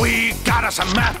We 0.00 0.32
got 0.44 0.64
us 0.64 0.78
a 0.78 0.86
map 0.94 1.20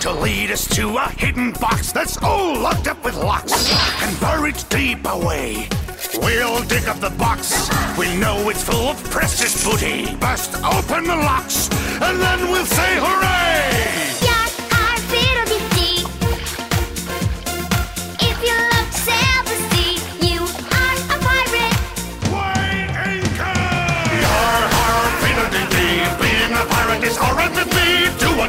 to 0.00 0.10
lead 0.10 0.50
us 0.50 0.66
to 0.76 0.96
a 0.96 1.08
hidden 1.10 1.52
box 1.52 1.92
that's 1.92 2.16
all 2.22 2.58
locked 2.58 2.88
up 2.88 3.04
with 3.04 3.14
locks 3.16 3.70
and 4.02 4.18
buried 4.20 4.56
deep 4.70 5.06
away. 5.06 5.68
We'll 6.14 6.62
dig 6.64 6.88
up 6.88 6.98
the 7.00 7.10
box. 7.10 7.68
We 7.98 8.16
know 8.16 8.48
it's 8.48 8.62
full 8.62 8.88
of 8.88 9.04
precious 9.10 9.62
booty. 9.64 10.16
Bust 10.16 10.54
open 10.64 11.04
the 11.04 11.16
locks, 11.16 11.68
and 12.00 12.18
then 12.18 12.50
we'll 12.50 12.64
say 12.64 12.96
hooray! 12.98 14.26
Jag 14.26 14.35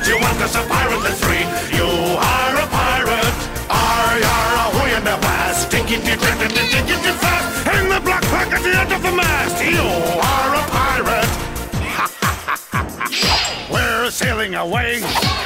you 0.08 0.18
want, 0.20 0.38
cause 0.40 0.56
a 0.56 0.64
pirate 0.68 1.04
is 1.12 1.20
free. 1.20 1.46
You 1.76 1.90
are 2.16 2.56
a 2.56 2.68
pirate. 2.68 3.38
Ar, 3.70 4.20
yar, 4.20 4.50
ahoy 4.64 4.90
in 4.98 5.04
the 5.04 5.18
past. 5.20 5.48
blast. 5.48 5.72
Diggity, 5.72 6.16
diggity, 6.16 6.64
diggity 6.72 7.12
fast. 7.22 7.68
In 7.76 7.90
the 7.90 8.00
black 8.02 8.24
flag 8.26 8.54
at 8.54 8.62
the 8.64 8.74
end 8.80 8.92
of 8.94 9.02
the 9.02 9.12
mast. 9.12 9.64
You 9.64 10.27
sailing 14.48 14.56
away. 14.56 15.02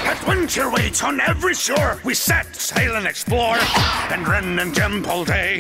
Adventure 0.05 0.69
waits 0.69 1.03
on 1.03 1.19
every 1.21 1.53
shore. 1.53 1.99
We 2.03 2.13
set 2.13 2.55
sail 2.55 2.95
and 2.95 3.07
explore, 3.07 3.57
and 4.11 4.27
Ren 4.27 4.59
and 4.59 4.73
Jem 4.73 5.05
all 5.05 5.25
day. 5.25 5.59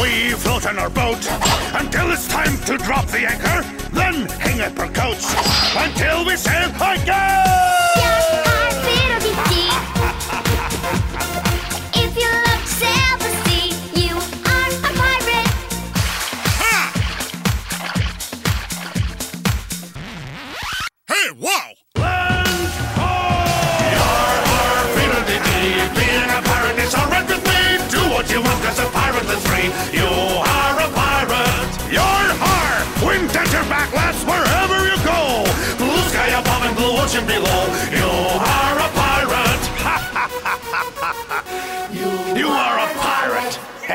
We 0.00 0.32
float 0.32 0.66
in 0.66 0.78
our 0.78 0.90
boat 0.90 1.26
until 1.74 2.10
it's 2.12 2.28
time 2.28 2.56
to 2.66 2.76
drop 2.78 3.06
the 3.06 3.26
anchor. 3.26 3.62
Then 3.92 4.26
hang 4.38 4.60
up 4.60 4.78
our 4.78 4.88
coats 4.92 5.34
until 5.76 6.24
we 6.24 6.36
sail 6.36 6.70
again. 6.70 7.00
Jag 7.06 8.49